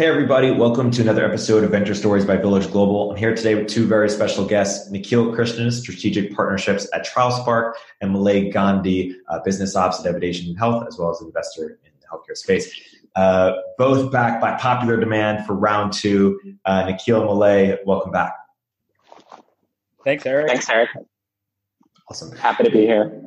Hey, 0.00 0.06
everybody. 0.06 0.50
Welcome 0.50 0.90
to 0.92 1.02
another 1.02 1.26
episode 1.26 1.62
of 1.62 1.72
Venture 1.72 1.94
Stories 1.94 2.24
by 2.24 2.38
Village 2.38 2.70
Global. 2.70 3.10
I'm 3.10 3.18
here 3.18 3.34
today 3.34 3.54
with 3.54 3.68
two 3.68 3.86
very 3.86 4.08
special 4.08 4.46
guests, 4.46 4.90
Nikhil 4.90 5.26
Krishnan, 5.32 5.70
Strategic 5.70 6.34
Partnerships 6.34 6.88
at 6.94 7.06
TrialSpark, 7.06 7.74
and 8.00 8.10
Malay 8.10 8.48
Gandhi, 8.48 9.14
uh, 9.28 9.40
Business 9.44 9.76
Ops 9.76 10.00
at 10.00 10.06
Evidation 10.06 10.56
Health, 10.56 10.86
as 10.88 10.96
well 10.98 11.10
as 11.10 11.20
an 11.20 11.26
investor 11.26 11.78
in 11.84 11.90
the 12.00 12.06
healthcare 12.06 12.34
space. 12.34 12.98
Uh, 13.14 13.52
both 13.76 14.10
back 14.10 14.40
by 14.40 14.56
popular 14.56 14.98
demand 14.98 15.44
for 15.44 15.52
round 15.52 15.92
two. 15.92 16.40
Uh, 16.64 16.86
Nikhil 16.86 17.26
Malay, 17.26 17.76
welcome 17.84 18.10
back. 18.10 18.32
Thanks, 20.02 20.24
Erik. 20.24 20.48
Thanks, 20.48 20.70
Erik. 20.70 20.88
Awesome. 22.08 22.34
Happy 22.38 22.64
to 22.64 22.70
be 22.70 22.86
here. 22.86 23.20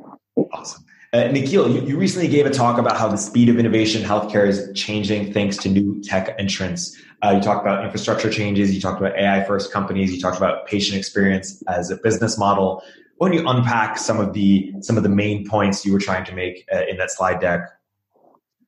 Awesome. 0.52 0.84
Uh, 1.14 1.28
Nikhil, 1.28 1.70
you, 1.70 1.80
you, 1.82 1.96
recently 1.96 2.26
gave 2.26 2.44
a 2.44 2.50
talk 2.50 2.76
about 2.76 2.96
how 2.96 3.06
the 3.06 3.16
speed 3.16 3.48
of 3.48 3.56
innovation 3.56 4.02
in 4.02 4.08
healthcare 4.08 4.48
is 4.48 4.68
changing 4.74 5.32
thanks 5.32 5.56
to 5.56 5.68
new 5.68 6.02
tech 6.02 6.34
entrants. 6.40 7.00
Uh, 7.22 7.34
you 7.36 7.40
talked 7.40 7.64
about 7.64 7.84
infrastructure 7.84 8.28
changes, 8.28 8.74
you 8.74 8.80
talked 8.80 9.00
about 9.00 9.16
AI 9.16 9.44
first 9.44 9.72
companies, 9.72 10.12
you 10.12 10.20
talked 10.20 10.36
about 10.36 10.66
patient 10.66 10.98
experience 10.98 11.62
as 11.68 11.88
a 11.92 11.96
business 11.98 12.36
model. 12.36 12.82
Why 13.18 13.28
don't 13.28 13.38
you 13.38 13.48
unpack 13.48 13.96
some 13.96 14.18
of 14.18 14.32
the 14.32 14.74
some 14.80 14.96
of 14.96 15.04
the 15.04 15.08
main 15.08 15.46
points 15.46 15.86
you 15.86 15.92
were 15.92 16.00
trying 16.00 16.24
to 16.24 16.34
make 16.34 16.66
uh, 16.74 16.82
in 16.88 16.96
that 16.96 17.12
slide 17.12 17.38
deck? 17.38 17.60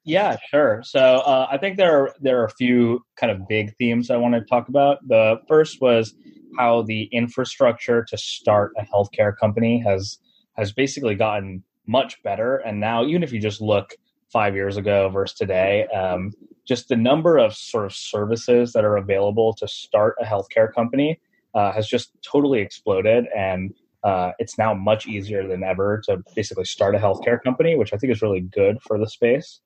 Yeah, 0.04 0.36
sure. 0.48 0.84
So 0.84 1.00
uh, 1.00 1.48
I 1.50 1.58
think 1.58 1.76
there 1.78 2.00
are 2.00 2.14
there 2.20 2.40
are 2.40 2.44
a 2.44 2.50
few 2.50 3.00
kind 3.16 3.32
of 3.32 3.48
big 3.48 3.74
themes 3.76 4.08
I 4.08 4.18
want 4.18 4.34
to 4.34 4.42
talk 4.42 4.68
about. 4.68 4.98
The 5.08 5.40
first 5.48 5.80
was 5.80 6.14
how 6.56 6.82
the 6.82 7.08
infrastructure 7.10 8.04
to 8.04 8.16
start 8.16 8.70
a 8.78 8.84
healthcare 8.84 9.36
company 9.36 9.82
has 9.84 10.18
has 10.56 10.72
basically 10.72 11.16
gotten 11.16 11.64
much 11.86 12.22
better. 12.22 12.56
And 12.58 12.80
now, 12.80 13.04
even 13.04 13.22
if 13.22 13.32
you 13.32 13.40
just 13.40 13.60
look 13.60 13.94
five 14.32 14.54
years 14.54 14.76
ago 14.76 15.08
versus 15.08 15.36
today, 15.36 15.86
um, 15.88 16.32
just 16.64 16.88
the 16.88 16.96
number 16.96 17.38
of 17.38 17.54
sort 17.54 17.86
of 17.86 17.94
services 17.94 18.72
that 18.72 18.84
are 18.84 18.96
available 18.96 19.54
to 19.54 19.68
start 19.68 20.16
a 20.20 20.24
healthcare 20.24 20.72
company 20.72 21.20
uh, 21.54 21.72
has 21.72 21.86
just 21.86 22.10
totally 22.22 22.60
exploded. 22.60 23.26
And 23.34 23.72
uh, 24.04 24.32
it's 24.38 24.58
now 24.58 24.74
much 24.74 25.06
easier 25.06 25.46
than 25.48 25.62
ever 25.62 26.00
to 26.06 26.22
basically 26.34 26.64
start 26.64 26.94
a 26.94 26.98
healthcare 26.98 27.42
company, 27.42 27.76
which 27.76 27.92
I 27.92 27.96
think 27.96 28.12
is 28.12 28.22
really 28.22 28.40
good 28.40 28.78
for 28.82 28.98
the 28.98 29.08
space. 29.08 29.60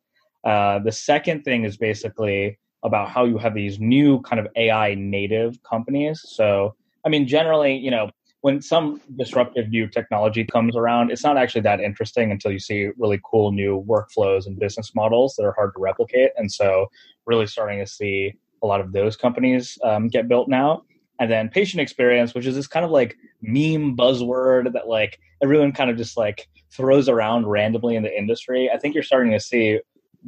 Uh, 0.45 0.79
the 0.79 0.93
second 0.93 1.43
thing 1.43 1.65
is 1.65 1.77
basically 1.77 2.59
about 2.83 3.11
how 3.11 3.25
you 3.25 3.37
have 3.37 3.55
these 3.55 3.79
new 3.79 4.21
kind 4.23 4.41
of 4.41 4.47
AI 4.57 4.95
native 4.95 5.63
companies. 5.63 6.23
So, 6.25 6.75
I 7.05 7.11
mean, 7.11 7.27
generally, 7.27 7.77
you 7.77 7.91
know, 7.91 8.11
when 8.43 8.63
some 8.63 9.01
disruptive 9.17 9.69
new 9.69 9.87
technology 9.87 10.45
comes 10.45 10.75
around, 10.75 11.11
it's 11.11 11.25
not 11.25 11.37
actually 11.37 11.61
that 11.63 11.81
interesting 11.81 12.31
until 12.31 12.51
you 12.51 12.59
see 12.59 12.89
really 12.97 13.21
cool 13.23 13.53
new 13.53 13.85
workflows 13.87 14.47
and 14.47 14.59
business 14.59 14.95
models 14.95 15.35
that 15.37 15.45
are 15.45 15.53
hard 15.53 15.75
to 15.75 15.81
replicate. 15.81 16.31
And 16.37 16.51
so, 16.51 16.87
really 17.27 17.47
starting 17.47 17.79
to 17.81 17.87
see 17.87 18.35
a 18.63 18.67
lot 18.67 18.81
of 18.81 18.93
those 18.93 19.17
companies 19.17 19.79
um, 19.85 20.09
get 20.09 20.29
built 20.29 20.49
now. 20.49 20.83
And 21.19 21.31
then 21.31 21.51
patient 21.51 21.83
experience, 21.83 22.35
which 22.35 22.47
is 22.47 22.55
this 22.55 22.67
kind 22.67 22.85
of 22.85 22.91
like 22.91 23.17
meme 23.43 23.95
buzzword 23.95 24.73
that 24.73 24.89
like 24.89 25.19
everyone 25.43 25.73
kind 25.73 25.91
of 25.91 25.99
just 25.99 26.17
like 26.17 26.49
throws 26.73 27.09
around 27.09 27.47
randomly 27.47 27.95
in 27.95 28.03
the 28.03 28.17
industry. 28.17 28.71
I 28.73 28.79
think 28.79 28.95
you're 28.95 29.03
starting 29.03 29.33
to 29.33 29.41
see 29.41 29.81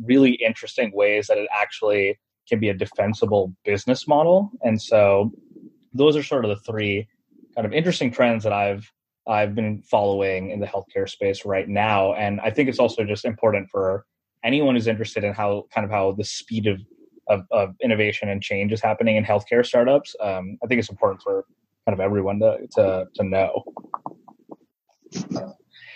really 0.04 0.32
interesting 0.32 0.92
ways 0.94 1.28
that 1.28 1.38
it 1.38 1.48
actually 1.50 2.18
can 2.46 2.60
be 2.60 2.68
a 2.68 2.74
defensible 2.74 3.54
business 3.64 4.06
model. 4.06 4.50
And 4.62 4.80
so, 4.80 5.32
those 5.94 6.16
are 6.16 6.22
sort 6.22 6.44
of 6.44 6.50
the 6.50 6.56
three 6.56 7.06
kind 7.54 7.66
of 7.66 7.72
interesting 7.72 8.10
trends 8.10 8.44
that 8.44 8.52
I've 8.52 8.90
I've 9.26 9.54
been 9.54 9.82
following 9.82 10.50
in 10.50 10.58
the 10.58 10.66
healthcare 10.66 11.08
space 11.08 11.44
right 11.44 11.68
now, 11.68 12.14
and 12.14 12.40
I 12.40 12.50
think 12.50 12.68
it's 12.68 12.78
also 12.78 13.04
just 13.04 13.24
important 13.24 13.68
for 13.70 14.04
anyone 14.44 14.74
who's 14.74 14.88
interested 14.88 15.22
in 15.22 15.32
how 15.32 15.66
kind 15.72 15.84
of 15.84 15.90
how 15.90 16.12
the 16.12 16.24
speed 16.24 16.66
of 16.66 16.80
of, 17.28 17.44
of 17.50 17.74
innovation 17.80 18.28
and 18.28 18.42
change 18.42 18.72
is 18.72 18.80
happening 18.80 19.16
in 19.16 19.24
healthcare 19.24 19.64
startups. 19.64 20.16
Um, 20.20 20.58
I 20.62 20.66
think 20.66 20.80
it's 20.80 20.90
important 20.90 21.22
for 21.22 21.44
kind 21.86 21.94
of 21.94 22.00
everyone 22.00 22.40
to 22.40 22.66
to, 22.72 23.06
to 23.14 23.24
know. 23.24 23.64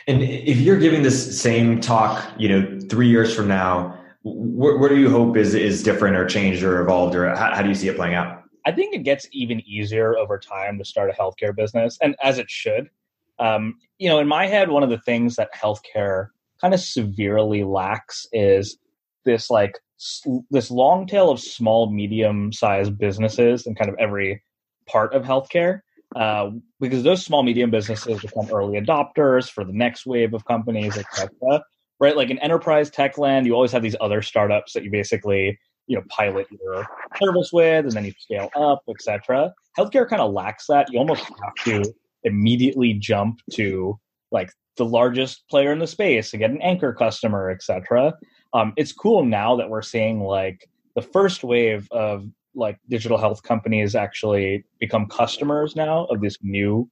And 0.08 0.22
if 0.22 0.58
you're 0.58 0.78
giving 0.78 1.02
this 1.02 1.40
same 1.40 1.80
talk, 1.80 2.24
you 2.38 2.48
know, 2.48 2.78
three 2.88 3.08
years 3.08 3.34
from 3.34 3.48
now, 3.48 3.98
what, 4.22 4.78
what 4.78 4.88
do 4.88 4.98
you 4.98 5.10
hope 5.10 5.36
is 5.36 5.54
is 5.54 5.82
different 5.82 6.16
or 6.16 6.24
changed 6.26 6.62
or 6.62 6.80
evolved, 6.80 7.16
or 7.16 7.34
how, 7.34 7.54
how 7.54 7.62
do 7.62 7.68
you 7.68 7.74
see 7.74 7.88
it 7.88 7.96
playing 7.96 8.14
out? 8.14 8.35
I 8.66 8.72
think 8.72 8.94
it 8.94 9.04
gets 9.04 9.28
even 9.32 9.62
easier 9.66 10.18
over 10.18 10.38
time 10.38 10.76
to 10.78 10.84
start 10.84 11.08
a 11.08 11.12
healthcare 11.12 11.54
business, 11.54 11.96
and 12.02 12.16
as 12.22 12.38
it 12.38 12.50
should. 12.50 12.90
Um, 13.38 13.74
you 13.98 14.08
know, 14.08 14.18
in 14.18 14.26
my 14.26 14.46
head, 14.46 14.70
one 14.70 14.82
of 14.82 14.90
the 14.90 14.98
things 14.98 15.36
that 15.36 15.54
healthcare 15.54 16.28
kind 16.60 16.74
of 16.74 16.80
severely 16.80 17.64
lacks 17.64 18.26
is 18.32 18.76
this 19.24 19.50
like 19.50 19.78
sl- 19.98 20.40
this 20.50 20.70
long 20.70 21.06
tail 21.06 21.30
of 21.30 21.38
small, 21.38 21.90
medium 21.90 22.52
sized 22.52 22.98
businesses 22.98 23.66
in 23.66 23.74
kind 23.74 23.88
of 23.90 23.96
every 23.98 24.42
part 24.86 25.14
of 25.14 25.22
healthcare. 25.24 25.80
Uh, 26.14 26.50
because 26.80 27.02
those 27.02 27.24
small, 27.24 27.42
medium 27.42 27.70
businesses 27.70 28.20
become 28.20 28.48
early 28.50 28.80
adopters 28.80 29.50
for 29.50 29.64
the 29.64 29.72
next 29.72 30.06
wave 30.06 30.34
of 30.34 30.44
companies, 30.44 30.96
etc. 30.96 31.62
Right, 31.98 32.16
like 32.16 32.30
in 32.30 32.38
enterprise 32.38 32.90
tech 32.90 33.16
land, 33.16 33.46
you 33.46 33.54
always 33.54 33.72
have 33.72 33.82
these 33.82 33.96
other 34.00 34.22
startups 34.22 34.72
that 34.74 34.84
you 34.84 34.90
basically 34.90 35.58
you 35.86 35.96
know 35.96 36.02
pilot 36.08 36.46
your 36.50 36.86
service 37.16 37.50
with 37.52 37.84
and 37.84 37.92
then 37.92 38.04
you 38.04 38.12
scale 38.18 38.50
up 38.56 38.82
etc 38.88 39.52
healthcare 39.78 40.08
kind 40.08 40.22
of 40.22 40.32
lacks 40.32 40.66
that. 40.66 40.90
You 40.90 40.98
almost 40.98 41.24
have 41.24 41.54
to 41.64 41.92
immediately 42.24 42.94
jump 42.94 43.40
to 43.52 43.98
like 44.30 44.50
the 44.76 44.84
largest 44.84 45.48
player 45.48 45.72
in 45.72 45.78
the 45.78 45.86
space 45.86 46.30
to 46.30 46.38
get 46.38 46.50
an 46.50 46.60
anchor 46.62 46.92
customer 46.92 47.50
etc 47.50 48.14
um, 48.52 48.72
it's 48.76 48.92
cool 48.92 49.24
now 49.24 49.56
that 49.56 49.68
we're 49.68 49.82
seeing 49.82 50.20
like 50.20 50.68
the 50.94 51.02
first 51.02 51.44
wave 51.44 51.86
of 51.90 52.26
like 52.54 52.78
digital 52.88 53.18
health 53.18 53.42
companies 53.42 53.94
actually 53.94 54.64
become 54.80 55.06
customers 55.06 55.76
now 55.76 56.06
of 56.06 56.20
this 56.22 56.38
new 56.42 56.88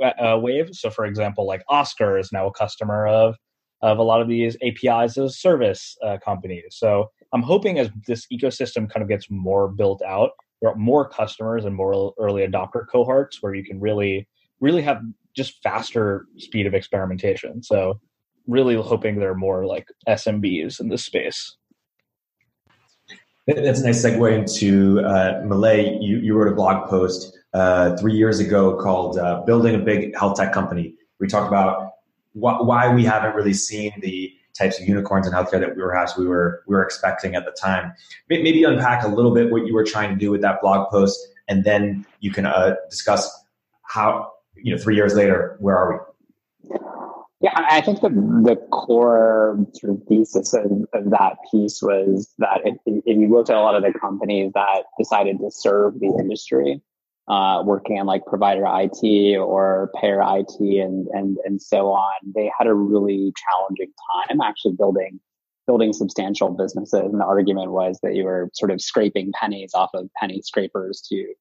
uh, 0.00 0.38
wave. 0.40 0.70
So 0.72 0.90
for 0.90 1.04
example 1.04 1.46
like 1.46 1.62
oscar 1.68 2.18
is 2.18 2.32
now 2.32 2.46
a 2.46 2.52
customer 2.52 3.06
of 3.06 3.36
of 3.82 3.98
a 3.98 4.02
lot 4.02 4.20
of 4.20 4.28
these 4.28 4.56
apis 4.62 5.18
as 5.18 5.18
a 5.18 5.28
service 5.30 5.96
uh, 6.04 6.16
companies 6.24 6.64
so 6.70 7.10
I'm 7.32 7.42
hoping 7.42 7.78
as 7.78 7.90
this 8.06 8.26
ecosystem 8.32 8.90
kind 8.90 9.02
of 9.02 9.08
gets 9.08 9.30
more 9.30 9.68
built 9.68 10.02
out, 10.02 10.30
there 10.60 10.70
are 10.70 10.76
more 10.76 11.08
customers 11.08 11.64
and 11.64 11.74
more 11.74 12.12
early 12.18 12.46
adopter 12.46 12.86
cohorts 12.90 13.42
where 13.42 13.54
you 13.54 13.64
can 13.64 13.80
really, 13.80 14.28
really 14.60 14.82
have 14.82 15.00
just 15.34 15.62
faster 15.62 16.26
speed 16.36 16.66
of 16.66 16.74
experimentation. 16.74 17.62
So, 17.62 18.00
really 18.46 18.74
hoping 18.74 19.18
there 19.18 19.30
are 19.30 19.36
more 19.36 19.66
like 19.66 19.86
SMBs 20.08 20.80
in 20.80 20.88
this 20.88 21.04
space. 21.04 21.56
That's 23.46 23.80
a 23.80 23.84
nice 23.84 24.04
segue 24.04 24.38
into 24.38 25.00
uh, 25.00 25.42
Malay. 25.44 25.98
You, 26.00 26.18
you 26.18 26.34
wrote 26.34 26.52
a 26.52 26.54
blog 26.54 26.88
post 26.88 27.36
uh, 27.54 27.96
three 27.96 28.14
years 28.14 28.38
ago 28.40 28.76
called 28.76 29.18
uh, 29.18 29.42
"Building 29.46 29.74
a 29.74 29.78
Big 29.78 30.16
Health 30.16 30.36
Tech 30.36 30.52
Company." 30.52 30.94
We 31.18 31.28
talked 31.28 31.48
about 31.48 31.91
wh- 32.32 32.64
why 32.64 32.92
we 32.92 33.04
haven't 33.04 33.34
really 33.34 33.54
seen 33.54 33.92
the 34.00 34.32
types 34.54 34.78
of 34.80 34.86
unicorns 34.86 35.26
in 35.26 35.32
healthcare 35.32 35.60
that 35.60 35.74
we 35.76 35.82
were 35.82 36.06
we 36.18 36.26
were 36.26 36.62
we 36.66 36.74
were 36.74 36.84
expecting 36.84 37.34
at 37.34 37.44
the 37.44 37.52
time. 37.52 37.92
Maybe 38.28 38.64
unpack 38.64 39.02
a 39.02 39.08
little 39.08 39.32
bit 39.32 39.50
what 39.50 39.66
you 39.66 39.74
were 39.74 39.84
trying 39.84 40.10
to 40.10 40.16
do 40.16 40.30
with 40.30 40.42
that 40.42 40.60
blog 40.60 40.90
post, 40.90 41.18
and 41.48 41.64
then 41.64 42.06
you 42.20 42.30
can 42.30 42.46
uh, 42.46 42.74
discuss 42.90 43.30
how 43.82 44.30
you 44.56 44.74
know 44.74 44.80
three 44.80 44.96
years 44.96 45.14
later 45.14 45.56
where 45.60 45.76
are 45.76 45.92
we. 45.92 46.76
Yeah, 47.40 47.50
I 47.54 47.80
think 47.80 48.00
the 48.00 48.10
the 48.10 48.56
core 48.70 49.58
sort 49.72 49.94
of 49.94 50.02
thesis 50.08 50.54
of, 50.54 50.70
of 50.94 51.10
that 51.10 51.38
piece 51.50 51.82
was 51.82 52.32
that 52.38 52.60
if, 52.64 52.76
if 52.86 53.18
you 53.18 53.28
looked 53.28 53.50
at 53.50 53.56
a 53.56 53.60
lot 53.60 53.74
of 53.74 53.82
the 53.82 53.98
companies 53.98 54.52
that 54.54 54.84
decided 54.96 55.40
to 55.40 55.50
serve 55.50 55.98
the 55.98 56.06
industry, 56.06 56.80
uh, 57.28 57.62
working 57.64 57.98
on 57.98 58.06
like 58.06 58.24
provider 58.26 58.64
IT 58.66 59.36
or 59.38 59.90
payer 60.00 60.20
IT 60.22 60.56
and 60.58 61.06
and 61.08 61.38
and 61.44 61.62
so 61.62 61.90
on, 61.90 62.32
they 62.34 62.50
had 62.56 62.66
a 62.66 62.74
really 62.74 63.32
challenging 63.48 63.92
time 64.28 64.40
actually 64.40 64.72
building 64.72 65.20
building 65.66 65.92
substantial 65.92 66.50
businesses. 66.50 67.12
And 67.12 67.20
the 67.20 67.24
argument 67.24 67.70
was 67.70 68.00
that 68.02 68.14
you 68.16 68.24
were 68.24 68.50
sort 68.54 68.72
of 68.72 68.80
scraping 68.80 69.32
pennies 69.32 69.72
off 69.74 69.90
of 69.94 70.08
penny 70.20 70.42
scrapers 70.42 71.00
to 71.08 71.34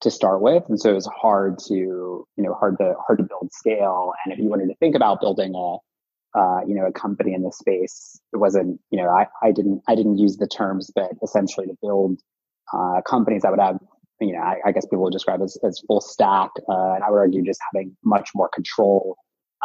to 0.00 0.10
start 0.10 0.42
with, 0.42 0.62
and 0.68 0.78
so 0.78 0.90
it 0.90 0.94
was 0.94 1.06
hard 1.06 1.58
to 1.68 1.74
you 1.74 2.26
know 2.36 2.54
hard 2.54 2.78
to 2.78 2.94
hard 3.06 3.18
to 3.18 3.24
build 3.24 3.50
scale. 3.52 4.12
And 4.24 4.32
if 4.32 4.38
you 4.38 4.48
wanted 4.48 4.68
to 4.68 4.76
think 4.76 4.94
about 4.94 5.20
building 5.20 5.54
a 5.54 6.38
uh, 6.38 6.60
you 6.66 6.74
know 6.74 6.86
a 6.86 6.92
company 6.92 7.34
in 7.34 7.42
this 7.42 7.58
space, 7.58 8.20
it 8.32 8.36
wasn't 8.36 8.80
you 8.90 9.02
know 9.02 9.08
I, 9.08 9.26
I 9.42 9.50
didn't 9.50 9.82
I 9.88 9.94
didn't 9.96 10.18
use 10.18 10.36
the 10.36 10.46
terms, 10.46 10.90
but 10.94 11.10
essentially 11.22 11.66
to 11.66 11.74
build 11.82 12.20
uh, 12.72 13.00
companies 13.06 13.42
that 13.42 13.50
would 13.50 13.60
have 13.60 13.78
you 14.20 14.32
know, 14.32 14.40
I, 14.40 14.56
I 14.66 14.72
guess 14.72 14.86
people 14.86 15.04
would 15.04 15.12
describe 15.12 15.42
as, 15.42 15.58
as 15.64 15.80
full 15.86 16.00
stack. 16.00 16.50
Uh, 16.68 16.94
and 16.94 17.04
I 17.04 17.10
would 17.10 17.18
argue 17.18 17.42
just 17.42 17.60
having 17.72 17.96
much 18.04 18.30
more 18.34 18.48
control 18.48 19.16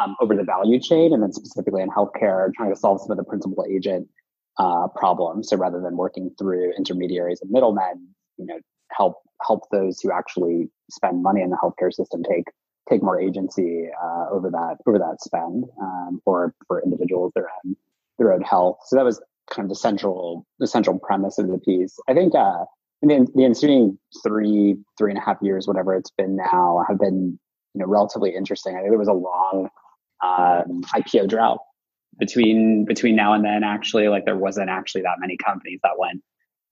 um, 0.01 0.15
over 0.21 0.35
the 0.35 0.43
value 0.43 0.79
chain, 0.79 1.13
and 1.13 1.21
then 1.21 1.33
specifically 1.33 1.81
in 1.81 1.89
healthcare, 1.89 2.53
trying 2.53 2.73
to 2.73 2.79
solve 2.79 3.01
some 3.01 3.11
of 3.11 3.17
the 3.17 3.23
principal 3.23 3.65
agent 3.69 4.07
uh, 4.57 4.87
problems. 4.95 5.49
So 5.49 5.57
rather 5.57 5.81
than 5.81 5.97
working 5.97 6.31
through 6.37 6.73
intermediaries 6.77 7.41
and 7.41 7.51
middlemen, 7.51 8.07
you 8.37 8.45
know, 8.45 8.59
help 8.91 9.17
help 9.45 9.63
those 9.71 9.99
who 10.01 10.11
actually 10.11 10.69
spend 10.89 11.23
money 11.23 11.41
in 11.41 11.49
the 11.49 11.57
healthcare 11.61 11.93
system 11.93 12.23
take 12.23 12.45
take 12.89 13.03
more 13.03 13.19
agency 13.19 13.87
uh, 14.01 14.25
over 14.31 14.49
that 14.49 14.77
over 14.87 14.97
that 14.97 15.21
spend 15.21 15.65
um, 15.81 16.19
for 16.23 16.53
for 16.67 16.81
individuals 16.81 17.31
their 17.35 17.49
own 17.65 17.75
their 18.17 18.33
own 18.33 18.41
health. 18.41 18.79
So 18.85 18.95
that 18.95 19.05
was 19.05 19.21
kind 19.49 19.65
of 19.65 19.69
the 19.69 19.75
central 19.75 20.45
the 20.59 20.67
central 20.67 20.99
premise 20.99 21.37
of 21.37 21.47
the 21.47 21.59
piece. 21.59 21.97
I 22.07 22.13
think 22.13 22.35
uh, 22.35 22.65
in 23.01 23.09
the, 23.09 23.31
the 23.35 23.45
ensuing 23.45 23.97
three 24.23 24.77
three 24.97 25.11
and 25.11 25.17
a 25.17 25.21
half 25.21 25.37
years, 25.41 25.67
whatever 25.67 25.95
it's 25.95 26.11
been 26.11 26.35
now, 26.35 26.83
have 26.87 26.99
been 26.99 27.39
you 27.73 27.79
know 27.79 27.87
relatively 27.87 28.35
interesting. 28.35 28.75
I 28.75 28.79
think 28.79 28.91
there 28.91 28.99
was 28.99 29.07
a 29.07 29.13
long 29.13 29.69
um, 30.23 30.83
IPO 30.93 31.29
drought 31.29 31.59
between 32.19 32.85
between 32.85 33.15
now 33.15 33.33
and 33.33 33.43
then. 33.43 33.63
Actually, 33.63 34.07
like 34.09 34.25
there 34.25 34.37
wasn't 34.37 34.69
actually 34.69 35.01
that 35.03 35.17
many 35.19 35.37
companies 35.37 35.79
that 35.83 35.97
went 35.97 36.21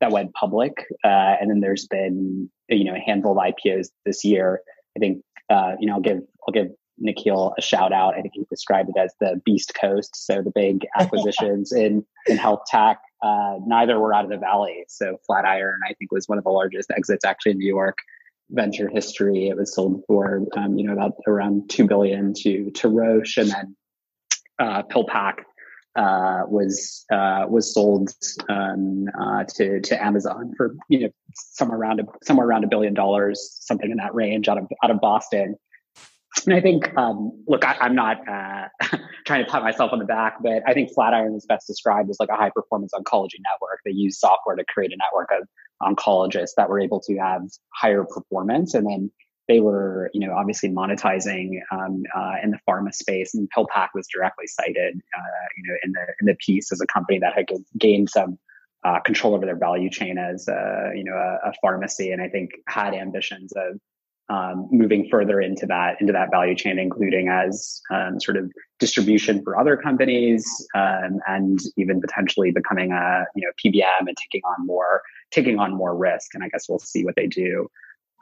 that 0.01 0.11
went 0.11 0.33
public, 0.33 0.85
uh, 1.03 1.35
and 1.39 1.49
then 1.49 1.61
there's 1.61 1.87
been 1.87 2.49
you 2.69 2.83
know 2.83 2.95
a 2.95 2.99
handful 2.99 3.31
of 3.31 3.37
IPOs 3.37 3.87
this 4.05 4.23
year. 4.23 4.61
I 4.95 4.99
think 4.99 5.23
uh, 5.49 5.73
you 5.79 5.87
know 5.87 5.93
I'll 5.93 6.01
give 6.01 6.19
I'll 6.47 6.53
give 6.53 6.67
Nikhil 6.97 7.53
a 7.57 7.61
shout 7.61 7.93
out. 7.93 8.15
I 8.15 8.21
think 8.21 8.33
he 8.33 8.43
described 8.49 8.89
it 8.89 8.99
as 8.99 9.13
the 9.21 9.41
Beast 9.45 9.73
Coast, 9.79 10.15
so 10.15 10.41
the 10.41 10.51
big 10.53 10.85
acquisitions 10.99 11.71
in 11.71 12.05
in 12.27 12.37
health 12.37 12.61
tech. 12.67 12.99
Uh, 13.21 13.57
neither 13.65 13.99
were 13.99 14.13
out 14.13 14.25
of 14.25 14.29
the 14.29 14.37
valley. 14.37 14.85
So 14.87 15.17
Flatiron, 15.25 15.79
I 15.89 15.93
think, 15.93 16.11
was 16.11 16.27
one 16.27 16.37
of 16.37 16.43
the 16.43 16.51
largest 16.51 16.91
exits 16.91 17.25
actually 17.25 17.53
in 17.53 17.57
New 17.57 17.67
York 17.67 17.97
venture 18.49 18.89
history. 18.89 19.49
It 19.49 19.57
was 19.57 19.73
sold 19.73 20.03
for 20.07 20.43
um, 20.55 20.77
you 20.77 20.85
know 20.85 20.93
about 20.93 21.15
around 21.27 21.69
two 21.69 21.87
billion 21.87 22.33
to 22.41 22.71
to 22.71 22.87
Roche, 22.87 23.37
and 23.37 23.49
then 23.49 23.75
uh, 24.59 24.83
PillPack 24.83 25.39
uh, 25.95 26.43
was 26.47 27.05
uh, 27.11 27.45
was 27.49 27.73
sold 27.73 28.11
um, 28.49 29.05
uh, 29.19 29.43
to 29.55 29.81
to 29.81 30.03
Amazon 30.03 30.53
for 30.55 30.75
you 30.89 30.99
know 30.99 31.09
somewhere 31.33 31.79
around 31.79 31.99
a, 31.99 32.03
somewhere 32.23 32.47
around 32.47 32.63
a 32.63 32.67
billion 32.67 32.93
dollars, 32.93 33.57
something 33.61 33.89
in 33.89 33.97
that 33.97 34.13
range 34.13 34.47
out 34.47 34.57
of 34.57 34.67
out 34.83 34.91
of 34.91 34.99
Boston. 35.01 35.55
And 36.45 36.53
I 36.53 36.61
think, 36.61 36.95
um, 36.97 37.31
look, 37.47 37.65
I, 37.65 37.85
am 37.85 37.95
not 37.95 38.17
uh, 38.27 38.67
trying 39.25 39.45
to 39.45 39.51
pat 39.51 39.63
myself 39.63 39.91
on 39.93 39.99
the 39.99 40.05
back, 40.05 40.37
but 40.41 40.61
I 40.67 40.73
think 40.73 40.93
Flatiron 40.93 41.35
is 41.35 41.45
best 41.45 41.67
described 41.67 42.09
as 42.09 42.17
like 42.19 42.29
a 42.29 42.35
high 42.35 42.51
performance 42.53 42.93
oncology 42.93 43.39
network. 43.43 43.79
They 43.85 43.91
use 43.91 44.19
software 44.19 44.55
to 44.55 44.63
create 44.65 44.91
a 44.91 44.97
network 44.97 45.29
of 45.31 45.47
oncologists 45.81 46.51
that 46.57 46.69
were 46.69 46.79
able 46.79 46.99
to 47.01 47.17
have 47.17 47.41
higher 47.73 48.03
performance, 48.03 48.73
and 48.73 48.87
then 48.87 49.11
they 49.47 49.61
were, 49.61 50.09
you 50.13 50.25
know, 50.25 50.33
obviously 50.33 50.69
monetizing 50.69 51.59
um, 51.71 52.03
uh, 52.15 52.35
in 52.43 52.51
the 52.51 52.59
pharma 52.67 52.93
space. 52.93 53.33
And 53.33 53.47
PillPack 53.55 53.89
was 53.95 54.05
directly 54.13 54.45
cited, 54.47 54.95
uh, 54.95 55.45
you 55.55 55.63
know, 55.67 55.75
in 55.83 55.91
the 55.93 56.05
in 56.21 56.25
the 56.27 56.35
piece 56.45 56.71
as 56.71 56.81
a 56.81 56.87
company 56.87 57.19
that 57.19 57.33
had 57.33 57.45
gained 57.77 58.09
some 58.09 58.37
uh, 58.83 58.99
control 59.01 59.35
over 59.35 59.45
their 59.45 59.57
value 59.57 59.89
chain 59.89 60.17
as, 60.17 60.47
uh, 60.47 60.91
you 60.93 61.03
know, 61.03 61.13
a, 61.13 61.49
a, 61.49 61.53
pharmacy, 61.61 62.11
and 62.11 62.21
I 62.21 62.29
think 62.29 62.51
had 62.67 62.93
ambitions 62.93 63.51
of 63.53 63.79
um, 64.29 64.67
moving 64.71 65.07
further 65.09 65.39
into 65.39 65.65
that 65.65 65.99
into 66.01 66.11
that 66.13 66.29
value 66.31 66.55
chain, 66.55 66.77
including 66.79 67.29
as 67.29 67.81
um, 67.91 68.19
sort 68.19 68.37
of 68.37 68.51
distribution 68.79 69.41
for 69.43 69.59
other 69.59 69.77
companies, 69.77 70.45
um, 70.75 71.19
and 71.27 71.59
even 71.77 72.01
potentially 72.01 72.51
becoming 72.51 72.91
a 72.91 73.25
you 73.35 73.43
know 73.45 73.51
PBM 73.63 74.07
and 74.07 74.17
taking 74.17 74.41
on 74.43 74.65
more 74.65 75.01
taking 75.31 75.59
on 75.59 75.73
more 75.73 75.95
risk. 75.95 76.33
And 76.33 76.43
I 76.43 76.49
guess 76.49 76.67
we'll 76.67 76.79
see 76.79 77.05
what 77.05 77.15
they 77.15 77.27
do 77.27 77.69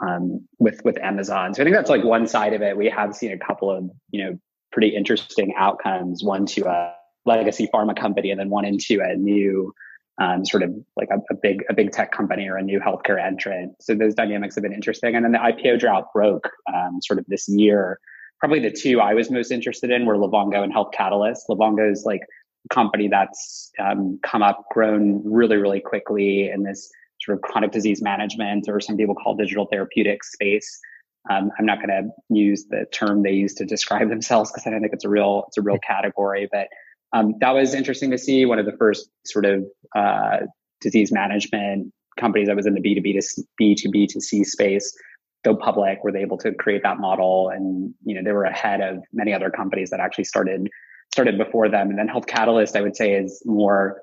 um, 0.05 0.47
with 0.59 0.81
with 0.85 0.97
Amazon. 0.99 1.53
So 1.53 1.63
I 1.63 1.65
think 1.65 1.75
that's 1.75 1.89
like 1.89 2.03
one 2.03 2.27
side 2.27 2.53
of 2.53 2.61
it. 2.61 2.77
We 2.77 2.89
have 2.89 3.15
seen 3.15 3.31
a 3.31 3.37
couple 3.37 3.71
of 3.71 3.89
you 4.11 4.23
know 4.23 4.39
pretty 4.71 4.95
interesting 4.95 5.53
outcomes. 5.57 6.23
One 6.23 6.45
to 6.47 6.67
a 6.67 6.93
legacy 7.25 7.67
pharma 7.73 7.97
company, 7.97 8.29
and 8.29 8.39
then 8.39 8.49
one 8.49 8.65
into 8.65 9.01
a 9.01 9.15
new 9.15 9.73
um, 10.21 10.45
sort 10.45 10.63
of 10.63 10.73
like 10.95 11.09
a, 11.11 11.17
a, 11.33 11.35
big 11.35 11.63
a 11.69 11.73
big 11.73 11.91
tech 11.91 12.11
company 12.11 12.47
or 12.47 12.55
a 12.57 12.61
new 12.61 12.79
healthcare 12.79 13.21
entrant. 13.21 13.73
So 13.81 13.95
those 13.95 14.15
dynamics 14.15 14.55
have 14.55 14.63
been 14.63 14.73
interesting. 14.73 15.15
And 15.15 15.25
then 15.25 15.33
the 15.33 15.39
IPO 15.39 15.79
drought 15.79 16.13
broke 16.13 16.49
um, 16.73 16.99
sort 17.01 17.19
of 17.19 17.25
this 17.27 17.49
year. 17.49 17.99
Probably 18.39 18.59
the 18.59 18.71
two 18.71 19.01
I 19.01 19.13
was 19.13 19.29
most 19.29 19.51
interested 19.51 19.91
in 19.91 20.05
were 20.05 20.15
Livongo 20.15 20.63
and 20.63 20.71
Health 20.71 20.91
Catalyst. 20.93 21.47
Livongo 21.49 21.91
is 21.91 22.03
like 22.05 22.21
a 22.69 22.73
company 22.73 23.07
that's 23.07 23.71
um, 23.79 24.19
come 24.23 24.41
up, 24.41 24.65
grown 24.71 25.21
really 25.25 25.57
really 25.57 25.81
quickly 25.81 26.49
in 26.49 26.63
this 26.63 26.89
sort 27.21 27.37
of 27.37 27.41
chronic 27.41 27.71
disease 27.71 28.01
management 28.01 28.65
or 28.69 28.79
some 28.79 28.97
people 28.97 29.15
call 29.15 29.35
digital 29.35 29.65
therapeutics 29.65 30.31
space. 30.31 30.79
Um, 31.29 31.49
I'm 31.57 31.65
not 31.65 31.77
going 31.77 31.89
to 31.89 32.09
use 32.29 32.65
the 32.69 32.85
term 32.91 33.23
they 33.23 33.31
use 33.31 33.55
to 33.55 33.65
describe 33.65 34.09
themselves 34.09 34.51
because 34.51 34.67
I 34.67 34.69
don't 34.69 34.81
think 34.81 34.93
it's 34.93 35.05
a 35.05 35.09
real 35.09 35.45
it's 35.47 35.57
a 35.57 35.61
real 35.61 35.79
category, 35.79 36.47
but 36.51 36.67
um, 37.15 37.35
that 37.39 37.51
was 37.51 37.73
interesting 37.73 38.11
to 38.11 38.17
see. 38.17 38.45
One 38.45 38.59
of 38.59 38.65
the 38.65 38.75
first 38.77 39.09
sort 39.25 39.45
of 39.45 39.63
uh, 39.95 40.39
disease 40.81 41.11
management 41.11 41.93
companies 42.19 42.47
that 42.47 42.55
was 42.55 42.65
in 42.65 42.73
the 42.73 42.81
B2B 42.81 43.19
to 43.19 43.43
B 43.57 43.75
to 43.75 43.89
B 43.89 44.07
to 44.07 44.19
C 44.21 44.43
space 44.43 44.93
go 45.45 45.55
public 45.55 46.03
were 46.03 46.11
they 46.11 46.21
able 46.21 46.37
to 46.39 46.53
create 46.53 46.81
that 46.83 46.99
model. 46.99 47.49
And 47.49 47.93
you 48.03 48.15
know 48.15 48.21
they 48.23 48.33
were 48.33 48.43
ahead 48.43 48.81
of 48.81 48.97
many 49.13 49.33
other 49.33 49.49
companies 49.49 49.91
that 49.91 49.99
actually 50.01 50.25
started 50.25 50.67
started 51.13 51.37
before 51.37 51.69
them. 51.69 51.89
And 51.89 51.97
then 51.97 52.07
health 52.07 52.25
catalyst 52.27 52.75
i 52.75 52.81
would 52.81 52.95
say 52.95 53.13
is 53.13 53.41
more 53.45 54.01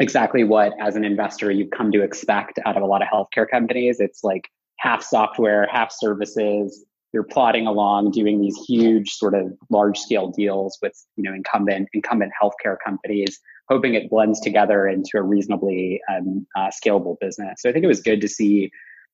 exactly 0.00 0.42
what 0.42 0.72
as 0.80 0.96
an 0.96 1.04
investor 1.04 1.50
you've 1.52 1.70
come 1.70 1.92
to 1.92 2.02
expect 2.02 2.58
out 2.66 2.76
of 2.76 2.82
a 2.82 2.86
lot 2.86 3.02
of 3.02 3.08
healthcare 3.08 3.48
companies. 3.48 4.00
It's 4.00 4.24
like 4.24 4.48
half 4.78 5.04
software 5.04 5.68
half 5.70 5.92
services 5.92 6.84
you're 7.12 7.22
plodding 7.22 7.66
along 7.66 8.10
doing 8.10 8.40
these 8.40 8.56
huge 8.66 9.10
sort 9.10 9.34
of 9.34 9.52
large 9.70 9.98
scale 9.98 10.30
deals 10.30 10.78
with 10.82 10.94
you 11.16 11.22
know 11.22 11.34
incumbent 11.34 11.88
incumbent 11.92 12.32
healthcare 12.40 12.76
companies 12.84 13.38
hoping 13.68 13.94
it 13.94 14.10
blends 14.10 14.40
together 14.40 14.86
into 14.86 15.10
a 15.14 15.22
reasonably 15.22 16.00
um, 16.10 16.46
uh, 16.56 16.68
scalable 16.68 17.16
business. 17.20 17.62
So 17.62 17.68
i 17.68 17.72
think 17.72 17.84
it 17.84 17.88
was 17.88 18.00
good 18.00 18.20
to 18.20 18.28
see 18.28 18.70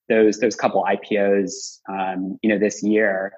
those 0.07 0.39
those 0.39 0.55
couple 0.55 0.83
ipos 0.83 1.79
um, 1.89 2.37
you 2.41 2.49
know 2.49 2.57
this 2.57 2.83
year. 2.83 3.33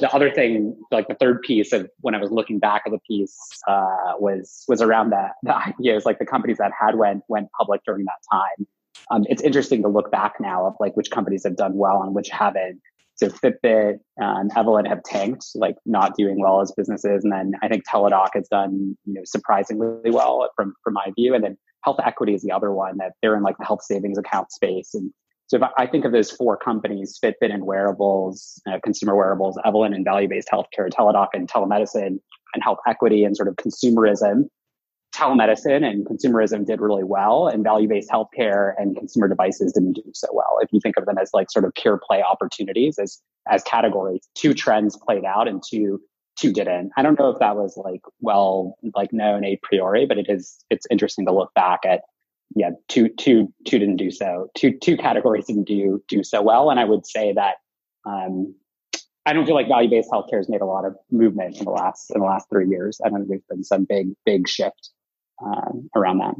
The 0.00 0.08
other 0.14 0.30
thing 0.30 0.76
like 0.90 1.08
the 1.08 1.14
third 1.14 1.42
piece 1.42 1.72
of 1.72 1.90
when 2.00 2.14
i 2.14 2.18
was 2.18 2.30
looking 2.30 2.58
back 2.58 2.82
at 2.86 2.92
the 2.92 3.00
piece 3.08 3.36
uh, 3.68 4.14
was 4.18 4.64
was 4.68 4.80
around 4.80 5.10
the, 5.10 5.28
the 5.42 5.52
ipos 5.52 6.04
like 6.04 6.18
the 6.18 6.26
companies 6.26 6.58
that 6.58 6.72
had 6.78 6.96
went 6.96 7.22
went 7.28 7.48
public 7.58 7.82
during 7.84 8.04
that 8.04 8.20
time. 8.32 8.66
Um, 9.10 9.24
it's 9.28 9.42
interesting 9.42 9.82
to 9.82 9.88
look 9.88 10.10
back 10.10 10.34
now 10.40 10.66
of 10.66 10.74
like 10.80 10.96
which 10.96 11.10
companies 11.10 11.44
have 11.44 11.56
done 11.56 11.74
well 11.76 12.02
and 12.02 12.14
which 12.14 12.30
haven't 12.30 12.80
so 13.16 13.28
Fitbit 13.28 13.98
and 14.18 14.50
Evolent 14.56 14.88
have 14.88 15.02
tanked, 15.02 15.46
like 15.54 15.76
not 15.86 16.16
doing 16.16 16.38
well 16.38 16.60
as 16.60 16.72
businesses. 16.72 17.24
And 17.24 17.32
then 17.32 17.52
I 17.62 17.68
think 17.68 17.84
Teladoc 17.88 18.28
has 18.34 18.46
done, 18.48 18.96
you 19.06 19.14
know, 19.14 19.22
surprisingly 19.24 20.10
well 20.10 20.50
from, 20.54 20.74
from 20.84 20.94
my 20.94 21.06
view. 21.16 21.34
And 21.34 21.42
then 21.42 21.56
Health 21.82 21.98
Equity 22.04 22.34
is 22.34 22.42
the 22.42 22.52
other 22.52 22.72
one 22.72 22.98
that 22.98 23.12
they're 23.22 23.36
in 23.36 23.42
like 23.42 23.56
the 23.58 23.64
health 23.64 23.82
savings 23.82 24.18
account 24.18 24.52
space. 24.52 24.92
And 24.92 25.12
so 25.46 25.56
if 25.56 25.62
I 25.78 25.86
think 25.86 26.04
of 26.04 26.12
those 26.12 26.30
four 26.30 26.56
companies, 26.56 27.18
Fitbit 27.22 27.54
and 27.54 27.64
wearables, 27.64 28.60
uh, 28.68 28.80
consumer 28.82 29.16
wearables, 29.16 29.58
Evolent 29.64 29.94
and 29.94 30.04
value-based 30.04 30.48
healthcare, 30.52 30.90
Teladoc 30.90 31.28
and 31.32 31.48
telemedicine, 31.48 32.18
and 32.54 32.62
health 32.62 32.78
equity 32.86 33.24
and 33.24 33.36
sort 33.36 33.48
of 33.48 33.56
consumerism, 33.56 34.48
telemedicine 35.16 35.84
and 35.84 36.06
consumerism 36.06 36.66
did 36.66 36.80
really 36.80 37.04
well 37.04 37.48
and 37.48 37.64
value-based 37.64 38.10
healthcare 38.10 38.74
and 38.76 38.96
consumer 38.96 39.28
devices 39.28 39.72
didn't 39.72 39.94
do 39.94 40.02
so 40.12 40.28
well. 40.32 40.58
If 40.60 40.72
you 40.72 40.80
think 40.80 40.96
of 40.98 41.06
them 41.06 41.16
as 41.18 41.30
like 41.32 41.50
sort 41.50 41.64
of 41.64 41.72
pure 41.74 41.98
play 42.06 42.22
opportunities 42.22 42.98
as 42.98 43.20
as 43.48 43.62
categories 43.62 44.28
two 44.34 44.52
trends 44.52 44.96
played 44.96 45.24
out 45.24 45.48
and 45.48 45.62
two 45.66 46.00
two 46.38 46.52
didn't. 46.52 46.90
I 46.98 47.02
don't 47.02 47.18
know 47.18 47.30
if 47.30 47.38
that 47.38 47.56
was 47.56 47.78
like 47.82 48.02
well 48.20 48.76
like 48.94 49.12
known 49.12 49.44
a 49.44 49.58
priori 49.62 50.04
but 50.04 50.18
it 50.18 50.26
is 50.28 50.58
it's 50.68 50.86
interesting 50.90 51.24
to 51.26 51.32
look 51.32 51.54
back 51.54 51.80
at 51.86 52.02
yeah 52.54 52.70
two 52.88 53.08
two 53.08 53.52
two 53.66 53.78
didn't 53.78 53.96
do 53.96 54.10
so 54.10 54.48
two 54.54 54.76
two 54.78 54.98
categories 54.98 55.46
didn't 55.46 55.66
do 55.66 56.02
do 56.08 56.22
so 56.22 56.42
well. 56.42 56.70
And 56.70 56.78
i 56.78 56.84
would 56.84 57.06
say 57.06 57.32
that 57.32 57.54
um 58.04 58.54
I 59.28 59.32
don't 59.32 59.44
feel 59.44 59.56
like 59.56 59.66
value-based 59.66 60.08
healthcare 60.08 60.36
has 60.36 60.48
made 60.48 60.60
a 60.60 60.66
lot 60.66 60.84
of 60.84 60.94
movement 61.10 61.56
in 61.56 61.64
the 61.64 61.72
last 61.72 62.12
in 62.14 62.20
the 62.20 62.26
last 62.26 62.48
three 62.48 62.68
years. 62.68 63.00
I 63.04 63.08
don't 63.08 63.26
think 63.26 63.28
there's 63.28 63.42
been 63.48 63.64
some 63.64 63.84
big 63.84 64.10
big 64.24 64.46
shift 64.46 64.90
uh, 65.44 65.72
around 65.94 66.18
that. 66.18 66.34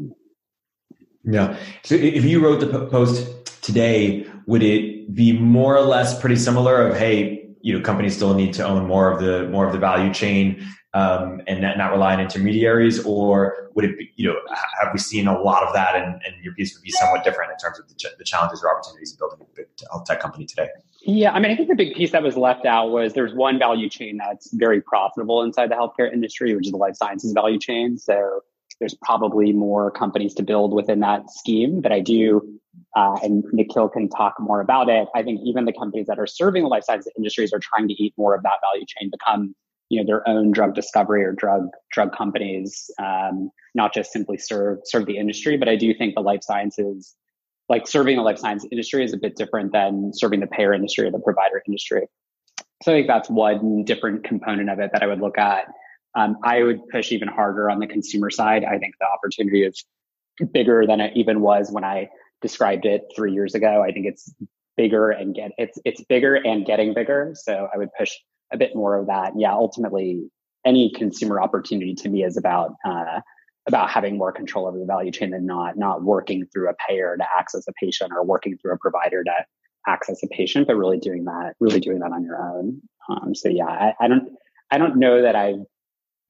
Yeah. 1.24 1.56
So 1.82 1.94
if 1.94 2.24
you 2.24 2.42
wrote 2.42 2.60
the 2.60 2.86
post 2.86 3.62
today, 3.62 4.26
would 4.46 4.62
it 4.62 5.14
be 5.14 5.32
more 5.32 5.76
or 5.76 5.82
less 5.82 6.18
pretty 6.20 6.36
similar 6.36 6.86
of, 6.86 6.96
hey, 6.96 7.48
you 7.62 7.76
know, 7.76 7.84
companies 7.84 8.14
still 8.14 8.34
need 8.34 8.54
to 8.54 8.64
own 8.64 8.86
more 8.86 9.10
of 9.10 9.20
the, 9.20 9.48
more 9.48 9.66
of 9.66 9.72
the 9.72 9.78
value 9.78 10.14
chain, 10.14 10.64
um, 10.94 11.42
and 11.46 11.60
not, 11.60 11.76
not 11.76 11.90
rely 11.90 12.14
on 12.14 12.20
intermediaries 12.20 13.04
or 13.04 13.70
would 13.74 13.84
it 13.84 13.98
be, 13.98 14.10
you 14.16 14.26
know, 14.26 14.36
have 14.80 14.88
we 14.94 14.98
seen 14.98 15.26
a 15.26 15.38
lot 15.38 15.62
of 15.62 15.74
that 15.74 15.94
and, 15.94 16.22
and 16.24 16.42
your 16.42 16.54
piece 16.54 16.74
would 16.74 16.82
be 16.82 16.90
somewhat 16.90 17.22
different 17.22 17.50
in 17.50 17.58
terms 17.58 17.78
of 17.78 17.86
the, 17.88 17.94
ch- 17.94 18.16
the 18.16 18.24
challenges 18.24 18.62
or 18.62 18.74
opportunities 18.74 19.12
of 19.12 19.18
building 19.18 19.38
a 19.42 19.54
big 19.54 19.66
health 19.90 20.06
tech 20.06 20.20
company 20.20 20.46
today? 20.46 20.68
Yeah, 21.02 21.32
I 21.32 21.38
mean, 21.38 21.52
I 21.52 21.56
think 21.56 21.68
the 21.68 21.74
big 21.74 21.94
piece 21.94 22.12
that 22.12 22.22
was 22.22 22.36
left 22.36 22.64
out 22.64 22.90
was 22.90 23.12
there's 23.12 23.34
one 23.34 23.58
value 23.58 23.90
chain 23.90 24.16
that's 24.16 24.50
very 24.54 24.80
profitable 24.80 25.42
inside 25.42 25.70
the 25.70 25.74
healthcare 25.74 26.10
industry, 26.10 26.56
which 26.56 26.66
is 26.66 26.72
the 26.72 26.78
life 26.78 26.96
sciences 26.96 27.32
value 27.32 27.58
chain. 27.58 27.98
So 27.98 28.40
there's 28.80 28.94
probably 28.94 29.52
more 29.52 29.90
companies 29.90 30.34
to 30.34 30.42
build 30.42 30.74
within 30.74 31.00
that 31.00 31.30
scheme. 31.30 31.80
But 31.80 31.92
I 31.92 32.00
do, 32.00 32.60
uh, 32.94 33.18
and 33.22 33.44
Nikhil 33.52 33.88
can 33.88 34.08
talk 34.08 34.34
more 34.38 34.60
about 34.60 34.88
it. 34.88 35.08
I 35.14 35.22
think 35.22 35.40
even 35.44 35.64
the 35.64 35.72
companies 35.72 36.06
that 36.06 36.18
are 36.18 36.26
serving 36.26 36.62
the 36.62 36.68
life 36.68 36.84
sciences 36.84 37.12
industries 37.16 37.52
are 37.52 37.60
trying 37.60 37.88
to 37.88 37.94
eat 37.94 38.14
more 38.16 38.34
of 38.34 38.42
that 38.42 38.58
value 38.62 38.86
chain, 38.86 39.10
become 39.10 39.54
you 39.88 40.00
know 40.00 40.06
their 40.06 40.28
own 40.28 40.50
drug 40.50 40.74
discovery 40.74 41.24
or 41.24 41.32
drug 41.32 41.68
drug 41.92 42.14
companies, 42.14 42.90
um, 42.98 43.50
not 43.74 43.94
just 43.94 44.12
simply 44.12 44.36
serve 44.36 44.78
serve 44.84 45.06
the 45.06 45.16
industry. 45.16 45.56
But 45.56 45.68
I 45.68 45.76
do 45.76 45.94
think 45.94 46.14
the 46.14 46.20
life 46.20 46.42
sciences, 46.42 47.14
like 47.68 47.86
serving 47.86 48.16
the 48.16 48.22
life 48.22 48.38
science 48.38 48.66
industry, 48.70 49.04
is 49.04 49.14
a 49.14 49.18
bit 49.18 49.36
different 49.36 49.72
than 49.72 50.10
serving 50.12 50.40
the 50.40 50.46
payer 50.46 50.74
industry 50.74 51.06
or 51.06 51.10
the 51.10 51.20
provider 51.20 51.62
industry. 51.66 52.08
So 52.82 52.92
I 52.92 52.96
think 52.96 53.06
that's 53.06 53.30
one 53.30 53.84
different 53.84 54.24
component 54.24 54.68
of 54.68 54.80
it 54.80 54.90
that 54.92 55.02
I 55.02 55.06
would 55.06 55.20
look 55.20 55.38
at. 55.38 55.66
Um, 56.16 56.36
I 56.42 56.62
would 56.62 56.88
push 56.88 57.12
even 57.12 57.28
harder 57.28 57.70
on 57.70 57.78
the 57.78 57.86
consumer 57.86 58.30
side. 58.30 58.64
I 58.64 58.78
think 58.78 58.94
the 58.98 59.06
opportunity 59.06 59.62
is 59.62 59.84
bigger 60.52 60.86
than 60.86 61.00
it 61.00 61.12
even 61.14 61.40
was 61.40 61.70
when 61.70 61.84
I 61.84 62.08
described 62.42 62.86
it 62.86 63.02
three 63.14 63.32
years 63.32 63.54
ago. 63.54 63.82
I 63.86 63.92
think 63.92 64.06
it's 64.06 64.34
bigger 64.76 65.10
and 65.10 65.34
get 65.34 65.52
it's 65.58 65.78
it's 65.84 66.02
bigger 66.04 66.34
and 66.34 66.66
getting 66.66 66.94
bigger. 66.94 67.32
So 67.34 67.68
I 67.72 67.78
would 67.78 67.90
push 67.98 68.12
a 68.52 68.56
bit 68.56 68.74
more 68.74 68.98
of 68.98 69.06
that. 69.06 69.32
Yeah, 69.36 69.52
ultimately, 69.52 70.30
any 70.64 70.90
consumer 70.90 71.40
opportunity 71.40 71.94
to 71.94 72.08
me 72.08 72.24
is 72.24 72.36
about 72.36 72.74
uh, 72.84 73.20
about 73.66 73.90
having 73.90 74.16
more 74.16 74.32
control 74.32 74.66
over 74.66 74.78
the 74.78 74.84
value 74.86 75.10
chain 75.10 75.30
than 75.30 75.46
not 75.46 75.76
not 75.76 76.02
working 76.02 76.46
through 76.52 76.70
a 76.70 76.74
payer 76.88 77.16
to 77.16 77.24
access 77.38 77.66
a 77.68 77.72
patient 77.80 78.12
or 78.12 78.24
working 78.24 78.56
through 78.58 78.72
a 78.72 78.78
provider 78.78 79.24
to 79.24 79.32
access 79.86 80.22
a 80.22 80.28
patient, 80.28 80.66
but 80.66 80.76
really 80.76 80.98
doing 80.98 81.24
that 81.24 81.54
really 81.60 81.80
doing 81.80 81.98
that 82.00 82.12
on 82.12 82.22
your 82.22 82.40
own. 82.40 82.80
Um, 83.08 83.34
so 83.34 83.48
yeah, 83.48 83.66
I, 83.66 83.94
I 84.00 84.08
don't 84.08 84.28
I 84.70 84.78
don't 84.78 84.96
know 84.96 85.22
that 85.22 85.36
I've 85.36 85.64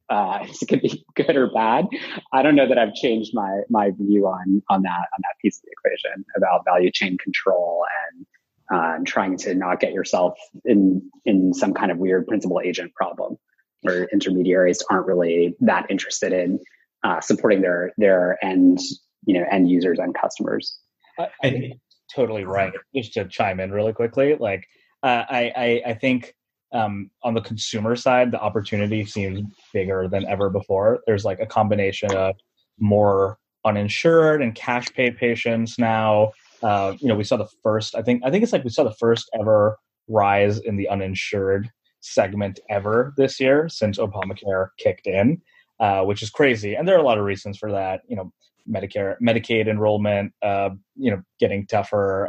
uh, 0.08 0.38
it 0.60 0.68
could 0.68 0.82
be 0.82 1.04
good 1.14 1.36
or 1.36 1.50
bad. 1.50 1.86
I 2.32 2.42
don't 2.42 2.56
know 2.56 2.68
that 2.68 2.78
I've 2.78 2.94
changed 2.94 3.32
my 3.34 3.60
my 3.70 3.90
view 3.90 4.26
on 4.26 4.62
on 4.68 4.82
that 4.82 4.90
on 4.90 5.20
that 5.22 5.34
piece 5.42 5.58
of 5.58 5.62
the 5.64 5.72
equation 5.72 6.24
about 6.36 6.64
value 6.64 6.90
chain 6.90 7.16
control 7.18 7.84
and 8.10 8.26
uh, 8.72 8.98
trying 9.06 9.36
to 9.38 9.54
not 9.54 9.80
get 9.80 9.92
yourself 9.92 10.34
in 10.64 11.02
in 11.24 11.54
some 11.54 11.74
kind 11.74 11.90
of 11.90 11.98
weird 11.98 12.26
principal 12.26 12.60
agent 12.64 12.92
problem 12.94 13.36
where 13.82 14.08
intermediaries 14.12 14.82
aren't 14.90 15.06
really 15.06 15.54
that 15.60 15.86
interested 15.90 16.32
in 16.32 16.58
uh, 17.04 17.20
supporting 17.20 17.60
their 17.62 17.92
their 17.96 18.42
end 18.44 18.78
you 19.24 19.38
know 19.38 19.44
end 19.50 19.70
users 19.70 19.98
and 19.98 20.14
customers. 20.14 20.78
I, 21.18 21.28
I 21.42 21.50
think 21.50 21.80
totally 22.14 22.44
right. 22.44 22.72
Just 22.94 23.14
to 23.14 23.26
chime 23.26 23.60
in 23.60 23.70
really 23.70 23.92
quickly, 23.92 24.36
like 24.38 24.66
uh, 25.02 25.24
I, 25.28 25.52
I 25.56 25.90
I 25.90 25.94
think 25.94 26.34
um, 26.72 27.10
on 27.22 27.34
the 27.34 27.40
consumer 27.40 27.96
side, 27.96 28.30
the 28.30 28.40
opportunity 28.40 29.04
seems 29.04 29.42
bigger 29.72 30.08
than 30.08 30.26
ever 30.26 30.50
before. 30.50 31.00
There's 31.06 31.24
like 31.24 31.40
a 31.40 31.46
combination 31.46 32.14
of 32.14 32.34
more 32.78 33.38
uninsured 33.64 34.42
and 34.42 34.54
cash 34.54 34.86
pay 34.92 35.10
patients 35.10 35.78
now. 35.78 36.32
Uh, 36.62 36.94
you 36.98 37.08
know, 37.08 37.14
we 37.14 37.24
saw 37.24 37.36
the 37.36 37.48
first. 37.62 37.94
I 37.94 38.02
think. 38.02 38.22
I 38.24 38.30
think 38.30 38.42
it's 38.42 38.52
like 38.52 38.64
we 38.64 38.70
saw 38.70 38.84
the 38.84 38.94
first 38.98 39.28
ever 39.38 39.78
rise 40.08 40.58
in 40.58 40.76
the 40.76 40.88
uninsured 40.88 41.70
segment 42.00 42.60
ever 42.70 43.12
this 43.16 43.40
year 43.40 43.68
since 43.68 43.98
Obamacare 43.98 44.68
kicked 44.78 45.06
in, 45.06 45.40
uh, 45.80 46.02
which 46.02 46.22
is 46.22 46.30
crazy. 46.30 46.74
And 46.74 46.86
there 46.86 46.96
are 46.96 47.00
a 47.00 47.04
lot 47.04 47.18
of 47.18 47.24
reasons 47.24 47.58
for 47.58 47.72
that. 47.72 48.00
You 48.08 48.16
know, 48.16 48.32
Medicare, 48.68 49.16
Medicaid 49.20 49.68
enrollment, 49.68 50.32
uh, 50.42 50.70
you 50.96 51.10
know, 51.10 51.22
getting 51.38 51.66
tougher. 51.66 52.28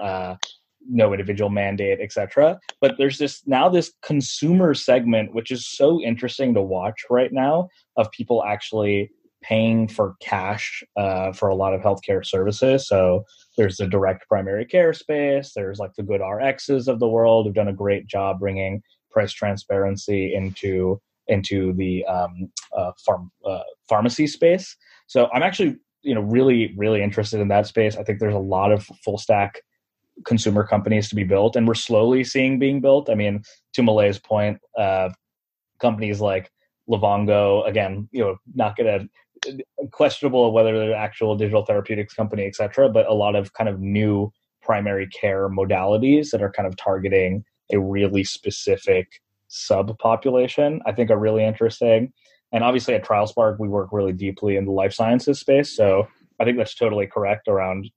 No 0.89 1.13
individual 1.13 1.49
mandate, 1.49 1.99
etc. 2.01 2.59
But 2.81 2.95
there's 2.97 3.17
this 3.17 3.41
now 3.45 3.69
this 3.69 3.93
consumer 4.03 4.73
segment, 4.73 5.33
which 5.33 5.51
is 5.51 5.67
so 5.67 6.01
interesting 6.01 6.53
to 6.53 6.61
watch 6.61 7.03
right 7.09 7.31
now, 7.31 7.69
of 7.95 8.11
people 8.11 8.43
actually 8.43 9.11
paying 9.43 9.87
for 9.87 10.15
cash 10.21 10.83
uh, 10.97 11.31
for 11.31 11.47
a 11.47 11.55
lot 11.55 11.73
of 11.73 11.81
healthcare 11.81 12.25
services. 12.25 12.87
So 12.87 13.23
there's 13.57 13.77
the 13.77 13.87
direct 13.87 14.27
primary 14.27 14.65
care 14.65 14.93
space. 14.93 15.51
There's 15.55 15.79
like 15.79 15.93
the 15.95 16.03
GoodRxs 16.03 16.87
of 16.87 16.99
the 16.99 17.07
world 17.07 17.45
who've 17.45 17.55
done 17.55 17.67
a 17.67 17.73
great 17.73 18.07
job 18.07 18.39
bringing 18.39 18.81
price 19.11 19.33
transparency 19.33 20.33
into 20.33 20.99
into 21.27 21.73
the 21.73 22.05
um, 22.05 22.49
uh, 22.77 22.91
uh, 23.45 23.59
pharmacy 23.89 24.27
space. 24.27 24.75
So 25.07 25.29
I'm 25.33 25.43
actually 25.43 25.77
you 26.03 26.15
know 26.15 26.21
really 26.21 26.73
really 26.77 27.01
interested 27.01 27.39
in 27.39 27.47
that 27.49 27.67
space. 27.67 27.95
I 27.95 28.03
think 28.03 28.19
there's 28.19 28.33
a 28.33 28.39
lot 28.39 28.71
of 28.71 28.85
full 29.03 29.17
stack 29.17 29.61
consumer 30.25 30.65
companies 30.65 31.09
to 31.09 31.15
be 31.15 31.23
built, 31.23 31.55
and 31.55 31.67
we're 31.67 31.73
slowly 31.73 32.23
seeing 32.23 32.59
being 32.59 32.81
built. 32.81 33.09
I 33.09 33.15
mean, 33.15 33.43
to 33.73 33.83
Malay's 33.83 34.19
point, 34.19 34.59
uh, 34.77 35.09
companies 35.79 36.21
like 36.21 36.49
Livongo, 36.89 37.67
again, 37.67 38.09
you 38.11 38.23
know, 38.23 38.37
not 38.55 38.75
going 38.75 38.99
to 38.99 39.07
questionable 39.91 40.51
whether 40.51 40.77
they're 40.77 40.95
actual 40.95 41.35
digital 41.35 41.63
therapeutics 41.63 42.13
company, 42.13 42.45
et 42.45 42.55
cetera, 42.55 42.89
but 42.89 43.07
a 43.07 43.13
lot 43.13 43.35
of 43.35 43.53
kind 43.53 43.69
of 43.69 43.79
new 43.79 44.31
primary 44.61 45.07
care 45.07 45.47
modalities 45.49 46.31
that 46.31 46.41
are 46.41 46.51
kind 46.51 46.67
of 46.67 46.75
targeting 46.75 47.43
a 47.71 47.79
really 47.79 48.23
specific 48.23 49.21
subpopulation, 49.49 50.79
I 50.85 50.91
think 50.91 51.11
are 51.11 51.19
really 51.19 51.45
interesting. 51.45 52.11
And 52.51 52.63
obviously 52.63 52.95
at 52.95 53.05
TrialSpark, 53.05 53.59
we 53.59 53.67
work 53.67 53.89
really 53.91 54.13
deeply 54.13 54.55
in 54.55 54.65
the 54.65 54.71
life 54.71 54.93
sciences 54.93 55.39
space. 55.39 55.75
So 55.75 56.07
I 56.39 56.43
think 56.43 56.57
that's 56.57 56.75
totally 56.75 57.07
correct 57.07 57.47
around 57.47 57.89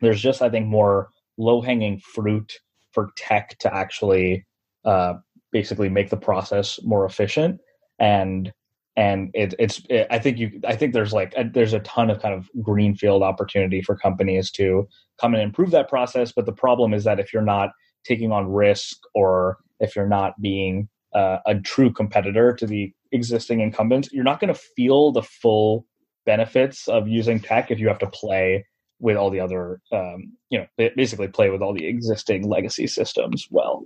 there's 0.00 0.20
just, 0.20 0.42
I 0.42 0.48
think, 0.50 0.66
more 0.66 1.10
low 1.40 1.60
hanging 1.60 1.98
fruit 1.98 2.52
for 2.92 3.10
tech 3.16 3.58
to 3.58 3.74
actually 3.74 4.46
uh, 4.84 5.14
basically 5.52 5.88
make 5.88 6.10
the 6.10 6.16
process 6.16 6.78
more 6.82 7.04
efficient. 7.04 7.60
And 7.98 8.52
and 8.96 9.30
it, 9.34 9.54
it's 9.58 9.80
it, 9.88 10.06
i 10.10 10.18
think 10.18 10.36
you 10.36 10.60
i 10.66 10.74
think 10.74 10.92
there's 10.92 11.12
like 11.12 11.32
a, 11.36 11.44
there's 11.44 11.72
a 11.72 11.78
ton 11.80 12.10
of 12.10 12.20
kind 12.20 12.34
of 12.34 12.50
greenfield 12.60 13.22
opportunity 13.22 13.80
for 13.80 13.96
companies 13.96 14.50
to 14.50 14.86
come 15.20 15.32
and 15.32 15.42
improve 15.42 15.70
that 15.70 15.88
process. 15.88 16.32
But 16.32 16.46
the 16.46 16.52
problem 16.52 16.92
is 16.92 17.04
that 17.04 17.20
if 17.20 17.32
you're 17.32 17.42
not 17.42 17.70
taking 18.04 18.32
on 18.32 18.50
risk 18.50 18.96
or 19.14 19.58
if 19.78 19.94
you're 19.94 20.08
not 20.08 20.40
being 20.40 20.88
uh, 21.14 21.38
a 21.46 21.54
true 21.60 21.92
competitor 21.92 22.52
to 22.54 22.66
the 22.66 22.92
existing 23.12 23.60
incumbents 23.60 24.08
you're 24.12 24.24
not 24.24 24.40
going 24.40 24.52
to 24.52 24.60
feel 24.76 25.12
the 25.12 25.22
full 25.22 25.86
benefits 26.24 26.86
of 26.86 27.08
using 27.08 27.40
tech 27.40 27.70
if 27.70 27.80
you 27.80 27.88
have 27.88 27.98
to 27.98 28.06
play 28.06 28.64
with 29.00 29.16
all 29.16 29.30
the 29.30 29.40
other, 29.40 29.80
um, 29.92 30.32
you 30.50 30.58
know, 30.58 30.88
basically 30.94 31.26
play 31.28 31.50
with 31.50 31.62
all 31.62 31.74
the 31.74 31.86
existing 31.86 32.48
legacy 32.48 32.86
systems 32.86 33.48
well. 33.50 33.84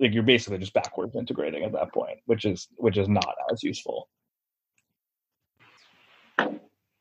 Like 0.00 0.12
you're 0.12 0.24
basically 0.24 0.58
just 0.58 0.72
backwards 0.72 1.14
integrating 1.14 1.62
at 1.62 1.72
that 1.72 1.92
point, 1.92 2.18
which 2.24 2.44
is 2.44 2.68
which 2.76 2.96
is 2.96 3.08
not 3.08 3.34
as 3.52 3.62
useful. 3.62 4.08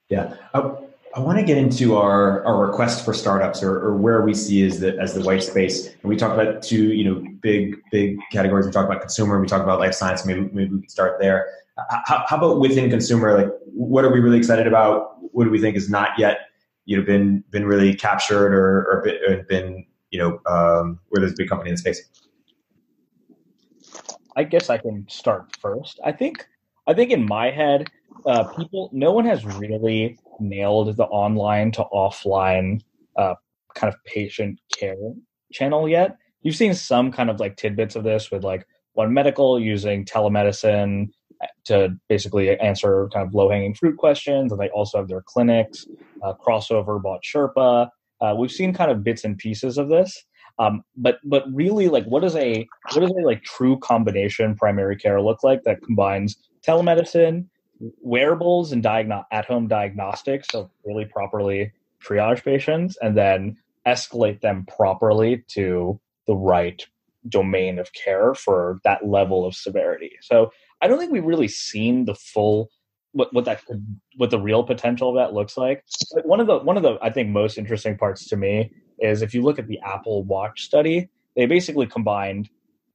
Yeah, 0.07 0.35
I, 0.53 0.71
I 1.15 1.19
want 1.19 1.39
to 1.39 1.43
get 1.43 1.57
into 1.57 1.95
our, 1.95 2.45
our 2.45 2.67
request 2.67 3.03
for 3.03 3.13
startups 3.13 3.63
or, 3.63 3.79
or 3.79 3.95
where 3.95 4.21
we 4.21 4.35
see 4.35 4.63
as 4.63 4.81
the 4.81 4.99
as 4.99 5.15
the 5.15 5.21
white 5.21 5.41
space. 5.41 5.87
And 5.87 6.03
we 6.03 6.15
talked 6.15 6.39
about 6.39 6.61
two, 6.61 6.93
you 6.93 7.05
know, 7.05 7.25
big 7.41 7.77
big 7.91 8.19
categories. 8.31 8.67
We 8.67 8.71
talked 8.71 8.87
about 8.87 9.01
consumer. 9.01 9.41
We 9.41 9.47
talked 9.47 9.63
about 9.63 9.79
life 9.79 9.95
science. 9.95 10.25
Maybe 10.25 10.41
maybe 10.51 10.75
we 10.75 10.81
could 10.81 10.91
start 10.91 11.19
there. 11.19 11.47
How, 12.05 12.23
how 12.27 12.37
about 12.37 12.59
within 12.59 12.89
consumer? 12.89 13.35
Like, 13.35 13.49
what 13.65 14.05
are 14.05 14.13
we 14.13 14.19
really 14.19 14.37
excited 14.37 14.67
about? 14.67 15.15
What 15.33 15.45
do 15.45 15.49
we 15.49 15.59
think 15.59 15.75
is 15.75 15.89
not 15.89 16.09
yet 16.19 16.37
you 16.85 16.97
know 16.97 17.03
been 17.03 17.43
been 17.49 17.65
really 17.65 17.93
captured 17.93 18.53
or 18.53 18.85
or 18.89 19.01
been, 19.03 19.45
been 19.47 19.85
you 20.11 20.19
know 20.19 20.39
um, 20.45 20.99
where 21.09 21.19
there's 21.19 21.33
a 21.33 21.37
big 21.37 21.49
company 21.49 21.69
in 21.69 21.75
the 21.75 21.79
space? 21.79 22.09
I 24.35 24.43
guess 24.43 24.69
I 24.69 24.77
can 24.77 25.05
start 25.09 25.55
first. 25.59 25.99
I 26.03 26.11
think 26.11 26.47
I 26.87 26.93
think 26.93 27.11
in 27.11 27.25
my 27.25 27.51
head, 27.51 27.89
uh, 28.25 28.43
people 28.55 28.89
no 28.93 29.11
one 29.11 29.25
has 29.25 29.45
really 29.45 30.17
nailed 30.39 30.95
the 30.95 31.05
online 31.05 31.71
to 31.71 31.85
offline 31.93 32.81
uh, 33.15 33.35
kind 33.73 33.93
of 33.93 34.03
patient 34.05 34.59
care 34.77 34.95
channel 35.51 35.87
yet. 35.87 36.17
You've 36.41 36.55
seen 36.55 36.73
some 36.73 37.11
kind 37.11 37.29
of 37.29 37.39
like 37.39 37.57
tidbits 37.57 37.95
of 37.95 38.03
this 38.03 38.29
with 38.29 38.43
like 38.43 38.67
One 38.93 39.13
Medical 39.13 39.59
using 39.59 40.05
telemedicine 40.05 41.09
to 41.65 41.95
basically 42.09 42.57
answer 42.59 43.09
kind 43.13 43.27
of 43.27 43.33
low 43.33 43.49
hanging 43.49 43.73
fruit 43.73 43.97
questions. 43.97 44.51
And 44.51 44.59
they 44.59 44.69
also 44.69 44.99
have 44.99 45.07
their 45.07 45.21
clinics. 45.21 45.85
Uh, 46.23 46.33
crossover 46.33 47.01
bought 47.01 47.23
Sherpaa. 47.23 47.89
Uh, 48.21 48.35
we've 48.37 48.51
seen 48.51 48.73
kind 48.73 48.91
of 48.91 49.03
bits 49.03 49.23
and 49.23 49.37
pieces 49.37 49.77
of 49.77 49.89
this. 49.89 50.25
Um, 50.57 50.83
but 50.95 51.17
but 51.25 51.43
really, 51.53 51.89
like, 51.89 52.05
what 52.05 52.23
is 52.23 52.35
a 52.35 52.65
what 52.93 53.03
is 53.03 53.11
a 53.11 53.25
like 53.25 53.43
true 53.43 53.77
combination 53.79 54.55
primary 54.55 54.95
care 54.95 55.21
look 55.21 55.43
like 55.43 55.63
that 55.63 55.81
combines 55.81 56.37
telemedicine, 56.65 57.47
wearables, 58.01 58.71
and 58.71 58.81
diagno- 58.81 59.25
at 59.31 59.45
home 59.45 59.67
diagnostics, 59.67 60.47
so 60.51 60.69
really 60.85 61.05
properly 61.05 61.73
triage 62.01 62.43
patients, 62.43 62.97
and 63.01 63.17
then 63.17 63.57
escalate 63.85 64.39
them 64.41 64.65
properly 64.65 65.43
to 65.49 65.99
the 66.25 66.35
right 66.35 66.85
domain 67.27 67.79
of 67.79 67.91
care 67.93 68.33
for 68.33 68.79
that 68.83 69.05
level 69.05 69.45
of 69.45 69.55
severity. 69.55 70.11
So 70.21 70.51
I 70.81 70.87
don't 70.87 70.99
think 70.99 71.11
we've 71.11 71.25
really 71.25 71.47
seen 71.47 72.05
the 72.05 72.15
full 72.15 72.69
what, 73.15 73.33
what 73.33 73.45
that 73.45 73.65
could 73.65 73.99
what 74.17 74.29
the 74.29 74.39
real 74.39 74.63
potential 74.63 75.09
of 75.09 75.15
that 75.15 75.33
looks 75.33 75.57
like. 75.57 75.83
But 76.13 76.25
one 76.25 76.39
of 76.39 76.47
the 76.47 76.59
one 76.59 76.77
of 76.77 76.83
the 76.83 76.97
I 77.01 77.09
think 77.09 77.29
most 77.29 77.57
interesting 77.57 77.97
parts 77.97 78.27
to 78.27 78.37
me 78.37 78.71
is 78.99 79.21
if 79.21 79.33
you 79.33 79.41
look 79.41 79.57
at 79.57 79.67
the 79.67 79.79
Apple 79.79 80.23
Watch 80.23 80.61
study, 80.61 81.09
they 81.35 81.45
basically 81.45 81.87
combined 81.87 82.49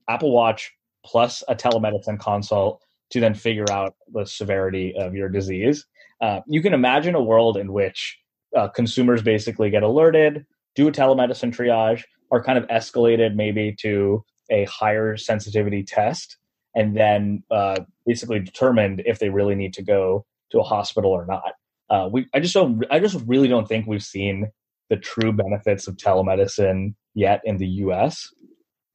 Apple 0.09 0.33
Watch 0.33 0.73
plus 1.05 1.43
a 1.49 1.55
telemedicine 1.55 2.19
consult 2.19 2.83
to 3.11 3.21
then 3.21 3.35
figure 3.35 3.71
out 3.71 3.95
the 4.13 4.25
severity 4.25 4.95
of 4.97 5.15
your 5.15 5.29
disease. 5.29 5.87
Uh, 6.21 6.41
you 6.47 6.63
can 6.63 6.75
imagine 6.75 7.15
a 7.15 7.23
world 7.23 7.57
in 7.57 7.73
which 7.73 8.19
uh, 8.57 8.69
consumers 8.69 9.23
basically 9.23 9.71
get 9.71 9.83
alerted, 9.83 10.45
do 10.75 10.87
a 10.87 10.93
telemedicine 10.93 11.55
triage, 11.55 12.05
are 12.31 12.43
kind 12.43 12.59
of 12.59 12.67
escalated 12.69 13.35
maybe 13.35 13.75
to 13.81 14.23
a 14.51 14.65
higher 14.65 15.17
sensitivity 15.17 15.83
test 15.83 16.37
and 16.75 16.97
then 16.97 17.43
uh, 17.51 17.81
basically 18.07 18.41
determined 18.41 19.03
if 19.07 19.19
they 19.19 19.29
really 19.29 19.55
need 19.55 19.75
to 19.75 19.83
go 19.83 20.25
to 20.51 20.61
a 20.61 20.65
hospital 20.65 21.11
or 21.11 21.27
not. 21.27 21.53
Uh, 21.89 22.09
we, 22.11 22.27
I 22.35 22.41
just 22.41 22.55
don't, 22.55 22.85
I 22.91 23.01
just 23.01 23.19
really 23.27 23.49
don't 23.49 23.69
think 23.69 23.87
we've 23.87 24.03
seen 24.03 24.51
the 24.89 24.97
true 24.97 25.33
benefits 25.33 25.89
of 25.89 25.97
telemedicine 25.97 26.95
yet 27.15 27.41
in 27.45 27.57
the 27.57 27.67
U.S. 27.67 28.33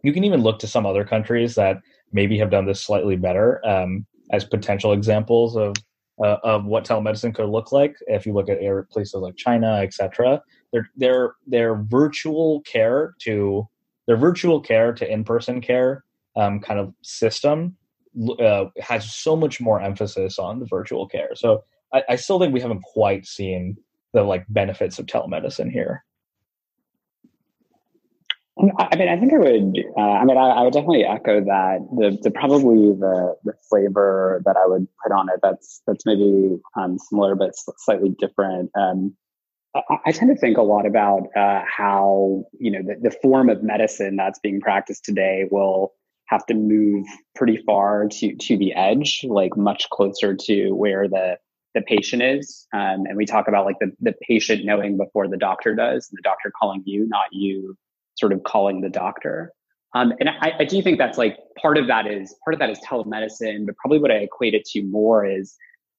You 0.04 0.14
can 0.14 0.24
even 0.24 0.42
look 0.42 0.60
to 0.60 0.68
some 0.68 0.86
other 0.86 1.04
countries 1.04 1.56
that 1.56 1.78
maybe 2.12 2.38
have 2.38 2.52
done 2.52 2.66
this 2.66 2.82
slightly 2.82 3.18
better 3.18 3.66
um, 3.68 4.06
as 4.32 4.46
potential 4.46 4.94
examples 4.94 5.56
of 5.58 5.76
uh, 6.24 6.38
of 6.44 6.64
what 6.64 6.86
telemedicine 6.86 7.36
could 7.36 7.50
look 7.50 7.74
like. 7.74 7.98
If 8.08 8.26
you 8.26 8.34
look 8.34 8.48
at 8.48 8.60
places 8.90 9.16
like 9.16 9.36
China, 9.36 9.80
etc., 9.82 10.42
their 10.72 10.90
their 10.96 11.36
their 11.46 11.76
virtual 11.76 12.62
care 12.62 13.16
to 13.22 13.68
their 14.08 14.18
virtual 14.18 14.62
care 14.62 14.94
to 14.94 15.12
in 15.12 15.26
person 15.26 15.60
care 15.60 16.05
um, 16.36 16.60
kind 16.60 16.80
of 16.80 16.94
system 17.02 17.76
uh, 18.40 18.66
has 18.80 19.14
so 19.14 19.36
much 19.36 19.60
more 19.60 19.82
emphasis 19.82 20.40
on 20.40 20.60
the 20.60 20.66
virtual 20.66 21.08
care. 21.08 21.30
So 21.36 21.64
I, 21.94 22.04
I 22.10 22.16
still 22.16 22.40
think 22.40 22.54
we 22.54 22.62
haven't 22.62 22.84
quite 22.84 23.26
seen 23.26 23.78
the 24.14 24.24
like 24.24 24.46
benefits 24.50 25.00
of 25.00 25.06
telemedicine 25.06 25.72
here. 25.72 26.04
I 28.58 28.96
mean, 28.96 29.10
I 29.10 29.20
think 29.20 29.34
I 29.34 29.38
would. 29.38 29.86
Uh, 29.98 30.00
I 30.00 30.24
mean, 30.24 30.38
I, 30.38 30.50
I, 30.50 30.62
would 30.64 30.72
definitely 30.72 31.04
echo 31.04 31.42
that. 31.42 31.80
The, 31.92 32.18
the 32.22 32.32
probably 32.32 32.94
the, 32.94 33.36
the 33.44 33.54
flavor 33.70 34.42
that 34.46 34.56
I 34.56 34.66
would 34.66 34.88
put 35.04 35.12
on 35.12 35.28
it 35.28 35.42
that's 35.44 35.82
that's 35.86 36.06
maybe 36.06 36.58
um, 36.80 36.98
similar 36.98 37.36
but 37.36 37.52
slightly 37.78 38.16
different. 38.18 38.72
Um, 38.74 39.14
I, 39.76 39.98
I, 40.06 40.12
tend 40.14 40.34
to 40.34 40.40
think 40.40 40.58
a 40.58 40.62
lot 40.62 40.86
about 40.86 41.28
uh, 41.36 41.64
how 41.68 42.46
you 42.58 42.72
know 42.72 42.80
the, 42.82 43.10
the 43.10 43.16
form 43.22 43.50
of 43.50 43.62
medicine 43.62 44.16
that's 44.16 44.40
being 44.40 44.62
practiced 44.62 45.04
today 45.04 45.50
will 45.52 45.94
have 46.28 46.46
to 46.48 46.54
move 46.54 47.06
pretty 47.36 47.58
far 47.66 48.08
to 48.08 48.36
to 48.36 48.58
the 48.58 48.74
edge, 48.74 49.26
like 49.28 49.56
much 49.56 49.90
closer 49.90 50.36
to 50.36 50.72
where 50.72 51.08
the 51.08 51.38
the 51.74 51.82
patient 51.82 52.24
is. 52.24 52.68
Um, 52.74 53.06
and 53.06 53.18
we 53.18 53.26
talk 53.26 53.48
about 53.48 53.66
like 53.66 53.80
the 53.80 53.92
the 54.00 54.14
patient 54.28 54.66
knowing 54.66 54.98
before 54.98 55.28
the 55.28 55.38
doctor 55.38 55.76
does, 55.76 56.10
and 56.10 56.18
the 56.18 56.24
doctor 56.24 56.52
calling 56.60 56.84
you, 56.86 57.08
not 57.08 57.26
you 57.32 57.78
sort 58.16 58.34
of 58.34 58.44
calling 58.44 58.82
the 58.82 58.90
doctor. 58.90 59.52
Um, 59.94 60.14
and 60.20 60.30
I, 60.30 60.52
I, 60.60 60.66
do 60.66 60.82
think 60.82 60.98
that's 60.98 61.18
like 61.18 61.38
part 61.62 61.78
of 61.78 61.88
that 61.88 62.06
is 62.06 62.36
part 62.44 62.54
of 62.54 62.60
that 62.60 62.70
is 62.70 62.80
telemedicine, 62.80 63.66
but 63.66 63.78
probably 63.78 64.00
what 64.00 64.12
I 64.12 64.16
equate 64.16 64.54
it 64.54 64.66
to 64.72 64.84
more 64.84 65.26
is, 65.26 65.56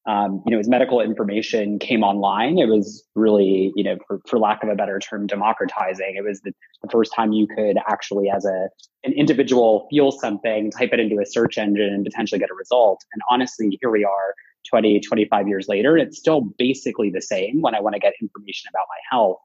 um, 0.07 0.41
you 0.47 0.53
know, 0.53 0.59
as 0.61 0.69
medical 0.69 1.01
information 1.01 1.81
came 1.81 2.05
online, 2.05 2.59
it 2.59 2.69
was 2.69 3.05
really, 3.17 3.73
you 3.75 3.83
know, 3.83 3.97
for, 4.07 4.21
for 4.29 4.39
lack 4.39 4.63
of 4.63 4.69
a 4.69 4.77
better 4.77 5.01
term, 5.01 5.27
democratizing. 5.27 6.15
It 6.17 6.23
was 6.23 6.41
the, 6.43 6.53
the, 6.83 6.89
first 6.91 7.13
time 7.15 7.33
you 7.33 7.49
could 7.49 7.77
actually, 7.89 8.31
as 8.31 8.45
a 8.45 8.69
an 9.03 9.13
individual, 9.15 9.89
feel 9.91 10.13
something, 10.13 10.71
type 10.71 10.91
it 10.93 11.01
into 11.01 11.21
a 11.21 11.27
search 11.27 11.59
engine, 11.59 11.93
and 11.93 12.05
potentially 12.05 12.39
get 12.39 12.51
a 12.51 12.55
result. 12.55 13.05
And 13.13 13.23
honestly, 13.31 13.79
here 13.81 13.91
we 13.91 14.05
are, 14.05 14.35
20, 14.69 15.01
25 15.01 15.49
years 15.49 15.67
later, 15.69 15.97
and 15.97 16.07
it's 16.07 16.19
still 16.19 16.43
basically 16.59 17.11
the 17.11 17.23
same 17.23 17.61
when 17.61 17.75
I 17.75 17.81
want 17.81 17.95
to 17.95 18.01
get 18.01 18.15
information 18.21 18.69
about 18.69 18.87
my 18.89 19.17
health. 19.17 19.39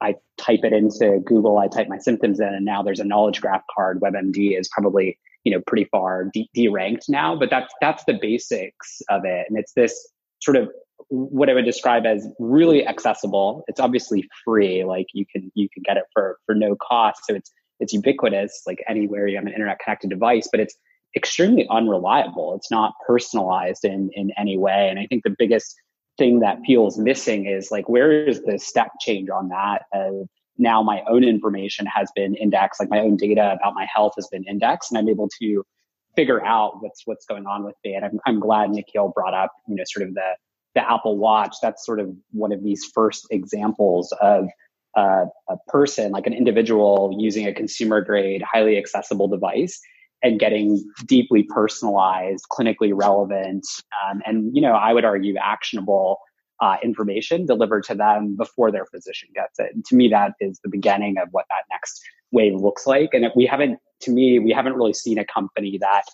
I 0.00 0.14
type 0.36 0.60
it 0.62 0.72
into 0.72 1.20
Google, 1.24 1.58
I 1.58 1.68
type 1.68 1.88
my 1.88 1.98
symptoms 1.98 2.40
in, 2.40 2.48
and 2.48 2.64
now 2.64 2.82
there's 2.82 3.00
a 3.00 3.04
knowledge 3.04 3.40
graph 3.40 3.64
card. 3.74 4.00
WebMD 4.00 4.58
is 4.58 4.68
probably 4.68 5.18
you 5.46 5.52
know 5.52 5.62
pretty 5.64 5.84
far 5.92 6.28
de- 6.32 6.68
ranked 6.68 7.04
now, 7.08 7.36
but 7.36 7.48
that's 7.48 7.72
that's 7.80 8.02
the 8.04 8.18
basics 8.20 9.00
of 9.08 9.24
it, 9.24 9.46
and 9.48 9.56
it's 9.56 9.72
this 9.74 9.94
sort 10.42 10.56
of 10.56 10.68
what 11.08 11.48
I 11.48 11.54
would 11.54 11.64
describe 11.64 12.04
as 12.04 12.26
really 12.40 12.84
accessible. 12.84 13.62
It's 13.68 13.78
obviously 13.78 14.28
free, 14.44 14.82
like 14.82 15.06
you 15.14 15.24
can 15.32 15.52
you 15.54 15.68
can 15.72 15.84
get 15.84 15.96
it 15.96 16.02
for 16.12 16.38
for 16.46 16.54
no 16.56 16.74
cost, 16.74 17.20
so 17.28 17.36
it's 17.36 17.52
it's 17.78 17.92
ubiquitous, 17.92 18.62
like 18.66 18.82
anywhere 18.88 19.28
you 19.28 19.36
have 19.36 19.46
an 19.46 19.52
internet 19.52 19.78
connected 19.78 20.10
device, 20.10 20.48
but 20.50 20.58
it's 20.58 20.76
extremely 21.14 21.68
unreliable. 21.70 22.56
It's 22.56 22.70
not 22.72 22.94
personalized 23.06 23.84
in 23.84 24.10
in 24.14 24.32
any 24.36 24.58
way, 24.58 24.88
and 24.90 24.98
I 24.98 25.06
think 25.06 25.22
the 25.22 25.36
biggest 25.38 25.76
thing 26.18 26.40
that 26.40 26.58
feels 26.66 26.98
missing 26.98 27.46
is 27.46 27.70
like 27.70 27.88
where 27.88 28.26
is 28.26 28.42
the 28.42 28.58
step 28.58 28.90
change 29.00 29.28
on 29.30 29.50
that 29.50 29.82
of 29.92 30.28
now 30.58 30.82
my 30.82 31.02
own 31.08 31.24
information 31.24 31.86
has 31.86 32.10
been 32.14 32.34
indexed 32.34 32.80
like 32.80 32.90
my 32.90 33.00
own 33.00 33.16
data 33.16 33.56
about 33.60 33.74
my 33.74 33.86
health 33.92 34.12
has 34.16 34.26
been 34.28 34.44
indexed 34.44 34.90
and 34.90 34.98
i'm 34.98 35.08
able 35.08 35.28
to 35.40 35.64
figure 36.14 36.44
out 36.44 36.82
what's 36.82 37.02
what's 37.04 37.26
going 37.26 37.46
on 37.46 37.64
with 37.64 37.74
me 37.84 37.94
and 37.94 38.04
i'm, 38.04 38.20
I'm 38.26 38.40
glad 38.40 38.70
nikhil 38.70 39.12
brought 39.14 39.34
up 39.34 39.52
you 39.68 39.76
know 39.76 39.84
sort 39.86 40.08
of 40.08 40.14
the 40.14 40.36
the 40.76 40.88
apple 40.88 41.16
watch. 41.18 41.56
That's 41.60 41.84
sort 41.84 41.98
of 41.98 42.14
one 42.30 42.52
of 42.52 42.62
these 42.62 42.84
first 42.94 43.26
examples 43.30 44.12
of 44.20 44.46
uh, 44.96 45.24
a 45.48 45.56
person 45.66 46.12
like 46.12 46.26
an 46.26 46.32
individual 46.32 47.16
using 47.18 47.46
a 47.46 47.52
consumer 47.52 48.00
grade 48.00 48.42
highly 48.42 48.78
accessible 48.78 49.26
device 49.26 49.80
and 50.22 50.38
getting 50.38 50.82
deeply 51.06 51.42
personalized, 51.42 52.44
clinically 52.50 52.92
relevant, 52.94 53.66
um, 54.08 54.22
and 54.24 54.54
you 54.54 54.62
know, 54.62 54.72
I 54.72 54.92
would 54.92 55.04
argue 55.04 55.34
actionable 55.42 56.18
uh, 56.60 56.76
information 56.82 57.46
delivered 57.46 57.84
to 57.84 57.94
them 57.94 58.36
before 58.36 58.70
their 58.70 58.86
physician 58.86 59.28
gets 59.34 59.58
it. 59.58 59.70
And 59.74 59.84
to 59.86 59.96
me, 59.96 60.08
that 60.08 60.32
is 60.40 60.60
the 60.62 60.70
beginning 60.70 61.18
of 61.18 61.28
what 61.30 61.46
that 61.50 61.64
next 61.70 62.00
wave 62.32 62.54
looks 62.54 62.86
like. 62.86 63.10
And 63.12 63.24
if 63.24 63.32
we 63.36 63.46
haven't, 63.46 63.78
to 64.02 64.10
me, 64.10 64.38
we 64.38 64.52
haven't 64.52 64.74
really 64.74 64.94
seen 64.94 65.18
a 65.18 65.24
company 65.24 65.78
that 65.80 66.04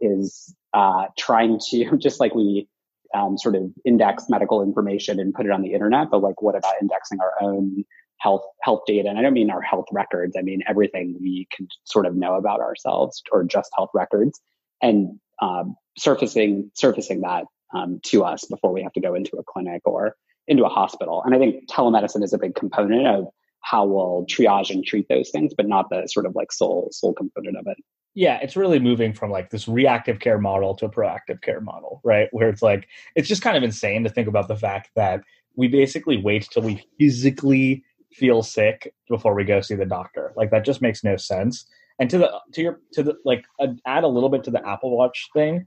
is 0.00 0.54
uh, 0.72 1.06
trying 1.18 1.60
to 1.70 1.96
just 1.98 2.20
like 2.20 2.34
we 2.34 2.68
um, 3.14 3.36
sort 3.36 3.54
of 3.54 3.70
index 3.84 4.24
medical 4.28 4.62
information 4.62 5.20
and 5.20 5.34
put 5.34 5.46
it 5.46 5.52
on 5.52 5.62
the 5.62 5.74
internet, 5.74 6.10
but 6.10 6.22
like 6.22 6.40
what 6.40 6.56
about 6.56 6.74
indexing 6.80 7.20
our 7.20 7.34
own 7.40 7.84
health 8.22 8.44
health 8.62 8.82
data 8.86 9.08
and 9.08 9.18
i 9.18 9.22
don't 9.22 9.32
mean 9.32 9.50
our 9.50 9.60
health 9.60 9.86
records 9.90 10.36
i 10.38 10.42
mean 10.42 10.62
everything 10.68 11.16
we 11.20 11.46
can 11.54 11.66
sort 11.84 12.06
of 12.06 12.14
know 12.14 12.34
about 12.34 12.60
ourselves 12.60 13.20
or 13.32 13.42
just 13.42 13.70
health 13.76 13.90
records 13.94 14.40
and 14.80 15.18
um, 15.40 15.74
surfacing 15.98 16.70
surfacing 16.74 17.22
that 17.22 17.44
um, 17.72 18.00
to 18.04 18.24
us 18.24 18.44
before 18.44 18.72
we 18.72 18.82
have 18.82 18.92
to 18.92 19.00
go 19.00 19.14
into 19.14 19.36
a 19.36 19.44
clinic 19.44 19.82
or 19.84 20.16
into 20.48 20.64
a 20.64 20.68
hospital 20.68 21.22
and 21.24 21.34
i 21.34 21.38
think 21.38 21.68
telemedicine 21.68 22.22
is 22.22 22.32
a 22.32 22.38
big 22.38 22.54
component 22.54 23.06
of 23.06 23.26
how 23.60 23.84
we'll 23.84 24.26
triage 24.28 24.70
and 24.70 24.84
treat 24.84 25.08
those 25.08 25.30
things 25.30 25.52
but 25.56 25.66
not 25.66 25.88
the 25.90 26.06
sort 26.06 26.26
of 26.26 26.34
like 26.34 26.52
sole 26.52 26.88
sole 26.90 27.14
component 27.14 27.56
of 27.56 27.66
it 27.66 27.76
yeah 28.14 28.38
it's 28.42 28.56
really 28.56 28.80
moving 28.80 29.12
from 29.12 29.30
like 29.30 29.50
this 29.50 29.68
reactive 29.68 30.18
care 30.18 30.38
model 30.38 30.74
to 30.74 30.86
a 30.86 30.90
proactive 30.90 31.40
care 31.42 31.60
model 31.60 32.00
right 32.04 32.28
where 32.32 32.48
it's 32.48 32.62
like 32.62 32.88
it's 33.14 33.28
just 33.28 33.42
kind 33.42 33.56
of 33.56 33.62
insane 33.62 34.02
to 34.02 34.10
think 34.10 34.26
about 34.26 34.48
the 34.48 34.56
fact 34.56 34.90
that 34.96 35.22
we 35.56 35.68
basically 35.68 36.16
wait 36.16 36.48
till 36.50 36.62
we 36.62 36.84
physically 36.98 37.84
feel 38.12 38.42
sick 38.42 38.92
before 39.08 39.34
we 39.34 39.44
go 39.44 39.60
see 39.60 39.74
the 39.74 39.86
doctor. 39.86 40.32
Like 40.36 40.50
that 40.50 40.64
just 40.64 40.82
makes 40.82 41.02
no 41.02 41.16
sense. 41.16 41.66
And 41.98 42.08
to 42.10 42.18
the 42.18 42.40
to 42.52 42.62
your 42.62 42.80
to 42.92 43.02
the 43.02 43.14
like 43.24 43.44
uh, 43.60 43.68
add 43.86 44.04
a 44.04 44.08
little 44.08 44.28
bit 44.28 44.44
to 44.44 44.50
the 44.50 44.66
Apple 44.66 44.96
Watch 44.96 45.28
thing. 45.34 45.66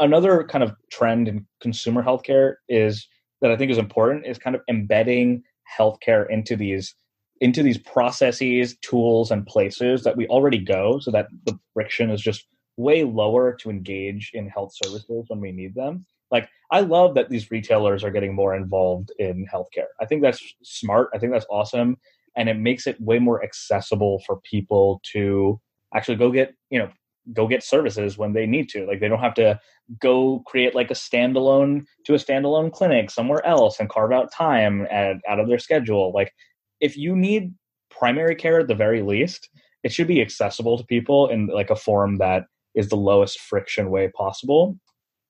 Another 0.00 0.44
kind 0.44 0.64
of 0.64 0.74
trend 0.90 1.28
in 1.28 1.46
consumer 1.60 2.02
healthcare 2.02 2.54
is 2.68 3.06
that 3.40 3.50
I 3.50 3.56
think 3.56 3.70
is 3.70 3.78
important 3.78 4.26
is 4.26 4.38
kind 4.38 4.56
of 4.56 4.62
embedding 4.68 5.42
healthcare 5.78 6.28
into 6.30 6.56
these 6.56 6.94
into 7.40 7.62
these 7.62 7.78
processes, 7.78 8.76
tools, 8.82 9.30
and 9.30 9.46
places 9.46 10.02
that 10.02 10.16
we 10.16 10.26
already 10.26 10.58
go, 10.58 10.98
so 10.98 11.10
that 11.12 11.28
the 11.46 11.56
friction 11.72 12.10
is 12.10 12.20
just 12.20 12.46
way 12.76 13.04
lower 13.04 13.54
to 13.54 13.70
engage 13.70 14.32
in 14.34 14.48
health 14.48 14.72
services 14.74 15.24
when 15.28 15.40
we 15.40 15.52
need 15.52 15.74
them. 15.74 16.04
Like 16.30 16.48
I 16.70 16.80
love 16.80 17.14
that 17.14 17.30
these 17.30 17.50
retailers 17.50 18.04
are 18.04 18.10
getting 18.10 18.34
more 18.34 18.54
involved 18.54 19.12
in 19.18 19.46
healthcare. 19.52 19.86
I 20.00 20.04
think 20.04 20.22
that's 20.22 20.42
smart. 20.62 21.10
I 21.14 21.18
think 21.18 21.32
that's 21.32 21.46
awesome. 21.50 21.96
And 22.36 22.48
it 22.48 22.58
makes 22.58 22.86
it 22.86 23.00
way 23.00 23.18
more 23.18 23.42
accessible 23.42 24.22
for 24.26 24.40
people 24.40 25.00
to 25.12 25.60
actually 25.94 26.16
go 26.16 26.30
get, 26.30 26.54
you 26.70 26.78
know, 26.78 26.90
go 27.32 27.46
get 27.46 27.62
services 27.62 28.16
when 28.16 28.32
they 28.32 28.46
need 28.46 28.68
to. 28.70 28.86
Like 28.86 29.00
they 29.00 29.08
don't 29.08 29.20
have 29.20 29.34
to 29.34 29.60
go 30.00 30.42
create 30.46 30.74
like 30.74 30.90
a 30.90 30.94
standalone 30.94 31.84
to 32.04 32.14
a 32.14 32.18
standalone 32.18 32.72
clinic 32.72 33.10
somewhere 33.10 33.44
else 33.46 33.80
and 33.80 33.88
carve 33.88 34.12
out 34.12 34.32
time 34.32 34.86
at, 34.90 35.16
out 35.28 35.40
of 35.40 35.48
their 35.48 35.58
schedule. 35.58 36.12
Like 36.12 36.32
if 36.80 36.96
you 36.96 37.16
need 37.16 37.54
primary 37.90 38.34
care 38.34 38.60
at 38.60 38.68
the 38.68 38.74
very 38.74 39.02
least, 39.02 39.48
it 39.82 39.92
should 39.92 40.08
be 40.08 40.20
accessible 40.20 40.78
to 40.78 40.84
people 40.84 41.28
in 41.28 41.46
like 41.46 41.70
a 41.70 41.76
form 41.76 42.18
that 42.18 42.44
is 42.74 42.88
the 42.88 42.96
lowest 42.96 43.40
friction 43.40 43.90
way 43.90 44.10
possible. 44.16 44.78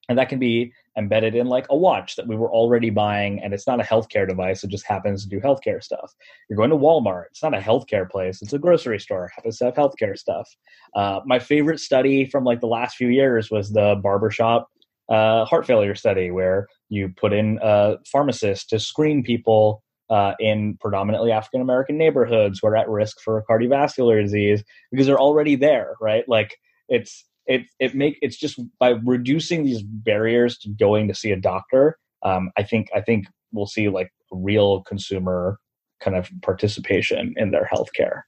And 0.08 0.18
that 0.18 0.28
can 0.28 0.38
be 0.38 0.72
embedded 0.96 1.34
in 1.34 1.46
like 1.46 1.66
a 1.70 1.76
watch 1.76 2.16
that 2.16 2.26
we 2.26 2.34
were 2.34 2.50
already 2.50 2.90
buying 2.90 3.40
and 3.42 3.54
it's 3.54 3.66
not 3.66 3.80
a 3.80 3.84
healthcare 3.84 4.26
device 4.26 4.64
it 4.64 4.70
just 4.70 4.86
happens 4.86 5.22
to 5.22 5.28
do 5.28 5.40
healthcare 5.40 5.80
stuff 5.82 6.12
you're 6.50 6.56
going 6.56 6.70
to 6.70 6.76
walmart 6.76 7.24
it's 7.30 7.42
not 7.42 7.54
a 7.54 7.60
healthcare 7.60 8.10
place 8.10 8.42
it's 8.42 8.52
a 8.52 8.58
grocery 8.58 8.98
store 8.98 9.26
it 9.26 9.30
happens 9.36 9.58
to 9.58 9.66
have 9.66 9.74
healthcare 9.74 10.18
stuff 10.18 10.48
uh, 10.96 11.20
my 11.24 11.38
favorite 11.38 11.78
study 11.78 12.24
from 12.24 12.42
like 12.42 12.60
the 12.60 12.66
last 12.66 12.96
few 12.96 13.08
years 13.08 13.48
was 13.48 13.70
the 13.70 13.94
barbershop 14.02 14.68
uh, 15.08 15.44
heart 15.44 15.66
failure 15.66 15.94
study 15.94 16.30
where 16.30 16.66
you 16.88 17.08
put 17.16 17.32
in 17.32 17.58
a 17.62 17.96
pharmacist 18.10 18.68
to 18.68 18.78
screen 18.78 19.22
people 19.22 19.82
uh, 20.10 20.32
in 20.40 20.76
predominantly 20.80 21.32
African 21.32 21.60
American 21.60 21.98
neighborhoods 21.98 22.60
who 22.60 22.68
are 22.68 22.76
at 22.76 22.88
risk 22.88 23.20
for 23.20 23.44
cardiovascular 23.48 24.22
disease 24.22 24.64
because 24.90 25.06
they're 25.06 25.20
already 25.20 25.54
there, 25.54 25.94
right? 26.00 26.24
Like 26.28 26.56
it's 26.88 27.24
it 27.48 27.62
it 27.80 27.94
make 27.94 28.18
it's 28.22 28.36
just 28.36 28.60
by 28.78 28.90
reducing 29.04 29.64
these 29.64 29.82
barriers 29.82 30.58
to 30.58 30.68
going 30.68 31.08
to 31.08 31.14
see 31.14 31.32
a 31.32 31.36
doctor. 31.36 31.98
Um, 32.22 32.50
I 32.56 32.62
think 32.62 32.88
I 32.94 33.00
think 33.00 33.26
we'll 33.52 33.66
see 33.66 33.88
like 33.88 34.12
real 34.30 34.82
consumer 34.82 35.58
kind 36.00 36.16
of 36.16 36.30
participation 36.42 37.34
in 37.36 37.50
their 37.50 37.68
healthcare. 37.72 38.22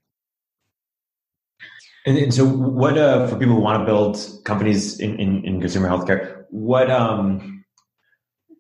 And, 2.07 2.17
and 2.17 2.33
so, 2.35 2.47
what 2.47 2.97
uh, 2.97 3.27
for 3.27 3.37
people 3.37 3.55
who 3.57 3.61
want 3.61 3.81
to 3.81 3.85
build 3.85 4.19
companies 4.45 4.99
in, 4.99 5.21
in, 5.21 5.45
in 5.45 5.61
consumer 5.61 5.87
healthcare? 5.87 6.45
What 6.49 6.91
um, 6.91 7.63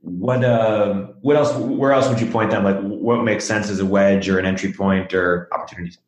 what 0.02 0.44
uh, 0.44 1.06
what 1.22 1.36
else? 1.36 1.54
Where 1.54 1.92
else 1.92 2.06
would 2.08 2.20
you 2.20 2.30
point 2.30 2.50
them? 2.50 2.64
Like, 2.64 2.78
what 2.80 3.24
makes 3.24 3.46
sense 3.46 3.70
as 3.70 3.80
a 3.80 3.86
wedge 3.86 4.28
or 4.28 4.38
an 4.38 4.44
entry 4.44 4.74
point 4.74 5.14
or 5.14 5.48
opportunities? 5.52 5.98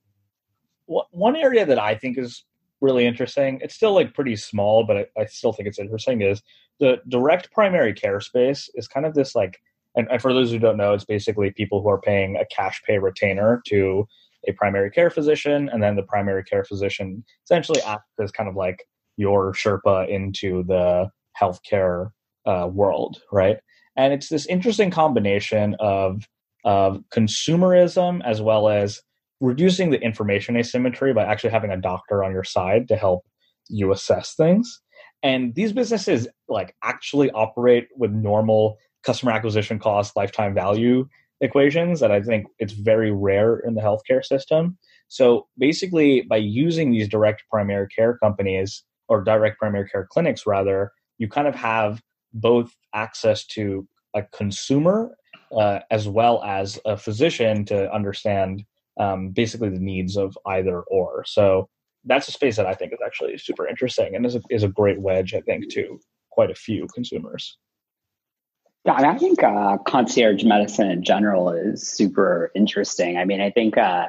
One 0.84 1.36
area 1.36 1.64
that 1.64 1.78
I 1.78 1.94
think 1.94 2.18
is 2.18 2.44
really 2.82 3.06
interesting. 3.06 3.60
It's 3.62 3.74
still 3.74 3.94
like 3.94 4.12
pretty 4.12 4.36
small, 4.36 4.84
but 4.84 4.96
I, 4.96 5.06
I 5.22 5.24
still 5.26 5.52
think 5.52 5.68
it's 5.68 5.78
interesting. 5.78 6.20
Is 6.20 6.42
the 6.80 6.98
direct 7.08 7.52
primary 7.52 7.94
care 7.94 8.20
space 8.20 8.68
is 8.74 8.88
kind 8.88 9.06
of 9.06 9.14
this 9.14 9.34
like, 9.34 9.58
and, 9.94 10.08
and 10.10 10.20
for 10.20 10.34
those 10.34 10.50
who 10.50 10.58
don't 10.58 10.76
know, 10.76 10.92
it's 10.92 11.04
basically 11.04 11.50
people 11.52 11.80
who 11.80 11.88
are 11.88 12.00
paying 12.00 12.36
a 12.36 12.44
cash 12.54 12.82
pay 12.86 12.98
retainer 12.98 13.62
to 13.68 14.06
a 14.48 14.52
primary 14.52 14.90
care 14.90 15.10
physician, 15.10 15.70
and 15.72 15.82
then 15.82 15.96
the 15.96 16.02
primary 16.02 16.42
care 16.42 16.64
physician 16.64 17.24
essentially 17.46 17.80
acts 17.82 18.04
as 18.20 18.32
kind 18.32 18.48
of 18.48 18.56
like 18.56 18.84
your 19.16 19.52
Sherpa 19.52 20.08
into 20.08 20.64
the 20.64 21.08
healthcare 21.40 22.10
uh, 22.46 22.68
world, 22.70 23.20
right? 23.30 23.58
And 23.96 24.12
it's 24.12 24.28
this 24.28 24.46
interesting 24.46 24.90
combination 24.90 25.76
of 25.78 26.26
of 26.64 27.02
consumerism 27.12 28.20
as 28.24 28.40
well 28.40 28.68
as 28.68 29.02
reducing 29.42 29.90
the 29.90 30.00
information 30.00 30.56
asymmetry 30.56 31.12
by 31.12 31.24
actually 31.24 31.50
having 31.50 31.72
a 31.72 31.76
doctor 31.76 32.22
on 32.22 32.30
your 32.30 32.44
side 32.44 32.86
to 32.86 32.96
help 32.96 33.26
you 33.68 33.90
assess 33.90 34.34
things. 34.34 34.80
And 35.24 35.54
these 35.56 35.72
businesses 35.72 36.28
like 36.48 36.76
actually 36.84 37.30
operate 37.32 37.88
with 37.96 38.12
normal 38.12 38.78
customer 39.02 39.32
acquisition 39.32 39.80
cost, 39.80 40.14
lifetime 40.14 40.54
value 40.54 41.08
equations 41.40 41.98
that 41.98 42.12
I 42.12 42.22
think 42.22 42.46
it's 42.60 42.72
very 42.72 43.10
rare 43.10 43.58
in 43.58 43.74
the 43.74 43.80
healthcare 43.80 44.24
system. 44.24 44.78
So 45.08 45.48
basically, 45.58 46.22
by 46.22 46.36
using 46.36 46.92
these 46.92 47.08
direct 47.08 47.42
primary 47.50 47.88
care 47.88 48.16
companies 48.18 48.84
or 49.08 49.24
direct 49.24 49.58
primary 49.58 49.88
care 49.88 50.06
clinics, 50.08 50.46
rather, 50.46 50.92
you 51.18 51.28
kind 51.28 51.48
of 51.48 51.56
have 51.56 52.00
both 52.32 52.72
access 52.94 53.44
to 53.46 53.88
a 54.14 54.22
consumer 54.22 55.16
uh, 55.56 55.80
as 55.90 56.06
well 56.06 56.42
as 56.44 56.78
a 56.84 56.96
physician 56.96 57.64
to 57.64 57.92
understand 57.92 58.64
um, 58.98 59.30
basically 59.30 59.68
the 59.68 59.78
needs 59.78 60.16
of 60.16 60.36
either 60.46 60.82
or. 60.82 61.24
So 61.26 61.68
that's 62.04 62.28
a 62.28 62.32
space 62.32 62.56
that 62.56 62.66
I 62.66 62.74
think 62.74 62.92
is 62.92 62.98
actually 63.04 63.36
super 63.38 63.66
interesting 63.66 64.14
and 64.14 64.26
is 64.26 64.34
a, 64.34 64.40
is 64.50 64.62
a 64.62 64.68
great 64.68 65.00
wedge, 65.00 65.34
I 65.34 65.40
think, 65.40 65.70
to 65.72 66.00
quite 66.30 66.50
a 66.50 66.54
few 66.54 66.86
consumers. 66.94 67.56
Yeah, 68.84 68.94
I 68.94 69.16
think 69.16 69.42
uh, 69.42 69.78
concierge 69.86 70.42
medicine 70.42 70.90
in 70.90 71.04
general 71.04 71.50
is 71.50 71.88
super 71.88 72.50
interesting. 72.56 73.16
I 73.16 73.24
mean, 73.24 73.40
I 73.40 73.50
think 73.50 73.78
uh, 73.78 74.06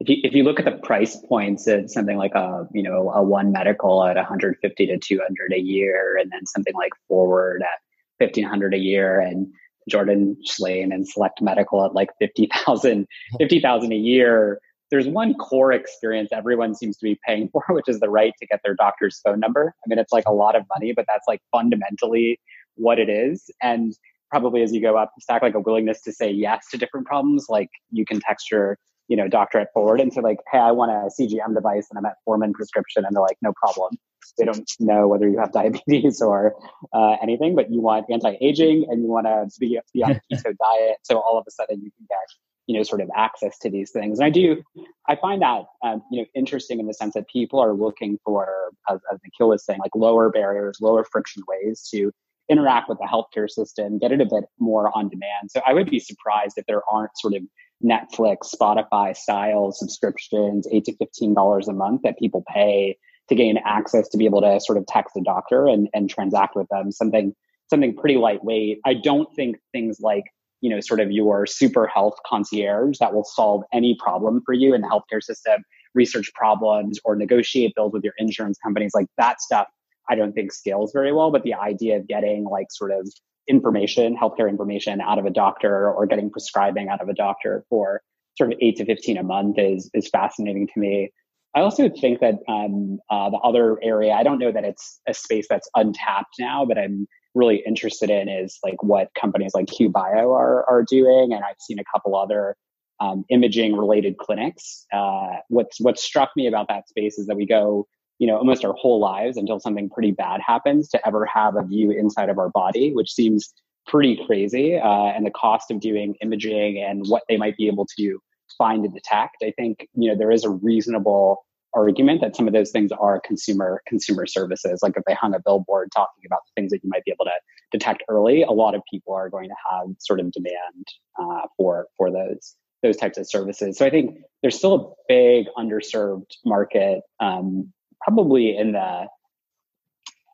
if 0.00 0.08
you 0.08 0.16
if 0.24 0.32
you 0.34 0.44
look 0.44 0.58
at 0.58 0.64
the 0.64 0.72
price 0.72 1.16
points, 1.28 1.68
it's 1.68 1.92
something 1.92 2.16
like 2.16 2.34
a 2.34 2.66
you 2.72 2.82
know 2.82 3.10
a 3.10 3.22
one 3.22 3.52
medical 3.52 4.02
at 4.04 4.16
150 4.16 4.86
to 4.86 4.98
200 4.98 5.52
a 5.52 5.60
year, 5.60 6.16
and 6.18 6.32
then 6.32 6.46
something 6.46 6.74
like 6.74 6.92
forward 7.06 7.62
at 7.62 8.24
1500 8.24 8.72
a 8.72 8.78
year, 8.78 9.20
and 9.20 9.52
Jordan 9.88 10.36
Shlain 10.46 10.94
and 10.94 11.08
Select 11.08 11.40
Medical 11.42 11.84
at 11.84 11.94
like 11.94 12.10
50,000 12.18 13.06
50,000 13.38 13.92
a 13.92 13.96
year. 13.96 14.60
There's 14.90 15.08
one 15.08 15.34
core 15.34 15.72
experience 15.72 16.30
everyone 16.32 16.74
seems 16.74 16.96
to 16.98 17.04
be 17.04 17.18
paying 17.26 17.48
for, 17.52 17.62
which 17.70 17.88
is 17.88 18.00
the 18.00 18.10
right 18.10 18.32
to 18.40 18.46
get 18.46 18.60
their 18.64 18.74
doctor's 18.74 19.20
phone 19.24 19.40
number. 19.40 19.74
I 19.84 19.88
mean, 19.88 19.98
it's 19.98 20.12
like 20.12 20.24
a 20.26 20.32
lot 20.32 20.56
of 20.56 20.64
money, 20.74 20.92
but 20.94 21.06
that's 21.08 21.24
like 21.26 21.40
fundamentally 21.50 22.40
what 22.76 22.98
it 22.98 23.08
is. 23.08 23.50
And 23.62 23.94
probably 24.30 24.62
as 24.62 24.72
you 24.72 24.80
go 24.80 24.96
up 24.96 25.12
the 25.16 25.20
stack, 25.20 25.42
like 25.42 25.54
a 25.54 25.60
willingness 25.60 26.00
to 26.02 26.12
say 26.12 26.30
yes 26.30 26.66
to 26.70 26.78
different 26.78 27.06
problems, 27.06 27.46
like 27.48 27.68
you 27.90 28.04
can 28.04 28.20
text 28.20 28.50
your 28.50 28.78
you 29.08 29.16
know, 29.16 29.28
doctor 29.28 29.58
at 29.58 29.68
Forward 29.72 30.00
and 30.00 30.12
say 30.12 30.20
like, 30.20 30.38
hey, 30.50 30.58
I 30.58 30.70
want 30.70 30.90
a 30.90 31.10
CGM 31.20 31.54
device 31.54 31.88
and 31.90 32.04
a 32.04 32.08
metformin 32.08 32.52
prescription. 32.52 33.04
And 33.04 33.14
they're 33.14 33.22
like, 33.22 33.36
no 33.42 33.52
problem. 33.52 33.96
They 34.38 34.44
don't 34.44 34.70
know 34.80 35.08
whether 35.08 35.28
you 35.28 35.38
have 35.38 35.52
diabetes 35.52 36.20
or 36.22 36.54
uh, 36.92 37.16
anything, 37.22 37.54
but 37.54 37.70
you 37.70 37.80
want 37.80 38.06
anti-aging 38.10 38.86
and 38.88 39.02
you 39.02 39.08
want 39.08 39.26
to 39.26 39.48
be, 39.58 39.78
be 39.92 40.02
on 40.02 40.12
a 40.12 40.14
keto 40.32 40.56
diet. 40.56 40.98
So 41.02 41.18
all 41.18 41.38
of 41.38 41.44
a 41.46 41.50
sudden 41.50 41.82
you 41.82 41.90
can 41.96 42.06
get, 42.08 42.18
you 42.66 42.76
know, 42.76 42.82
sort 42.82 43.00
of 43.00 43.10
access 43.14 43.58
to 43.60 43.70
these 43.70 43.90
things. 43.90 44.18
And 44.18 44.26
I 44.26 44.30
do, 44.30 44.62
I 45.08 45.16
find 45.16 45.42
that, 45.42 45.64
um, 45.82 46.02
you 46.10 46.22
know, 46.22 46.26
interesting 46.34 46.80
in 46.80 46.86
the 46.86 46.94
sense 46.94 47.14
that 47.14 47.28
people 47.28 47.60
are 47.60 47.72
looking 47.72 48.18
for, 48.24 48.48
as, 48.88 49.00
as 49.12 49.18
Nikhil 49.24 49.48
was 49.48 49.64
saying, 49.64 49.80
like 49.80 49.94
lower 49.94 50.30
barriers, 50.30 50.78
lower 50.80 51.04
friction 51.04 51.42
ways 51.46 51.88
to 51.92 52.12
interact 52.48 52.88
with 52.88 52.98
the 52.98 53.06
healthcare 53.06 53.48
system, 53.48 53.98
get 53.98 54.12
it 54.12 54.20
a 54.20 54.26
bit 54.26 54.44
more 54.58 54.96
on 54.96 55.08
demand. 55.08 55.50
So 55.50 55.60
I 55.66 55.72
would 55.72 55.90
be 55.90 55.98
surprised 55.98 56.58
if 56.58 56.66
there 56.66 56.82
aren't 56.90 57.16
sort 57.16 57.34
of 57.34 57.42
Netflix, 57.82 58.54
Spotify 58.54 59.16
style 59.16 59.72
subscriptions, 59.72 60.66
eight 60.70 60.84
to 60.86 60.96
fifteen 60.96 61.34
dollars 61.34 61.68
a 61.68 61.72
month 61.72 62.02
that 62.02 62.18
people 62.18 62.44
pay 62.46 62.96
to 63.28 63.34
gain 63.34 63.58
access 63.64 64.08
to 64.10 64.18
be 64.18 64.26
able 64.26 64.40
to 64.42 64.60
sort 64.60 64.78
of 64.78 64.86
text 64.86 65.16
a 65.16 65.22
doctor 65.22 65.66
and, 65.66 65.88
and 65.94 66.10
transact 66.10 66.54
with 66.56 66.68
them. 66.70 66.92
Something 66.92 67.34
something 67.70 67.96
pretty 67.96 68.16
lightweight. 68.16 68.80
I 68.84 68.94
don't 68.94 69.34
think 69.34 69.56
things 69.72 69.98
like 70.00 70.24
you 70.60 70.70
know 70.70 70.80
sort 70.80 71.00
of 71.00 71.10
your 71.10 71.46
super 71.46 71.86
health 71.86 72.16
concierge 72.26 72.98
that 72.98 73.14
will 73.14 73.24
solve 73.24 73.62
any 73.72 73.96
problem 73.98 74.42
for 74.44 74.52
you 74.52 74.74
in 74.74 74.82
the 74.82 74.88
healthcare 74.88 75.22
system, 75.22 75.62
research 75.94 76.32
problems 76.34 76.98
or 77.04 77.16
negotiate 77.16 77.74
bills 77.74 77.92
with 77.92 78.04
your 78.04 78.14
insurance 78.18 78.58
companies 78.62 78.92
like 78.94 79.06
that 79.18 79.40
stuff. 79.40 79.66
I 80.08 80.14
don't 80.16 80.32
think 80.32 80.52
scales 80.52 80.92
very 80.92 81.12
well. 81.12 81.30
But 81.30 81.44
the 81.44 81.54
idea 81.54 81.96
of 81.96 82.06
getting 82.06 82.44
like 82.44 82.66
sort 82.70 82.92
of 82.92 83.08
information, 83.48 84.16
healthcare 84.16 84.48
information 84.48 85.00
out 85.00 85.18
of 85.18 85.26
a 85.26 85.30
doctor 85.30 85.90
or 85.90 86.06
getting 86.06 86.30
prescribing 86.30 86.88
out 86.88 87.00
of 87.00 87.08
a 87.08 87.14
doctor 87.14 87.64
for 87.68 88.02
sort 88.36 88.52
of 88.52 88.58
eight 88.60 88.76
to 88.76 88.84
15 88.84 89.16
a 89.16 89.22
month 89.22 89.58
is, 89.58 89.90
is 89.94 90.08
fascinating 90.08 90.66
to 90.66 90.80
me. 90.80 91.10
I 91.54 91.60
also 91.60 91.88
think 91.88 92.20
that 92.20 92.36
um, 92.48 92.98
uh, 93.10 93.30
the 93.30 93.38
other 93.38 93.78
area, 93.82 94.12
I 94.12 94.22
don't 94.22 94.38
know 94.38 94.50
that 94.50 94.64
it's 94.64 95.00
a 95.06 95.14
space 95.14 95.46
that's 95.48 95.68
untapped 95.74 96.34
now, 96.38 96.64
but 96.64 96.78
I'm 96.78 97.06
really 97.34 97.62
interested 97.66 98.10
in 98.10 98.28
is 98.28 98.58
like 98.62 98.82
what 98.82 99.08
companies 99.18 99.54
like 99.54 99.66
QBio 99.66 100.34
are, 100.34 100.68
are 100.68 100.82
doing. 100.82 101.32
And 101.32 101.44
I've 101.44 101.60
seen 101.60 101.78
a 101.78 101.84
couple 101.92 102.16
other 102.16 102.56
um, 103.00 103.24
imaging 103.28 103.76
related 103.76 104.18
clinics. 104.18 104.86
Uh, 104.92 105.36
what's, 105.48 105.80
what 105.80 105.98
struck 105.98 106.30
me 106.36 106.46
about 106.46 106.68
that 106.68 106.88
space 106.88 107.18
is 107.18 107.26
that 107.26 107.36
we 107.36 107.46
go 107.46 107.86
you 108.18 108.26
know, 108.28 108.36
almost 108.36 108.64
our 108.64 108.72
whole 108.74 109.00
lives 109.00 109.36
until 109.36 109.58
something 109.58 109.90
pretty 109.90 110.12
bad 110.12 110.40
happens 110.40 110.88
to 110.88 111.06
ever 111.06 111.26
have 111.26 111.56
a 111.56 111.62
view 111.64 111.90
inside 111.90 112.28
of 112.28 112.38
our 112.38 112.48
body, 112.48 112.92
which 112.92 113.12
seems 113.12 113.52
pretty 113.86 114.18
crazy. 114.26 114.76
Uh, 114.76 115.06
and 115.06 115.26
the 115.26 115.30
cost 115.30 115.70
of 115.70 115.80
doing 115.80 116.14
imaging 116.22 116.78
and 116.78 117.04
what 117.08 117.22
they 117.28 117.36
might 117.36 117.56
be 117.56 117.66
able 117.66 117.86
to 117.98 118.18
find 118.56 118.84
and 118.84 118.94
detect, 118.94 119.36
I 119.42 119.52
think, 119.56 119.88
you 119.94 120.10
know, 120.10 120.16
there 120.16 120.30
is 120.30 120.44
a 120.44 120.50
reasonable 120.50 121.44
argument 121.74 122.20
that 122.20 122.36
some 122.36 122.46
of 122.46 122.52
those 122.52 122.70
things 122.70 122.92
are 122.92 123.20
consumer 123.20 123.82
consumer 123.86 124.26
services. 124.26 124.80
Like 124.82 124.96
if 124.96 125.04
they 125.06 125.14
hung 125.14 125.34
a 125.34 125.40
billboard 125.40 125.90
talking 125.94 126.24
about 126.24 126.40
the 126.46 126.60
things 126.60 126.70
that 126.70 126.80
you 126.82 126.88
might 126.88 127.04
be 127.04 127.10
able 127.10 127.24
to 127.24 127.32
detect 127.72 128.04
early, 128.08 128.42
a 128.42 128.52
lot 128.52 128.74
of 128.74 128.82
people 128.90 129.12
are 129.14 129.28
going 129.28 129.48
to 129.48 129.54
have 129.70 129.88
sort 129.98 130.20
of 130.20 130.30
demand 130.30 130.86
uh, 131.20 131.48
for 131.56 131.88
for 131.96 132.10
those 132.10 132.54
those 132.82 132.96
types 132.96 133.18
of 133.18 133.28
services. 133.28 133.78
So 133.78 133.86
I 133.86 133.90
think 133.90 134.18
there's 134.42 134.56
still 134.56 134.74
a 134.74 134.94
big 135.08 135.46
underserved 135.58 136.30
market 136.44 137.00
um, 137.18 137.72
probably 138.02 138.56
in 138.56 138.72
the 138.72 139.06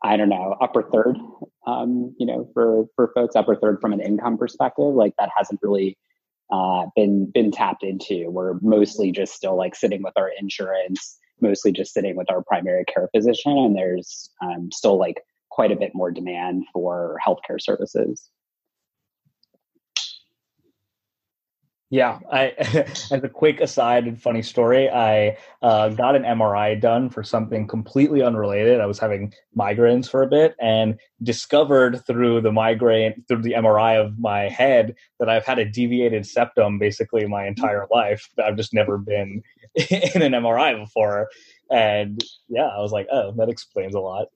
I 0.02 0.16
don't 0.16 0.28
know 0.28 0.56
upper 0.61 0.83
third. 0.83 1.16
Um, 1.66 2.14
you 2.18 2.26
know, 2.26 2.48
for 2.54 2.87
for 2.96 3.12
folks 3.14 3.37
upper 3.37 3.56
third 3.56 3.80
from 3.80 3.92
an 3.92 4.00
income 4.00 4.38
perspective, 4.38 4.94
like 4.94 5.14
that 5.18 5.30
hasn't 5.37 5.61
really 5.62 5.96
uh, 6.50 6.86
been 6.96 7.30
been 7.32 7.50
tapped 7.50 7.82
into. 7.82 8.30
We're 8.30 8.58
mostly 8.60 9.12
just 9.12 9.34
still 9.34 9.56
like 9.56 9.74
sitting 9.74 10.02
with 10.02 10.14
our 10.16 10.30
insurance, 10.40 11.18
mostly 11.40 11.72
just 11.72 11.92
sitting 11.92 12.16
with 12.16 12.30
our 12.30 12.42
primary 12.42 12.84
care 12.84 13.08
physician, 13.14 13.56
and 13.56 13.76
there's 13.76 14.30
um, 14.42 14.70
still 14.72 14.98
like 14.98 15.22
quite 15.50 15.72
a 15.72 15.76
bit 15.76 15.92
more 15.94 16.10
demand 16.10 16.64
for 16.72 17.18
healthcare 17.26 17.60
services. 17.60 18.28
Yeah, 21.92 22.20
I 22.31 22.50
as 23.11 23.11
a 23.11 23.29
quick 23.29 23.61
aside 23.61 24.07
and 24.07 24.20
funny 24.20 24.42
story, 24.42 24.88
I 24.88 25.37
uh, 25.61 25.88
got 25.88 26.14
an 26.14 26.22
MRI 26.22 26.81
done 26.81 27.11
for 27.11 27.24
something 27.24 27.66
completely 27.66 28.22
unrelated. 28.22 28.81
I 28.81 28.87
was 28.87 29.00
having 29.00 29.35
migraines 29.59 30.09
for 30.09 30.22
a 30.22 30.29
bit 30.29 30.55
and 30.61 31.00
discovered 31.20 32.07
through 32.07 32.42
the 32.42 32.53
migraine 32.53 33.24
through 33.26 33.42
the 33.42 33.55
MRI 33.55 34.00
of 34.00 34.20
my 34.20 34.42
head 34.42 34.94
that 35.18 35.29
I've 35.29 35.44
had 35.44 35.59
a 35.59 35.64
deviated 35.64 36.26
septum 36.26 36.79
basically 36.79 37.26
my 37.26 37.44
entire 37.46 37.88
life. 37.90 38.29
I've 38.42 38.57
just 38.57 38.72
never 38.72 38.96
been 38.96 39.42
in 39.74 40.22
an 40.22 40.33
MRI 40.33 40.79
before, 40.79 41.29
and 41.72 42.22
yeah, 42.48 42.68
I 42.68 42.81
was 42.81 42.92
like, 42.92 43.09
oh, 43.11 43.33
that 43.33 43.48
explains 43.48 43.96
a 43.96 44.00
lot. 44.00 44.29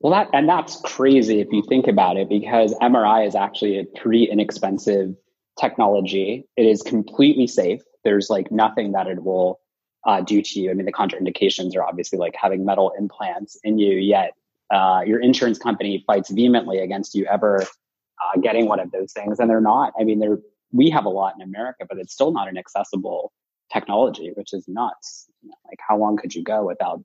Well, 0.00 0.14
that 0.14 0.30
and 0.32 0.48
that's 0.48 0.80
crazy 0.80 1.40
if 1.40 1.48
you 1.52 1.62
think 1.68 1.88
about 1.88 2.16
it, 2.16 2.30
because 2.30 2.72
MRI 2.80 3.26
is 3.26 3.34
actually 3.34 3.78
a 3.78 3.84
pretty 3.84 4.24
inexpensive 4.24 5.14
technology. 5.60 6.46
It 6.56 6.66
is 6.66 6.82
completely 6.82 7.46
safe. 7.46 7.82
There's 8.04 8.30
like 8.30 8.50
nothing 8.50 8.92
that 8.92 9.06
it 9.06 9.22
will 9.22 9.60
uh, 10.06 10.20
do 10.22 10.40
to 10.40 10.60
you. 10.60 10.70
I 10.70 10.74
mean, 10.74 10.86
the 10.86 10.92
contraindications 10.92 11.76
are 11.76 11.82
obviously 11.82 12.18
like 12.18 12.34
having 12.40 12.64
metal 12.64 12.92
implants 12.98 13.58
in 13.62 13.78
you, 13.78 13.98
yet 13.98 14.32
uh, 14.70 15.02
your 15.06 15.20
insurance 15.20 15.58
company 15.58 16.02
fights 16.06 16.30
vehemently 16.30 16.78
against 16.78 17.14
you 17.14 17.26
ever 17.26 17.62
uh, 17.62 18.40
getting 18.40 18.66
one 18.66 18.80
of 18.80 18.90
those 18.92 19.12
things. 19.12 19.38
And 19.38 19.50
they're 19.50 19.60
not. 19.60 19.92
I 19.98 20.04
mean, 20.04 20.20
they're, 20.20 20.38
we 20.72 20.90
have 20.90 21.04
a 21.04 21.10
lot 21.10 21.34
in 21.34 21.42
America, 21.42 21.84
but 21.88 21.98
it's 21.98 22.12
still 22.12 22.32
not 22.32 22.48
an 22.48 22.56
accessible 22.56 23.32
technology, 23.72 24.32
which 24.34 24.52
is 24.52 24.66
nuts. 24.68 25.26
Like, 25.66 25.78
how 25.86 25.98
long 25.98 26.16
could 26.16 26.34
you 26.34 26.42
go 26.42 26.64
without 26.66 27.02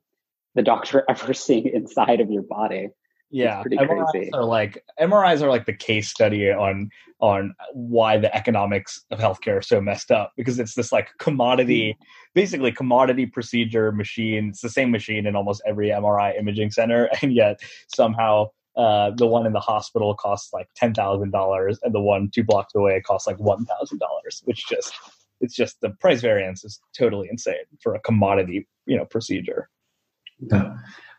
the 0.56 0.62
doctor 0.62 1.04
ever 1.08 1.32
seeing 1.32 1.68
inside 1.68 2.20
of 2.20 2.30
your 2.30 2.42
body. 2.42 2.88
Yeah, 3.36 3.62
MRIs 3.70 4.30
are 4.32 4.44
like 4.44 4.82
MRIs 4.98 5.42
are 5.42 5.50
like 5.50 5.66
the 5.66 5.74
case 5.74 6.08
study 6.08 6.50
on 6.50 6.88
on 7.20 7.54
why 7.74 8.16
the 8.16 8.34
economics 8.34 9.04
of 9.10 9.18
healthcare 9.18 9.58
are 9.58 9.62
so 9.62 9.78
messed 9.78 10.10
up 10.10 10.32
because 10.38 10.58
it's 10.58 10.74
this 10.74 10.90
like 10.90 11.10
commodity, 11.18 11.92
mm-hmm. 11.92 12.04
basically 12.34 12.72
commodity 12.72 13.26
procedure 13.26 13.92
machine. 13.92 14.48
It's 14.48 14.62
the 14.62 14.70
same 14.70 14.90
machine 14.90 15.26
in 15.26 15.36
almost 15.36 15.60
every 15.66 15.88
MRI 15.90 16.38
imaging 16.38 16.70
center, 16.70 17.10
and 17.22 17.30
yet 17.34 17.60
somehow 17.94 18.46
uh, 18.74 19.10
the 19.14 19.26
one 19.26 19.44
in 19.44 19.52
the 19.52 19.60
hospital 19.60 20.14
costs 20.14 20.54
like 20.54 20.68
ten 20.74 20.94
thousand 20.94 21.30
dollars, 21.30 21.78
and 21.82 21.94
the 21.94 22.00
one 22.00 22.30
two 22.34 22.42
blocks 22.42 22.74
away 22.74 23.02
costs 23.02 23.26
like 23.26 23.38
one 23.38 23.66
thousand 23.66 23.98
dollars, 23.98 24.40
which 24.46 24.66
just 24.66 24.94
it's 25.42 25.54
just 25.54 25.78
the 25.82 25.90
price 26.00 26.22
variance 26.22 26.64
is 26.64 26.80
totally 26.96 27.28
insane 27.30 27.66
for 27.82 27.94
a 27.94 28.00
commodity 28.00 28.66
you 28.86 28.96
know 28.96 29.04
procedure. 29.04 29.68
Yeah. 30.38 30.74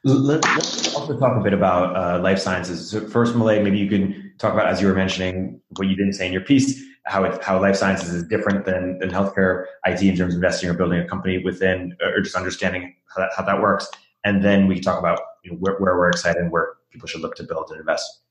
Let, 0.08 0.46
us 0.46 0.96
also 0.96 1.18
talk 1.20 1.38
a 1.38 1.44
bit 1.44 1.54
about 1.54 1.96
uh, 1.96 2.22
life 2.22 2.40
sciences. 2.40 2.90
So 2.90 3.08
first, 3.08 3.36
Malay, 3.36 3.62
maybe 3.62 3.78
you 3.78 3.90
can 3.90 4.34
talk 4.38 4.54
about, 4.54 4.68
as 4.68 4.82
you 4.82 4.88
were 4.88 4.94
mentioning, 4.94 5.60
what 5.76 5.88
you 5.88 5.96
didn't 5.96 6.14
say 6.14 6.28
in 6.28 6.34
your 6.34 6.42
piece, 6.42 6.82
how 7.06 7.24
it, 7.26 7.44
how 7.44 7.60
life 7.60 7.76
sciences 7.76 8.14
is 8.14 8.24
different 8.28 8.66
than, 8.66 9.00
than 9.00 9.10
healthcare 9.10 9.66
IT 9.86 10.02
in 10.02 10.16
terms 10.16 10.34
of 10.34 10.38
investing 10.38 10.70
or 10.70 10.74
building 10.74 11.00
a 11.00 11.08
company 11.08 11.44
within, 11.44 11.96
or 12.02 12.22
just 12.22 12.36
understanding 12.36 12.96
how 13.14 13.22
that, 13.22 13.32
how 13.36 13.44
that 13.44 13.62
works. 13.62 13.90
And 14.24 14.44
then 14.44 14.68
we 14.68 14.76
can 14.76 14.84
talk 14.84 15.00
about 15.00 15.20
you 15.44 15.52
know, 15.52 15.58
where, 15.58 15.78
where 15.78 15.98
we're 15.98 16.10
excited 16.10 16.42
and 16.42 16.52
where 16.52 16.74
people 16.90 17.08
should 17.08 17.22
look 17.22 17.36
to 17.36 17.44
build 17.44 17.70
and 17.70 17.80
invest. 17.80 18.22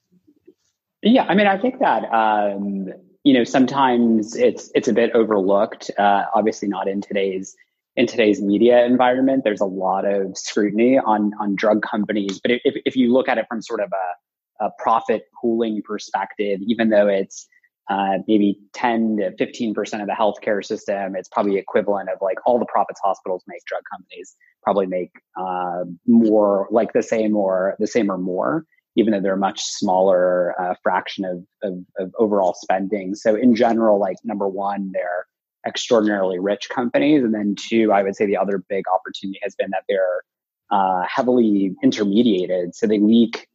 Yeah, 1.03 1.25
I 1.25 1.35
mean, 1.35 1.47
I 1.47 1.59
think 1.59 1.79
that 1.81 2.05
um, 2.13 2.89
you 3.23 3.33
know 3.33 3.45
sometimes 3.45 4.35
it's 4.35 4.71
it's 4.75 4.89
a 4.89 4.93
bit 4.93 5.13
overlooked. 5.13 5.91
Uh, 5.99 6.25
obviously, 6.35 6.69
not 6.69 6.89
in 6.89 7.01
today's 7.01 7.57
in 7.97 8.07
today's 8.07 8.43
media 8.43 8.85
environment. 8.85 9.43
There's 9.45 9.61
a 9.61 9.67
lot 9.67 10.05
of 10.05 10.37
scrutiny 10.37 10.99
on 10.99 11.33
on 11.41 11.57
drug 11.57 11.83
companies, 11.83 12.41
but 12.41 12.53
if 12.53 12.75
if 12.85 12.97
you 12.97 13.13
look 13.13 13.29
at 13.29 13.39
it 13.39 13.47
from 13.49 13.63
sort 13.63 13.81
of 13.81 13.91
a, 13.93 14.67
a 14.67 14.71
profit 14.79 15.25
pooling 15.41 15.83
perspective, 15.83 16.61
even 16.67 16.91
though 16.91 17.09
it's 17.09 17.49
uh, 17.89 18.19
maybe 18.27 18.59
10 18.75 19.19
to 19.19 19.37
15 19.37 19.75
percent 19.75 20.03
of 20.03 20.09
the 20.09 20.15
healthcare 20.15 20.65
system, 20.65 21.17
it's 21.17 21.29
probably 21.29 21.57
equivalent 21.57 22.11
of 22.11 22.19
like 22.21 22.39
all 22.47 22.59
the 22.59 22.67
profits 22.67 23.01
hospitals 23.03 23.43
make. 23.47 23.65
Drug 23.67 23.83
companies 23.91 24.37
probably 24.63 24.87
make 24.87 25.13
uh, 25.41 25.85
more, 26.07 26.69
like 26.71 26.93
the 26.93 27.03
same 27.03 27.37
or 27.37 27.77
the 27.79 27.87
same 27.87 28.11
or 28.11 28.19
more 28.19 28.65
even 28.99 29.13
though 29.13 29.21
they're 29.21 29.35
a 29.35 29.39
much 29.39 29.61
smaller 29.61 30.59
uh, 30.59 30.75
fraction 30.83 31.27
of, 31.27 31.45
of, 31.63 31.79
of, 31.99 32.15
overall 32.19 32.55
spending. 32.55 33.15
So 33.15 33.35
in 33.35 33.55
general, 33.55 34.01
like 34.01 34.17
number 34.25 34.49
one, 34.49 34.91
they're 34.95 35.27
extraordinarily 35.67 36.39
rich 36.39 36.69
companies. 36.69 37.23
And 37.25 37.35
then 37.35 37.57
two, 37.59 37.93
I 37.93 38.03
would 38.03 38.17
say 38.17 38.27
the 38.27 38.37
other 38.37 38.63
big 38.69 38.85
opportunity 38.93 39.41
has 39.43 39.55
been 39.55 39.71
that 39.71 39.85
they're 39.89 40.23
uh, 40.71 41.05
heavily 41.09 41.75
intermediated. 41.83 42.75
So 42.75 42.87
they 42.87 42.99
leak 42.99 43.47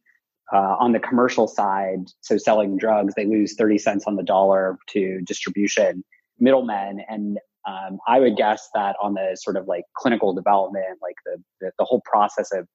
uh, 0.52 0.76
on 0.78 0.92
the 0.92 0.98
commercial 0.98 1.48
side. 1.48 2.04
So 2.20 2.36
selling 2.36 2.76
drugs, 2.76 3.14
they 3.14 3.26
lose 3.26 3.54
30 3.54 3.78
cents 3.78 4.04
on 4.06 4.16
the 4.16 4.22
dollar 4.22 4.78
to 4.90 5.20
distribution 5.22 6.04
middlemen. 6.38 7.00
And 7.08 7.38
um, 7.66 7.98
I 8.06 8.20
would 8.20 8.36
guess 8.36 8.68
that 8.74 8.96
on 9.00 9.14
the 9.14 9.36
sort 9.40 9.56
of 9.56 9.66
like 9.66 9.84
clinical 9.96 10.34
development, 10.34 10.98
like 11.00 11.16
the, 11.24 11.42
the, 11.60 11.72
the 11.78 11.84
whole 11.84 12.02
process 12.04 12.52
of 12.52 12.66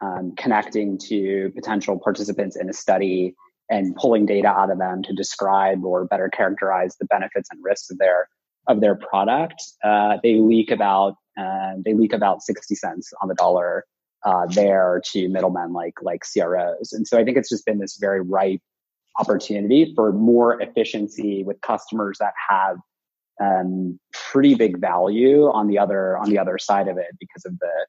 um, 0.00 0.34
connecting 0.36 0.98
to 0.98 1.52
potential 1.54 1.98
participants 1.98 2.56
in 2.56 2.68
a 2.68 2.72
study 2.72 3.34
and 3.70 3.94
pulling 3.96 4.26
data 4.26 4.48
out 4.48 4.70
of 4.70 4.78
them 4.78 5.02
to 5.04 5.14
describe 5.14 5.84
or 5.84 6.04
better 6.04 6.28
characterize 6.28 6.96
the 6.96 7.06
benefits 7.06 7.48
and 7.50 7.62
risks 7.62 7.90
of 7.90 7.98
their 7.98 8.28
of 8.66 8.80
their 8.80 8.94
product, 8.94 9.62
uh, 9.84 10.18
they 10.22 10.36
leak 10.36 10.70
about 10.70 11.16
uh, 11.38 11.72
they 11.84 11.94
leak 11.94 12.12
about 12.12 12.42
sixty 12.42 12.74
cents 12.74 13.12
on 13.20 13.28
the 13.28 13.34
dollar 13.34 13.84
uh, 14.24 14.46
there 14.46 15.00
to 15.12 15.28
middlemen 15.28 15.72
like 15.72 15.94
like 16.02 16.22
CROs, 16.32 16.92
and 16.92 17.06
so 17.06 17.18
I 17.18 17.24
think 17.24 17.36
it's 17.36 17.48
just 17.48 17.66
been 17.66 17.78
this 17.78 17.98
very 18.00 18.20
ripe 18.20 18.60
opportunity 19.18 19.92
for 19.94 20.12
more 20.12 20.60
efficiency 20.60 21.44
with 21.44 21.60
customers 21.60 22.16
that 22.18 22.32
have 22.48 22.78
um, 23.40 23.98
pretty 24.12 24.54
big 24.54 24.80
value 24.80 25.44
on 25.46 25.68
the 25.68 25.78
other 25.78 26.16
on 26.18 26.30
the 26.30 26.38
other 26.38 26.58
side 26.58 26.88
of 26.88 26.98
it 26.98 27.08
because 27.18 27.44
of 27.44 27.58
the 27.58 27.86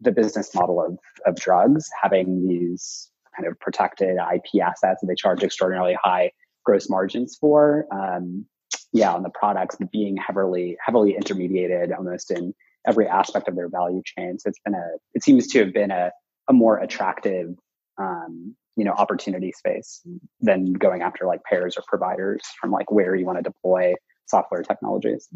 the 0.00 0.12
business 0.12 0.54
model 0.54 0.84
of 0.84 0.98
of 1.26 1.36
drugs 1.36 1.88
having 2.02 2.46
these 2.46 3.10
kind 3.36 3.48
of 3.48 3.58
protected 3.58 4.16
IP 4.16 4.62
assets 4.62 5.00
that 5.00 5.06
they 5.06 5.14
charge 5.14 5.42
extraordinarily 5.42 5.96
high 6.02 6.30
gross 6.64 6.88
margins 6.88 7.36
for. 7.40 7.86
Um, 7.92 8.46
yeah, 8.94 9.12
on 9.12 9.24
the 9.24 9.30
products 9.30 9.76
being 9.92 10.16
heavily 10.16 10.78
heavily 10.82 11.16
intermediated 11.18 11.92
almost 11.94 12.30
in 12.30 12.54
every 12.86 13.08
aspect 13.08 13.48
of 13.48 13.56
their 13.56 13.68
value 13.68 14.02
chain. 14.04 14.38
So 14.38 14.48
it's 14.48 14.60
been 14.64 14.74
a 14.74 14.86
it 15.14 15.24
seems 15.24 15.48
to 15.48 15.58
have 15.64 15.74
been 15.74 15.90
a 15.90 16.12
a 16.48 16.52
more 16.52 16.78
attractive 16.78 17.56
um, 17.98 18.54
you 18.76 18.84
know 18.84 18.92
opportunity 18.92 19.50
space 19.50 20.00
than 20.40 20.72
going 20.72 21.02
after 21.02 21.26
like 21.26 21.42
payers 21.42 21.76
or 21.76 21.82
providers 21.88 22.40
from 22.60 22.70
like 22.70 22.90
where 22.90 23.16
you 23.16 23.26
want 23.26 23.38
to 23.38 23.42
deploy 23.42 23.94
software 24.26 24.62
technologies. 24.62 25.28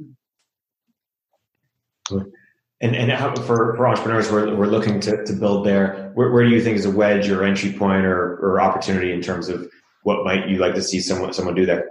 And 2.80 2.94
and 2.94 3.10
how, 3.10 3.34
for, 3.34 3.74
for 3.76 3.88
entrepreneurs 3.88 4.30
who 4.30 4.36
are 4.36 4.66
looking 4.68 5.00
to, 5.00 5.24
to 5.24 5.32
build 5.32 5.66
there, 5.66 6.12
where, 6.14 6.30
where 6.30 6.44
do 6.44 6.50
you 6.50 6.62
think 6.62 6.76
is 6.76 6.84
a 6.84 6.90
wedge 6.92 7.28
or 7.28 7.42
entry 7.42 7.72
point 7.72 8.06
or, 8.06 8.36
or 8.36 8.60
opportunity 8.60 9.12
in 9.12 9.20
terms 9.20 9.48
of 9.48 9.68
what 10.04 10.24
might 10.24 10.48
you 10.48 10.58
like 10.58 10.76
to 10.76 10.82
see 10.82 11.00
someone 11.00 11.32
someone 11.32 11.56
do 11.56 11.66
there? 11.66 11.90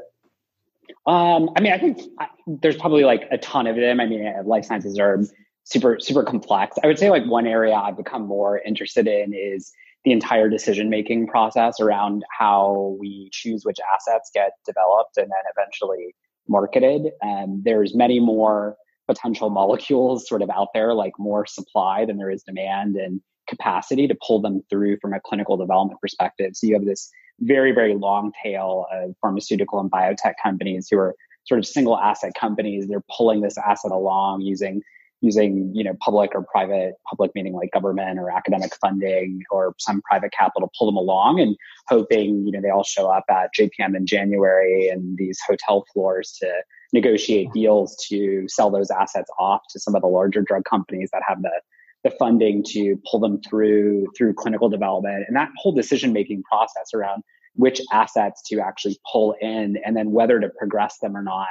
Um, 1.08 1.50
I 1.56 1.62
mean, 1.62 1.72
I 1.72 1.78
think 1.78 2.02
there's 2.46 2.76
probably 2.76 3.06
like 3.06 3.24
a 3.32 3.38
ton 3.38 3.66
of 3.66 3.78
them. 3.78 4.00
I 4.02 4.06
mean, 4.06 4.30
life 4.46 4.66
sciences 4.66 5.00
are 5.00 5.20
super, 5.64 5.98
super 6.00 6.24
complex. 6.24 6.78
I 6.84 6.88
would 6.88 7.00
say 7.00 7.10
like 7.10 7.26
one 7.26 7.48
area 7.48 7.74
I've 7.74 7.98
become 7.98 8.28
more 8.28 8.60
interested 8.60 9.08
in 9.08 9.34
is 9.34 9.72
the 10.04 10.12
entire 10.12 10.50
decision 10.50 10.90
making 10.90 11.28
process 11.28 11.80
around 11.80 12.24
how 12.38 12.98
we 13.00 13.30
choose 13.32 13.64
which 13.64 13.78
assets 13.94 14.30
get 14.34 14.52
developed 14.66 15.18
and 15.18 15.28
then 15.28 15.52
eventually 15.58 16.14
marketed. 16.48 17.12
And 17.22 17.64
there's 17.64 17.96
many 17.96 18.20
more 18.20 18.76
potential 19.08 19.50
molecules 19.50 20.28
sort 20.28 20.42
of 20.42 20.50
out 20.50 20.70
there, 20.74 20.94
like 20.94 21.14
more 21.18 21.46
supply 21.46 22.06
than 22.06 22.18
there 22.18 22.30
is 22.30 22.44
demand 22.44 22.98
and 22.98 23.22
capacity 23.48 24.08
to 24.08 24.16
pull 24.26 24.42
them 24.42 24.62
through 24.70 24.98
from 25.02 25.14
a 25.14 25.20
clinical 25.20 25.58
development 25.58 26.00
perspective. 26.02 26.52
So 26.56 26.68
you 26.68 26.74
have 26.74 26.86
this 26.86 27.10
very, 27.40 27.72
very 27.72 27.96
long 27.96 28.32
tail 28.44 28.86
of 28.92 29.16
pharmaceutical 29.22 29.80
and 29.80 29.92
biotech 29.92 30.34
companies 30.42 30.88
who 30.90 30.98
are 30.98 31.16
sort 31.46 31.60
of 31.60 31.66
single 31.66 31.98
asset 31.98 32.34
companies. 32.40 32.88
They're 32.88 33.04
pulling 33.16 33.42
this 33.42 33.58
asset 33.58 33.92
along 33.92 34.42
using 34.42 34.82
using 35.22 35.72
you 35.74 35.84
know 35.84 35.94
public 36.00 36.32
or 36.36 36.44
private 36.44 36.94
public 37.10 37.32
meaning 37.34 37.54
like 37.54 37.72
government 37.72 38.20
or 38.20 38.30
academic 38.30 38.76
funding 38.80 39.42
or 39.50 39.74
some 39.80 40.02
private 40.04 40.32
capital 40.32 40.72
pull 40.78 40.88
them 40.88 40.96
along 40.96 41.40
and 41.40 41.56
hoping 41.88 42.46
you 42.46 42.52
know 42.52 42.62
they 42.62 42.70
all 42.70 42.84
show 42.84 43.08
up 43.10 43.24
at 43.30 43.50
JPM 43.58 43.96
in 43.96 44.06
January 44.06 44.90
and 44.90 45.18
these 45.18 45.40
hotel 45.48 45.86
floors 45.92 46.38
to 46.40 46.48
negotiate 46.94 47.52
deals 47.52 47.98
to 48.08 48.46
sell 48.48 48.70
those 48.70 48.92
assets 48.92 49.30
off 49.40 49.62
to 49.72 49.80
some 49.80 49.96
of 49.96 50.02
the 50.02 50.08
larger 50.08 50.42
drug 50.42 50.64
companies 50.66 51.10
that 51.12 51.24
have 51.28 51.42
the 51.42 51.62
the 52.08 52.16
funding 52.18 52.64
to 52.64 52.96
pull 53.10 53.20
them 53.20 53.42
through 53.42 54.08
through 54.18 54.34
clinical 54.34 54.70
development 54.70 55.26
and 55.28 55.36
that 55.36 55.50
whole 55.58 55.74
decision 55.74 56.14
making 56.14 56.44
process 56.44 56.94
around 56.94 57.24
which 57.56 57.82
assets 57.92 58.42
to 58.48 58.60
actually 58.60 58.98
pull 59.12 59.36
in 59.42 59.78
and 59.84 59.98
then 59.98 60.12
whether 60.12 60.40
to 60.40 60.50
progress 60.60 60.98
them 61.02 61.18
or 61.18 61.24
not. 61.24 61.48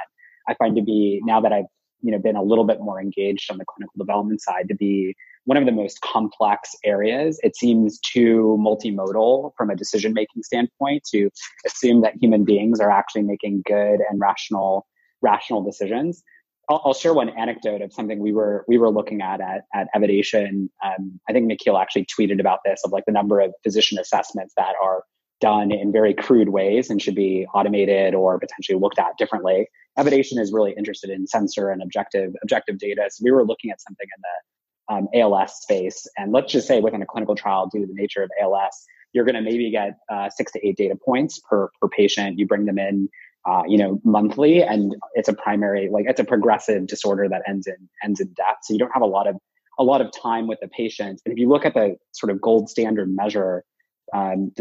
I 0.48 0.54
find 0.54 0.76
to 0.76 0.82
be 0.82 1.20
now 1.24 1.40
that 1.40 1.52
i've 1.52 1.64
you 2.02 2.12
know 2.12 2.18
been 2.18 2.36
a 2.36 2.42
little 2.42 2.64
bit 2.64 2.80
more 2.80 3.00
engaged 3.00 3.50
on 3.50 3.58
the 3.58 3.64
clinical 3.64 3.98
development 3.98 4.40
side 4.40 4.68
to 4.68 4.74
be 4.74 5.14
one 5.44 5.56
of 5.56 5.66
the 5.66 5.72
most 5.72 6.00
complex 6.02 6.74
areas 6.84 7.40
it 7.42 7.56
seems 7.56 7.98
too 8.00 8.56
multimodal 8.60 9.52
from 9.56 9.70
a 9.70 9.76
decision 9.76 10.12
making 10.12 10.42
standpoint 10.42 11.02
to 11.04 11.30
assume 11.66 12.02
that 12.02 12.14
human 12.20 12.44
beings 12.44 12.80
are 12.80 12.90
actually 12.90 13.22
making 13.22 13.62
good 13.66 13.98
and 14.08 14.20
rational 14.20 14.86
rational 15.22 15.62
decisions 15.62 16.22
I'll, 16.68 16.82
I'll, 16.84 16.94
share 16.94 17.14
one 17.14 17.28
anecdote 17.30 17.80
of 17.80 17.92
something 17.92 18.18
we 18.18 18.32
were 18.32 18.64
we 18.66 18.78
were 18.78 18.90
looking 18.90 19.22
at 19.22 19.40
at, 19.40 19.64
at 19.74 19.88
Evidation. 19.94 20.70
Um, 20.84 21.20
I 21.28 21.32
think 21.32 21.46
Nikhil 21.46 21.78
actually 21.78 22.06
tweeted 22.06 22.40
about 22.40 22.60
this 22.64 22.82
of 22.84 22.92
like 22.92 23.04
the 23.06 23.12
number 23.12 23.40
of 23.40 23.52
physician 23.62 23.98
assessments 23.98 24.54
that 24.56 24.74
are 24.82 25.04
done 25.40 25.70
in 25.70 25.92
very 25.92 26.14
crude 26.14 26.48
ways 26.48 26.90
and 26.90 27.00
should 27.00 27.14
be 27.14 27.46
automated 27.54 28.14
or 28.14 28.38
potentially 28.38 28.78
looked 28.78 28.98
at 28.98 29.16
differently. 29.18 29.68
Evidation 29.98 30.38
is 30.38 30.52
really 30.52 30.72
interested 30.76 31.10
in 31.10 31.26
sensor 31.26 31.70
and 31.70 31.82
objective 31.82 32.32
objective 32.42 32.78
data. 32.78 33.08
So 33.10 33.22
we 33.24 33.30
were 33.30 33.44
looking 33.44 33.70
at 33.70 33.80
something 33.80 34.06
in 34.16 34.22
the 34.22 34.94
um, 34.94 35.08
ALS 35.14 35.60
space, 35.60 36.06
and 36.16 36.32
let's 36.32 36.52
just 36.52 36.66
say 36.66 36.80
within 36.80 37.02
a 37.02 37.06
clinical 37.06 37.34
trial, 37.34 37.68
due 37.72 37.80
to 37.80 37.86
the 37.86 37.94
nature 37.94 38.22
of 38.22 38.30
ALS, 38.40 38.84
you're 39.12 39.24
going 39.24 39.34
to 39.34 39.40
maybe 39.40 39.70
get 39.70 39.98
uh, 40.10 40.30
six 40.30 40.52
to 40.52 40.66
eight 40.66 40.76
data 40.76 40.96
points 40.96 41.40
per 41.48 41.68
per 41.80 41.88
patient. 41.88 42.38
You 42.38 42.46
bring 42.46 42.66
them 42.66 42.78
in 42.78 43.08
uh, 43.46 43.62
you 43.66 43.78
know, 43.78 44.00
monthly, 44.04 44.62
and 44.62 44.96
it's 45.14 45.28
a 45.28 45.32
primary, 45.32 45.88
like 45.88 46.06
it's 46.08 46.20
a 46.20 46.24
progressive 46.24 46.86
disorder 46.86 47.28
that 47.28 47.42
ends 47.48 47.66
in 47.66 47.88
ends 48.02 48.20
in 48.20 48.32
death. 48.34 48.56
So 48.62 48.74
you 48.74 48.78
don't 48.78 48.92
have 48.92 49.02
a 49.02 49.06
lot 49.06 49.26
of 49.26 49.36
a 49.78 49.84
lot 49.84 50.00
of 50.00 50.10
time 50.10 50.46
with 50.46 50.58
the 50.60 50.68
patient. 50.68 51.20
And 51.24 51.32
if 51.32 51.38
you 51.38 51.48
look 51.48 51.64
at 51.64 51.74
the 51.74 51.96
sort 52.12 52.30
of 52.30 52.40
gold 52.40 52.68
standard 52.68 53.14
measure, 53.14 53.62
um, 54.14 54.52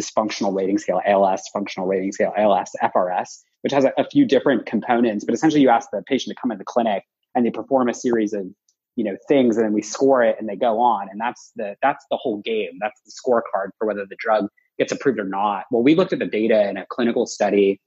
rating 0.51 0.77
scale, 0.77 1.01
ALS, 1.05 1.43
functional 1.53 1.87
rating 1.87 2.11
scale, 2.11 2.33
ALS, 2.37 2.71
FRS, 2.81 3.39
which 3.61 3.71
has 3.71 3.85
a, 3.85 3.93
a 3.97 4.07
few 4.07 4.25
different 4.25 4.65
components, 4.65 5.23
but 5.23 5.33
essentially 5.33 5.61
you 5.61 5.69
ask 5.69 5.89
the 5.91 6.03
patient 6.05 6.35
to 6.35 6.41
come 6.41 6.51
in 6.51 6.57
the 6.57 6.65
clinic 6.65 7.03
and 7.33 7.45
they 7.45 7.51
perform 7.51 7.89
a 7.89 7.93
series 7.93 8.33
of 8.33 8.45
you 8.95 9.03
know 9.03 9.17
things 9.27 9.57
and 9.57 9.65
then 9.65 9.73
we 9.73 9.81
score 9.81 10.23
it 10.23 10.37
and 10.39 10.47
they 10.47 10.55
go 10.55 10.79
on 10.79 11.09
and 11.09 11.19
that's 11.19 11.51
the 11.57 11.75
that's 11.81 12.05
the 12.09 12.15
whole 12.15 12.37
game 12.45 12.77
that's 12.79 13.01
the 13.01 13.11
scorecard 13.11 13.69
for 13.77 13.87
whether 13.87 14.05
the 14.05 14.15
drug 14.17 14.47
gets 14.77 14.91
approved 14.93 15.19
or 15.19 15.25
not 15.25 15.65
well 15.69 15.83
we 15.83 15.95
looked 15.95 16.13
at 16.13 16.19
the 16.19 16.25
data 16.25 16.69
in 16.69 16.77
a 16.77 16.85
clinical 16.85 17.25
study 17.25 17.81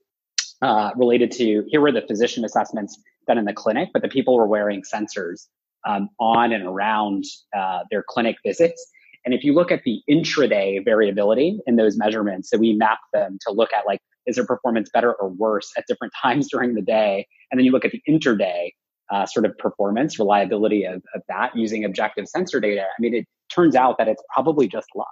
uh, 0.61 0.91
related 0.95 1.31
to 1.31 1.63
here 1.67 1.81
were 1.81 1.91
the 1.91 2.01
physician 2.01 2.43
assessments 2.45 3.01
done 3.27 3.37
in 3.37 3.45
the 3.45 3.53
clinic 3.53 3.89
but 3.93 4.01
the 4.01 4.09
people 4.09 4.35
were 4.35 4.47
wearing 4.47 4.81
sensors 4.81 5.47
um, 5.87 6.09
on 6.19 6.51
and 6.51 6.65
around 6.65 7.23
uh, 7.55 7.79
their 7.91 8.03
clinic 8.07 8.35
visits 8.45 8.91
and 9.25 9.33
if 9.33 9.43
you 9.43 9.53
look 9.53 9.71
at 9.71 9.83
the 9.83 10.01
intraday 10.09 10.83
variability 10.83 11.59
in 11.67 11.75
those 11.75 11.97
measurements 11.97 12.49
so 12.49 12.57
we 12.57 12.73
map 12.73 12.99
them 13.13 13.37
to 13.45 13.53
look 13.53 13.71
at 13.73 13.85
like 13.85 13.99
is 14.25 14.35
their 14.35 14.45
performance 14.45 14.89
better 14.93 15.13
or 15.13 15.29
worse 15.29 15.71
at 15.77 15.85
different 15.87 16.13
times 16.21 16.47
during 16.49 16.75
the 16.75 16.81
day 16.81 17.25
and 17.51 17.59
then 17.59 17.65
you 17.65 17.71
look 17.71 17.85
at 17.85 17.91
the 17.91 18.01
interday 18.07 18.73
uh, 19.09 19.25
sort 19.25 19.45
of 19.45 19.57
performance, 19.57 20.19
reliability 20.19 20.83
of, 20.83 21.01
of 21.15 21.21
that 21.27 21.55
using 21.55 21.83
objective 21.83 22.27
sensor 22.27 22.59
data, 22.59 22.83
I 22.83 23.01
mean, 23.01 23.15
it 23.15 23.27
turns 23.53 23.75
out 23.75 23.97
that 23.97 24.07
it's 24.07 24.21
probably 24.33 24.67
just 24.67 24.87
luck 24.95 25.07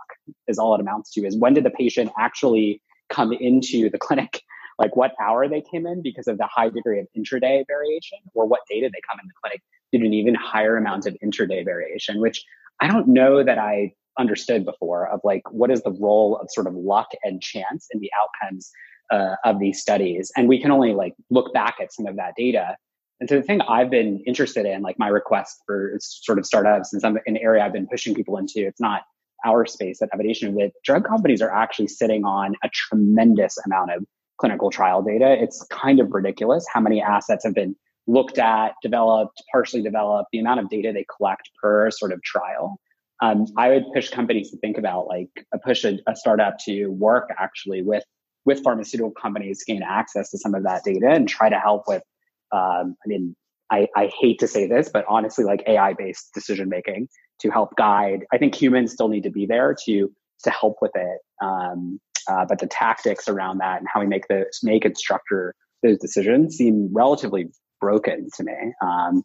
is 0.47 0.59
all 0.59 0.75
it 0.75 0.81
amounts 0.81 1.11
to 1.13 1.25
is 1.25 1.37
when 1.37 1.53
did 1.53 1.63
the 1.63 1.71
patient 1.71 2.11
actually 2.17 2.81
come 3.09 3.33
into 3.33 3.89
the 3.89 3.97
clinic? 3.99 4.41
Like 4.79 4.95
what 4.95 5.13
hour 5.21 5.47
they 5.47 5.61
came 5.61 5.87
in 5.87 6.01
because 6.01 6.27
of 6.27 6.37
the 6.37 6.47
high 6.47 6.69
degree 6.69 6.99
of 6.99 7.07
intraday 7.17 7.63
variation 7.67 8.19
or 8.33 8.45
what 8.45 8.61
day 8.69 8.79
did 8.79 8.91
they 8.91 9.01
come 9.09 9.19
in 9.19 9.27
the 9.27 9.33
clinic 9.41 9.61
did 9.91 10.01
an 10.01 10.13
even 10.13 10.35
higher 10.35 10.77
amount 10.77 11.05
of 11.05 11.15
intraday 11.23 11.63
variation, 11.63 12.19
which 12.19 12.43
I 12.79 12.87
don't 12.87 13.07
know 13.07 13.43
that 13.43 13.57
I 13.57 13.93
understood 14.19 14.65
before 14.65 15.07
of 15.07 15.21
like 15.23 15.43
what 15.51 15.71
is 15.71 15.81
the 15.83 15.91
role 15.91 16.37
of 16.37 16.49
sort 16.51 16.67
of 16.67 16.73
luck 16.73 17.07
and 17.23 17.41
chance 17.41 17.87
in 17.91 17.99
the 17.99 18.11
outcomes 18.19 18.71
uh, 19.11 19.35
of 19.45 19.59
these 19.59 19.81
studies. 19.81 20.31
And 20.35 20.47
we 20.47 20.61
can 20.61 20.71
only 20.71 20.93
like 20.93 21.13
look 21.29 21.53
back 21.53 21.75
at 21.81 21.93
some 21.93 22.05
of 22.05 22.15
that 22.17 22.33
data. 22.35 22.75
And 23.19 23.29
so 23.29 23.35
the 23.35 23.41
thing 23.41 23.61
I've 23.61 23.89
been 23.89 24.21
interested 24.27 24.65
in, 24.65 24.81
like 24.81 24.99
my 24.99 25.07
request 25.07 25.57
for 25.65 25.97
sort 25.99 26.37
of 26.37 26.45
startups 26.45 26.93
and 26.93 27.01
some 27.01 27.17
an 27.25 27.37
area 27.37 27.63
I've 27.63 27.73
been 27.73 27.87
pushing 27.87 28.13
people 28.13 28.37
into, 28.37 28.67
it's 28.67 28.81
not 28.81 29.03
our 29.45 29.65
space 29.65 30.01
at 30.01 30.09
Evidation 30.13 30.53
with 30.53 30.71
drug 30.83 31.07
companies 31.07 31.41
are 31.41 31.51
actually 31.51 31.87
sitting 31.87 32.25
on 32.25 32.55
a 32.63 32.69
tremendous 32.69 33.57
amount 33.65 33.91
of 33.91 34.05
clinical 34.37 34.69
trial 34.69 35.01
data. 35.01 35.35
It's 35.41 35.65
kind 35.69 35.99
of 35.99 36.11
ridiculous 36.11 36.65
how 36.71 36.79
many 36.79 37.01
assets 37.01 37.43
have 37.45 37.53
been 37.53 37.75
looked 38.07 38.37
at, 38.37 38.73
developed, 38.81 39.41
partially 39.51 39.81
developed, 39.81 40.29
the 40.31 40.39
amount 40.39 40.61
of 40.61 40.69
data 40.69 40.91
they 40.93 41.05
collect 41.15 41.49
per 41.61 41.91
sort 41.91 42.13
of 42.13 42.21
trial. 42.23 42.79
Um, 43.21 43.45
I 43.57 43.69
would 43.69 43.85
push 43.93 44.09
companies 44.09 44.51
to 44.51 44.57
think 44.57 44.77
about 44.77 45.07
like 45.07 45.29
a 45.53 45.57
push 45.57 45.83
a, 45.83 45.99
a 46.07 46.15
startup 46.15 46.57
to 46.65 46.87
work 46.87 47.29
actually 47.39 47.81
with 47.81 48.03
with 48.45 48.63
pharmaceutical 48.63 49.11
companies 49.11 49.63
gain 49.67 49.83
access 49.83 50.29
to 50.29 50.37
some 50.37 50.55
of 50.55 50.63
that 50.63 50.83
data 50.85 51.09
and 51.09 51.27
try 51.27 51.49
to 51.49 51.59
help 51.59 51.83
with 51.87 52.03
um, 52.51 52.95
I 53.03 53.07
mean, 53.07 53.35
I, 53.69 53.87
I 53.95 54.09
hate 54.19 54.39
to 54.39 54.47
say 54.47 54.67
this, 54.67 54.89
but 54.89 55.05
honestly, 55.09 55.43
like 55.43 55.63
AI 55.67 55.93
based 55.93 56.33
decision 56.33 56.69
making 56.69 57.09
to 57.41 57.49
help 57.49 57.75
guide. 57.75 58.25
I 58.31 58.37
think 58.37 58.55
humans 58.55 58.93
still 58.93 59.09
need 59.09 59.23
to 59.23 59.29
be 59.29 59.45
there 59.45 59.75
to 59.85 60.11
to 60.43 60.49
help 60.51 60.77
with 60.81 60.91
it. 60.95 61.19
Um, 61.43 61.99
uh, 62.27 62.45
but 62.47 62.59
the 62.59 62.67
tactics 62.67 63.27
around 63.27 63.59
that 63.59 63.79
and 63.79 63.87
how 63.91 63.99
we 63.99 64.07
make 64.07 64.27
the 64.27 64.45
make 64.63 64.85
and 64.85 64.97
structure 64.97 65.53
those 65.83 65.97
decisions 65.97 66.55
seem 66.55 66.89
relatively 66.91 67.47
broken 67.79 68.27
to 68.35 68.43
me. 68.43 68.73
Um, 68.81 69.23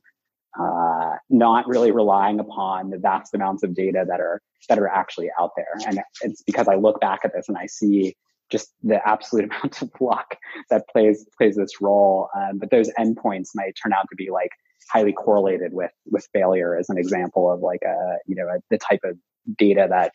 uh, 0.58 1.16
not 1.30 1.66
really 1.66 1.90
relying 1.90 2.38
upon 2.38 2.90
the 2.90 2.98
vast 2.98 3.34
amounts 3.34 3.62
of 3.62 3.74
data 3.74 4.04
that 4.06 4.20
are 4.20 4.40
that 4.68 4.78
are 4.78 4.88
actually 4.88 5.30
out 5.40 5.50
there. 5.56 5.74
And 5.86 6.00
it's 6.20 6.42
because 6.42 6.68
I 6.68 6.74
look 6.74 7.00
back 7.00 7.20
at 7.24 7.32
this 7.34 7.48
and 7.48 7.56
I 7.56 7.66
see 7.66 8.14
just 8.50 8.72
the 8.82 9.00
absolute 9.06 9.44
amount 9.50 9.80
of 9.80 9.90
luck 10.00 10.36
that 10.70 10.86
plays 10.88 11.26
plays 11.38 11.56
this 11.56 11.80
role. 11.80 12.28
Um, 12.36 12.58
but 12.58 12.70
those 12.70 12.90
endpoints 12.98 13.48
might 13.54 13.76
turn 13.82 13.92
out 13.92 14.06
to 14.10 14.16
be 14.16 14.30
like 14.30 14.50
highly 14.92 15.12
correlated 15.12 15.72
with 15.72 15.90
with 16.06 16.28
failure, 16.34 16.76
as 16.76 16.90
an 16.90 16.98
example 16.98 17.50
of 17.50 17.60
like 17.60 17.82
a 17.82 18.16
you 18.26 18.36
know 18.36 18.46
a, 18.48 18.58
the 18.70 18.78
type 18.78 19.00
of 19.04 19.16
data 19.58 19.86
that 19.88 20.12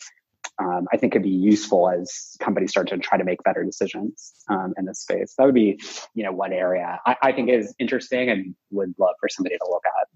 um, 0.60 0.88
I 0.92 0.98
think 0.98 1.14
could 1.14 1.24
be 1.24 1.30
useful 1.30 1.90
as 1.90 2.36
companies 2.40 2.72
start 2.72 2.88
to 2.90 2.98
try 2.98 3.18
to 3.18 3.24
make 3.24 3.44
better 3.44 3.64
decisions 3.64 4.34
um, 4.50 4.74
in 4.78 4.86
this 4.86 5.00
space. 5.00 5.36
That 5.38 5.46
would 5.46 5.54
be, 5.54 5.80
you 6.14 6.24
know, 6.24 6.32
one 6.32 6.54
area 6.54 7.00
I, 7.06 7.16
I, 7.22 7.32
think 7.32 7.50
is 7.50 7.76
interesting 7.80 8.30
and 8.30 8.56
would 8.72 8.94
love 8.98 9.16
for 9.20 9.30
somebody 9.30 9.58
to 9.58 9.66
look 9.70 9.84
at. 9.86 10.08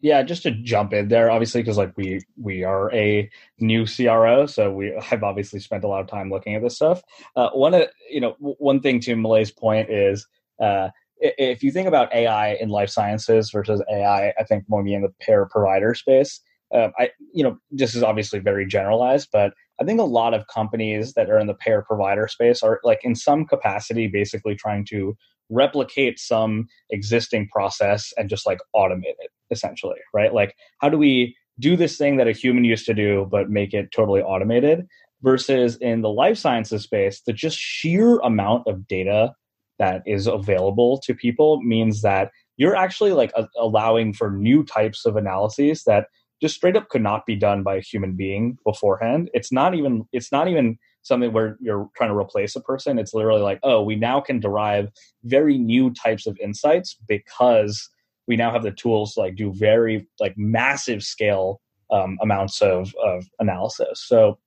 Yeah, 0.00 0.22
just 0.22 0.42
to 0.44 0.50
jump 0.50 0.92
in 0.92 1.08
there, 1.08 1.30
obviously, 1.30 1.62
because 1.62 1.78
like 1.78 1.96
we 1.96 2.20
we 2.36 2.64
are 2.64 2.92
a 2.92 3.30
new 3.60 3.86
CRO, 3.86 4.46
so 4.46 4.72
we 4.72 4.92
have 5.00 5.22
obviously 5.22 5.60
spent 5.60 5.84
a 5.84 5.88
lot 5.88 6.00
of 6.00 6.08
time 6.08 6.28
looking 6.28 6.56
at 6.56 6.62
this 6.62 6.74
stuff. 6.74 7.02
Uh, 7.36 7.50
one, 7.50 7.72
uh, 7.72 7.86
you 8.10 8.20
know, 8.20 8.34
one 8.38 8.80
thing 8.80 8.98
to 9.00 9.14
Malay's 9.14 9.52
point 9.52 9.90
is 9.90 10.26
uh, 10.60 10.88
if 11.22 11.62
you 11.62 11.70
think 11.70 11.86
about 11.86 12.12
AI 12.12 12.54
in 12.54 12.68
life 12.68 12.90
sciences 12.90 13.50
versus 13.50 13.80
AI, 13.90 14.32
I 14.38 14.42
think 14.42 14.64
more 14.68 14.86
in 14.86 15.02
the 15.02 15.14
payer 15.20 15.46
provider 15.50 15.94
space. 15.94 16.40
Uh, 16.74 16.88
I, 16.98 17.10
you 17.32 17.44
know, 17.44 17.58
this 17.70 17.94
is 17.94 18.02
obviously 18.02 18.38
very 18.38 18.66
generalized, 18.66 19.28
but 19.32 19.52
I 19.82 19.84
think 19.84 19.98
a 19.98 20.04
lot 20.04 20.32
of 20.32 20.46
companies 20.46 21.14
that 21.14 21.28
are 21.28 21.40
in 21.40 21.48
the 21.48 21.54
payer 21.54 21.82
provider 21.82 22.28
space 22.28 22.62
are 22.62 22.78
like 22.84 23.00
in 23.02 23.16
some 23.16 23.44
capacity 23.44 24.06
basically 24.06 24.54
trying 24.54 24.84
to 24.90 25.16
replicate 25.50 26.20
some 26.20 26.68
existing 26.90 27.48
process 27.48 28.12
and 28.16 28.30
just 28.30 28.46
like 28.46 28.60
automate 28.76 29.18
it 29.18 29.30
essentially, 29.50 29.98
right? 30.14 30.32
Like, 30.32 30.54
how 30.80 30.88
do 30.88 30.96
we 30.96 31.36
do 31.58 31.76
this 31.76 31.98
thing 31.98 32.16
that 32.18 32.28
a 32.28 32.32
human 32.32 32.62
used 32.62 32.86
to 32.86 32.94
do, 32.94 33.26
but 33.28 33.50
make 33.50 33.74
it 33.74 33.90
totally 33.90 34.22
automated? 34.22 34.86
Versus 35.20 35.76
in 35.80 36.00
the 36.00 36.10
life 36.10 36.38
sciences 36.38 36.84
space, 36.84 37.20
the 37.26 37.32
just 37.32 37.58
sheer 37.58 38.18
amount 38.20 38.68
of 38.68 38.86
data 38.86 39.32
that 39.80 40.02
is 40.06 40.28
available 40.28 41.00
to 41.04 41.12
people 41.12 41.60
means 41.62 42.02
that 42.02 42.30
you're 42.56 42.76
actually 42.76 43.12
like 43.12 43.32
a- 43.34 43.48
allowing 43.58 44.12
for 44.12 44.30
new 44.30 44.62
types 44.62 45.04
of 45.04 45.16
analyses 45.16 45.82
that 45.84 46.06
just 46.42 46.56
straight 46.56 46.76
up 46.76 46.88
could 46.88 47.02
not 47.02 47.24
be 47.24 47.36
done 47.36 47.62
by 47.62 47.76
a 47.76 47.80
human 47.80 48.14
being 48.14 48.58
beforehand. 48.66 49.30
It's 49.32 49.52
not 49.52 49.74
even 49.74 50.04
it's 50.12 50.32
not 50.32 50.48
even 50.48 50.76
something 51.02 51.32
where 51.32 51.56
you're 51.60 51.88
trying 51.96 52.10
to 52.10 52.18
replace 52.18 52.54
a 52.56 52.60
person. 52.60 52.98
It's 52.98 53.14
literally 53.14 53.40
like, 53.40 53.60
oh, 53.62 53.82
we 53.82 53.94
now 53.94 54.20
can 54.20 54.40
derive 54.40 54.90
very 55.24 55.56
new 55.56 55.92
types 55.92 56.26
of 56.26 56.36
insights 56.42 56.96
because 57.08 57.88
we 58.26 58.36
now 58.36 58.50
have 58.52 58.64
the 58.64 58.72
tools 58.72 59.14
to 59.14 59.20
like 59.20 59.36
do 59.36 59.52
very 59.54 60.06
like 60.18 60.34
massive 60.36 61.02
scale 61.02 61.60
um, 61.92 62.18
amounts 62.20 62.60
of 62.60 62.92
of 63.04 63.24
analysis. 63.38 64.04
So 64.04 64.38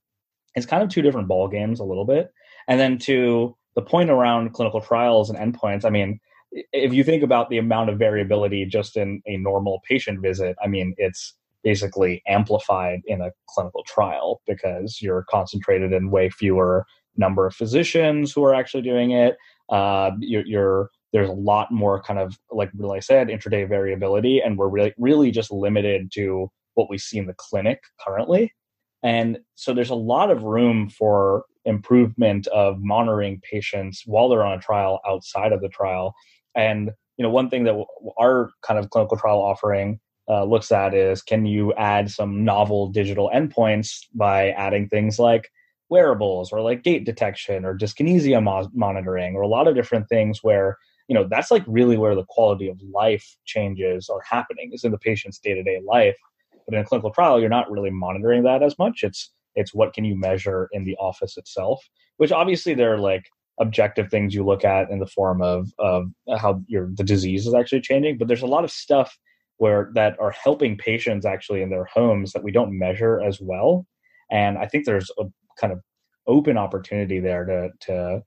it's 0.54 0.66
kind 0.66 0.84
of 0.84 0.90
two 0.90 1.02
different 1.02 1.30
ball 1.30 1.48
games 1.48 1.80
a 1.80 1.86
little 1.86 2.06
bit. 2.06 2.30
And 2.68 2.78
then 2.78 2.98
to 3.00 3.56
the 3.76 3.82
point 3.82 4.10
around 4.10 4.54
clinical 4.54 4.82
trials 4.82 5.30
and 5.30 5.40
endpoints, 5.40 5.86
I 5.86 5.90
mean, 5.90 6.20
if 6.52 6.94
you 6.94 7.06
think 7.06 7.24
about 7.24 7.50
the 7.50 7.58
amount 7.58 7.90
of 7.90 8.00
variability 8.00 8.66
just 8.66 8.98
in 8.98 9.22
a 9.26 9.38
normal 9.38 9.82
patient 9.88 10.22
visit, 10.22 10.58
I 10.64 10.68
mean, 10.68 10.94
it's 10.98 11.36
basically 11.66 12.22
amplified 12.28 13.02
in 13.08 13.20
a 13.20 13.32
clinical 13.50 13.84
trial 13.84 14.40
because 14.48 15.02
you're 15.02 15.26
concentrated 15.30 15.92
in 15.92 16.12
way 16.12 16.30
fewer 16.30 16.86
number 17.18 17.48
of 17.48 17.56
physicians 17.56 18.32
who 18.32 18.46
are 18.46 18.54
actually 18.54 18.84
doing 18.84 19.12
it. 19.12 19.36
Uh, 19.70 20.12
you're, 20.20 20.46
you're 20.46 20.90
there's 21.12 21.30
a 21.30 21.34
lot 21.34 21.72
more 21.72 22.02
kind 22.02 22.20
of 22.20 22.38
like 22.52 22.70
I 22.80 23.00
said, 23.00 23.30
intraday 23.30 23.68
variability, 23.68 24.40
and 24.40 24.58
we're 24.58 24.70
really 24.70 24.94
really 24.98 25.32
just 25.32 25.52
limited 25.52 26.12
to 26.14 26.50
what 26.76 26.90
we 26.90 26.98
see 26.98 27.18
in 27.18 27.26
the 27.26 27.36
clinic 27.38 27.80
currently. 28.06 28.54
And 29.02 29.40
so 29.56 29.74
there's 29.74 29.90
a 29.90 29.96
lot 29.96 30.30
of 30.30 30.44
room 30.44 30.90
for 30.90 31.46
improvement 31.64 32.48
of 32.48 32.78
monitoring 32.80 33.42
patients 33.50 34.04
while 34.06 34.30
they're 34.30 34.44
on 34.44 34.58
a 34.58 34.62
trial 34.62 35.00
outside 35.08 35.52
of 35.52 35.62
the 35.62 35.70
trial. 35.70 36.14
And 36.56 36.92
you 37.18 37.24
know, 37.24 37.30
one 37.30 37.50
thing 37.50 37.64
that 37.64 37.82
our 38.20 38.52
kind 38.62 38.78
of 38.78 38.90
clinical 38.90 39.18
trial 39.18 39.42
offering 39.42 40.00
uh, 40.30 40.44
looks 40.44 40.72
at 40.72 40.94
is 40.94 41.22
can 41.22 41.46
you 41.46 41.74
add 41.74 42.10
some 42.10 42.44
novel 42.44 42.88
digital 42.88 43.30
endpoints 43.34 44.06
by 44.14 44.50
adding 44.52 44.88
things 44.90 45.20
like 45.20 45.52
wearables 45.90 46.52
or 46.52 46.62
like 46.62 46.84
gait 46.84 47.06
detection 47.06 47.64
or 47.64 47.78
dyskinesia 47.78 48.42
mo- 48.42 48.70
monitoring 48.74 49.36
or 49.36 49.42
a 49.42 49.48
lot 49.48 49.68
of 49.68 49.76
different 49.76 50.10
things 50.10 50.40
where 50.42 50.78
you 51.08 51.14
know 51.14 51.28
that's 51.30 51.52
like 51.52 51.64
really 51.68 51.98
where 51.98 52.16
the 52.16 52.26
quality 52.28 52.68
of 52.68 52.82
life 52.92 53.38
changes 53.46 54.10
are 54.10 54.22
happening 54.28 54.72
is 54.74 54.84
in 54.84 54.92
the 54.92 54.98
patient's 54.98 55.40
day-to-day 55.40 55.80
life. 55.86 56.18
But 56.66 56.74
in 56.74 56.82
a 56.82 56.86
clinical 56.86 57.12
trial 57.12 57.40
you're 57.40 57.50
not 57.50 57.70
really 57.70 57.92
monitoring 57.92 58.44
that 58.44 58.64
as 58.64 58.78
much. 58.80 59.04
It's 59.04 59.32
it's 59.54 59.74
what 59.74 59.94
can 59.94 60.06
you 60.06 60.16
measure 60.16 60.68
in 60.72 60.84
the 60.84 60.96
office 60.98 61.38
itself 61.38 61.88
which 62.18 62.32
obviously 62.32 62.74
there 62.74 62.94
are 62.94 63.00
like 63.00 63.26
objective 63.60 64.10
things 64.10 64.34
you 64.34 64.44
look 64.46 64.66
at 64.66 64.90
in 64.90 65.00
the 65.00 65.08
form 65.08 65.42
of 65.42 65.70
of 65.80 66.08
how 66.38 66.62
your 66.68 66.90
the 66.96 67.04
disease 67.04 67.48
is 67.48 67.54
actually 67.54 67.82
changing 67.82 68.18
but 68.18 68.28
there's 68.28 68.42
a 68.42 68.48
lot 68.48 68.64
of 68.64 68.72
stuff 68.72 69.18
where 69.58 69.92
that 69.94 70.20
are 70.20 70.32
helping 70.32 70.78
patients 70.78 71.26
actually 71.26 71.62
in 71.62 71.70
their 71.70 71.86
homes 71.86 72.34
that 72.34 72.44
we 72.44 72.52
don't 72.52 72.78
measure 72.78 73.22
as 73.22 73.40
well. 73.42 73.86
And 74.32 74.58
i 74.58 74.68
think 74.68 74.86
there's 74.86 75.12
a 75.20 75.26
kind 75.60 75.72
of 75.74 75.82
open 76.28 76.58
opportunity 76.58 77.20
there 77.20 77.46
to 77.46 77.70
to 77.82 78.22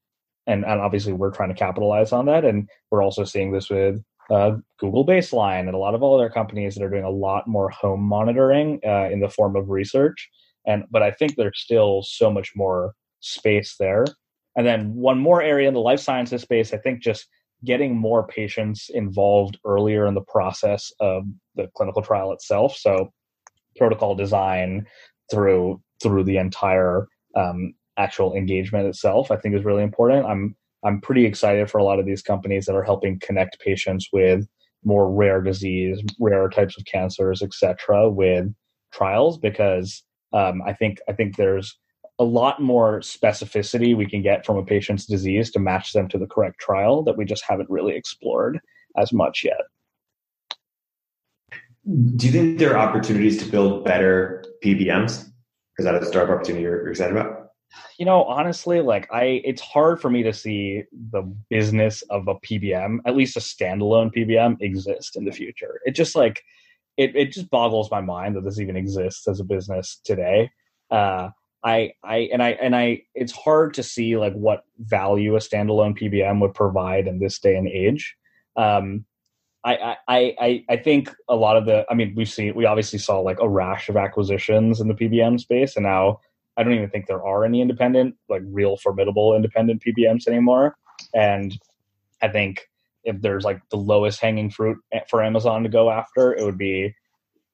and, 0.46 0.64
and 0.64 0.80
obviously 0.80 1.12
we're 1.12 1.30
trying 1.30 1.50
to 1.50 1.54
capitalize 1.54 2.10
on 2.10 2.24
that. 2.26 2.44
And 2.44 2.68
we're 2.90 3.02
also 3.02 3.22
seeing 3.24 3.52
this 3.52 3.68
with 3.68 4.02
uh, 4.30 4.52
google 4.78 5.06
baseline 5.06 5.60
and 5.60 5.74
a 5.74 5.78
lot 5.78 5.94
of 5.94 6.02
other 6.02 6.28
companies 6.28 6.74
that 6.74 6.84
are 6.84 6.90
doing 6.90 7.04
a 7.04 7.10
lot 7.10 7.46
more 7.46 7.70
home 7.70 8.02
monitoring 8.02 8.78
uh, 8.86 9.08
in 9.10 9.20
the 9.20 9.28
form 9.28 9.56
of 9.56 9.70
research. 9.70 10.28
And 10.66 10.84
but 10.90 11.02
i 11.02 11.10
think 11.10 11.36
there's 11.36 11.60
still 11.60 12.02
so 12.02 12.30
much 12.30 12.52
more 12.56 12.94
space 13.20 13.76
there. 13.78 14.04
And 14.56 14.66
then 14.66 14.94
one 14.94 15.18
more 15.18 15.40
area 15.40 15.68
in 15.68 15.74
the 15.74 15.80
life 15.80 16.00
sciences 16.00 16.42
space 16.42 16.72
i 16.72 16.78
think 16.78 17.02
just 17.02 17.26
getting 17.64 17.96
more 17.96 18.26
patients 18.26 18.90
involved 18.92 19.58
earlier 19.64 20.06
in 20.06 20.14
the 20.14 20.22
process 20.22 20.92
of 21.00 21.24
the 21.56 21.68
clinical 21.76 22.02
trial 22.02 22.32
itself. 22.32 22.76
So 22.76 23.12
protocol 23.76 24.14
design 24.14 24.86
through 25.30 25.80
through 26.02 26.24
the 26.24 26.36
entire 26.36 27.06
um, 27.34 27.74
actual 27.96 28.34
engagement 28.34 28.86
itself, 28.86 29.30
I 29.30 29.36
think 29.36 29.54
is 29.54 29.64
really 29.64 29.82
important. 29.82 30.26
I'm 30.26 30.56
I'm 30.84 31.00
pretty 31.00 31.26
excited 31.26 31.70
for 31.70 31.78
a 31.78 31.84
lot 31.84 31.98
of 31.98 32.06
these 32.06 32.22
companies 32.22 32.66
that 32.66 32.76
are 32.76 32.84
helping 32.84 33.18
connect 33.20 33.58
patients 33.60 34.08
with 34.12 34.46
more 34.84 35.12
rare 35.12 35.40
disease, 35.40 36.00
rare 36.20 36.48
types 36.48 36.78
of 36.78 36.84
cancers, 36.84 37.42
etc., 37.42 38.08
with 38.08 38.46
trials 38.92 39.38
because 39.38 40.04
um, 40.32 40.62
I 40.64 40.72
think 40.72 40.98
I 41.08 41.12
think 41.12 41.36
there's 41.36 41.76
a 42.18 42.24
lot 42.24 42.60
more 42.60 43.00
specificity 43.00 43.96
we 43.96 44.06
can 44.06 44.22
get 44.22 44.44
from 44.44 44.56
a 44.56 44.64
patient's 44.64 45.06
disease 45.06 45.50
to 45.52 45.60
match 45.60 45.92
them 45.92 46.08
to 46.08 46.18
the 46.18 46.26
correct 46.26 46.58
trial 46.58 47.02
that 47.04 47.16
we 47.16 47.24
just 47.24 47.44
haven't 47.46 47.70
really 47.70 47.94
explored 47.94 48.58
as 48.96 49.12
much 49.12 49.44
yet. 49.44 49.60
Do 52.16 52.26
you 52.26 52.32
think 52.32 52.58
there 52.58 52.76
are 52.76 52.88
opportunities 52.88 53.38
to 53.42 53.50
build 53.50 53.84
better 53.84 54.44
PBMs? 54.64 55.30
Is 55.78 55.84
that 55.84 55.94
a 55.94 56.04
startup 56.04 56.34
opportunity 56.34 56.64
you're, 56.64 56.88
excited 56.88 57.16
about? 57.16 57.50
You 57.98 58.04
know, 58.04 58.24
honestly, 58.24 58.80
like 58.80 59.08
I, 59.12 59.40
it's 59.44 59.62
hard 59.62 60.00
for 60.00 60.10
me 60.10 60.22
to 60.24 60.32
see 60.32 60.82
the 61.12 61.22
business 61.50 62.02
of 62.10 62.26
a 62.26 62.34
PBM, 62.34 62.98
at 63.06 63.16
least 63.16 63.36
a 63.36 63.40
standalone 63.40 64.12
PBM, 64.14 64.56
exist 64.60 65.16
in 65.16 65.24
the 65.24 65.32
future. 65.32 65.80
It 65.84 65.92
just 65.92 66.16
like, 66.16 66.42
it, 66.96 67.14
it 67.14 67.32
just 67.32 67.48
boggles 67.48 67.90
my 67.90 68.00
mind 68.00 68.34
that 68.36 68.44
this 68.44 68.58
even 68.58 68.76
exists 68.76 69.28
as 69.28 69.38
a 69.38 69.44
business 69.44 70.00
today. 70.04 70.50
Uh, 70.90 71.30
I, 71.64 71.92
I, 72.04 72.28
and 72.32 72.42
I, 72.42 72.50
and 72.50 72.76
I, 72.76 73.02
it's 73.14 73.32
hard 73.32 73.74
to 73.74 73.82
see 73.82 74.16
like 74.16 74.34
what 74.34 74.64
value 74.78 75.34
a 75.36 75.40
standalone 75.40 75.98
PBM 75.98 76.40
would 76.40 76.54
provide 76.54 77.06
in 77.06 77.18
this 77.18 77.38
day 77.38 77.56
and 77.56 77.68
age. 77.68 78.16
Um, 78.56 79.04
I, 79.64 79.96
I, 80.06 80.34
I, 80.38 80.64
I 80.68 80.76
think 80.76 81.12
a 81.28 81.34
lot 81.34 81.56
of 81.56 81.66
the, 81.66 81.84
I 81.90 81.94
mean, 81.94 82.14
we've 82.16 82.28
seen, 82.28 82.54
we 82.54 82.64
obviously 82.64 82.98
saw 82.98 83.18
like 83.20 83.40
a 83.40 83.48
rash 83.48 83.88
of 83.88 83.96
acquisitions 83.96 84.80
in 84.80 84.88
the 84.88 84.94
PBM 84.94 85.40
space, 85.40 85.76
and 85.76 85.84
now 85.84 86.20
I 86.56 86.62
don't 86.62 86.74
even 86.74 86.90
think 86.90 87.06
there 87.06 87.24
are 87.24 87.44
any 87.44 87.60
independent, 87.60 88.14
like 88.28 88.42
real 88.44 88.76
formidable 88.76 89.34
independent 89.34 89.82
PBMs 89.82 90.26
anymore. 90.26 90.76
And 91.14 91.58
I 92.22 92.28
think 92.28 92.68
if 93.04 93.20
there's 93.20 93.44
like 93.44 93.60
the 93.70 93.76
lowest 93.76 94.20
hanging 94.20 94.50
fruit 94.50 94.78
for 95.08 95.22
Amazon 95.22 95.62
to 95.64 95.68
go 95.68 95.90
after, 95.90 96.34
it 96.34 96.44
would 96.44 96.58
be 96.58 96.94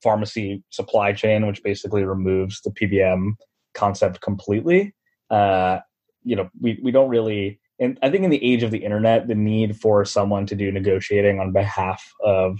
pharmacy 0.02 0.62
supply 0.70 1.12
chain, 1.12 1.46
which 1.46 1.62
basically 1.62 2.05
removes 2.05 2.61
the 2.61 2.70
PBM 2.70 3.32
concept 3.75 4.20
completely. 4.20 4.95
Uh, 5.31 5.81
you 6.22 6.37
know, 6.37 6.49
we, 6.61 6.81
we 6.83 6.91
don't 6.91 7.09
really, 7.09 7.61
and 7.79 7.99
I 8.03 8.11
think 8.11 8.25
in 8.25 8.31
the 8.31 8.45
age 8.45 8.62
of 8.62 8.70
the 8.70 8.85
internet, 8.85 9.29
the 9.29 9.35
need 9.35 9.77
for 9.81 10.05
someone 10.05 10.47
to 10.47 10.55
do 10.55 10.70
negotiating 10.72 11.41
on 11.41 11.53
behalf 11.53 12.03
of 12.25 12.59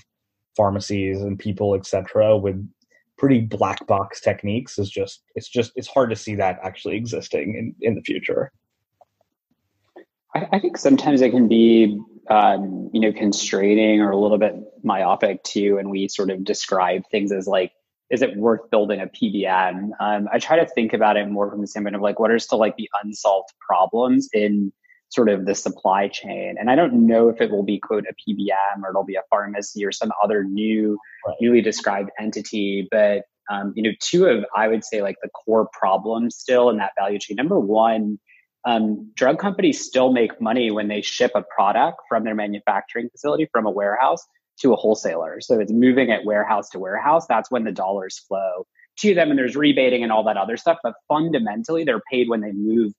pharmacies 0.57 1.23
and 1.23 1.39
people, 1.39 1.75
etc., 1.75 2.37
with 2.37 2.69
pretty 3.17 3.41
black 3.41 3.87
box 3.87 4.21
techniques 4.21 4.79
is 4.79 4.91
just 4.91 5.23
it's 5.35 5.49
just 5.49 5.73
it's 5.77 5.89
hard 5.89 6.11
to 6.11 6.17
see 6.17 6.35
that 6.35 6.59
actually 6.63 6.97
existing 6.97 7.55
in 7.55 7.75
in 7.81 7.95
the 7.95 8.03
future. 8.03 8.53
I, 10.35 10.49
I 10.53 10.59
think 10.59 10.77
sometimes 10.77 11.21
it 11.21 11.31
can 11.31 11.49
be 11.49 11.99
um, 12.29 12.91
you 12.93 13.01
know 13.01 13.13
constraining 13.13 14.01
or 14.01 14.11
a 14.11 14.19
little 14.19 14.39
bit 14.39 14.55
myopic 14.83 15.43
too, 15.45 15.79
and 15.79 15.91
we 15.91 16.09
sort 16.09 16.31
of 16.31 16.45
describe 16.45 17.03
things 17.11 17.33
as 17.33 17.47
like 17.47 17.73
is 18.15 18.23
it 18.23 18.37
worth 18.37 18.71
building 18.71 19.01
a 19.01 19.07
PBM? 19.07 19.91
Um, 19.99 20.29
I 20.33 20.39
try 20.39 20.57
to 20.57 20.67
think 20.67 20.93
about 20.93 21.17
it 21.17 21.29
more 21.29 21.51
from 21.51 21.61
the 21.61 21.67
standpoint 21.67 21.97
of 21.97 22.01
like 22.01 22.21
what 22.21 22.31
are 22.31 22.39
still 22.39 22.61
like 22.61 22.77
the 22.77 22.89
unsolved 23.03 23.49
problems 23.61 24.29
in 24.33 24.73
sort 25.09 25.29
of 25.29 25.47
the 25.47 25.55
supply 25.55 26.07
chain. 26.07 26.55
And 26.59 26.71
I 26.71 26.77
don't 26.77 27.07
know 27.09 27.29
if 27.29 27.41
it 27.41 27.51
will 27.51 27.65
be 27.65 27.81
quote 27.81 28.05
a 28.09 28.15
PBM 28.15 28.85
or 28.85 28.91
it'll 28.91 29.05
be 29.05 29.17
a 29.17 29.23
pharmacy 29.31 29.85
or 29.85 29.91
some 29.91 30.13
other 30.23 30.45
new, 30.45 30.97
right. 31.27 31.37
newly 31.41 31.61
described 31.61 32.11
entity. 32.21 32.87
But 32.89 33.25
um, 33.51 33.73
you 33.75 33.83
know, 33.83 33.91
two 34.01 34.27
of 34.27 34.45
I 34.55 34.69
would 34.69 34.85
say 34.85 35.03
like 35.03 35.17
the 35.21 35.29
core 35.31 35.69
problems 35.73 36.37
still 36.37 36.71
in 36.71 36.77
that 36.77 36.93
value 36.97 37.19
chain. 37.19 37.37
Number 37.37 37.59
one, 37.59 38.21
um, 38.65 39.11
drug 39.17 39.41
companies 39.41 39.85
still 39.85 40.13
make 40.13 40.41
money 40.41 40.71
when 40.71 40.87
they 40.87 41.03
ship 41.03 41.33
a 41.35 41.43
product 41.43 41.99
from 42.09 42.23
their 42.23 42.37
manufacturing 42.37 43.11
facility 43.11 43.49
from 43.53 43.67
a 43.67 43.71
warehouse 43.71 44.25
to 44.61 44.73
a 44.73 44.77
wholesaler. 44.77 45.41
So 45.41 45.59
it's 45.59 45.73
moving 45.73 46.11
at 46.11 46.25
warehouse 46.25 46.69
to 46.71 46.79
warehouse. 46.79 47.27
That's 47.27 47.51
when 47.51 47.65
the 47.65 47.73
dollars 47.73 48.19
flow 48.19 48.67
to 48.99 49.15
them 49.15 49.31
and 49.31 49.39
there's 49.39 49.57
rebating 49.57 50.03
and 50.03 50.13
all 50.13 50.25
that 50.25 50.37
other 50.37 50.57
stuff. 50.57 50.79
But 50.83 50.95
fundamentally, 51.09 51.85
they're 51.85 52.03
paid 52.11 52.29
when 52.29 52.41
they 52.41 52.53
move 52.53 52.93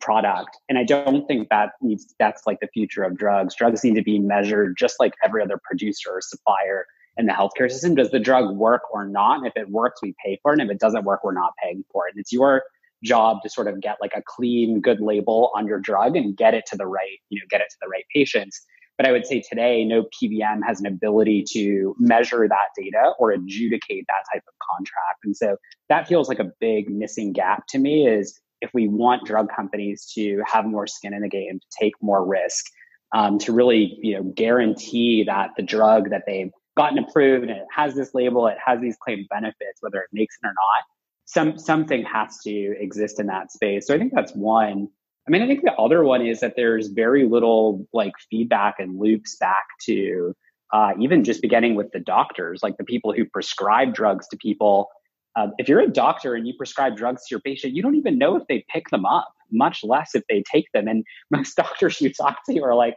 product. 0.00 0.50
And 0.68 0.78
I 0.78 0.84
don't 0.84 1.26
think 1.26 1.48
that 1.48 1.72
needs 1.80 2.14
that's 2.18 2.42
like 2.46 2.60
the 2.60 2.68
future 2.68 3.04
of 3.04 3.16
drugs. 3.16 3.54
Drugs 3.54 3.84
need 3.84 3.94
to 3.94 4.02
be 4.02 4.18
measured 4.18 4.76
just 4.78 4.96
like 4.98 5.14
every 5.24 5.42
other 5.42 5.58
producer 5.62 6.10
or 6.10 6.20
supplier 6.20 6.86
in 7.16 7.26
the 7.26 7.32
healthcare 7.32 7.70
system. 7.70 7.94
Does 7.94 8.10
the 8.10 8.18
drug 8.18 8.56
work 8.56 8.82
or 8.92 9.06
not? 9.06 9.38
And 9.38 9.46
if 9.46 9.52
it 9.56 9.70
works, 9.70 10.02
we 10.02 10.14
pay 10.24 10.38
for 10.42 10.52
it. 10.52 10.60
And 10.60 10.70
if 10.70 10.74
it 10.74 10.80
doesn't 10.80 11.04
work, 11.04 11.22
we're 11.22 11.32
not 11.32 11.52
paying 11.62 11.84
for 11.92 12.08
it. 12.08 12.14
And 12.14 12.20
it's 12.20 12.32
your 12.32 12.64
job 13.04 13.42
to 13.42 13.50
sort 13.50 13.68
of 13.68 13.80
get 13.80 13.98
like 14.00 14.12
a 14.14 14.22
clean, 14.24 14.80
good 14.80 15.00
label 15.00 15.50
on 15.54 15.66
your 15.66 15.78
drug 15.78 16.16
and 16.16 16.36
get 16.36 16.54
it 16.54 16.64
to 16.66 16.76
the 16.76 16.86
right, 16.86 17.18
you 17.30 17.38
know, 17.38 17.46
get 17.50 17.60
it 17.60 17.68
to 17.70 17.76
the 17.80 17.88
right 17.88 18.04
patients. 18.14 18.64
But 18.98 19.08
I 19.08 19.12
would 19.12 19.26
say 19.26 19.42
today, 19.48 19.84
no 19.84 20.04
PBM 20.04 20.60
has 20.66 20.80
an 20.80 20.86
ability 20.86 21.44
to 21.52 21.94
measure 21.98 22.46
that 22.46 22.68
data 22.76 23.12
or 23.18 23.30
adjudicate 23.30 24.04
that 24.08 24.32
type 24.32 24.44
of 24.46 24.54
contract. 24.70 25.20
And 25.24 25.36
so 25.36 25.56
that 25.88 26.06
feels 26.06 26.28
like 26.28 26.38
a 26.38 26.50
big 26.60 26.90
missing 26.90 27.32
gap 27.32 27.64
to 27.70 27.78
me 27.78 28.06
is 28.06 28.38
if 28.60 28.70
we 28.72 28.88
want 28.88 29.24
drug 29.26 29.48
companies 29.54 30.10
to 30.14 30.42
have 30.46 30.64
more 30.64 30.86
skin 30.86 31.14
in 31.14 31.22
the 31.22 31.28
game, 31.28 31.58
to 31.58 31.66
take 31.80 31.94
more 32.00 32.24
risk, 32.24 32.66
um, 33.14 33.38
to 33.38 33.52
really 33.52 33.98
you 34.00 34.14
know 34.14 34.22
guarantee 34.22 35.24
that 35.26 35.50
the 35.56 35.62
drug 35.62 36.10
that 36.10 36.22
they've 36.26 36.52
gotten 36.76 36.98
approved 36.98 37.42
and 37.42 37.50
it 37.50 37.66
has 37.74 37.94
this 37.94 38.14
label, 38.14 38.46
it 38.46 38.56
has 38.64 38.80
these 38.80 38.96
claimed 39.02 39.26
benefits, 39.28 39.80
whether 39.80 39.98
it 39.98 40.08
makes 40.12 40.36
it 40.42 40.46
or 40.46 40.50
not, 40.50 40.84
some 41.24 41.58
something 41.58 42.04
has 42.04 42.38
to 42.44 42.74
exist 42.78 43.20
in 43.20 43.26
that 43.26 43.52
space. 43.52 43.86
So 43.86 43.94
I 43.94 43.98
think 43.98 44.12
that's 44.14 44.32
one. 44.32 44.88
I 45.26 45.30
mean, 45.30 45.42
I 45.42 45.46
think 45.46 45.62
the 45.62 45.74
other 45.74 46.02
one 46.02 46.26
is 46.26 46.40
that 46.40 46.54
there's 46.56 46.88
very 46.88 47.28
little 47.28 47.86
like 47.92 48.12
feedback 48.30 48.76
and 48.78 48.98
loops 48.98 49.36
back 49.36 49.64
to 49.86 50.34
uh, 50.72 50.92
even 51.00 51.22
just 51.22 51.42
beginning 51.42 51.74
with 51.74 51.92
the 51.92 52.00
doctors, 52.00 52.60
like 52.62 52.76
the 52.76 52.84
people 52.84 53.12
who 53.12 53.24
prescribe 53.26 53.94
drugs 53.94 54.26
to 54.28 54.36
people 54.36 54.88
um, 55.36 55.52
if 55.58 55.68
you're 55.68 55.80
a 55.80 55.88
doctor 55.88 56.34
and 56.34 56.46
you 56.46 56.54
prescribe 56.56 56.96
drugs 56.96 57.22
to 57.26 57.34
your 57.34 57.40
patient, 57.40 57.74
you 57.74 57.82
don't 57.82 57.94
even 57.94 58.18
know 58.18 58.36
if 58.36 58.46
they 58.48 58.64
pick 58.68 58.90
them 58.90 59.06
up, 59.06 59.32
much 59.50 59.82
less 59.82 60.14
if 60.14 60.22
they 60.28 60.42
take 60.50 60.66
them. 60.74 60.88
And 60.88 61.04
most 61.30 61.56
doctors 61.56 62.00
you 62.00 62.12
talk 62.12 62.38
to 62.48 62.60
are 62.60 62.74
like, 62.74 62.96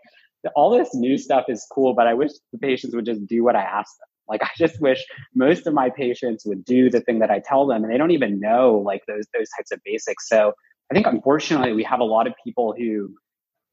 all 0.56 0.70
this 0.70 0.94
new 0.94 1.18
stuff 1.18 1.46
is 1.48 1.66
cool, 1.72 1.96
but 1.96 2.06
I 2.06 2.14
wish 2.14 2.32
the 2.52 2.60
patients 2.60 2.96
would 2.96 3.06
just 3.06 3.26
do 3.26 3.44
what 3.44 3.56
I 3.56 3.62
ask 3.62 3.98
them. 4.00 4.08
Like 4.28 4.44
I 4.44 4.50
just 4.58 4.80
wish 4.80 5.04
most 5.34 5.66
of 5.66 5.74
my 5.74 5.90
patients 5.90 6.46
would 6.46 6.66
do 6.66 6.90
the 6.90 7.00
thing 7.00 7.20
that 7.20 7.32
I 7.32 7.40
tell 7.40 7.66
them, 7.66 7.84
and 7.84 7.92
they 7.92 7.98
don't 7.98 8.12
even 8.12 8.40
know 8.40 8.82
like 8.84 9.02
those 9.08 9.26
those 9.38 9.48
types 9.58 9.72
of 9.72 9.80
basics. 9.86 10.28
So 10.28 10.54
I 10.92 10.94
think 10.94 11.08
unfortunately 11.08 11.74
we 11.74 11.84
have 11.84 12.00
a 12.00 12.06
lot 12.06 12.28
of 12.28 12.34
people 12.44 12.76
who 12.78 13.16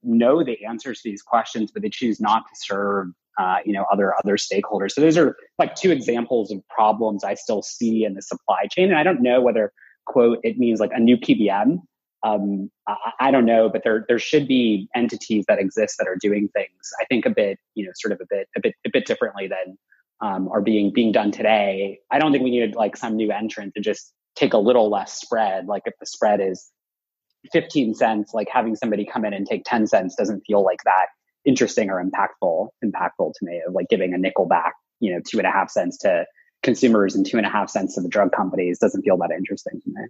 know 0.03 0.43
the 0.43 0.65
answers 0.65 1.01
to 1.03 1.11
these 1.11 1.23
questions, 1.23 1.71
but 1.71 1.83
they 1.83 1.91
choose 1.91 2.21
not 2.21 2.43
to 2.49 2.55
serve 2.55 3.09
uh, 3.39 3.59
you 3.65 3.73
know 3.73 3.87
other 3.93 4.15
other 4.19 4.37
stakeholders. 4.37 4.93
So 4.93 5.01
those 5.01 5.17
are 5.17 5.37
like 5.59 5.75
two 5.75 5.91
examples 5.91 6.51
of 6.51 6.67
problems 6.69 7.25
I 7.25 7.35
still 7.35 7.63
see 7.63 8.05
in 8.05 8.15
the 8.15 8.23
supply 8.23 8.67
chain, 8.71 8.91
and 8.91 8.99
I 8.99 9.03
don't 9.03 9.23
know 9.23 9.41
whether 9.41 9.73
quote 10.07 10.39
it 10.43 10.59
means 10.59 10.81
like 10.81 10.91
a 10.93 11.01
new 11.01 11.17
PBM. 11.17 11.79
Um, 12.25 12.71
I, 12.87 12.97
I, 13.19 13.31
don't 13.33 13.47
know, 13.47 13.69
but 13.69 13.83
there 13.83 14.05
there 14.07 14.19
should 14.19 14.47
be 14.47 14.89
entities 14.95 15.45
that 15.49 15.59
exist 15.59 15.97
that 15.99 16.07
are 16.07 16.17
doing 16.21 16.49
things. 16.55 16.91
I 17.01 17.05
think 17.07 17.27
a 17.27 17.31
bit 17.31 17.59
you 17.75 17.85
know 17.85 17.93
sort 17.95 18.13
of 18.13 18.21
a 18.21 18.27
bit 18.29 18.49
a 18.57 18.61
bit 18.61 18.75
a 18.87 18.91
bit 18.93 19.07
differently 19.07 19.49
than 19.49 19.77
um, 20.21 20.49
are 20.49 20.61
being 20.61 20.93
being 20.93 21.13
done 21.13 21.31
today. 21.33 21.99
I 22.11 22.19
don't 22.19 22.33
think 22.33 22.45
we 22.45 22.51
needed 22.51 22.75
like 22.75 22.97
some 22.97 23.17
new 23.17 23.31
entrant 23.33 23.75
to 23.75 23.81
just 23.81 24.13
take 24.37 24.53
a 24.53 24.59
little 24.59 24.91
less 24.91 25.21
spread. 25.21 25.67
Like 25.67 25.83
if 25.87 25.95
the 25.99 26.07
spread 26.07 26.41
is 26.41 26.71
15 27.51 27.95
cents, 27.95 28.33
like 28.35 28.49
having 28.53 28.77
somebody 28.77 29.05
come 29.05 29.25
in 29.25 29.33
and 29.33 29.47
take 29.47 29.63
10 29.65 29.87
cents 29.87 30.15
doesn't 30.15 30.43
feel 30.47 30.63
like 30.65 30.83
that 30.85 31.07
interesting 31.45 31.91
or 31.91 32.03
impactful 32.03 32.69
impactful 32.85 33.33
to 33.35 33.45
me 33.45 33.61
of 33.67 33.75
like 33.75 33.89
giving 33.89 34.15
a 34.15 34.17
nickel 34.17 34.47
back 34.47 34.75
you 35.01 35.13
know 35.13 35.21
two 35.29 35.39
and 35.39 35.47
a 35.47 35.51
half 35.51 35.69
cents 35.69 35.99
to 35.99 36.25
consumers 36.63 37.15
and 37.15 37.27
two 37.27 37.37
and 37.37 37.47
a 37.47 37.51
half 37.51 37.69
cents 37.69 37.95
to 37.97 38.01
the 38.01 38.09
drug 38.09 38.33
companies 38.33 38.79
doesn't 38.79 39.03
feel 39.03 39.17
that 39.19 39.31
interesting 39.37 39.81
to 39.81 39.91
me. 39.91 40.03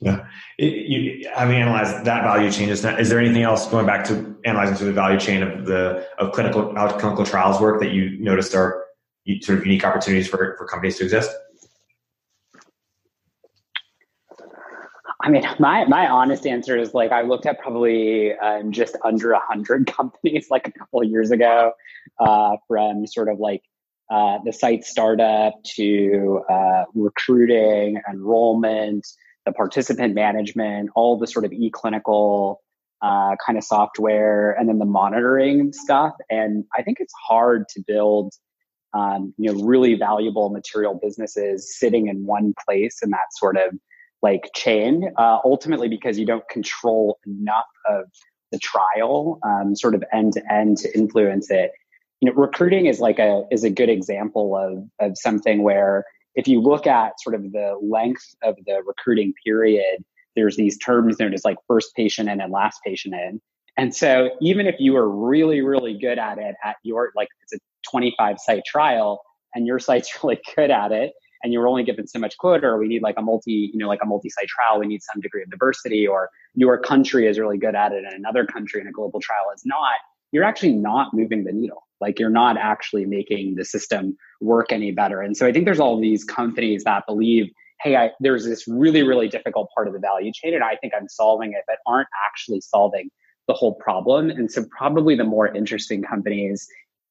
Yeah. 0.00 0.26
It, 0.58 0.88
you, 0.88 1.30
having 1.34 1.56
analyzed 1.56 2.04
that 2.04 2.24
value 2.24 2.50
chain 2.50 2.70
is, 2.70 2.84
is 2.84 3.10
there 3.10 3.20
anything 3.20 3.42
else 3.42 3.66
going 3.66 3.86
back 3.86 4.04
to 4.06 4.34
analyzing 4.44 4.74
through 4.74 4.88
the 4.88 4.92
value 4.94 5.20
chain 5.20 5.42
of 5.42 5.66
the 5.66 6.08
of 6.18 6.32
clinical 6.32 6.72
clinical 6.98 7.24
trials 7.24 7.60
work 7.60 7.80
that 7.80 7.92
you 7.92 8.18
noticed 8.18 8.54
are 8.54 8.84
sort 9.42 9.58
of 9.58 9.66
unique 9.66 9.84
opportunities 9.84 10.26
for, 10.26 10.56
for 10.58 10.66
companies 10.66 10.96
to 10.98 11.04
exist 11.04 11.30
I 15.22 15.30
mean, 15.30 15.44
my 15.58 15.84
my 15.86 16.08
honest 16.08 16.46
answer 16.46 16.76
is 16.76 16.94
like 16.94 17.12
I 17.12 17.22
looked 17.22 17.46
at 17.46 17.58
probably 17.58 18.32
um, 18.34 18.72
just 18.72 18.96
under 19.04 19.32
a 19.32 19.40
hundred 19.40 19.86
companies 19.96 20.48
like 20.50 20.68
a 20.68 20.72
couple 20.72 21.02
of 21.02 21.08
years 21.08 21.30
ago, 21.30 21.72
uh, 22.18 22.56
from 22.68 23.06
sort 23.06 23.28
of 23.28 23.38
like 23.38 23.62
uh, 24.10 24.38
the 24.44 24.52
site 24.52 24.84
startup 24.84 25.54
to 25.76 26.42
uh, 26.50 26.84
recruiting, 26.94 28.00
enrollment, 28.10 29.06
the 29.46 29.52
participant 29.52 30.14
management, 30.14 30.90
all 30.96 31.18
the 31.18 31.26
sort 31.26 31.44
of 31.44 31.52
e-clinical 31.52 32.60
uh, 33.02 33.36
kind 33.46 33.56
of 33.56 33.64
software, 33.64 34.52
and 34.52 34.68
then 34.68 34.78
the 34.78 34.84
monitoring 34.84 35.72
stuff. 35.72 36.12
And 36.28 36.64
I 36.76 36.82
think 36.82 36.98
it's 37.00 37.14
hard 37.28 37.66
to 37.70 37.82
build 37.86 38.34
um, 38.92 39.32
you 39.38 39.52
know, 39.52 39.62
really 39.62 39.94
valuable 39.94 40.50
material 40.50 40.98
businesses 41.00 41.78
sitting 41.78 42.08
in 42.08 42.26
one 42.26 42.54
place 42.66 42.98
in 43.02 43.10
that 43.10 43.32
sort 43.32 43.56
of 43.56 43.72
like 44.22 44.50
chain, 44.54 45.12
uh, 45.16 45.38
ultimately 45.44 45.88
because 45.88 46.18
you 46.18 46.26
don't 46.26 46.48
control 46.48 47.18
enough 47.26 47.66
of 47.88 48.04
the 48.52 48.58
trial, 48.58 49.38
um, 49.42 49.74
sort 49.74 49.94
of 49.94 50.04
end 50.12 50.34
to 50.34 50.52
end 50.52 50.78
to 50.78 50.96
influence 50.96 51.50
it. 51.50 51.72
You 52.20 52.30
know, 52.30 52.36
recruiting 52.36 52.86
is 52.86 53.00
like 53.00 53.18
a 53.18 53.44
is 53.50 53.64
a 53.64 53.70
good 53.70 53.88
example 53.88 54.56
of 54.56 55.08
of 55.08 55.16
something 55.16 55.62
where 55.62 56.04
if 56.34 56.46
you 56.46 56.60
look 56.60 56.86
at 56.86 57.20
sort 57.20 57.34
of 57.34 57.42
the 57.52 57.78
length 57.82 58.34
of 58.42 58.56
the 58.66 58.82
recruiting 58.86 59.32
period, 59.44 60.04
there's 60.36 60.56
these 60.56 60.78
terms 60.78 61.18
known 61.18 61.34
as 61.34 61.44
like 61.44 61.56
first 61.66 61.94
patient 61.96 62.28
in 62.28 62.40
and 62.40 62.52
last 62.52 62.80
patient 62.84 63.14
in. 63.14 63.40
And 63.76 63.94
so 63.94 64.30
even 64.40 64.66
if 64.66 64.76
you 64.78 64.96
are 64.96 65.08
really, 65.08 65.60
really 65.62 65.96
good 65.98 66.18
at 66.18 66.38
it 66.38 66.54
at 66.62 66.76
your 66.82 67.12
like 67.16 67.28
it's 67.42 67.54
a 67.54 67.58
25 67.90 68.38
site 68.38 68.64
trial 68.66 69.22
and 69.54 69.66
your 69.66 69.78
site's 69.78 70.12
really 70.22 70.40
good 70.54 70.70
at 70.70 70.92
it 70.92 71.12
and 71.42 71.52
you're 71.52 71.68
only 71.68 71.82
given 71.82 72.06
so 72.06 72.18
much 72.18 72.36
quota 72.38 72.66
or 72.66 72.78
we 72.78 72.88
need 72.88 73.02
like 73.02 73.16
a 73.18 73.22
multi, 73.22 73.70
you 73.72 73.78
know, 73.78 73.88
like 73.88 74.00
a 74.02 74.06
multi-site 74.06 74.48
trial, 74.48 74.78
we 74.78 74.86
need 74.86 75.02
some 75.02 75.20
degree 75.20 75.42
of 75.42 75.50
diversity 75.50 76.06
or 76.06 76.30
your 76.54 76.78
country 76.78 77.26
is 77.26 77.38
really 77.38 77.58
good 77.58 77.74
at 77.74 77.92
it 77.92 78.04
and 78.04 78.12
another 78.12 78.44
country 78.44 78.80
in 78.80 78.86
a 78.86 78.92
global 78.92 79.20
trial 79.20 79.46
is 79.54 79.62
not, 79.64 79.98
you're 80.32 80.44
actually 80.44 80.72
not 80.72 81.12
moving 81.12 81.44
the 81.44 81.52
needle. 81.52 81.86
Like 82.00 82.18
you're 82.18 82.30
not 82.30 82.56
actually 82.56 83.04
making 83.04 83.56
the 83.56 83.64
system 83.64 84.16
work 84.40 84.72
any 84.72 84.90
better. 84.90 85.20
And 85.20 85.36
so 85.36 85.46
I 85.46 85.52
think 85.52 85.64
there's 85.64 85.80
all 85.80 86.00
these 86.00 86.24
companies 86.24 86.84
that 86.84 87.04
believe, 87.06 87.50
hey, 87.82 87.96
I, 87.96 88.10
there's 88.20 88.44
this 88.44 88.66
really, 88.68 89.02
really 89.02 89.28
difficult 89.28 89.70
part 89.74 89.86
of 89.86 89.94
the 89.94 90.00
value 90.00 90.32
chain 90.32 90.54
and 90.54 90.64
I 90.64 90.76
think 90.76 90.92
I'm 90.96 91.08
solving 91.08 91.52
it, 91.52 91.62
but 91.66 91.78
aren't 91.86 92.08
actually 92.26 92.60
solving 92.60 93.10
the 93.48 93.54
whole 93.54 93.74
problem. 93.74 94.30
And 94.30 94.50
so 94.50 94.64
probably 94.76 95.16
the 95.16 95.24
more 95.24 95.48
interesting 95.48 96.02
companies 96.02 96.68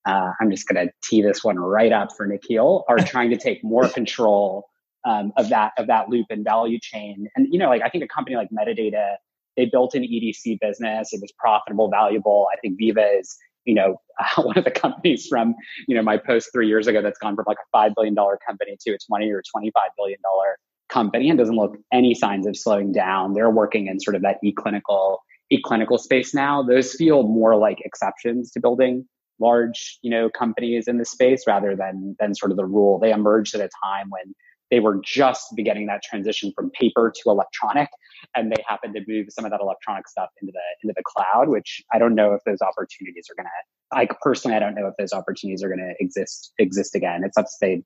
uh, 0.09 0.33
I'm 0.39 0.49
just 0.49 0.67
going 0.67 0.87
to 0.87 0.91
tee 1.03 1.21
this 1.21 1.43
one 1.43 1.59
right 1.59 1.91
up 1.91 2.09
for 2.15 2.25
Nikhil, 2.25 2.83
are 2.87 2.97
trying 3.13 3.29
to 3.29 3.37
take 3.37 3.63
more 3.63 3.87
control 3.87 4.69
um, 5.05 5.31
of 5.37 5.49
that 5.49 5.71
of 5.77 5.87
that 5.87 6.09
loop 6.09 6.27
and 6.29 6.43
value 6.43 6.79
chain. 6.81 7.27
And 7.35 7.47
you 7.51 7.59
know, 7.59 7.69
like 7.69 7.81
I 7.83 7.89
think 7.89 8.03
a 8.03 8.07
company 8.07 8.35
like 8.35 8.49
Medidata, 8.49 9.15
they 9.55 9.65
built 9.65 9.95
an 9.95 10.03
EDC 10.03 10.59
business. 10.59 11.13
It 11.13 11.21
was 11.21 11.31
profitable, 11.37 11.89
valuable. 11.89 12.47
I 12.51 12.57
think 12.59 12.79
Veeva 12.79 13.19
is 13.19 13.37
you 13.65 13.75
know 13.75 14.01
uh, 14.19 14.41
one 14.41 14.57
of 14.57 14.63
the 14.63 14.71
companies 14.71 15.27
from 15.27 15.55
you 15.87 15.95
know 15.95 16.01
my 16.01 16.17
post 16.17 16.49
three 16.51 16.67
years 16.67 16.87
ago 16.87 17.01
that's 17.01 17.19
gone 17.19 17.35
from 17.35 17.45
like 17.47 17.57
a 17.57 17.69
five 17.71 17.93
billion 17.95 18.15
dollar 18.15 18.37
company 18.45 18.77
to 18.81 18.91
a 18.91 18.97
twenty 19.07 19.31
or 19.31 19.43
twenty 19.51 19.71
five 19.71 19.91
billion 19.97 20.19
dollar 20.23 20.57
company 20.89 21.29
and 21.29 21.37
doesn't 21.37 21.55
look 21.55 21.77
any 21.93 22.15
signs 22.15 22.47
of 22.47 22.57
slowing 22.57 22.91
down. 22.91 23.33
They're 23.35 23.51
working 23.51 23.87
in 23.87 23.99
sort 23.99 24.15
of 24.15 24.23
that 24.23 24.37
e-clinical 24.43 25.21
e-clinical 25.51 25.97
space 25.97 26.33
now. 26.33 26.63
Those 26.63 26.93
feel 26.93 27.23
more 27.23 27.55
like 27.55 27.79
exceptions 27.85 28.51
to 28.51 28.59
building 28.59 29.05
large, 29.39 29.97
you 30.01 30.09
know, 30.09 30.29
companies 30.29 30.87
in 30.87 30.97
the 30.97 31.05
space 31.05 31.43
rather 31.47 31.75
than 31.75 32.15
than 32.19 32.35
sort 32.35 32.51
of 32.51 32.57
the 32.57 32.65
rule. 32.65 32.99
They 32.99 33.11
emerged 33.11 33.55
at 33.55 33.61
a 33.61 33.69
time 33.83 34.09
when 34.09 34.33
they 34.71 34.79
were 34.79 34.99
just 35.03 35.55
beginning 35.55 35.87
that 35.87 36.03
transition 36.03 36.51
from 36.55 36.69
paper 36.71 37.11
to 37.15 37.29
electronic, 37.29 37.89
and 38.35 38.51
they 38.51 38.63
happened 38.67 38.93
to 38.95 39.01
move 39.07 39.27
some 39.29 39.45
of 39.45 39.51
that 39.51 39.61
electronic 39.61 40.07
stuff 40.07 40.29
into 40.41 40.51
the 40.51 40.61
into 40.83 40.93
the 40.95 41.03
cloud. 41.05 41.49
Which 41.49 41.81
I 41.93 41.99
don't 41.99 42.15
know 42.15 42.33
if 42.33 42.43
those 42.45 42.61
opportunities 42.61 43.27
are 43.31 43.35
going 43.35 43.47
to. 43.47 43.97
Like 43.97 44.19
personally, 44.21 44.55
I 44.55 44.59
don't 44.59 44.75
know 44.75 44.87
if 44.87 44.93
those 44.97 45.13
opportunities 45.13 45.63
are 45.63 45.69
going 45.69 45.79
to 45.79 45.93
exist 45.99 46.53
exist 46.59 46.95
again. 46.95 47.23
It's 47.23 47.37
up 47.37 47.45
to. 47.61 47.81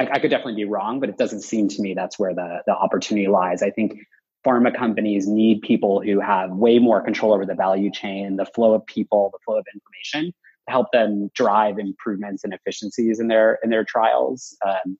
I, 0.00 0.08
I 0.12 0.18
could 0.20 0.30
definitely 0.30 0.54
be 0.54 0.64
wrong, 0.64 1.00
but 1.00 1.08
it 1.08 1.18
doesn't 1.18 1.42
seem 1.42 1.68
to 1.68 1.82
me 1.82 1.94
that's 1.94 2.18
where 2.18 2.34
the 2.34 2.62
the 2.66 2.74
opportunity 2.74 3.26
lies. 3.26 3.62
I 3.62 3.70
think 3.70 3.98
pharma 4.46 4.74
companies 4.74 5.26
need 5.26 5.62
people 5.62 6.00
who 6.00 6.20
have 6.20 6.50
way 6.50 6.78
more 6.78 7.02
control 7.02 7.32
over 7.34 7.44
the 7.44 7.54
value 7.54 7.90
chain, 7.90 8.36
the 8.36 8.46
flow 8.46 8.74
of 8.74 8.86
people, 8.86 9.30
the 9.32 9.38
flow 9.44 9.58
of 9.58 9.66
information, 9.74 10.32
help 10.68 10.92
them 10.92 11.30
drive 11.34 11.78
improvements 11.78 12.44
and 12.44 12.52
efficiencies 12.52 13.20
in 13.20 13.28
their 13.28 13.58
in 13.62 13.70
their 13.70 13.84
trials. 13.84 14.56
Um, 14.66 14.98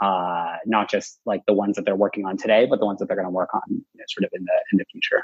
uh, 0.00 0.56
not 0.64 0.88
just 0.88 1.20
like 1.26 1.44
the 1.46 1.52
ones 1.52 1.76
that 1.76 1.84
they're 1.84 1.94
working 1.94 2.24
on 2.24 2.36
today, 2.36 2.66
but 2.66 2.80
the 2.80 2.86
ones 2.86 2.98
that 2.98 3.06
they're 3.06 3.16
going 3.16 3.26
to 3.26 3.30
work 3.30 3.50
on 3.54 3.60
you 3.68 3.76
know, 3.94 4.04
sort 4.08 4.24
of 4.24 4.30
in 4.32 4.44
the 4.44 4.52
in 4.72 4.78
the 4.78 4.84
future. 4.90 5.22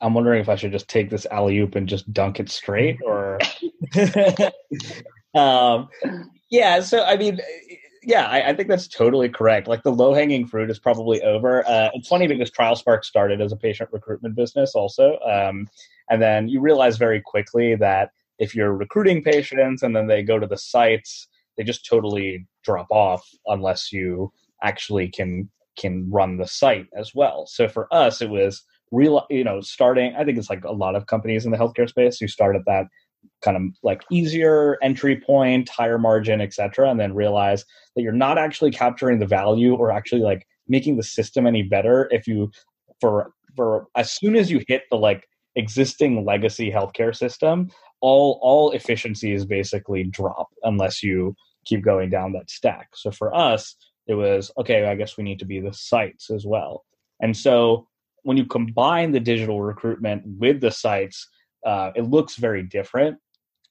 I'm 0.00 0.14
wondering 0.14 0.40
if 0.40 0.48
I 0.48 0.56
should 0.56 0.72
just 0.72 0.88
take 0.88 1.10
this 1.10 1.26
alley 1.30 1.58
oop 1.58 1.74
and 1.76 1.88
just 1.88 2.12
dunk 2.12 2.40
it 2.40 2.50
straight, 2.50 2.98
or 3.04 3.38
um, 5.34 5.88
yeah. 6.50 6.80
So 6.80 7.04
I 7.04 7.16
mean, 7.16 7.38
yeah, 8.02 8.26
I, 8.26 8.50
I, 8.50 8.54
think 8.54 8.68
that's 8.68 8.88
totally 8.88 9.28
correct. 9.28 9.68
Like 9.68 9.82
the 9.82 9.92
low 9.92 10.14
hanging 10.14 10.46
fruit 10.46 10.70
is 10.70 10.78
probably 10.78 11.22
over. 11.22 11.66
Uh, 11.68 11.90
it's 11.94 12.08
funny 12.08 12.26
because 12.26 12.50
TrialSpark 12.50 13.04
started 13.04 13.40
as 13.40 13.52
a 13.52 13.56
patient 13.56 13.90
recruitment 13.92 14.34
business, 14.34 14.74
also, 14.74 15.18
um, 15.20 15.68
and 16.10 16.20
then 16.20 16.48
you 16.48 16.60
realize 16.60 16.96
very 16.96 17.20
quickly 17.20 17.74
that 17.76 18.10
if 18.38 18.54
you're 18.54 18.74
recruiting 18.74 19.22
patients 19.22 19.82
and 19.82 19.94
then 19.94 20.06
they 20.08 20.22
go 20.22 20.38
to 20.38 20.46
the 20.46 20.58
sites, 20.58 21.28
they 21.56 21.62
just 21.62 21.86
totally 21.86 22.46
drop 22.64 22.88
off 22.90 23.26
unless 23.46 23.92
you 23.92 24.32
actually 24.62 25.08
can 25.08 25.48
can 25.78 26.10
run 26.10 26.36
the 26.36 26.46
site 26.46 26.86
as 26.96 27.14
well. 27.14 27.46
So 27.46 27.68
for 27.68 27.92
us, 27.94 28.20
it 28.20 28.28
was 28.28 28.62
real, 28.90 29.24
you 29.30 29.44
know, 29.44 29.60
starting. 29.60 30.14
I 30.16 30.24
think 30.24 30.36
it's 30.36 30.50
like 30.50 30.64
a 30.64 30.72
lot 30.72 30.96
of 30.96 31.06
companies 31.06 31.46
in 31.46 31.52
the 31.52 31.58
healthcare 31.58 31.88
space. 31.88 32.20
You 32.20 32.28
start 32.28 32.56
at 32.56 32.64
that 32.66 32.86
kind 33.42 33.56
of 33.56 33.62
like 33.82 34.02
easier 34.10 34.78
entry 34.82 35.20
point, 35.20 35.68
higher 35.68 35.98
margin, 35.98 36.40
etc., 36.40 36.90
and 36.90 36.98
then 36.98 37.14
realize 37.14 37.64
that 37.94 38.02
you're 38.02 38.12
not 38.12 38.38
actually 38.38 38.70
capturing 38.70 39.18
the 39.18 39.26
value 39.26 39.74
or 39.74 39.92
actually 39.92 40.22
like 40.22 40.46
making 40.68 40.96
the 40.96 41.02
system 41.02 41.46
any 41.46 41.62
better 41.62 42.08
if 42.10 42.26
you 42.26 42.50
for 43.00 43.32
for 43.56 43.86
as 43.96 44.12
soon 44.12 44.36
as 44.36 44.50
you 44.50 44.62
hit 44.68 44.82
the 44.90 44.96
like 44.96 45.26
existing 45.56 46.24
legacy 46.24 46.70
healthcare 46.70 47.14
system, 47.14 47.70
all 48.00 48.38
all 48.42 48.72
efficiencies 48.72 49.44
basically 49.44 50.04
drop 50.04 50.48
unless 50.62 51.02
you 51.02 51.34
keep 51.64 51.84
going 51.84 52.10
down 52.10 52.32
that 52.32 52.50
stack. 52.50 52.90
So 52.94 53.10
for 53.10 53.34
us, 53.34 53.76
it 54.06 54.14
was 54.14 54.50
okay. 54.58 54.86
I 54.86 54.94
guess 54.94 55.16
we 55.16 55.24
need 55.24 55.38
to 55.40 55.44
be 55.44 55.60
the 55.60 55.72
sites 55.72 56.30
as 56.30 56.46
well. 56.46 56.84
And 57.20 57.36
so 57.36 57.86
when 58.22 58.36
you 58.36 58.44
combine 58.44 59.12
the 59.12 59.20
digital 59.20 59.62
recruitment 59.62 60.22
with 60.26 60.60
the 60.60 60.70
sites, 60.70 61.28
uh, 61.64 61.90
it 61.94 62.02
looks 62.02 62.36
very 62.36 62.62
different. 62.62 63.18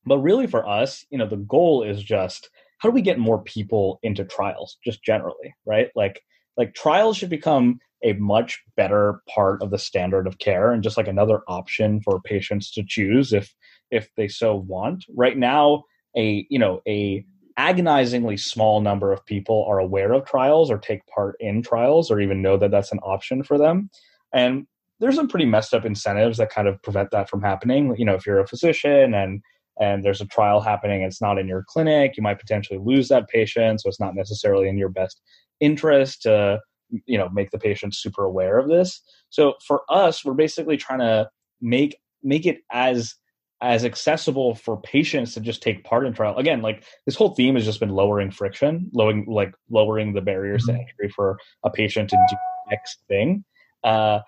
But 0.06 0.20
really, 0.20 0.48
for 0.48 0.68
us, 0.68 1.06
you 1.10 1.18
know, 1.18 1.28
the 1.28 1.38
goal 1.38 1.84
is 1.84 2.02
just 2.02 2.50
how 2.78 2.90
do 2.90 2.94
we 2.94 3.02
get 3.02 3.20
more 3.20 3.44
people 3.44 4.00
into 4.04 4.24
trials, 4.24 4.78
just 4.84 5.04
generally, 5.04 5.54
right? 5.66 5.90
Like, 5.96 6.22
like 6.58 6.74
trials 6.74 7.18
should 7.18 7.30
become 7.30 7.80
a 8.04 8.14
much 8.14 8.62
better 8.76 9.22
part 9.28 9.62
of 9.62 9.72
the 9.72 9.78
standard 9.78 10.28
of 10.28 10.40
care 10.40 10.72
and 10.72 10.84
just 10.84 10.98
like 10.98 11.08
another 11.08 11.42
option 11.48 12.02
for 12.02 12.22
patients 12.22 12.72
to 12.72 12.84
choose 12.86 13.34
if 13.34 13.54
if 13.92 14.10
they 14.16 14.28
so 14.28 14.56
want. 14.56 15.06
Right 15.16 15.38
now 15.38 15.84
a 16.16 16.46
you 16.50 16.60
know 16.60 16.82
a 16.88 17.26
agonizingly 17.58 18.38
small 18.38 18.80
number 18.80 19.12
of 19.12 19.26
people 19.26 19.66
are 19.68 19.80
aware 19.80 20.14
of 20.14 20.26
trials 20.26 20.72
or 20.72 20.78
take 20.78 21.06
part 21.08 21.36
in 21.42 21.62
trials 21.62 22.10
or 22.10 22.22
even 22.22 22.42
know 22.42 22.56
that 22.56 22.72
that's 22.72 22.94
an 22.94 23.00
option 23.00 23.44
for 23.44 23.58
them. 23.58 23.90
And 24.32 24.66
there's 25.02 25.16
some 25.16 25.28
pretty 25.28 25.46
messed 25.46 25.74
up 25.74 25.84
incentives 25.84 26.38
that 26.38 26.50
kind 26.50 26.70
of 26.70 26.82
prevent 26.84 27.12
that 27.12 27.30
from 27.30 27.42
happening. 27.42 27.96
You 27.98 28.06
know 28.06 28.16
if 28.16 28.26
you're 28.26 28.40
a 28.40 28.48
physician 28.48 29.14
and 29.14 29.42
and 29.80 30.04
there's 30.04 30.22
a 30.22 30.26
trial 30.26 30.60
happening 30.60 31.02
it's 31.02 31.22
not 31.22 31.40
in 31.40 31.48
your 31.48 31.64
clinic 31.68 32.18
you 32.18 32.24
might 32.24 32.40
potentially 32.40 32.80
lose 32.84 33.08
that 33.08 33.30
patient 33.30 33.82
so 33.82 33.88
it's 33.88 34.00
not 34.00 34.14
necessarily 34.14 34.68
in 34.68 34.78
your 34.78 34.90
best 34.90 35.22
interest 35.62 36.24
to 36.24 36.60
you 37.06 37.18
know 37.18 37.30
make 37.30 37.52
the 37.52 37.60
patient 37.60 37.96
super 37.96 38.24
aware 38.24 38.58
of 38.58 38.68
this. 38.68 39.02
So 39.30 39.54
for 39.66 39.82
us 39.90 40.24
we're 40.24 40.34
basically 40.34 40.78
trying 40.78 41.00
to 41.00 41.30
make 41.62 41.98
make 42.24 42.46
it 42.46 42.60
as 42.72 43.16
as 43.62 43.84
accessible 43.84 44.56
for 44.56 44.80
patients 44.80 45.34
to 45.34 45.42
just 45.42 45.62
take 45.62 45.84
part 45.84 46.06
in 46.06 46.14
trial. 46.14 46.38
Again 46.38 46.62
like 46.62 46.84
this 47.06 47.16
whole 47.16 47.36
theme 47.36 47.56
has 47.56 47.66
just 47.66 47.80
been 47.80 47.90
lowering 47.90 48.32
friction 48.32 48.90
lowering 48.94 49.26
like 49.28 49.54
lowering 49.70 50.14
the 50.14 50.22
barriers 50.22 50.66
mm-hmm. 50.68 50.78
to 50.78 50.82
entry 50.82 51.10
for 51.16 51.38
a 51.64 51.70
patient 51.70 52.10
to 52.10 52.16
do 52.16 52.36
the 52.36 52.76
next 52.76 53.00
thing. 53.08 53.44
Uh, 53.84 54.20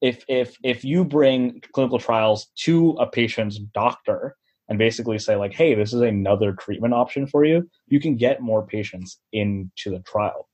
if 0.00 0.24
if 0.28 0.56
if 0.62 0.84
you 0.84 1.04
bring 1.04 1.60
clinical 1.72 1.98
trials 1.98 2.46
to 2.56 2.90
a 2.92 3.06
patient's 3.06 3.58
doctor 3.74 4.36
and 4.68 4.78
basically 4.78 5.18
say 5.18 5.36
like 5.36 5.52
hey 5.52 5.74
this 5.74 5.92
is 5.92 6.00
another 6.00 6.52
treatment 6.52 6.94
option 6.94 7.26
for 7.26 7.44
you 7.44 7.68
you 7.88 8.00
can 8.00 8.16
get 8.16 8.40
more 8.40 8.66
patients 8.66 9.20
into 9.32 9.90
the 9.90 10.00
trial 10.00 10.48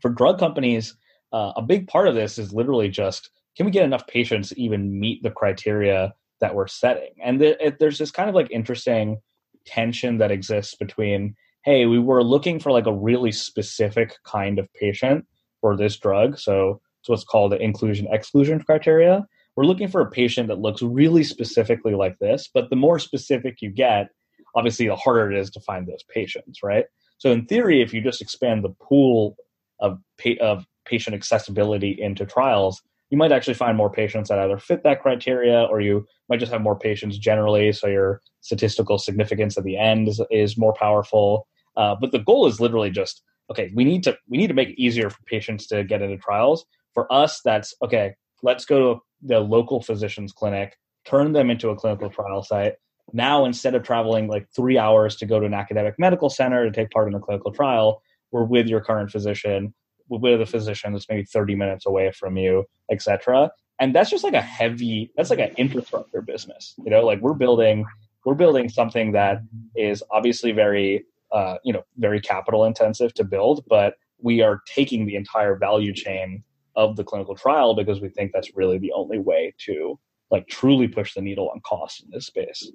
for 0.00 0.10
drug 0.10 0.38
companies 0.38 0.96
uh, 1.32 1.52
a 1.56 1.62
big 1.62 1.86
part 1.86 2.08
of 2.08 2.14
this 2.14 2.38
is 2.38 2.52
literally 2.52 2.88
just 2.88 3.30
can 3.56 3.66
we 3.66 3.72
get 3.72 3.84
enough 3.84 4.06
patients 4.06 4.50
to 4.50 4.60
even 4.60 4.98
meet 4.98 5.22
the 5.22 5.30
criteria 5.30 6.14
that 6.40 6.54
we're 6.54 6.66
setting? 6.66 7.10
And 7.22 7.42
it, 7.42 7.78
there's 7.78 7.98
this 7.98 8.10
kind 8.10 8.28
of 8.28 8.34
like 8.34 8.50
interesting 8.50 9.18
tension 9.66 10.18
that 10.18 10.30
exists 10.30 10.74
between 10.74 11.34
hey 11.64 11.84
we 11.84 11.98
were 11.98 12.24
looking 12.24 12.58
for 12.58 12.72
like 12.72 12.86
a 12.86 12.92
really 12.92 13.30
specific 13.30 14.16
kind 14.24 14.58
of 14.58 14.66
patient 14.72 15.26
for 15.60 15.76
this 15.76 15.98
drug 15.98 16.38
so 16.38 16.80
it's 17.00 17.10
what's 17.10 17.24
called 17.24 17.52
the 17.52 17.58
inclusion 17.58 18.08
exclusion 18.10 18.60
criteria. 18.60 19.24
We're 19.56 19.64
looking 19.64 19.88
for 19.88 20.00
a 20.00 20.10
patient 20.10 20.48
that 20.48 20.60
looks 20.60 20.80
really 20.80 21.22
specifically 21.22 21.94
like 21.94 22.18
this 22.18 22.48
but 22.52 22.70
the 22.70 22.76
more 22.76 22.98
specific 22.98 23.60
you 23.60 23.68
get 23.70 24.08
obviously 24.56 24.88
the 24.88 24.96
harder 24.96 25.30
it 25.30 25.38
is 25.38 25.50
to 25.50 25.60
find 25.60 25.86
those 25.86 26.04
patients 26.08 26.60
right? 26.62 26.86
So 27.18 27.30
in 27.30 27.44
theory 27.44 27.82
if 27.82 27.92
you 27.92 28.00
just 28.00 28.22
expand 28.22 28.64
the 28.64 28.74
pool 28.80 29.36
of, 29.80 29.98
of 30.40 30.66
patient 30.84 31.14
accessibility 31.14 31.96
into 32.00 32.26
trials, 32.26 32.82
you 33.10 33.18
might 33.18 33.32
actually 33.32 33.54
find 33.54 33.76
more 33.76 33.90
patients 33.90 34.28
that 34.28 34.38
either 34.38 34.56
fit 34.56 34.82
that 34.84 35.02
criteria 35.02 35.64
or 35.64 35.80
you 35.80 36.06
might 36.28 36.40
just 36.40 36.52
have 36.52 36.62
more 36.62 36.78
patients 36.78 37.18
generally 37.18 37.72
so 37.72 37.88
your 37.88 38.20
statistical 38.40 38.98
significance 38.98 39.58
at 39.58 39.64
the 39.64 39.76
end 39.76 40.08
is, 40.08 40.20
is 40.30 40.56
more 40.56 40.72
powerful. 40.72 41.46
Uh, 41.76 41.96
but 42.00 42.12
the 42.12 42.20
goal 42.20 42.46
is 42.46 42.60
literally 42.60 42.90
just 42.90 43.22
okay 43.50 43.70
we 43.74 43.84
need 43.84 44.02
to 44.04 44.16
we 44.28 44.38
need 44.38 44.46
to 44.46 44.54
make 44.54 44.68
it 44.68 44.80
easier 44.80 45.10
for 45.10 45.18
patients 45.26 45.66
to 45.66 45.84
get 45.84 46.02
into 46.02 46.16
trials. 46.16 46.64
For 46.94 47.12
us 47.12 47.40
that's 47.44 47.74
okay 47.82 48.14
let's 48.42 48.64
go 48.64 48.94
to 48.94 49.00
the 49.22 49.40
local 49.40 49.82
physician's 49.82 50.32
clinic 50.32 50.76
turn 51.04 51.32
them 51.32 51.50
into 51.50 51.70
a 51.70 51.76
clinical 51.76 52.10
trial 52.10 52.42
site. 52.42 52.74
Now 53.12 53.44
instead 53.44 53.74
of 53.74 53.82
traveling 53.82 54.28
like 54.28 54.46
three 54.54 54.78
hours 54.78 55.16
to 55.16 55.26
go 55.26 55.40
to 55.40 55.46
an 55.46 55.54
academic 55.54 55.94
medical 55.98 56.30
center 56.30 56.64
to 56.64 56.70
take 56.70 56.90
part 56.90 57.08
in 57.08 57.14
a 57.14 57.20
clinical 57.20 57.52
trial 57.52 58.02
we're 58.32 58.44
with 58.44 58.66
your 58.66 58.80
current 58.80 59.10
physician 59.10 59.74
with 60.08 60.40
a 60.40 60.46
physician 60.46 60.92
that's 60.92 61.08
maybe 61.08 61.24
30 61.24 61.54
minutes 61.54 61.86
away 61.86 62.10
from 62.10 62.36
you 62.36 62.64
etc 62.90 63.50
and 63.78 63.94
that's 63.94 64.10
just 64.10 64.24
like 64.24 64.34
a 64.34 64.40
heavy 64.40 65.10
that's 65.16 65.30
like 65.30 65.38
an 65.38 65.52
infrastructure 65.56 66.20
business 66.20 66.74
you 66.84 66.90
know 66.90 67.04
like 67.04 67.20
we're 67.20 67.34
building 67.34 67.84
we're 68.24 68.34
building 68.34 68.68
something 68.68 69.12
that 69.12 69.40
is 69.76 70.02
obviously 70.10 70.52
very 70.52 71.04
uh, 71.32 71.56
you 71.64 71.72
know 71.72 71.82
very 71.96 72.20
capital 72.20 72.64
intensive 72.64 73.14
to 73.14 73.24
build 73.24 73.64
but 73.68 73.94
we 74.22 74.42
are 74.42 74.60
taking 74.66 75.06
the 75.06 75.16
entire 75.16 75.56
value 75.56 75.92
chain 75.92 76.42
of 76.76 76.96
the 76.96 77.04
clinical 77.04 77.34
trial 77.34 77.74
because 77.74 78.00
we 78.00 78.08
think 78.08 78.32
that's 78.32 78.56
really 78.56 78.78
the 78.78 78.92
only 78.92 79.18
way 79.18 79.54
to 79.58 79.98
like 80.30 80.46
truly 80.48 80.88
push 80.88 81.14
the 81.14 81.20
needle 81.20 81.48
on 81.50 81.60
cost 81.60 82.02
in 82.02 82.10
this 82.10 82.26
space 82.26 82.70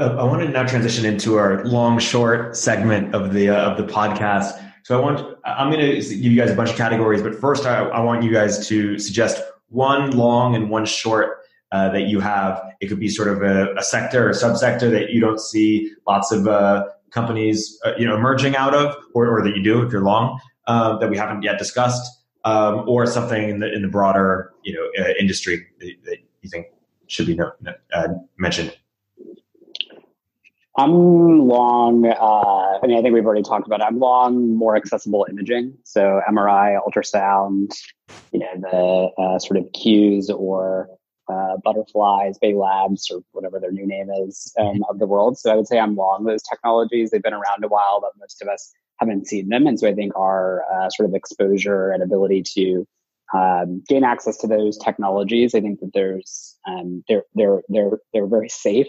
i 0.00 0.22
want 0.24 0.42
to 0.42 0.48
now 0.48 0.64
transition 0.64 1.04
into 1.04 1.36
our 1.38 1.64
long 1.64 1.98
short 1.98 2.56
segment 2.56 3.14
of 3.14 3.32
the 3.32 3.48
uh, 3.48 3.70
of 3.70 3.76
the 3.76 3.92
podcast 3.92 4.60
so 4.82 4.98
i 4.98 5.00
want 5.00 5.36
i'm 5.44 5.70
going 5.70 5.80
to 5.80 5.96
give 5.96 6.32
you 6.32 6.36
guys 6.36 6.50
a 6.50 6.54
bunch 6.54 6.70
of 6.70 6.76
categories 6.76 7.22
but 7.22 7.34
first 7.34 7.66
I, 7.66 7.84
I 7.84 8.00
want 8.00 8.22
you 8.22 8.32
guys 8.32 8.66
to 8.68 8.98
suggest 8.98 9.42
one 9.68 10.10
long 10.12 10.54
and 10.54 10.70
one 10.70 10.86
short 10.86 11.38
uh, 11.72 11.88
that 11.90 12.02
you 12.02 12.20
have. 12.20 12.62
It 12.80 12.86
could 12.86 13.00
be 13.00 13.08
sort 13.08 13.28
of 13.28 13.42
a, 13.42 13.74
a, 13.74 13.82
sector 13.82 14.28
or 14.28 14.32
subsector 14.32 14.90
that 14.92 15.10
you 15.10 15.20
don't 15.20 15.40
see 15.40 15.92
lots 16.06 16.30
of 16.30 16.46
uh, 16.46 16.84
companies, 17.10 17.78
uh, 17.84 17.94
you 17.98 18.06
know, 18.06 18.14
emerging 18.14 18.54
out 18.54 18.74
of, 18.74 18.94
or, 19.12 19.26
or, 19.26 19.42
that 19.42 19.56
you 19.56 19.62
do 19.62 19.82
if 19.82 19.90
you're 19.90 20.04
long, 20.04 20.38
uh, 20.68 20.96
that 20.98 21.10
we 21.10 21.16
haven't 21.16 21.42
yet 21.42 21.58
discussed, 21.58 22.22
um, 22.44 22.88
or 22.88 23.06
something 23.06 23.48
in 23.48 23.58
the 23.58 23.72
in 23.72 23.82
the 23.82 23.88
broader, 23.88 24.52
you 24.62 24.72
know, 24.72 25.04
uh, 25.04 25.14
industry 25.18 25.66
that, 25.80 25.90
that, 26.04 26.18
you 26.42 26.50
think 26.50 26.66
should 27.08 27.26
be 27.26 27.34
no, 27.34 27.50
uh, 27.92 28.08
mentioned. 28.38 28.72
I'm 30.76 31.46
long. 31.46 32.04
I 32.06 32.86
mean, 32.86 32.98
I 32.98 33.02
think 33.02 33.14
we've 33.14 33.24
already 33.24 33.42
talked 33.42 33.66
about 33.66 33.80
it. 33.80 33.84
I'm 33.84 34.00
long 34.00 34.56
more 34.56 34.76
accessible 34.76 35.26
imaging, 35.30 35.78
so 35.84 36.20
MRI, 36.28 36.78
ultrasound, 36.82 37.70
you 38.32 38.40
know, 38.40 39.12
the 39.16 39.38
sort 39.38 39.58
of 39.58 39.66
cues 39.72 40.30
or 40.30 40.88
uh, 41.28 41.56
Butterflies, 41.62 42.38
Bay 42.38 42.54
Labs, 42.54 43.10
or 43.10 43.22
whatever 43.32 43.58
their 43.60 43.72
new 43.72 43.86
name 43.86 44.08
is 44.26 44.52
um, 44.58 44.84
of 44.88 44.98
the 44.98 45.06
world. 45.06 45.38
So 45.38 45.52
I 45.52 45.56
would 45.56 45.66
say 45.66 45.78
I'm 45.78 45.96
long 45.96 46.24
those 46.24 46.42
technologies. 46.42 47.10
They've 47.10 47.22
been 47.22 47.32
around 47.32 47.64
a 47.64 47.68
while, 47.68 48.00
but 48.00 48.12
most 48.18 48.42
of 48.42 48.48
us 48.48 48.72
haven't 48.98 49.26
seen 49.26 49.48
them. 49.48 49.66
And 49.66 49.78
so 49.78 49.88
I 49.88 49.94
think 49.94 50.14
our 50.16 50.64
uh, 50.72 50.90
sort 50.90 51.08
of 51.08 51.14
exposure 51.14 51.90
and 51.90 52.02
ability 52.02 52.42
to 52.54 52.86
um, 53.34 53.82
gain 53.88 54.04
access 54.04 54.36
to 54.38 54.46
those 54.46 54.78
technologies, 54.78 55.54
I 55.54 55.60
think 55.60 55.80
that 55.80 55.90
there's 55.94 56.56
um, 56.68 57.02
they're 57.08 57.24
they're 57.34 57.62
they're 57.68 57.98
they're 58.12 58.26
very 58.26 58.48
safe. 58.48 58.86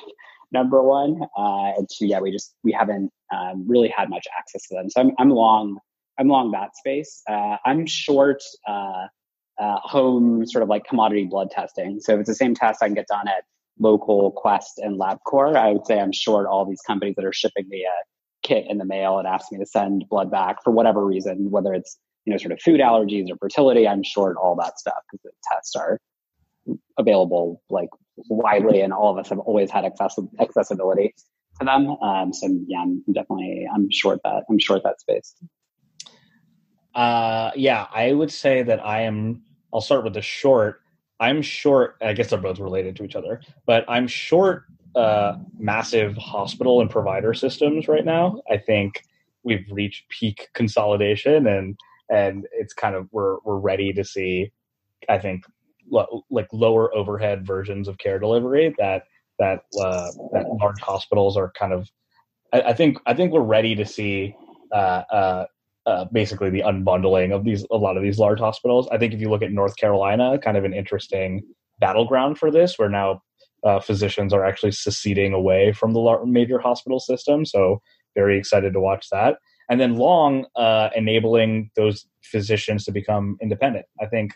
Number 0.51 0.81
one, 0.81 1.21
uh, 1.37 1.73
and 1.77 1.87
two, 1.91 2.07
yeah, 2.07 2.19
we 2.19 2.31
just 2.31 2.55
we 2.63 2.71
haven't 2.71 3.11
um, 3.33 3.65
really 3.67 3.89
had 3.89 4.09
much 4.09 4.25
access 4.37 4.67
to 4.67 4.75
them. 4.75 4.89
So 4.89 5.01
I'm 5.01 5.11
I'm 5.17 5.29
long 5.29 5.79
I'm 6.19 6.27
long 6.27 6.51
that 6.51 6.75
space. 6.75 7.21
Uh, 7.29 7.57
I'm 7.65 7.85
short 7.85 8.41
uh, 8.67 9.07
uh, 9.59 9.77
home 9.79 10.45
sort 10.45 10.63
of 10.63 10.69
like 10.69 10.85
commodity 10.85 11.25
blood 11.25 11.51
testing. 11.51 11.99
So 11.99 12.13
if 12.13 12.21
it's 12.21 12.29
the 12.29 12.35
same 12.35 12.55
test 12.55 12.81
I 12.81 12.87
can 12.87 12.95
get 12.95 13.07
done 13.07 13.27
at 13.27 13.43
local 13.79 14.31
Quest 14.31 14.77
and 14.77 14.99
LabCorp, 14.99 15.55
I 15.55 15.73
would 15.73 15.85
say 15.85 15.99
I'm 15.99 16.13
short 16.13 16.47
all 16.47 16.65
these 16.65 16.81
companies 16.87 17.15
that 17.17 17.25
are 17.25 17.33
shipping 17.33 17.65
the 17.69 17.83
kit 18.43 18.65
in 18.69 18.77
the 18.77 18.85
mail 18.85 19.17
and 19.17 19.27
ask 19.27 19.51
me 19.51 19.57
to 19.57 19.65
send 19.65 20.05
blood 20.09 20.31
back 20.31 20.63
for 20.63 20.71
whatever 20.71 21.03
reason, 21.05 21.49
whether 21.49 21.73
it's 21.73 21.97
you 22.25 22.31
know 22.31 22.37
sort 22.37 22.51
of 22.51 22.61
food 22.61 22.79
allergies 22.79 23.29
or 23.29 23.35
fertility. 23.37 23.87
I'm 23.87 24.03
short 24.03 24.37
all 24.37 24.55
that 24.57 24.79
stuff 24.79 25.01
because 25.11 25.23
the 25.23 25.31
tests 25.51 25.75
are 25.75 25.99
available 26.97 27.61
like 27.69 27.89
widely, 28.29 28.81
and 28.81 28.93
all 28.93 29.11
of 29.11 29.17
us 29.17 29.29
have 29.29 29.39
always 29.39 29.71
had 29.71 29.85
access- 29.85 30.19
accessibility 30.39 31.13
to 31.59 31.65
them. 31.65 31.89
Um, 32.01 32.33
so 32.33 32.47
yeah, 32.67 32.79
I'm 32.79 33.03
definitely 33.13 33.67
I'm 33.73 33.89
short 33.91 34.19
that 34.23 34.43
I'm 34.49 34.59
short 34.59 34.83
that 34.83 34.99
space. 34.99 35.35
Uh, 36.93 37.51
yeah, 37.55 37.87
I 37.93 38.13
would 38.13 38.31
say 38.31 38.63
that 38.63 38.85
I 38.85 39.01
am. 39.01 39.43
I'll 39.73 39.81
start 39.81 40.03
with 40.03 40.13
the 40.13 40.21
short. 40.21 40.81
I'm 41.19 41.41
short. 41.41 41.97
I 42.01 42.13
guess 42.13 42.29
they're 42.29 42.39
both 42.39 42.59
related 42.59 42.95
to 42.97 43.03
each 43.03 43.15
other, 43.15 43.41
but 43.65 43.85
I'm 43.87 44.07
short 44.07 44.65
uh, 44.95 45.37
massive 45.57 46.15
hospital 46.15 46.81
and 46.81 46.89
provider 46.89 47.33
systems 47.33 47.87
right 47.87 48.05
now. 48.05 48.41
I 48.49 48.57
think 48.57 49.01
we've 49.43 49.65
reached 49.69 50.07
peak 50.09 50.49
consolidation, 50.53 51.47
and 51.47 51.77
and 52.09 52.47
it's 52.53 52.73
kind 52.73 52.95
of 52.95 53.07
we're 53.11 53.37
we're 53.43 53.59
ready 53.59 53.91
to 53.93 54.03
see. 54.03 54.51
I 55.09 55.19
think 55.19 55.43
like 55.91 56.47
lower 56.51 56.93
overhead 56.95 57.45
versions 57.45 57.87
of 57.87 57.97
care 57.97 58.19
delivery 58.19 58.73
that 58.77 59.03
that 59.39 59.63
uh, 59.79 60.11
that 60.33 60.45
large 60.61 60.79
hospitals 60.81 61.37
are 61.37 61.51
kind 61.57 61.73
of. 61.73 61.89
I, 62.53 62.61
I 62.61 62.73
think 62.73 62.97
I 63.05 63.13
think 63.13 63.31
we're 63.31 63.41
ready 63.41 63.75
to 63.75 63.85
see 63.85 64.35
uh, 64.71 65.03
uh, 65.11 65.45
uh, 65.85 66.05
basically 66.11 66.49
the 66.49 66.61
unbundling 66.61 67.33
of 67.33 67.43
these 67.43 67.65
a 67.71 67.77
lot 67.77 67.97
of 67.97 68.03
these 68.03 68.19
large 68.19 68.39
hospitals. 68.39 68.87
I 68.91 68.97
think 68.97 69.13
if 69.13 69.19
you 69.19 69.29
look 69.29 69.43
at 69.43 69.51
North 69.51 69.75
Carolina, 69.75 70.37
kind 70.39 70.57
of 70.57 70.63
an 70.63 70.73
interesting 70.73 71.43
battleground 71.79 72.37
for 72.37 72.51
this, 72.51 72.79
where 72.79 72.89
now 72.89 73.21
uh, 73.63 73.79
physicians 73.79 74.33
are 74.33 74.45
actually 74.45 74.71
seceding 74.71 75.33
away 75.33 75.73
from 75.73 75.93
the 75.93 76.21
major 76.25 76.59
hospital 76.59 76.99
system. 76.99 77.45
So 77.45 77.81
very 78.15 78.37
excited 78.37 78.73
to 78.73 78.79
watch 78.79 79.09
that. 79.11 79.37
And 79.69 79.81
then 79.81 79.95
long 79.95 80.45
uh, 80.55 80.89
enabling 80.95 81.71
those 81.75 82.05
physicians 82.23 82.85
to 82.85 82.91
become 82.91 83.37
independent. 83.41 83.85
I 83.99 84.05
think 84.05 84.33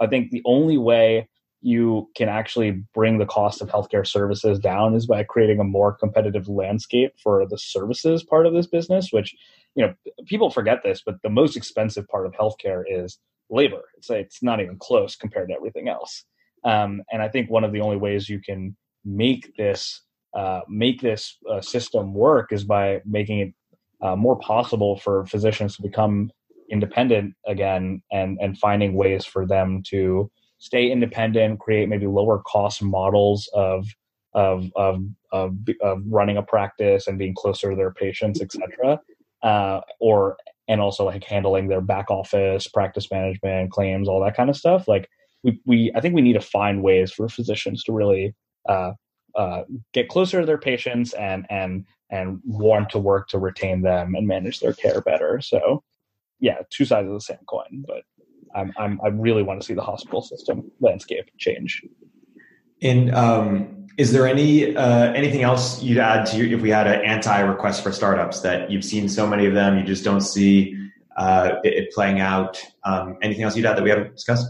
I 0.00 0.06
think 0.06 0.30
the 0.30 0.42
only 0.44 0.78
way 0.78 1.28
you 1.62 2.08
can 2.16 2.28
actually 2.28 2.82
bring 2.94 3.18
the 3.18 3.26
cost 3.26 3.60
of 3.60 3.68
healthcare 3.68 4.06
services 4.06 4.58
down 4.58 4.94
is 4.94 5.06
by 5.06 5.22
creating 5.22 5.60
a 5.60 5.64
more 5.64 5.92
competitive 5.92 6.48
landscape 6.48 7.12
for 7.22 7.46
the 7.46 7.58
services 7.58 8.22
part 8.22 8.46
of 8.46 8.54
this 8.54 8.66
business, 8.66 9.12
which 9.12 9.34
you 9.74 9.86
know 9.86 9.94
people 10.26 10.50
forget 10.50 10.82
this 10.82 11.02
but 11.04 11.16
the 11.22 11.28
most 11.28 11.56
expensive 11.56 12.08
part 12.08 12.26
of 12.26 12.32
healthcare 12.32 12.82
is 12.88 13.18
labor. 13.50 13.82
It's 13.98 14.10
it's 14.10 14.42
not 14.42 14.60
even 14.60 14.78
close 14.78 15.16
compared 15.16 15.48
to 15.48 15.54
everything 15.54 15.88
else. 15.88 16.24
Um, 16.64 17.02
and 17.10 17.22
i 17.22 17.28
think 17.28 17.50
one 17.50 17.64
of 17.64 17.72
the 17.72 17.80
only 17.80 17.96
ways 17.96 18.28
you 18.28 18.38
can 18.38 18.76
make 19.04 19.56
this 19.56 20.02
uh, 20.34 20.60
make 20.68 21.00
this 21.00 21.38
uh, 21.50 21.60
system 21.60 22.14
work 22.14 22.52
is 22.52 22.64
by 22.64 23.00
making 23.04 23.40
it 23.40 23.54
uh, 24.02 24.14
more 24.14 24.38
possible 24.38 24.96
for 24.98 25.26
physicians 25.26 25.76
to 25.76 25.82
become 25.82 26.30
independent 26.70 27.34
again 27.46 28.02
and 28.12 28.38
and 28.40 28.58
finding 28.58 28.94
ways 28.94 29.24
for 29.24 29.46
them 29.46 29.82
to 29.86 30.30
stay 30.58 30.90
independent 30.90 31.58
create 31.58 31.88
maybe 31.88 32.06
lower 32.06 32.40
cost 32.46 32.82
models 32.82 33.48
of 33.54 33.86
of 34.32 34.70
of, 34.76 35.02
of, 35.32 35.56
of 35.82 36.02
running 36.06 36.36
a 36.36 36.42
practice 36.42 37.06
and 37.06 37.18
being 37.18 37.34
closer 37.34 37.70
to 37.70 37.76
their 37.76 37.92
patients 37.92 38.40
etc 38.40 39.00
uh, 39.42 39.80
or 40.00 40.36
and 40.68 40.80
also 40.80 41.04
like 41.04 41.24
handling 41.24 41.66
their 41.66 41.80
back 41.80 42.10
office, 42.10 42.68
practice 42.68 43.10
management, 43.10 43.72
claims, 43.72 44.08
all 44.08 44.22
that 44.22 44.36
kind 44.36 44.48
of 44.48 44.56
stuff. 44.56 44.86
Like 44.86 45.08
we, 45.42 45.60
we 45.66 45.92
I 45.94 46.00
think 46.00 46.14
we 46.14 46.22
need 46.22 46.34
to 46.34 46.40
find 46.40 46.82
ways 46.82 47.12
for 47.12 47.28
physicians 47.28 47.82
to 47.84 47.92
really 47.92 48.34
uh, 48.68 48.92
uh, 49.34 49.62
get 49.92 50.08
closer 50.08 50.40
to 50.40 50.46
their 50.46 50.58
patients 50.58 51.12
and 51.14 51.44
and 51.50 51.84
and 52.10 52.40
want 52.44 52.90
to 52.90 52.98
work 52.98 53.28
to 53.28 53.38
retain 53.38 53.82
them 53.82 54.14
and 54.14 54.26
manage 54.26 54.60
their 54.60 54.72
care 54.72 55.00
better. 55.00 55.40
So 55.40 55.82
yeah, 56.40 56.58
two 56.70 56.84
sides 56.84 57.06
of 57.06 57.14
the 57.14 57.20
same 57.20 57.38
coin, 57.46 57.84
but 57.86 58.02
I'm, 58.54 58.72
I'm 58.78 59.00
I 59.04 59.08
really 59.08 59.42
want 59.42 59.60
to 59.60 59.66
see 59.66 59.74
the 59.74 59.82
hospital 59.82 60.22
system 60.22 60.70
landscape 60.80 61.30
change. 61.38 61.82
And 62.82 63.14
um, 63.14 63.86
is 63.98 64.12
there 64.12 64.26
any 64.26 64.74
uh, 64.74 65.12
anything 65.12 65.42
else 65.42 65.82
you'd 65.82 65.98
add 65.98 66.26
to 66.26 66.36
your, 66.36 66.56
if 66.58 66.62
we 66.62 66.70
had 66.70 66.86
an 66.86 67.04
anti-request 67.04 67.82
for 67.82 67.92
startups 67.92 68.40
that 68.40 68.70
you've 68.70 68.84
seen 68.84 69.08
so 69.08 69.26
many 69.26 69.46
of 69.46 69.54
them, 69.54 69.78
you 69.78 69.84
just 69.84 70.04
don't 70.04 70.22
see 70.22 70.76
uh, 71.16 71.56
it, 71.62 71.74
it, 71.74 71.92
playing 71.92 72.20
out? 72.20 72.62
Um, 72.84 73.18
anything 73.22 73.44
else 73.44 73.56
you'd 73.56 73.66
add 73.66 73.76
that 73.76 73.84
we 73.84 73.90
haven't 73.90 74.12
discussed? 74.14 74.46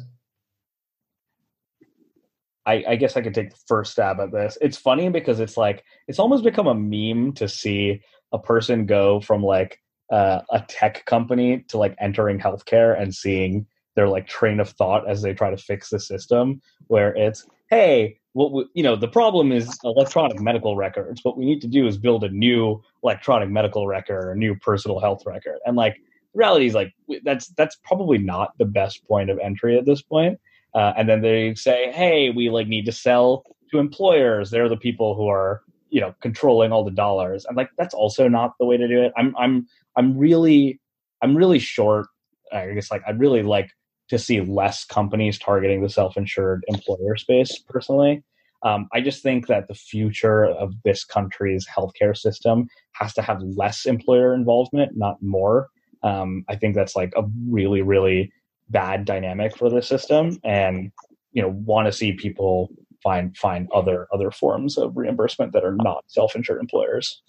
I, 2.66 2.84
I, 2.90 2.96
guess 2.96 3.16
I 3.16 3.22
could 3.22 3.34
take 3.34 3.50
the 3.50 3.58
first 3.66 3.92
stab 3.92 4.20
at 4.20 4.30
this. 4.30 4.56
It's 4.60 4.76
funny 4.76 5.08
because 5.08 5.40
it's 5.40 5.56
like 5.56 5.82
it's 6.06 6.20
almost 6.20 6.44
become 6.44 6.68
a 6.68 6.74
meme 6.74 7.32
to 7.34 7.48
see 7.48 8.02
a 8.32 8.38
person 8.38 8.86
go 8.86 9.20
from 9.20 9.42
like 9.42 9.80
uh, 10.10 10.40
a 10.50 10.60
tech 10.68 11.04
company 11.06 11.64
to 11.68 11.78
like 11.78 11.94
entering 11.98 12.38
healthcare 12.38 13.00
and 13.00 13.14
seeing 13.14 13.66
their 13.96 14.08
like 14.08 14.26
train 14.26 14.60
of 14.60 14.70
thought 14.70 15.08
as 15.08 15.22
they 15.22 15.34
try 15.34 15.50
to 15.50 15.56
fix 15.56 15.90
the 15.90 16.00
system. 16.00 16.60
Where 16.88 17.14
it's 17.16 17.46
hey, 17.70 18.18
what 18.32 18.52
we, 18.52 18.66
you 18.74 18.82
know 18.82 18.96
the 18.96 19.08
problem 19.08 19.52
is 19.52 19.78
electronic 19.84 20.40
medical 20.40 20.76
records 20.76 21.20
what 21.24 21.36
we 21.36 21.44
need 21.44 21.60
to 21.60 21.68
do 21.68 21.86
is 21.86 21.98
build 21.98 22.24
a 22.24 22.28
new 22.28 22.80
electronic 23.02 23.48
medical 23.48 23.88
record 23.88 24.30
a 24.30 24.38
new 24.38 24.54
personal 24.54 25.00
health 25.00 25.24
record 25.26 25.58
and 25.66 25.76
like 25.76 25.96
reality 26.32 26.66
is 26.66 26.74
like 26.74 26.94
that's 27.24 27.48
that's 27.56 27.76
probably 27.84 28.18
not 28.18 28.56
the 28.58 28.64
best 28.64 29.04
point 29.08 29.30
of 29.30 29.38
entry 29.40 29.76
at 29.76 29.84
this 29.84 30.00
point 30.00 30.38
uh, 30.74 30.92
and 30.96 31.08
then 31.08 31.20
they 31.20 31.54
say, 31.54 31.90
"Hey, 31.92 32.30
we 32.30 32.48
like 32.48 32.68
need 32.68 32.86
to 32.86 32.92
sell 32.92 33.44
to 33.70 33.78
employers. 33.78 34.50
They're 34.50 34.68
the 34.68 34.76
people 34.76 35.14
who 35.14 35.28
are 35.28 35.62
you 35.90 36.00
know 36.00 36.14
controlling 36.22 36.72
all 36.72 36.84
the 36.84 36.90
dollars." 36.90 37.44
And 37.44 37.56
like 37.56 37.70
that's 37.78 37.94
also 37.94 38.28
not 38.28 38.52
the 38.58 38.66
way 38.66 38.76
to 38.76 38.88
do 38.88 39.02
it. 39.02 39.12
I'm 39.16 39.34
I'm 39.36 39.66
I'm 39.96 40.16
really 40.16 40.80
I'm 41.22 41.36
really 41.36 41.58
short. 41.58 42.06
I 42.52 42.72
guess 42.72 42.90
like 42.90 43.02
I'd 43.06 43.20
really 43.20 43.42
like 43.42 43.70
to 44.08 44.18
see 44.18 44.40
less 44.40 44.84
companies 44.84 45.38
targeting 45.38 45.82
the 45.82 45.88
self-insured 45.88 46.64
employer 46.66 47.16
space 47.16 47.58
personally. 47.68 48.24
Um, 48.62 48.88
I 48.92 49.00
just 49.00 49.22
think 49.22 49.46
that 49.46 49.68
the 49.68 49.74
future 49.74 50.44
of 50.44 50.74
this 50.84 51.04
country's 51.04 51.66
healthcare 51.66 52.16
system 52.16 52.68
has 52.92 53.14
to 53.14 53.22
have 53.22 53.40
less 53.40 53.86
employer 53.86 54.34
involvement, 54.34 54.92
not 54.96 55.16
more. 55.22 55.68
Um, 56.02 56.44
I 56.48 56.56
think 56.56 56.74
that's 56.74 56.96
like 56.96 57.12
a 57.16 57.22
really, 57.48 57.82
really 57.82 58.32
bad 58.68 59.04
dynamic 59.04 59.56
for 59.56 59.70
the 59.70 59.80
system, 59.80 60.38
and 60.44 60.92
you 61.32 61.40
know, 61.40 61.48
want 61.48 61.86
to 61.86 61.92
see 61.92 62.12
people 62.12 62.70
find 63.02 63.36
find 63.36 63.68
other 63.74 64.06
other 64.12 64.30
forms 64.30 64.78
of 64.78 64.96
reimbursement 64.96 65.52
that 65.52 65.64
are 65.64 65.74
not 65.74 66.04
self-insured 66.08 66.60
employers. 66.60 67.22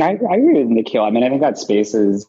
I, 0.00 0.18
I 0.30 0.36
agree 0.36 0.62
with 0.62 0.68
Nikhil. 0.68 1.02
I 1.02 1.10
mean, 1.10 1.24
I 1.24 1.28
think 1.28 1.42
that 1.42 1.58
space 1.58 1.94
is 1.94 2.26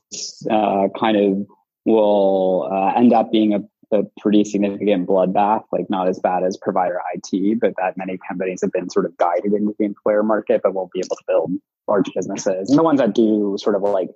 uh, 0.49 0.87
kind 0.99 1.17
of 1.17 1.47
will 1.85 2.69
uh, 2.71 2.93
end 2.99 3.13
up 3.13 3.31
being 3.31 3.53
a 3.53 3.61
a 3.91 4.03
pretty 4.19 4.43
significant 4.43 5.07
bloodbath, 5.07 5.63
like 5.71 5.89
not 5.89 6.07
as 6.07 6.19
bad 6.19 6.43
as 6.43 6.57
provider 6.57 6.99
IT, 7.13 7.59
but 7.59 7.73
that 7.77 7.97
many 7.97 8.17
companies 8.27 8.61
have 8.61 8.71
been 8.71 8.89
sort 8.89 9.05
of 9.05 9.15
guided 9.17 9.53
into 9.53 9.75
the 9.77 9.85
employer 9.85 10.23
market, 10.23 10.61
but 10.63 10.73
won't 10.73 10.91
be 10.91 10.99
able 10.99 11.15
to 11.15 11.23
build 11.27 11.51
large 11.87 12.09
businesses. 12.15 12.69
And 12.69 12.79
the 12.79 12.83
ones 12.83 12.99
that 12.99 13.13
do 13.13 13.57
sort 13.59 13.75
of 13.75 13.81
like 13.81 14.09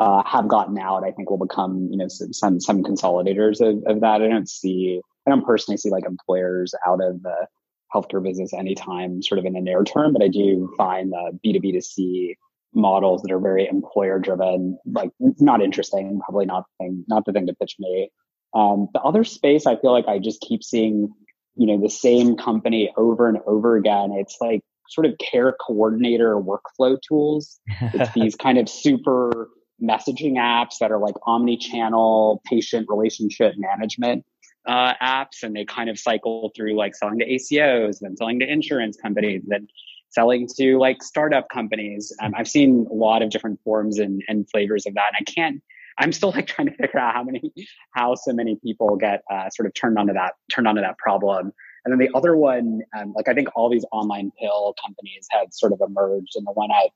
uh, 0.00 0.22
have 0.24 0.48
gotten 0.48 0.78
out, 0.78 1.04
I 1.04 1.12
think 1.12 1.30
will 1.30 1.38
become, 1.38 1.88
you 1.90 1.96
know, 1.96 2.08
some, 2.08 2.60
some 2.60 2.82
consolidators 2.82 3.60
of, 3.60 3.82
of 3.86 4.00
that. 4.00 4.22
I 4.22 4.28
don't 4.28 4.48
see, 4.48 5.00
I 5.26 5.30
don't 5.30 5.44
personally 5.44 5.78
see 5.78 5.90
like 5.90 6.04
employers 6.04 6.74
out 6.86 7.00
of 7.02 7.22
the 7.22 7.46
healthcare 7.94 8.22
business 8.22 8.52
anytime 8.54 9.22
sort 9.22 9.38
of 9.38 9.44
in 9.44 9.52
the 9.52 9.60
near 9.60 9.84
term, 9.84 10.12
but 10.12 10.22
I 10.22 10.28
do 10.28 10.72
find 10.76 11.12
the 11.12 11.38
B2B2C 11.44 12.34
models 12.74 13.22
that 13.22 13.32
are 13.32 13.38
very 13.38 13.68
employer 13.68 14.18
driven, 14.18 14.78
like 14.86 15.10
not 15.20 15.62
interesting, 15.62 16.20
probably 16.24 16.46
not 16.46 16.64
the 16.78 16.84
thing, 16.84 17.04
not 17.06 17.24
the 17.26 17.32
thing 17.32 17.46
to 17.46 17.54
pitch 17.54 17.76
me. 17.78 18.10
Um, 18.54 18.88
the 18.92 19.00
other 19.00 19.24
space, 19.24 19.66
I 19.66 19.76
feel 19.76 19.92
like 19.92 20.08
I 20.08 20.18
just 20.18 20.40
keep 20.40 20.62
seeing, 20.62 21.12
you 21.54 21.66
know, 21.66 21.80
the 21.80 21.90
same 21.90 22.36
company 22.36 22.92
over 22.96 23.28
and 23.28 23.38
over 23.46 23.76
again. 23.76 24.12
It's 24.12 24.38
like 24.40 24.62
sort 24.88 25.06
of 25.06 25.14
care 25.18 25.54
coordinator 25.66 26.36
workflow 26.36 26.98
tools. 27.06 27.60
It's 27.80 28.12
these 28.14 28.36
kind 28.36 28.58
of 28.58 28.68
super 28.68 29.48
messaging 29.82 30.34
apps 30.34 30.78
that 30.80 30.92
are 30.92 30.98
like 30.98 31.14
omni-channel 31.26 32.40
patient 32.48 32.86
relationship 32.88 33.54
management 33.56 34.24
uh, 34.66 34.94
apps, 35.02 35.42
and 35.42 35.54
they 35.54 35.64
kind 35.64 35.90
of 35.90 35.98
cycle 35.98 36.50
through 36.54 36.76
like 36.76 36.94
selling 36.94 37.18
to 37.18 37.26
ACOs, 37.26 38.00
then 38.00 38.16
selling 38.16 38.38
to 38.40 38.50
insurance 38.50 38.96
companies, 38.96 39.42
then 39.46 39.68
selling 40.10 40.48
to 40.56 40.78
like 40.78 41.02
startup 41.02 41.48
companies. 41.48 42.12
Um, 42.20 42.32
I've 42.36 42.48
seen 42.48 42.86
a 42.90 42.94
lot 42.94 43.22
of 43.22 43.30
different 43.30 43.60
forms 43.64 43.98
and, 43.98 44.22
and 44.28 44.48
flavors 44.50 44.86
of 44.86 44.94
that, 44.94 45.12
and 45.18 45.26
I 45.26 45.30
can't 45.30 45.62
I'm 45.98 46.12
still 46.12 46.30
like 46.30 46.46
trying 46.48 46.68
to 46.68 46.74
figure 46.74 46.98
out 46.98 47.14
how 47.14 47.24
many, 47.24 47.52
how 47.92 48.14
so 48.14 48.32
many 48.32 48.58
people 48.62 48.96
get 48.96 49.22
uh, 49.30 49.50
sort 49.50 49.66
of 49.66 49.74
turned 49.74 49.98
onto 49.98 50.12
that, 50.14 50.34
turned 50.52 50.68
onto 50.68 50.80
that 50.80 50.98
problem. 50.98 51.52
And 51.84 51.92
then 51.92 51.98
the 51.98 52.16
other 52.16 52.36
one, 52.36 52.82
um, 52.96 53.12
like 53.14 53.28
I 53.28 53.34
think 53.34 53.48
all 53.56 53.68
these 53.68 53.84
online 53.92 54.30
pill 54.40 54.74
companies 54.84 55.26
had 55.30 55.52
sort 55.52 55.72
of 55.72 55.80
emerged, 55.84 56.36
and 56.36 56.46
the 56.46 56.52
one 56.52 56.70
I, 56.70 56.88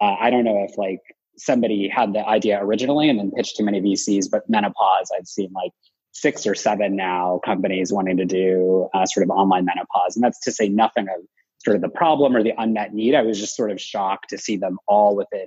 uh, 0.00 0.16
I 0.20 0.30
don't 0.30 0.44
know 0.44 0.66
if 0.68 0.76
like 0.76 1.00
somebody 1.36 1.88
had 1.88 2.12
the 2.12 2.26
idea 2.26 2.62
originally 2.62 3.08
and 3.08 3.18
then 3.18 3.30
pitched 3.30 3.56
to 3.56 3.62
many 3.62 3.80
VCs, 3.80 4.26
but 4.30 4.48
menopause, 4.48 5.10
I've 5.16 5.28
seen 5.28 5.52
like 5.52 5.72
six 6.12 6.46
or 6.46 6.54
seven 6.54 6.94
now 6.94 7.40
companies 7.44 7.92
wanting 7.92 8.18
to 8.18 8.24
do 8.24 8.88
uh, 8.94 9.06
sort 9.06 9.24
of 9.24 9.30
online 9.30 9.64
menopause, 9.64 10.16
and 10.16 10.22
that's 10.22 10.40
to 10.40 10.52
say 10.52 10.68
nothing 10.68 11.08
of 11.08 11.24
sort 11.64 11.76
of 11.76 11.82
the 11.82 11.88
problem 11.88 12.36
or 12.36 12.42
the 12.42 12.52
unmet 12.56 12.92
need. 12.92 13.14
I 13.14 13.22
was 13.22 13.40
just 13.40 13.56
sort 13.56 13.70
of 13.70 13.80
shocked 13.80 14.30
to 14.30 14.38
see 14.38 14.56
them 14.56 14.78
all 14.86 15.16
within 15.16 15.46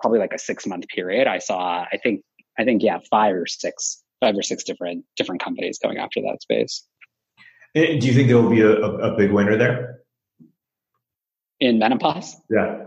probably 0.00 0.18
like 0.18 0.32
a 0.32 0.38
six 0.38 0.66
month 0.66 0.86
period. 0.88 1.26
I 1.26 1.38
saw, 1.38 1.84
I 1.90 1.98
think 2.02 2.22
I 2.58 2.64
think 2.64 2.82
yeah, 2.82 2.98
five 3.10 3.34
or 3.34 3.46
six, 3.46 4.02
five 4.20 4.36
or 4.36 4.42
six 4.42 4.64
different 4.64 5.04
different 5.16 5.42
companies 5.42 5.78
going 5.82 5.98
after 5.98 6.20
that 6.22 6.42
space. 6.42 6.86
Eh, 7.74 7.98
do 7.98 8.06
you 8.06 8.14
think 8.14 8.28
there 8.28 8.40
will 8.40 8.50
be 8.50 8.62
a, 8.62 8.72
a 8.72 9.16
big 9.16 9.32
winner 9.32 9.56
there 9.56 10.00
in 11.60 11.78
menopause? 11.78 12.36
Yeah. 12.50 12.84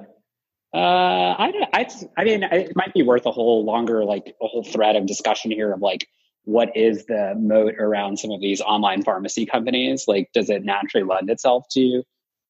Uh, 0.74 0.78
I. 0.78 1.51
I, 1.74 1.88
I 2.17 2.24
mean, 2.24 2.43
it 2.43 2.76
might 2.76 2.93
be 2.93 3.01
worth 3.01 3.26
a 3.26 3.32
whole 3.32 3.65
longer, 3.65 4.05
like 4.05 4.36
a 4.41 4.47
whole 4.47 4.63
thread 4.63 4.95
of 4.95 5.07
discussion 5.07 5.51
here 5.51 5.72
of 5.74 5.82
like 5.82 6.07
what 6.49 6.75
is 6.75 7.05
the 7.05 7.35
moat 7.37 7.75
around 7.77 8.17
some 8.17 8.31
of 8.31 8.41
these 8.41 8.59
online 8.59 9.03
pharmacy 9.03 9.45
companies? 9.45 10.05
Like, 10.07 10.29
does 10.33 10.49
it 10.49 10.65
naturally 10.65 11.05
lend 11.05 11.29
itself 11.29 11.65
to 11.73 12.01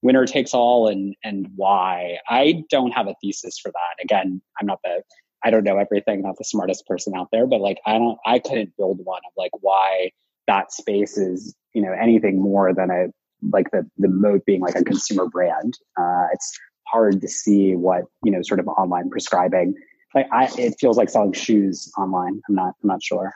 winner 0.01 0.25
takes 0.25 0.53
all, 0.53 0.87
and 0.87 1.15
and 1.21 1.49
why? 1.57 2.17
I 2.29 2.63
don't 2.69 2.91
have 2.91 3.07
a 3.07 3.15
thesis 3.21 3.59
for 3.59 3.71
that. 3.71 4.01
Again, 4.03 4.41
I'm 4.59 4.67
not 4.67 4.79
the 4.85 5.03
I 5.43 5.51
don't 5.51 5.65
know 5.65 5.77
everything, 5.77 6.21
not 6.21 6.37
the 6.37 6.45
smartest 6.45 6.87
person 6.87 7.13
out 7.13 7.27
there, 7.33 7.45
but 7.45 7.59
like 7.59 7.79
I 7.85 7.97
don't, 7.97 8.17
I 8.25 8.39
couldn't 8.39 8.75
build 8.77 8.99
one 9.03 9.21
of 9.27 9.33
like 9.35 9.51
why 9.59 10.11
that 10.47 10.71
space 10.71 11.17
is, 11.17 11.53
you 11.73 11.81
know, 11.81 11.91
anything 11.91 12.41
more 12.41 12.73
than 12.73 12.89
a 12.89 13.07
like 13.51 13.69
the 13.71 13.85
the 13.97 14.07
moat 14.07 14.45
being 14.45 14.61
like 14.61 14.75
a 14.75 14.83
consumer 14.83 15.27
brand. 15.27 15.77
Uh, 15.99 16.27
it's 16.31 16.57
hard 16.87 17.19
to 17.19 17.27
see 17.27 17.75
what 17.75 18.05
you 18.23 18.31
know, 18.31 18.41
sort 18.43 18.61
of 18.61 18.67
online 18.69 19.09
prescribing. 19.09 19.75
Like 20.15 20.27
I, 20.31 20.49
it 20.57 20.75
feels 20.79 20.95
like 20.95 21.09
selling 21.09 21.33
shoes 21.33 21.91
online. 21.97 22.41
I'm 22.47 22.55
not, 22.55 22.73
I'm 22.81 22.87
not 22.87 23.03
sure. 23.03 23.33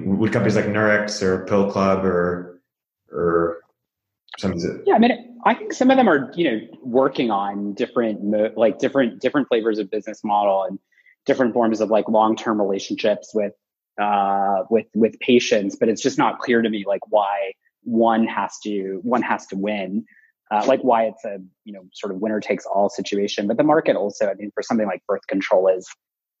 Would 0.00 0.32
companies 0.32 0.56
like 0.56 0.66
Nurx 0.66 1.22
or 1.22 1.44
Pill 1.46 1.70
Club 1.70 2.04
or 2.04 2.60
or 3.10 3.60
some 4.38 4.52
of? 4.52 4.62
Yeah, 4.86 4.94
I 4.94 4.98
mean, 4.98 5.38
I 5.44 5.54
think 5.54 5.72
some 5.72 5.90
of 5.90 5.96
them 5.96 6.08
are 6.08 6.32
you 6.34 6.50
know 6.50 6.60
working 6.82 7.30
on 7.30 7.74
different 7.74 8.56
like 8.56 8.78
different 8.78 9.20
different 9.20 9.48
flavors 9.48 9.78
of 9.78 9.90
business 9.90 10.22
model 10.24 10.64
and 10.64 10.78
different 11.26 11.54
forms 11.54 11.80
of 11.80 11.90
like 11.90 12.08
long-term 12.08 12.60
relationships 12.60 13.30
with 13.34 13.52
uh, 14.00 14.64
with 14.70 14.86
with 14.94 15.18
patients, 15.20 15.76
but 15.76 15.88
it's 15.88 16.02
just 16.02 16.18
not 16.18 16.38
clear 16.38 16.62
to 16.62 16.68
me 16.68 16.84
like 16.86 17.02
why 17.08 17.52
one 17.84 18.26
has 18.26 18.58
to 18.64 19.00
one 19.02 19.22
has 19.22 19.46
to 19.48 19.56
win. 19.56 20.04
Uh, 20.50 20.62
like 20.66 20.82
why 20.82 21.04
it's 21.04 21.24
a 21.24 21.38
you 21.64 21.72
know 21.72 21.82
sort 21.92 22.12
of 22.12 22.20
winner 22.20 22.40
takes 22.40 22.66
all 22.66 22.88
situation, 22.88 23.46
but 23.46 23.56
the 23.56 23.64
market 23.64 23.96
also, 23.96 24.28
I 24.28 24.34
mean, 24.34 24.50
for 24.54 24.62
something 24.62 24.86
like 24.86 25.02
birth 25.06 25.26
control 25.26 25.68
is 25.68 25.88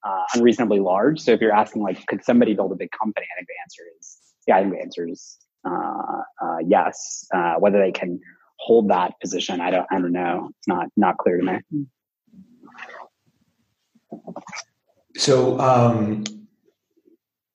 uh, 0.04 0.22
unreasonably 0.34 0.80
large. 0.80 1.20
So 1.20 1.32
if 1.32 1.40
you're 1.40 1.54
asking 1.54 1.82
like, 1.82 2.04
could 2.06 2.24
somebody 2.24 2.54
build 2.54 2.72
a 2.72 2.76
big 2.76 2.90
company? 2.90 3.26
I 3.32 3.34
think 3.38 3.48
the 3.48 3.62
answer 3.62 3.82
is 3.98 4.18
yeah. 4.46 4.56
I 4.56 4.60
think 4.60 4.74
the 4.74 4.80
answer 4.80 5.08
is 5.08 5.38
uh, 5.64 6.22
uh, 6.42 6.58
yes. 6.66 7.26
Uh, 7.34 7.54
whether 7.58 7.78
they 7.78 7.92
can 7.92 8.20
hold 8.58 8.90
that 8.90 9.18
position, 9.20 9.60
I 9.60 9.70
don't. 9.70 9.86
I 9.90 9.98
don't 9.98 10.12
know. 10.12 10.50
It's 10.58 10.68
not 10.68 10.88
not 10.96 11.18
clear 11.18 11.38
to 11.38 11.44
me. 11.44 11.86
So, 15.16 15.58
um, 15.60 16.24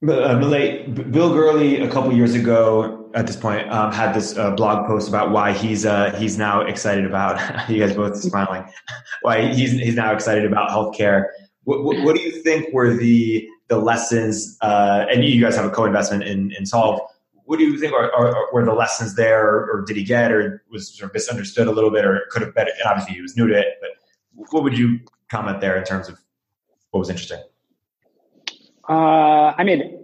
uh, 0.08 0.40
Bill 0.40 1.34
Gurley, 1.34 1.82
a 1.82 1.90
couple 1.90 2.14
years 2.14 2.36
ago 2.36 3.10
at 3.16 3.26
this 3.26 3.36
point, 3.36 3.70
um, 3.72 3.92
had 3.92 4.14
this 4.14 4.38
uh, 4.38 4.52
blog 4.52 4.86
post 4.86 5.10
about 5.10 5.32
why 5.32 5.54
he's 5.54 5.86
uh, 5.86 6.16
he's 6.18 6.38
now 6.38 6.62
excited 6.62 7.06
about. 7.06 7.70
you 7.70 7.80
guys 7.80 7.96
both 7.96 8.16
smiling. 8.18 8.64
why 9.22 9.54
he's 9.54 9.72
he's 9.72 9.96
now 9.96 10.14
excited 10.14 10.46
about 10.46 10.70
healthcare. 10.70 11.26
What, 11.68 11.84
what, 11.84 12.02
what 12.02 12.16
do 12.16 12.22
you 12.22 12.32
think 12.32 12.74
were 12.74 12.94
the 12.96 13.46
the 13.68 13.78
lessons? 13.78 14.58
Uh, 14.62 15.06
and 15.12 15.26
you 15.26 15.42
guys 15.42 15.54
have 15.58 15.66
a 15.66 15.70
co-investment 15.70 16.24
in 16.24 16.54
in 16.58 16.64
Solv. 16.64 17.06
What 17.44 17.60
do 17.60 17.66
you 17.66 17.78
think 17.78 17.92
are, 17.92 18.10
are, 18.14 18.54
were 18.54 18.64
the 18.64 18.74
lessons 18.74 19.16
there, 19.16 19.46
or, 19.46 19.84
did 19.86 19.98
he 19.98 20.04
get, 20.06 20.32
or 20.32 20.64
was 20.72 20.96
sort 20.98 21.10
of 21.10 21.14
misunderstood 21.14 21.68
a 21.68 21.72
little 21.72 21.92
bit, 21.92 22.06
or 22.06 22.22
could 22.32 22.42
have 22.42 22.56
been? 22.56 22.68
Obviously, 22.86 23.16
he 23.16 23.22
was 23.22 23.36
new 23.36 23.48
to 23.48 23.54
it, 23.54 23.68
but 23.82 23.90
what 24.52 24.64
would 24.64 24.78
you 24.78 25.00
comment 25.30 25.60
there 25.60 25.78
in 25.78 25.84
terms 25.84 26.08
of 26.08 26.18
what 26.92 27.00
was 27.00 27.10
interesting? 27.10 27.42
Uh, 28.88 29.54
I 29.58 29.66
mean, 29.66 30.00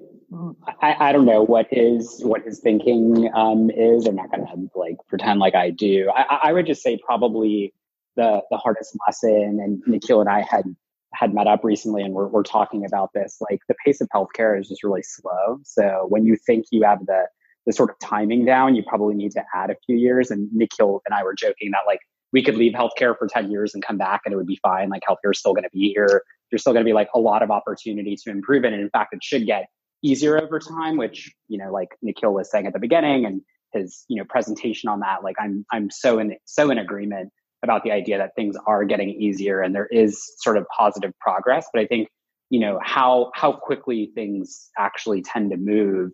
I, 0.81 0.97
I, 0.99 1.11
don't 1.13 1.25
know 1.25 1.43
what 1.43 1.67
his 1.71 2.19
what 2.23 2.43
his 2.43 2.59
thinking 2.59 3.31
um, 3.33 3.71
is. 3.71 4.05
I'm 4.05 4.17
not 4.17 4.31
going 4.31 4.45
to 4.45 4.69
like 4.77 4.97
pretend 5.07 5.39
like 5.39 5.55
I 5.55 5.69
do. 5.69 6.11
I, 6.13 6.39
I, 6.43 6.51
would 6.51 6.65
just 6.65 6.83
say 6.83 6.99
probably 7.05 7.73
the 8.17 8.41
the 8.51 8.57
hardest 8.57 8.97
lesson. 9.07 9.61
And 9.63 9.81
Nikhil 9.87 10.19
and 10.19 10.29
I 10.29 10.41
had 10.41 10.65
had 11.13 11.33
met 11.33 11.47
up 11.47 11.63
recently, 11.63 12.03
and 12.03 12.13
we're 12.13 12.27
we're 12.27 12.43
talking 12.43 12.85
about 12.85 13.11
this. 13.13 13.37
Like 13.49 13.61
the 13.67 13.75
pace 13.85 14.01
of 14.01 14.09
healthcare 14.13 14.59
is 14.59 14.67
just 14.67 14.83
really 14.83 15.03
slow. 15.03 15.59
So 15.63 16.05
when 16.09 16.25
you 16.25 16.35
think 16.35 16.65
you 16.71 16.83
have 16.83 17.05
the 17.05 17.27
the 17.65 17.73
sort 17.73 17.89
of 17.89 17.99
timing 17.99 18.45
down, 18.45 18.75
you 18.75 18.83
probably 18.85 19.15
need 19.15 19.31
to 19.31 19.43
add 19.55 19.69
a 19.69 19.75
few 19.85 19.95
years. 19.95 20.31
And 20.31 20.49
Nikhil 20.51 21.01
and 21.05 21.15
I 21.15 21.23
were 21.23 21.33
joking 21.33 21.71
that 21.71 21.83
like 21.87 21.99
we 22.33 22.43
could 22.43 22.57
leave 22.57 22.73
healthcare 22.73 23.17
for 23.17 23.27
10 23.27 23.51
years 23.51 23.73
and 23.73 23.85
come 23.85 23.97
back 23.97 24.21
and 24.25 24.33
it 24.33 24.35
would 24.35 24.47
be 24.47 24.59
fine. 24.61 24.89
Like 24.89 25.03
healthcare 25.07 25.31
is 25.31 25.39
still 25.39 25.53
going 25.53 25.63
to 25.63 25.69
be 25.71 25.93
here 25.93 26.23
there's 26.53 26.61
still 26.61 26.73
going 26.73 26.85
to 26.85 26.87
be 26.89 26.93
like 26.93 27.09
a 27.15 27.19
lot 27.19 27.41
of 27.41 27.49
opportunity 27.49 28.15
to 28.15 28.29
improve 28.29 28.63
it. 28.63 28.73
And 28.73 28.81
in 28.83 28.89
fact, 28.91 29.11
it 29.11 29.23
should 29.23 29.47
get 29.47 29.65
easier 30.03 30.39
over 30.39 30.59
time, 30.59 30.97
which, 30.97 31.33
you 31.47 31.57
know, 31.57 31.71
like 31.71 31.89
Nikhil 32.03 32.31
was 32.31 32.51
saying 32.51 32.67
at 32.67 32.73
the 32.73 32.79
beginning 32.79 33.25
and 33.25 33.41
his, 33.71 34.05
you 34.07 34.17
know, 34.17 34.23
presentation 34.29 34.87
on 34.87 34.99
that, 34.99 35.23
like 35.23 35.35
I'm, 35.39 35.65
I'm 35.71 35.89
so 35.89 36.19
in, 36.19 36.35
so 36.45 36.69
in 36.69 36.77
agreement 36.77 37.31
about 37.63 37.83
the 37.83 37.91
idea 37.91 38.17
that 38.17 38.31
things 38.35 38.55
are 38.67 38.83
getting 38.83 39.09
easier 39.09 39.61
and 39.61 39.73
there 39.73 39.87
is 39.87 40.21
sort 40.39 40.57
of 40.57 40.65
positive 40.77 41.13
progress. 41.19 41.65
But 41.73 41.81
I 41.81 41.87
think, 41.87 42.09
you 42.49 42.59
know, 42.59 42.79
how, 42.83 43.31
how 43.33 43.53
quickly 43.53 44.11
things 44.13 44.69
actually 44.77 45.21
tend 45.21 45.51
to 45.51 45.57
move 45.57 46.11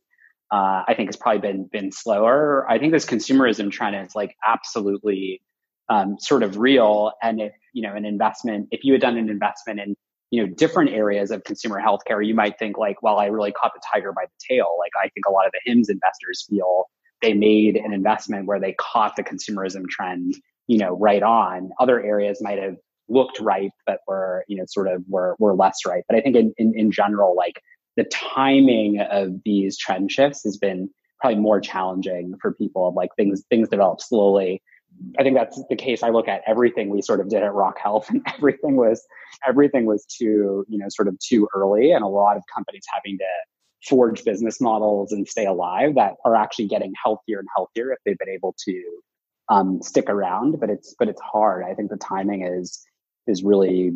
uh, 0.51 0.83
I 0.87 0.93
think 0.95 1.09
has 1.09 1.15
probably 1.15 1.41
been 1.41 1.69
been 1.71 1.91
slower. 1.91 2.65
I 2.69 2.79
think 2.79 2.91
this 2.91 3.05
consumerism 3.05 3.71
trend 3.71 3.95
is 3.95 4.15
like 4.15 4.35
absolutely 4.45 5.41
um, 5.89 6.17
sort 6.19 6.43
of 6.43 6.57
real. 6.57 7.11
And 7.21 7.39
if 7.39 7.53
you 7.73 7.83
know 7.83 7.95
an 7.95 8.05
investment, 8.05 8.67
if 8.71 8.83
you 8.83 8.93
had 8.93 9.01
done 9.01 9.17
an 9.17 9.29
investment 9.29 9.79
in 9.79 9.95
you 10.31 10.41
know 10.41 10.51
different 10.51 10.91
areas 10.91 11.29
of 11.29 11.43
consumer 11.43 11.79
healthcare, 11.79 12.25
you 12.25 12.33
might 12.33 12.57
think 12.57 12.77
like, 12.77 13.01
well, 13.03 13.19
I 13.19 13.27
really 13.27 13.51
caught 13.51 13.73
the 13.75 13.81
tiger 13.93 14.11
by 14.11 14.25
the 14.25 14.55
tail. 14.55 14.75
Like 14.79 14.91
I 14.99 15.09
think 15.09 15.27
a 15.27 15.31
lot 15.31 15.45
of 15.45 15.51
the 15.51 15.61
Hims 15.65 15.89
investors 15.89 16.45
feel 16.49 16.85
they 17.21 17.33
made 17.33 17.75
an 17.75 17.93
investment 17.93 18.47
where 18.47 18.59
they 18.59 18.73
caught 18.73 19.15
the 19.17 19.23
consumerism 19.23 19.87
trend, 19.87 20.33
you 20.69 20.77
know, 20.77 20.95
right 20.95 21.23
on. 21.23 21.71
Other 21.79 22.01
areas 22.01 22.41
might 22.41 22.59
have 22.59 22.75
looked 23.09 23.39
right, 23.39 23.71
but 23.87 24.01
were, 24.07 24.45
you 24.47 24.55
know, 24.55 24.65
sort 24.67 24.87
of 24.87 25.03
were, 25.09 25.35
were 25.39 25.55
less 25.55 25.79
right. 25.85 26.03
But 26.07 26.15
I 26.15 26.21
think 26.21 26.35
in, 26.35 26.53
in, 26.57 26.73
in 26.77 26.91
general, 26.91 27.35
like 27.35 27.59
the 27.97 28.03
timing 28.03 28.99
of 29.01 29.31
these 29.43 29.79
trend 29.79 30.11
shifts 30.11 30.43
has 30.43 30.57
been 30.57 30.87
probably 31.19 31.39
more 31.39 31.59
challenging 31.59 32.35
for 32.39 32.53
people. 32.53 32.93
Like 32.95 33.09
things, 33.17 33.43
things 33.49 33.67
develop 33.67 33.99
slowly. 33.99 34.61
I 35.17 35.23
think 35.23 35.35
that's 35.35 35.59
the 35.69 35.75
case. 35.75 36.03
I 36.03 36.09
look 36.09 36.27
at 36.27 36.43
everything 36.45 36.89
we 36.89 37.01
sort 37.01 37.19
of 37.19 37.29
did 37.29 37.41
at 37.41 37.53
Rock 37.53 37.79
Health 37.81 38.07
and 38.11 38.21
everything 38.35 38.75
was, 38.75 39.03
everything 39.47 39.87
was 39.87 40.05
too, 40.05 40.65
you 40.69 40.77
know, 40.77 40.87
sort 40.89 41.07
of 41.07 41.17
too 41.17 41.47
early 41.55 41.91
and 41.91 42.03
a 42.03 42.07
lot 42.07 42.37
of 42.37 42.43
companies 42.53 42.83
having 42.93 43.17
to 43.17 43.25
forge 43.87 44.23
business 44.23 44.61
models 44.61 45.11
and 45.11 45.27
stay 45.27 45.47
alive 45.47 45.95
that 45.95 46.13
are 46.25 46.35
actually 46.35 46.67
getting 46.67 46.93
healthier 47.03 47.39
and 47.39 47.47
healthier 47.55 47.91
if 47.91 47.97
they've 48.05 48.19
been 48.19 48.29
able 48.29 48.53
to 48.65 49.01
um, 49.49 49.81
stick 49.81 50.09
around. 50.09 50.59
But 50.59 50.69
it's 50.69 50.95
but 50.97 51.07
it's 51.07 51.21
hard. 51.21 51.63
I 51.63 51.73
think 51.73 51.89
the 51.89 51.97
timing 51.97 52.43
is 52.45 52.83
is 53.27 53.43
really 53.43 53.93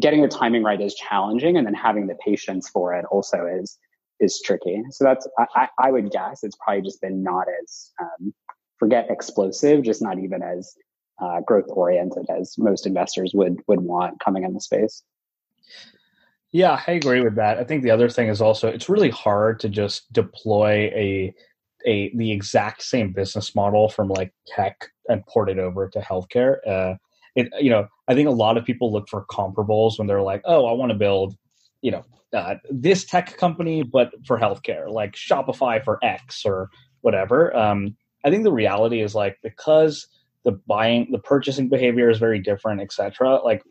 getting 0.00 0.22
the 0.22 0.28
timing 0.28 0.62
right 0.62 0.80
is 0.80 0.94
challenging, 0.94 1.56
and 1.56 1.66
then 1.66 1.74
having 1.74 2.06
the 2.06 2.16
patience 2.24 2.68
for 2.68 2.94
it 2.94 3.04
also 3.10 3.46
is 3.46 3.78
is 4.20 4.40
tricky. 4.40 4.82
So 4.90 5.04
that's 5.04 5.28
I, 5.38 5.68
I 5.78 5.92
would 5.92 6.10
guess 6.10 6.42
it's 6.42 6.56
probably 6.56 6.82
just 6.82 7.00
been 7.00 7.22
not 7.22 7.46
as 7.62 7.90
um, 8.00 8.34
forget 8.78 9.10
explosive, 9.10 9.82
just 9.82 10.02
not 10.02 10.18
even 10.18 10.42
as 10.42 10.74
uh, 11.20 11.40
growth 11.40 11.66
oriented 11.68 12.26
as 12.30 12.56
most 12.58 12.86
investors 12.86 13.32
would 13.34 13.60
would 13.66 13.80
want 13.80 14.20
coming 14.20 14.44
in 14.44 14.54
the 14.54 14.60
space. 14.60 15.02
Yeah, 16.50 16.80
I 16.86 16.92
agree 16.92 17.20
with 17.20 17.34
that. 17.34 17.58
I 17.58 17.64
think 17.64 17.82
the 17.82 17.90
other 17.90 18.08
thing 18.08 18.28
is 18.28 18.40
also 18.40 18.68
it's 18.68 18.88
really 18.88 19.10
hard 19.10 19.60
to 19.60 19.68
just 19.68 20.12
deploy 20.12 20.90
a 20.94 21.34
a 21.86 22.14
the 22.16 22.32
exact 22.32 22.82
same 22.82 23.12
business 23.12 23.54
model 23.54 23.88
from 23.88 24.08
like 24.08 24.32
tech 24.46 24.88
and 25.08 25.24
port 25.26 25.50
it 25.50 25.58
over 25.58 25.88
to 25.88 26.00
healthcare. 26.00 26.56
Uh, 26.66 26.94
it 27.34 27.48
you 27.60 27.70
know 27.70 27.88
I 28.08 28.14
think 28.14 28.28
a 28.28 28.32
lot 28.32 28.56
of 28.56 28.64
people 28.64 28.92
look 28.92 29.08
for 29.08 29.24
comparables 29.26 29.98
when 29.98 30.06
they're 30.06 30.22
like, 30.22 30.42
oh, 30.44 30.66
I 30.66 30.72
want 30.72 30.90
to 30.90 30.98
build 30.98 31.36
you 31.82 31.90
know 31.90 32.04
uh, 32.34 32.56
this 32.70 33.04
tech 33.04 33.36
company 33.36 33.82
but 33.82 34.12
for 34.26 34.38
healthcare, 34.38 34.90
like 34.90 35.12
Shopify 35.12 35.82
for 35.82 35.98
X 36.02 36.44
or 36.44 36.68
whatever. 37.00 37.56
Um, 37.56 37.96
I 38.24 38.30
think 38.30 38.44
the 38.44 38.52
reality 38.52 39.00
is 39.00 39.14
like 39.14 39.38
because 39.42 40.06
the 40.44 40.52
buying 40.66 41.08
the 41.10 41.18
purchasing 41.18 41.68
behavior 41.68 42.10
is 42.10 42.18
very 42.18 42.40
different, 42.40 42.80
etc. 42.80 43.40
Like 43.44 43.62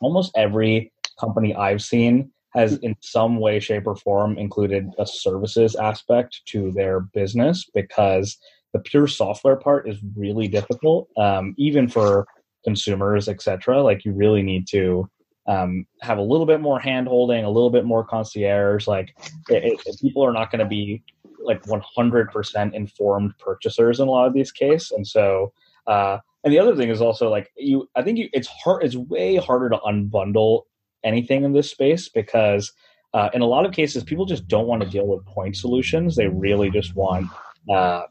almost 0.00 0.32
every 0.36 0.92
company 1.18 1.54
I've 1.54 1.82
seen 1.82 2.30
has 2.54 2.78
in 2.78 2.96
some 3.00 3.38
way, 3.38 3.60
shape, 3.60 3.86
or 3.86 3.96
form 3.96 4.36
included 4.38 4.90
a 4.98 5.06
services 5.06 5.76
aspect 5.76 6.40
to 6.46 6.70
their 6.72 7.00
business 7.00 7.68
because 7.74 8.36
the 8.72 8.80
pure 8.80 9.06
software 9.06 9.56
part 9.56 9.88
is 9.88 9.98
really 10.16 10.48
difficult, 10.48 11.08
um, 11.16 11.54
even 11.58 11.88
for 11.88 12.26
consumers, 12.64 13.28
etc. 13.28 13.82
Like 13.82 14.04
you 14.04 14.12
really 14.12 14.42
need 14.42 14.66
to 14.68 15.08
um, 15.46 15.86
have 16.02 16.18
a 16.18 16.22
little 16.22 16.46
bit 16.46 16.60
more 16.60 16.78
hand 16.78 17.08
holding, 17.08 17.44
a 17.44 17.50
little 17.50 17.70
bit 17.70 17.84
more 17.84 18.04
concierge. 18.04 18.86
Like 18.86 19.14
it, 19.48 19.80
it, 19.86 20.00
people 20.00 20.24
are 20.24 20.32
not 20.32 20.50
going 20.50 20.60
to 20.60 20.66
be 20.66 21.02
like 21.42 21.62
100% 21.64 22.74
informed 22.74 23.38
purchasers 23.38 24.00
in 24.00 24.08
a 24.08 24.10
lot 24.10 24.26
of 24.26 24.34
these 24.34 24.52
cases, 24.52 24.90
and 24.90 25.06
so. 25.06 25.52
Uh, 25.86 26.18
and 26.42 26.52
the 26.52 26.58
other 26.58 26.74
thing 26.74 26.88
is 26.88 27.02
also 27.02 27.28
like 27.28 27.50
you. 27.56 27.88
I 27.94 28.02
think 28.02 28.18
you, 28.18 28.28
it's 28.32 28.48
hard. 28.48 28.82
It's 28.82 28.96
way 28.96 29.36
harder 29.36 29.68
to 29.70 29.76
unbundle 29.78 30.62
anything 31.04 31.44
in 31.44 31.52
this 31.52 31.70
space 31.70 32.08
because 32.08 32.72
uh, 33.12 33.28
in 33.34 33.42
a 33.42 33.46
lot 33.46 33.66
of 33.66 33.72
cases 33.72 34.04
people 34.04 34.24
just 34.24 34.46
don't 34.46 34.66
want 34.66 34.82
to 34.82 34.88
deal 34.88 35.06
with 35.06 35.24
point 35.26 35.56
solutions. 35.56 36.16
They 36.16 36.28
really 36.28 36.70
just 36.70 36.94
want 36.94 37.28
uh, 37.68 38.02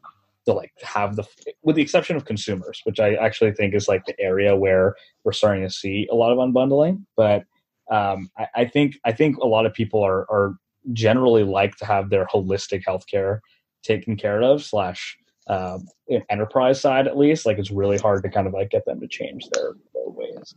to 0.45 0.53
like 0.53 0.73
have 0.81 1.15
the 1.15 1.23
with 1.63 1.75
the 1.75 1.81
exception 1.81 2.15
of 2.15 2.25
consumers 2.25 2.81
which 2.83 2.99
i 2.99 3.13
actually 3.15 3.51
think 3.51 3.75
is 3.75 3.87
like 3.87 4.03
the 4.05 4.19
area 4.19 4.55
where 4.55 4.95
we're 5.23 5.31
starting 5.31 5.63
to 5.63 5.69
see 5.69 6.07
a 6.11 6.15
lot 6.15 6.31
of 6.31 6.37
unbundling. 6.37 7.03
But 7.15 7.43
um, 7.91 8.29
I, 8.37 8.47
I, 8.55 8.65
think 8.65 8.95
i 9.05 9.11
think 9.11 9.37
a 9.37 9.47
lot 9.47 9.65
of 9.65 9.73
people 9.73 10.03
are 10.03 10.21
are 10.31 10.55
generally 10.93 11.43
like 11.43 11.75
to 11.77 11.85
have 11.85 12.09
their 12.09 12.25
holistic 12.25 12.83
healthcare 12.87 13.39
taken 13.83 14.15
care 14.15 14.41
of 14.41 14.63
slash 14.63 15.17
uh, 15.47 15.79
enterprise 16.29 16.79
side 16.79 17.07
at 17.07 17.17
least. 17.17 17.45
Like 17.45 17.57
it's 17.57 17.71
really 17.71 17.97
hard 17.97 18.23
to 18.23 18.29
kind 18.29 18.47
of 18.47 18.53
like 18.53 18.69
get 18.69 18.85
them 18.85 18.99
to 18.99 19.07
change 19.07 19.45
their, 19.53 19.73
their 19.93 20.07
ways 20.07 20.55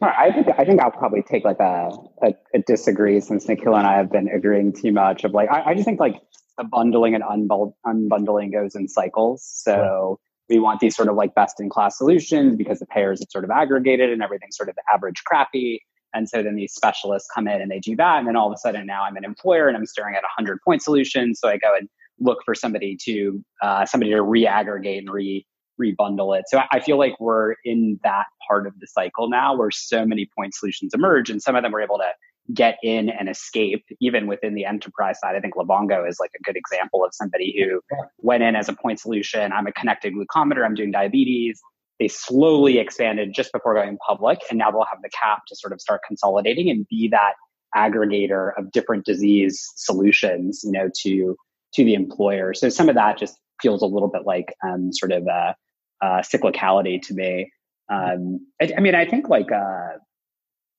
I 0.00 0.32
think 0.32 0.48
I 0.58 0.64
think 0.64 0.80
I'll 0.80 0.90
probably 0.90 1.22
take 1.22 1.44
like 1.44 1.60
a, 1.60 1.90
a, 2.22 2.34
a, 2.54 2.58
disagree 2.66 3.20
since 3.20 3.46
Nikhil 3.46 3.76
and 3.76 3.86
I 3.86 3.96
have 3.96 4.10
been 4.10 4.28
agreeing 4.28 4.72
too 4.72 4.92
much 4.92 5.24
of 5.24 5.32
like 5.32 5.50
I, 5.50 5.70
I 5.70 5.74
just 5.74 5.84
think 5.84 6.00
like 6.00 6.20
the 6.58 6.64
bundling 6.64 7.14
and 7.14 7.22
unbundling, 7.22 7.74
unbundling 7.86 8.52
goes 8.52 8.74
in 8.74 8.88
cycles. 8.88 9.42
So 9.44 10.18
we 10.48 10.58
want 10.58 10.80
these 10.80 10.94
sort 10.94 11.08
of 11.08 11.16
like 11.16 11.34
best 11.34 11.60
in 11.60 11.70
class 11.70 11.98
solutions 11.98 12.56
because 12.56 12.78
the 12.78 12.86
payers 12.86 13.20
have 13.20 13.28
sort 13.30 13.44
of 13.44 13.50
aggregated 13.50 14.10
and 14.10 14.22
everything's 14.22 14.56
sort 14.56 14.68
of 14.68 14.76
average 14.92 15.22
crappy. 15.24 15.80
And 16.14 16.28
so 16.28 16.42
then 16.42 16.56
these 16.56 16.74
specialists 16.74 17.28
come 17.34 17.48
in 17.48 17.62
and 17.62 17.70
they 17.70 17.78
do 17.78 17.96
that. 17.96 18.18
And 18.18 18.28
then 18.28 18.36
all 18.36 18.48
of 18.48 18.52
a 18.54 18.58
sudden 18.58 18.86
now 18.86 19.04
I'm 19.04 19.16
an 19.16 19.24
employer 19.24 19.68
and 19.68 19.76
I'm 19.76 19.86
staring 19.86 20.14
at 20.14 20.24
a 20.24 20.28
hundred 20.36 20.58
point 20.64 20.82
solution. 20.82 21.34
So 21.34 21.48
I 21.48 21.56
go 21.56 21.74
and 21.74 21.88
look 22.18 22.40
for 22.44 22.54
somebody 22.54 22.98
to, 23.04 23.42
uh, 23.62 23.86
somebody 23.86 24.10
to 24.12 24.22
re-aggregate 24.22 24.98
and 24.98 25.10
re, 25.10 25.46
rebundle 25.80 26.38
it. 26.38 26.44
So 26.48 26.60
I 26.70 26.80
feel 26.80 26.98
like 26.98 27.18
we're 27.20 27.54
in 27.64 27.98
that 28.02 28.26
part 28.46 28.66
of 28.66 28.78
the 28.80 28.86
cycle 28.86 29.28
now 29.28 29.56
where 29.56 29.70
so 29.70 30.04
many 30.04 30.28
point 30.36 30.54
solutions 30.54 30.92
emerge 30.94 31.30
and 31.30 31.42
some 31.42 31.56
of 31.56 31.62
them 31.62 31.72
were 31.72 31.80
able 31.80 31.98
to 31.98 32.12
get 32.52 32.76
in 32.82 33.08
and 33.08 33.28
escape 33.28 33.84
even 34.00 34.26
within 34.26 34.54
the 34.54 34.64
enterprise 34.64 35.18
side. 35.20 35.36
I 35.36 35.40
think 35.40 35.54
Livongo 35.54 36.08
is 36.08 36.18
like 36.18 36.32
a 36.38 36.42
good 36.42 36.56
example 36.56 37.04
of 37.04 37.14
somebody 37.14 37.54
who 37.56 37.80
went 38.18 38.42
in 38.42 38.56
as 38.56 38.68
a 38.68 38.72
point 38.72 39.00
solution. 39.00 39.52
I'm 39.52 39.66
a 39.66 39.72
connected 39.72 40.14
glucometer. 40.14 40.64
I'm 40.64 40.74
doing 40.74 40.90
diabetes. 40.90 41.60
They 42.00 42.08
slowly 42.08 42.78
expanded 42.78 43.32
just 43.34 43.52
before 43.52 43.74
going 43.74 43.96
public 44.06 44.40
and 44.50 44.58
now 44.58 44.70
they'll 44.70 44.84
have 44.84 45.02
the 45.02 45.10
cap 45.10 45.42
to 45.48 45.56
sort 45.56 45.72
of 45.72 45.80
start 45.80 46.00
consolidating 46.06 46.68
and 46.68 46.86
be 46.88 47.08
that 47.12 47.34
aggregator 47.74 48.50
of 48.58 48.72
different 48.72 49.04
disease 49.04 49.64
solutions, 49.76 50.62
you 50.64 50.72
know, 50.72 50.90
to 51.02 51.36
to 51.74 51.84
the 51.84 51.94
employer. 51.94 52.52
So 52.52 52.68
some 52.68 52.88
of 52.88 52.94
that 52.96 53.18
just 53.18 53.38
feels 53.62 53.82
a 53.82 53.86
little 53.86 54.08
bit 54.08 54.22
like 54.26 54.54
um, 54.66 54.92
sort 54.92 55.12
of 55.12 55.26
a, 55.26 55.56
a 56.02 56.06
cyclicality 56.20 57.00
to 57.02 57.14
me. 57.14 57.52
Um, 57.88 58.46
I, 58.60 58.70
I, 58.76 58.80
mean, 58.80 58.94
I 58.94 59.06
think 59.06 59.28
like 59.28 59.50
uh, 59.50 59.98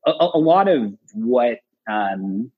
a, 0.06 0.12
a, 0.34 0.40
lot 0.40 0.68
of 0.68 0.94
what 1.14 1.60
um, 1.90 2.52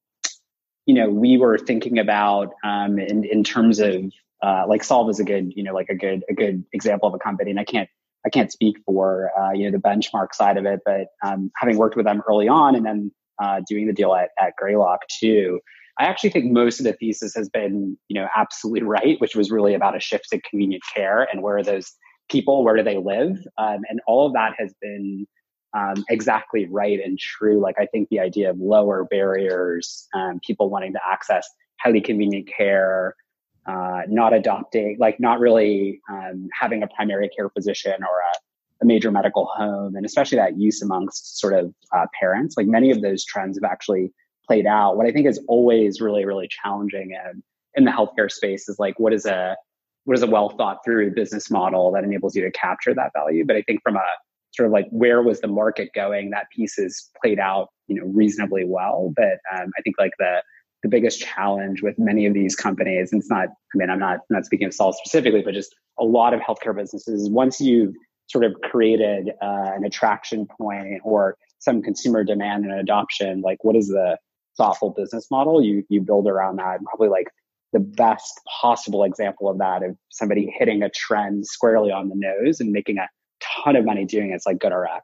you 0.85 0.95
know 0.95 1.09
we 1.09 1.37
were 1.37 1.57
thinking 1.57 1.99
about 1.99 2.53
um, 2.63 2.99
in 2.99 3.23
in 3.23 3.43
terms 3.43 3.79
of 3.79 4.11
uh, 4.41 4.65
like 4.67 4.81
Solv 4.81 5.09
is 5.09 5.19
a 5.19 5.23
good 5.23 5.53
you 5.55 5.63
know 5.63 5.73
like 5.73 5.89
a 5.89 5.95
good 5.95 6.23
a 6.29 6.33
good 6.33 6.63
example 6.73 7.07
of 7.07 7.15
a 7.15 7.19
company, 7.19 7.51
and 7.51 7.59
I 7.59 7.63
can't 7.65 7.89
I 8.25 8.29
can't 8.29 8.51
speak 8.51 8.77
for 8.85 9.31
uh, 9.37 9.51
you 9.51 9.65
know 9.65 9.77
the 9.77 9.81
benchmark 9.81 10.33
side 10.33 10.57
of 10.57 10.65
it, 10.65 10.81
but 10.85 11.07
um, 11.23 11.51
having 11.55 11.77
worked 11.77 11.95
with 11.95 12.05
them 12.05 12.21
early 12.27 12.47
on 12.47 12.75
and 12.75 12.85
then 12.85 13.11
uh, 13.41 13.61
doing 13.67 13.87
the 13.87 13.93
deal 13.93 14.13
at, 14.15 14.29
at 14.39 14.55
Greylock 14.55 15.01
too, 15.07 15.59
I 15.97 16.05
actually 16.05 16.31
think 16.31 16.51
most 16.51 16.79
of 16.79 16.85
the 16.85 16.93
thesis 16.93 17.33
has 17.35 17.49
been, 17.49 17.97
you 18.09 18.19
know, 18.19 18.27
absolutely 18.35 18.83
right, 18.83 19.19
which 19.19 19.35
was 19.35 19.49
really 19.49 19.73
about 19.73 19.95
a 19.95 19.99
shift 19.99 20.29
to 20.31 20.41
convenient 20.41 20.83
care 20.93 21.27
and 21.31 21.41
where 21.41 21.57
are 21.57 21.63
those 21.63 21.91
people, 22.29 22.63
where 22.63 22.75
do 22.75 22.83
they 22.83 22.97
live? 22.97 23.37
Um, 23.57 23.79
and 23.89 24.01
all 24.07 24.27
of 24.27 24.33
that 24.33 24.53
has 24.57 24.73
been 24.81 25.25
um, 25.75 26.03
exactly 26.09 26.67
right 26.69 26.99
and 27.03 27.19
true. 27.19 27.61
Like 27.61 27.75
I 27.79 27.85
think 27.85 28.09
the 28.09 28.19
idea 28.19 28.49
of 28.49 28.59
lower 28.59 29.05
barriers, 29.05 30.07
um, 30.13 30.39
people 30.45 30.69
wanting 30.69 30.93
to 30.93 30.99
access 31.09 31.47
highly 31.81 32.01
convenient 32.01 32.49
care, 32.55 33.15
uh, 33.67 34.01
not 34.07 34.33
adopting, 34.33 34.97
like 34.99 35.19
not 35.19 35.39
really 35.39 35.99
um, 36.09 36.47
having 36.59 36.83
a 36.83 36.87
primary 36.87 37.29
care 37.29 37.49
physician 37.49 37.95
or 38.01 38.19
a, 38.19 38.83
a, 38.83 38.85
major 38.85 39.11
medical 39.11 39.45
home, 39.45 39.95
and 39.95 40.05
especially 40.05 40.37
that 40.37 40.57
use 40.57 40.81
amongst 40.81 41.39
sort 41.39 41.53
of 41.53 41.73
uh, 41.95 42.05
parents. 42.19 42.55
Like 42.57 42.67
many 42.67 42.91
of 42.91 43.01
those 43.01 43.25
trends 43.25 43.57
have 43.57 43.69
actually 43.69 44.13
played 44.47 44.65
out. 44.65 44.97
What 44.97 45.07
I 45.07 45.11
think 45.11 45.27
is 45.27 45.39
always 45.47 46.01
really, 46.01 46.25
really 46.25 46.47
challenging 46.49 47.11
in, 47.11 47.43
in 47.75 47.85
the 47.85 47.91
healthcare 47.91 48.31
space 48.31 48.67
is 48.69 48.77
like, 48.79 48.99
what 48.99 49.13
is 49.13 49.25
a, 49.25 49.55
what 50.05 50.15
is 50.17 50.23
a 50.23 50.27
well 50.27 50.49
thought 50.49 50.79
through 50.85 51.13
business 51.13 51.49
model 51.49 51.91
that 51.93 52.03
enables 52.03 52.35
you 52.35 52.43
to 52.43 52.51
capture 52.51 52.93
that 52.93 53.11
value? 53.13 53.45
But 53.45 53.55
I 53.55 53.61
think 53.63 53.81
from 53.83 53.95
a 53.95 54.03
sort 54.53 54.67
of 54.67 54.71
like 54.73 54.87
where 54.91 55.21
was 55.21 55.41
the 55.41 55.47
market 55.47 55.89
going, 55.93 56.29
that 56.29 56.47
piece 56.55 56.77
is 56.77 57.09
played 57.21 57.39
out, 57.39 57.69
you 57.87 57.99
know, 57.99 58.05
reasonably 58.05 58.63
well. 58.65 59.11
But 59.15 59.39
um, 59.53 59.71
I 59.77 59.81
think 59.83 59.95
like 59.99 60.13
the 60.19 60.41
the 60.83 60.89
biggest 60.89 61.19
challenge 61.19 61.81
with 61.81 61.95
many 61.97 62.27
of 62.27 62.35
these 62.35 62.55
companies, 62.55 63.11
and 63.11 63.19
it's 63.19 63.29
not, 63.31 63.47
I 63.47 63.75
mean, 63.75 63.89
I'm 63.89 63.99
not 63.99 64.17
I'm 64.17 64.35
not 64.37 64.45
speaking 64.45 64.67
of 64.67 64.73
Solv 64.73 64.93
specifically, 64.93 65.41
but 65.41 65.53
just 65.53 65.75
a 65.99 66.03
lot 66.03 66.33
of 66.33 66.39
healthcare 66.41 66.75
businesses, 66.75 67.29
once 67.29 67.59
you've 67.59 67.93
sort 68.27 68.43
of 68.43 68.53
created 68.63 69.29
uh, 69.41 69.71
an 69.75 69.83
attraction 69.85 70.47
point 70.59 71.01
or 71.03 71.37
some 71.59 71.81
consumer 71.81 72.23
demand 72.23 72.65
and 72.65 72.73
adoption, 72.73 73.41
like 73.41 73.63
what 73.63 73.75
is 73.75 73.87
the 73.87 74.17
thoughtful 74.57 74.91
business 74.91 75.29
model, 75.31 75.61
you 75.61 75.83
you 75.89 76.01
build 76.01 76.27
around 76.27 76.57
that. 76.57 76.77
And 76.77 76.85
probably 76.85 77.09
like 77.09 77.27
the 77.73 77.79
best 77.79 78.39
possible 78.61 79.03
example 79.03 79.49
of 79.49 79.57
that 79.57 79.83
of 79.83 79.97
somebody 80.09 80.53
hitting 80.57 80.81
a 80.81 80.89
trend 80.89 81.45
squarely 81.45 81.91
on 81.91 82.09
the 82.09 82.15
nose 82.15 82.59
and 82.59 82.71
making 82.71 82.97
a 82.97 83.09
ton 83.41 83.75
of 83.75 83.85
money 83.85 84.05
doing 84.05 84.31
it. 84.31 84.35
It's 84.35 84.45
like 84.45 84.59
GoodRx. 84.59 85.01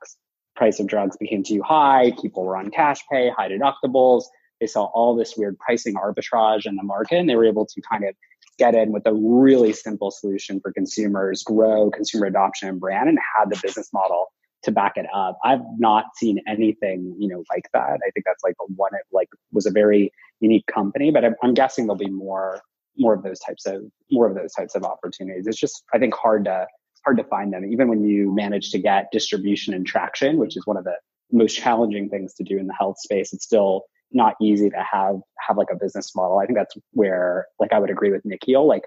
Price 0.56 0.80
of 0.80 0.88
drugs 0.88 1.18
became 1.18 1.44
too 1.44 1.62
high. 1.62 2.14
People 2.22 2.46
were 2.46 2.58
on 2.58 2.72
cash 2.72 3.00
pay, 3.12 3.30
high 3.30 3.50
deductibles. 3.50 4.24
They 4.60 4.68
saw 4.68 4.86
all 4.86 5.16
this 5.16 5.36
weird 5.36 5.58
pricing 5.60 5.96
arbitrage 5.96 6.66
in 6.66 6.76
the 6.76 6.84
market 6.84 7.18
and 7.18 7.30
they 7.30 7.36
were 7.36 7.46
able 7.46 7.66
to 7.66 7.82
kind 7.82 8.04
of 8.04 8.16
get 8.58 8.76
in 8.76 8.92
with 8.92 9.08
a 9.08 9.14
really 9.14 9.74
simple 9.74 10.12
solution 10.12 10.60
for 10.62 10.72
consumers, 10.72 11.44
grow 11.44 11.90
consumer 11.90 12.28
adoption 12.28 12.70
and 12.70 12.80
brand 12.80 13.10
and 13.10 13.18
had 13.36 13.50
the 13.50 13.60
business 13.62 13.90
model 13.92 14.28
to 14.64 14.72
back 14.72 14.94
it 14.96 15.08
up. 15.14 15.38
I've 15.44 15.62
not 15.78 16.06
seen 16.16 16.40
anything, 16.48 17.16
you 17.18 17.28
know, 17.28 17.44
like 17.50 17.68
that. 17.74 18.00
I 18.06 18.10
think 18.12 18.26
that's 18.26 18.44
like 18.44 18.56
one, 18.76 18.94
of 18.94 19.00
like 19.12 19.30
was 19.52 19.66
a 19.66 19.72
very 19.72 20.12
unique 20.40 20.66
company, 20.68 21.12
but 21.12 21.26
I'm, 21.26 21.36
I'm 21.42 21.54
guessing 21.54 21.86
there'll 21.86 21.98
be 21.98 22.10
more, 22.10 22.62
more 22.98 23.14
of 23.14 23.24
those 23.24 23.40
types 23.40 23.66
of, 23.66 23.84
more 24.12 24.28
of 24.28 24.36
those 24.36 24.54
types 24.54 24.76
of 24.76 24.84
opportunities. 24.84 25.48
It's 25.48 25.60
just, 25.60 25.84
I 25.94 25.98
think 25.98 26.14
hard 26.14 26.46
to, 26.46 26.68
hard 27.04 27.18
to 27.18 27.24
find 27.24 27.52
them. 27.52 27.66
Even 27.66 27.88
when 27.88 28.04
you 28.04 28.34
manage 28.34 28.70
to 28.72 28.80
get 28.80 29.12
distribution 29.12 29.74
and 29.74 29.86
traction, 29.86 30.38
which 30.38 30.56
is 30.56 30.66
one 30.68 30.78
of 30.78 30.84
the 30.84 30.96
most 31.32 31.56
challenging 31.56 32.10
things 32.10 32.34
to 32.36 32.44
do 32.44 32.58
in 32.58 32.68
the 32.68 32.76
health 32.78 33.00
space, 33.00 33.34
it's 33.34 33.46
still 33.46 33.84
not 34.12 34.36
easy 34.42 34.70
to 34.70 34.84
have, 34.92 35.16
have 35.40 35.58
like 35.58 35.70
a 35.72 35.76
business 35.76 36.16
model. 36.16 36.38
I 36.38 36.46
think 36.46 36.60
that's 36.60 36.76
where, 36.92 37.48
like, 37.60 37.74
I 37.74 37.80
would 37.80 37.90
agree 37.90 38.12
with 38.12 38.26
Nikhil, 38.26 38.68
like 38.68 38.84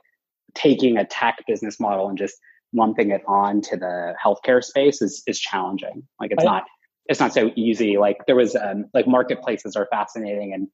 taking 0.55 0.99
a 0.99 1.05
tech 1.05 1.43
business 1.49 1.81
model 1.81 2.09
and 2.09 2.19
just 2.19 2.37
lumping 2.75 3.11
it 3.11 3.23
on 3.27 3.61
to 3.63 3.77
the 3.77 4.15
healthcare 4.23 4.63
space 4.63 5.01
is 5.01 5.23
is 5.27 5.39
challenging. 5.39 6.03
Like 6.21 6.33
it's 6.33 6.43
I, 6.43 6.47
not 6.47 6.65
it's 7.07 7.21
not 7.21 7.33
so 7.33 7.51
easy. 7.57 7.97
Like 7.97 8.19
there 8.27 8.37
was 8.37 8.57
um, 8.57 8.87
like 8.93 9.07
marketplaces 9.07 9.77
are 9.77 9.87
fascinating 9.91 10.53
and 10.53 10.69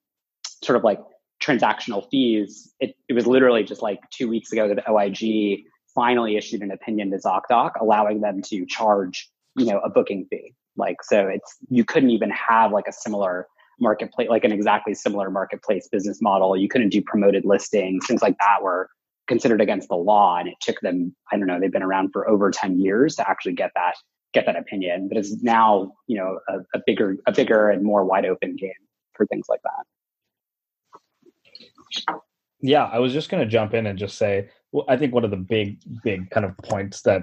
sort 0.64 0.76
of 0.76 0.84
like 0.84 1.00
transactional 1.42 2.08
fees. 2.10 2.72
It 2.80 2.94
it 3.08 3.12
was 3.12 3.26
literally 3.26 3.62
just 3.62 3.82
like 3.82 3.98
two 4.10 4.28
weeks 4.28 4.52
ago 4.52 4.68
that 4.68 4.88
OIG 4.88 5.60
finally 5.94 6.36
issued 6.36 6.62
an 6.62 6.70
opinion 6.70 7.10
to 7.10 7.18
ZocDoc 7.18 7.72
allowing 7.80 8.20
them 8.20 8.42
to 8.42 8.64
charge 8.66 9.28
you 9.56 9.66
know 9.66 9.78
a 9.80 9.90
booking 9.90 10.26
fee. 10.30 10.54
Like 10.76 11.02
so 11.02 11.26
it's 11.26 11.56
you 11.68 11.84
couldn't 11.84 12.10
even 12.10 12.30
have 12.30 12.72
like 12.72 12.86
a 12.88 12.92
similar 12.92 13.46
marketplace 13.78 14.28
like 14.28 14.44
an 14.44 14.52
exactly 14.52 14.94
similar 14.94 15.30
marketplace 15.30 15.88
business 15.90 16.20
model. 16.22 16.56
You 16.56 16.68
couldn't 16.68 16.90
do 16.90 17.02
promoted 17.02 17.44
listings, 17.44 18.06
things 18.06 18.22
like 18.22 18.36
that 18.38 18.62
were 18.62 18.88
considered 19.30 19.60
against 19.60 19.88
the 19.88 19.94
law 19.94 20.38
and 20.38 20.48
it 20.48 20.56
took 20.60 20.80
them 20.80 21.14
i 21.30 21.36
don't 21.36 21.46
know 21.46 21.60
they've 21.60 21.70
been 21.70 21.84
around 21.84 22.10
for 22.12 22.28
over 22.28 22.50
10 22.50 22.80
years 22.80 23.14
to 23.14 23.30
actually 23.30 23.52
get 23.52 23.70
that 23.76 23.94
get 24.34 24.44
that 24.44 24.56
opinion 24.56 25.06
but 25.08 25.16
it's 25.16 25.40
now 25.40 25.92
you 26.08 26.18
know 26.18 26.40
a, 26.48 26.58
a 26.76 26.82
bigger 26.84 27.16
a 27.28 27.32
bigger 27.32 27.70
and 27.70 27.84
more 27.84 28.04
wide 28.04 28.26
open 28.26 28.56
game 28.56 28.72
for 29.14 29.26
things 29.26 29.46
like 29.48 29.60
that. 29.62 29.84
Yeah 32.60 32.86
i 32.92 32.98
was 32.98 33.12
just 33.12 33.30
going 33.30 33.40
to 33.40 33.48
jump 33.48 33.72
in 33.72 33.86
and 33.86 33.96
just 33.96 34.18
say 34.18 34.48
well, 34.72 34.84
i 34.88 34.96
think 34.96 35.14
one 35.14 35.24
of 35.24 35.30
the 35.30 35.36
big 35.36 35.78
big 36.02 36.28
kind 36.30 36.44
of 36.44 36.58
points 36.58 37.02
that 37.02 37.22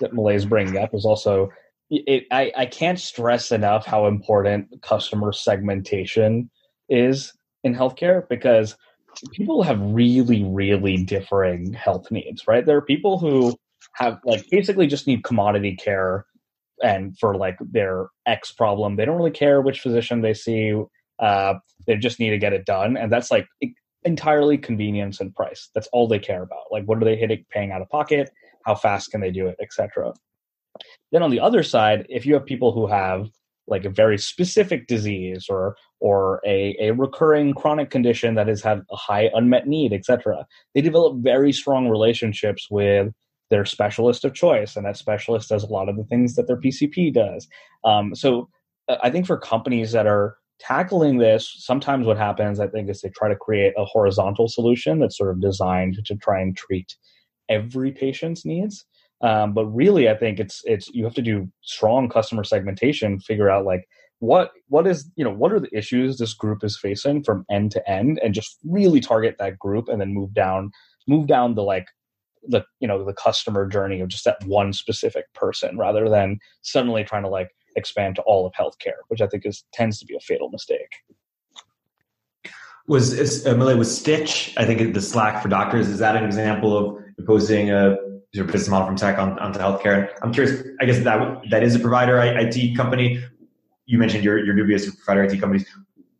that 0.00 0.14
malay's 0.14 0.46
bringing 0.46 0.78
up 0.78 0.94
is 0.94 1.04
also 1.04 1.50
it, 1.90 2.26
I, 2.30 2.52
I 2.56 2.66
can't 2.66 3.00
stress 3.00 3.50
enough 3.50 3.84
how 3.86 4.06
important 4.06 4.80
customer 4.82 5.32
segmentation 5.32 6.50
is 6.88 7.32
in 7.64 7.74
healthcare 7.74 8.28
because 8.28 8.76
people 9.32 9.62
have 9.62 9.80
really, 9.80 10.44
really 10.44 10.96
differing 10.98 11.72
health 11.72 12.10
needs, 12.10 12.46
right? 12.46 12.64
There 12.64 12.76
are 12.76 12.82
people 12.82 13.18
who 13.18 13.54
have 13.94 14.18
like 14.24 14.48
basically 14.50 14.86
just 14.86 15.06
need 15.06 15.24
commodity 15.24 15.76
care 15.76 16.26
and 16.82 17.18
for 17.18 17.36
like 17.36 17.56
their 17.60 18.08
X 18.26 18.52
problem, 18.52 18.96
they 18.96 19.04
don't 19.04 19.16
really 19.16 19.30
care 19.30 19.60
which 19.60 19.80
physician 19.80 20.20
they 20.20 20.34
see. 20.34 20.80
Uh, 21.18 21.54
they 21.86 21.96
just 21.96 22.20
need 22.20 22.30
to 22.30 22.38
get 22.38 22.52
it 22.52 22.64
done. 22.64 22.96
And 22.96 23.10
that's 23.12 23.30
like 23.30 23.48
entirely 24.04 24.58
convenience 24.58 25.20
and 25.20 25.34
price. 25.34 25.70
That's 25.74 25.88
all 25.92 26.06
they 26.06 26.18
care 26.18 26.42
about. 26.42 26.70
Like, 26.70 26.84
what 26.84 26.98
are 26.98 27.04
they 27.04 27.16
hitting, 27.16 27.44
paying 27.50 27.72
out 27.72 27.82
of 27.82 27.88
pocket? 27.88 28.30
How 28.64 28.74
fast 28.74 29.10
can 29.10 29.20
they 29.20 29.30
do 29.30 29.48
it, 29.48 29.56
etc. 29.60 30.12
Then 31.10 31.22
on 31.22 31.30
the 31.30 31.40
other 31.40 31.62
side, 31.62 32.06
if 32.08 32.26
you 32.26 32.34
have 32.34 32.46
people 32.46 32.72
who 32.72 32.86
have 32.86 33.28
like 33.68 33.84
a 33.84 33.90
very 33.90 34.18
specific 34.18 34.86
disease 34.86 35.46
or 35.48 35.76
or 36.00 36.40
a, 36.46 36.76
a 36.80 36.92
recurring 36.92 37.52
chronic 37.54 37.90
condition 37.90 38.34
that 38.34 38.48
has 38.48 38.62
had 38.62 38.82
a 38.90 38.96
high 38.96 39.30
unmet 39.34 39.66
need, 39.66 39.92
etc. 39.92 40.46
They 40.74 40.80
develop 40.80 41.18
very 41.18 41.52
strong 41.52 41.88
relationships 41.88 42.68
with 42.70 43.12
their 43.50 43.64
specialist 43.64 44.24
of 44.24 44.34
choice, 44.34 44.76
and 44.76 44.84
that 44.86 44.96
specialist 44.96 45.48
does 45.48 45.64
a 45.64 45.72
lot 45.72 45.88
of 45.88 45.96
the 45.96 46.04
things 46.04 46.34
that 46.34 46.46
their 46.46 46.60
PCP 46.60 47.12
does. 47.12 47.48
Um, 47.84 48.14
so 48.14 48.48
uh, 48.88 48.96
I 49.02 49.10
think 49.10 49.26
for 49.26 49.38
companies 49.38 49.92
that 49.92 50.06
are 50.06 50.36
tackling 50.58 51.18
this, 51.18 51.54
sometimes 51.58 52.06
what 52.06 52.18
happens, 52.18 52.60
I 52.60 52.66
think, 52.66 52.90
is 52.90 53.00
they 53.00 53.10
try 53.10 53.28
to 53.28 53.36
create 53.36 53.74
a 53.76 53.84
horizontal 53.84 54.48
solution 54.48 54.98
that's 54.98 55.16
sort 55.16 55.30
of 55.30 55.40
designed 55.40 55.98
to 56.04 56.14
try 56.16 56.40
and 56.40 56.56
treat 56.56 56.96
every 57.48 57.92
patient's 57.92 58.44
needs. 58.44 58.84
Um, 59.20 59.52
but 59.52 59.66
really, 59.66 60.08
I 60.08 60.16
think 60.16 60.38
it's 60.38 60.62
it's 60.64 60.88
you 60.88 61.04
have 61.04 61.14
to 61.14 61.22
do 61.22 61.48
strong 61.62 62.08
customer 62.08 62.44
segmentation, 62.44 63.18
figure 63.18 63.50
out 63.50 63.64
like 63.64 63.88
what 64.20 64.52
what 64.68 64.86
is 64.86 65.10
you 65.16 65.24
know 65.24 65.32
what 65.32 65.52
are 65.52 65.60
the 65.60 65.76
issues 65.76 66.18
this 66.18 66.34
group 66.34 66.62
is 66.62 66.78
facing 66.78 67.24
from 67.24 67.44
end 67.50 67.72
to 67.72 67.90
end, 67.90 68.20
and 68.22 68.34
just 68.34 68.58
really 68.64 69.00
target 69.00 69.36
that 69.38 69.58
group, 69.58 69.88
and 69.88 70.00
then 70.00 70.14
move 70.14 70.32
down 70.34 70.70
move 71.08 71.26
down 71.26 71.54
the 71.54 71.62
like 71.62 71.86
the 72.46 72.64
you 72.78 72.86
know 72.86 73.04
the 73.04 73.12
customer 73.12 73.66
journey 73.66 74.00
of 74.00 74.08
just 74.08 74.24
that 74.24 74.42
one 74.44 74.72
specific 74.72 75.24
person, 75.34 75.76
rather 75.76 76.08
than 76.08 76.38
suddenly 76.62 77.02
trying 77.02 77.24
to 77.24 77.28
like 77.28 77.50
expand 77.74 78.16
to 78.16 78.22
all 78.22 78.46
of 78.46 78.52
healthcare, 78.52 79.00
which 79.08 79.20
I 79.20 79.26
think 79.26 79.44
is 79.44 79.64
tends 79.72 79.98
to 79.98 80.06
be 80.06 80.14
a 80.14 80.20
fatal 80.20 80.48
mistake. 80.50 80.92
Was 82.86 83.12
is, 83.12 83.46
uh, 83.46 83.54
was 83.76 83.94
Stitch? 83.94 84.54
I 84.56 84.64
think 84.64 84.94
the 84.94 85.02
Slack 85.02 85.42
for 85.42 85.48
doctors 85.48 85.88
is 85.88 85.98
that 85.98 86.16
an 86.16 86.24
example 86.24 86.78
of 86.78 87.04
imposing 87.18 87.70
a 87.70 87.96
your 88.32 88.44
business 88.44 88.68
model 88.68 88.86
from 88.86 88.96
tech 88.96 89.18
on, 89.18 89.38
onto 89.38 89.58
healthcare. 89.58 90.10
I'm 90.22 90.32
curious. 90.32 90.66
I 90.80 90.84
guess 90.84 91.02
that 91.04 91.42
that 91.50 91.62
is 91.62 91.74
a 91.74 91.78
provider 91.78 92.18
IT 92.20 92.76
company. 92.76 93.22
You 93.86 93.98
mentioned 93.98 94.24
your 94.24 94.44
your 94.44 94.54
dubious 94.54 94.94
provider 94.94 95.22
IT 95.24 95.40
companies. 95.40 95.66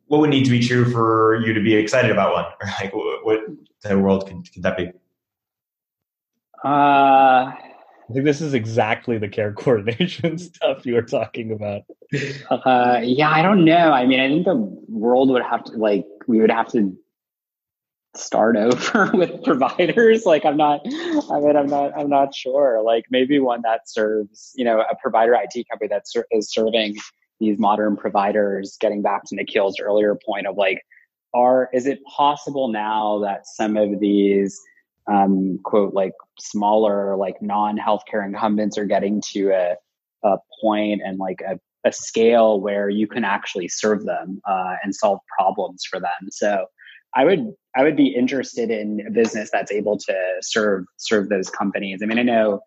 What 0.07 0.21
would 0.21 0.29
need 0.29 0.45
to 0.45 0.51
be 0.51 0.59
true 0.59 0.91
for 0.91 1.39
you 1.45 1.53
to 1.53 1.61
be 1.61 1.75
excited 1.75 2.11
about 2.11 2.33
one, 2.33 2.45
or 2.45 2.67
like 2.79 2.93
what, 2.93 3.41
type 3.83 3.93
of 3.93 3.99
world 3.99 4.27
could, 4.27 4.51
could 4.51 4.63
that 4.63 4.75
be? 4.75 4.91
Uh, 6.65 7.53
I 8.09 8.13
think 8.13 8.25
this 8.25 8.41
is 8.41 8.53
exactly 8.53 9.17
the 9.17 9.29
care 9.29 9.53
coordination 9.57 10.37
stuff 10.37 10.85
you 10.85 10.95
were 10.95 11.03
talking 11.03 11.51
about. 11.51 11.83
Uh, 12.49 12.99
yeah, 13.03 13.29
I 13.29 13.43
don't 13.43 13.63
know. 13.63 13.91
I 13.91 14.07
mean, 14.07 14.19
I 14.19 14.27
think 14.27 14.45
the 14.45 14.55
world 14.55 15.29
would 15.29 15.43
have 15.43 15.63
to 15.65 15.73
like 15.73 16.07
we 16.25 16.41
would 16.41 16.49
have 16.49 16.67
to 16.71 16.97
start 18.15 18.57
over 18.57 19.11
with 19.13 19.43
providers. 19.43 20.25
Like 20.25 20.45
i'm 20.45 20.57
not 20.57 20.81
i 20.85 21.39
mean 21.39 21.55
i'm 21.55 21.67
not 21.67 21.97
i'm 21.97 22.09
not 22.09 22.33
sure. 22.35 22.81
Like 22.83 23.05
maybe 23.09 23.39
one 23.39 23.61
that 23.63 23.89
serves 23.89 24.51
you 24.55 24.65
know 24.65 24.81
a 24.81 24.95
provider 25.01 25.33
it 25.33 25.65
company 25.69 25.87
that 25.89 26.07
ser- 26.07 26.27
is 26.31 26.51
serving 26.51 26.97
these 27.39 27.57
modern 27.57 27.95
providers 27.95 28.77
getting 28.81 29.01
back 29.01 29.23
to 29.25 29.35
nikhil's 29.35 29.79
earlier 29.79 30.17
point 30.25 30.45
of 30.45 30.57
like 30.57 30.81
are 31.33 31.69
is 31.73 31.85
it 31.85 31.99
possible 32.03 32.67
now 32.67 33.19
that 33.19 33.45
some 33.45 33.77
of 33.77 33.99
these 34.01 34.59
um, 35.09 35.59
quote 35.63 35.93
like 35.93 36.13
smaller 36.37 37.15
like 37.15 37.41
non-healthcare 37.41 38.25
incumbents 38.25 38.77
are 38.77 38.85
getting 38.85 39.21
to 39.31 39.49
a, 39.51 39.75
a 40.27 40.37
point 40.61 41.01
and 41.03 41.17
like 41.17 41.41
a, 41.47 41.59
a 41.87 41.91
scale 41.91 42.59
where 42.59 42.89
you 42.89 43.07
can 43.07 43.23
actually 43.23 43.67
serve 43.67 44.05
them 44.05 44.41
uh, 44.47 44.75
and 44.83 44.93
solve 44.93 45.19
problems 45.37 45.83
for 45.89 45.99
them? 45.99 46.29
So 46.29 46.65
I 47.15 47.25
would 47.25 47.53
I 47.75 47.83
would 47.83 47.95
be 47.95 48.07
interested 48.07 48.71
in 48.71 49.05
a 49.05 49.11
business 49.11 49.49
that's 49.51 49.71
able 49.71 49.97
to 49.97 50.15
serve 50.41 50.85
serve 50.97 51.29
those 51.29 51.49
companies. 51.49 52.01
I 52.01 52.05
mean, 52.05 52.19
I 52.19 52.23
know, 52.23 52.61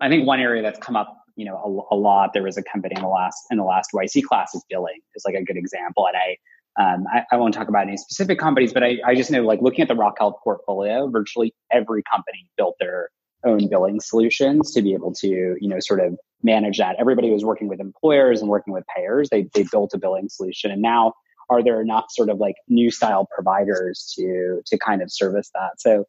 I 0.00 0.08
think 0.08 0.26
one 0.26 0.40
area 0.40 0.62
that's 0.62 0.78
come 0.78 0.96
up, 0.96 1.16
you 1.36 1.44
know, 1.44 1.86
a, 1.90 1.94
a 1.94 1.96
lot. 1.96 2.32
There 2.32 2.42
was 2.42 2.56
a 2.56 2.62
company 2.62 2.94
in 2.96 3.02
the 3.02 3.08
last 3.08 3.38
in 3.50 3.58
the 3.58 3.64
last 3.64 3.90
YC 3.94 4.24
class 4.24 4.54
is 4.54 4.64
billing 4.68 5.00
is 5.14 5.24
like 5.24 5.34
a 5.34 5.42
good 5.42 5.56
example, 5.56 6.06
and 6.06 6.16
I. 6.16 6.36
Um, 6.76 7.04
I, 7.08 7.22
I, 7.30 7.36
won't 7.36 7.54
talk 7.54 7.68
about 7.68 7.86
any 7.86 7.96
specific 7.96 8.36
companies, 8.36 8.72
but 8.72 8.82
I, 8.82 8.98
I 9.06 9.14
just 9.14 9.30
know, 9.30 9.42
like 9.42 9.62
looking 9.62 9.82
at 9.82 9.86
the 9.86 9.94
Rock 9.94 10.16
Health 10.18 10.34
portfolio, 10.42 11.06
virtually 11.06 11.54
every 11.70 12.02
company 12.02 12.50
built 12.56 12.74
their 12.80 13.10
own 13.44 13.68
billing 13.68 14.00
solutions 14.00 14.72
to 14.72 14.82
be 14.82 14.92
able 14.92 15.12
to, 15.14 15.56
you 15.60 15.68
know, 15.68 15.78
sort 15.78 16.00
of 16.00 16.18
manage 16.42 16.78
that. 16.78 16.96
Everybody 16.98 17.30
was 17.30 17.44
working 17.44 17.68
with 17.68 17.78
employers 17.78 18.40
and 18.40 18.50
working 18.50 18.74
with 18.74 18.82
payers. 18.96 19.28
They 19.30 19.48
they 19.54 19.64
built 19.70 19.94
a 19.94 19.98
billing 19.98 20.28
solution, 20.28 20.72
and 20.72 20.82
now 20.82 21.14
are 21.54 21.62
there 21.62 21.80
enough 21.80 22.06
sort 22.10 22.28
of 22.28 22.38
like 22.38 22.56
new 22.68 22.90
style 22.90 23.28
providers 23.34 24.12
to 24.16 24.60
to 24.66 24.78
kind 24.78 25.02
of 25.02 25.12
service 25.12 25.50
that? 25.54 25.80
So 25.80 26.06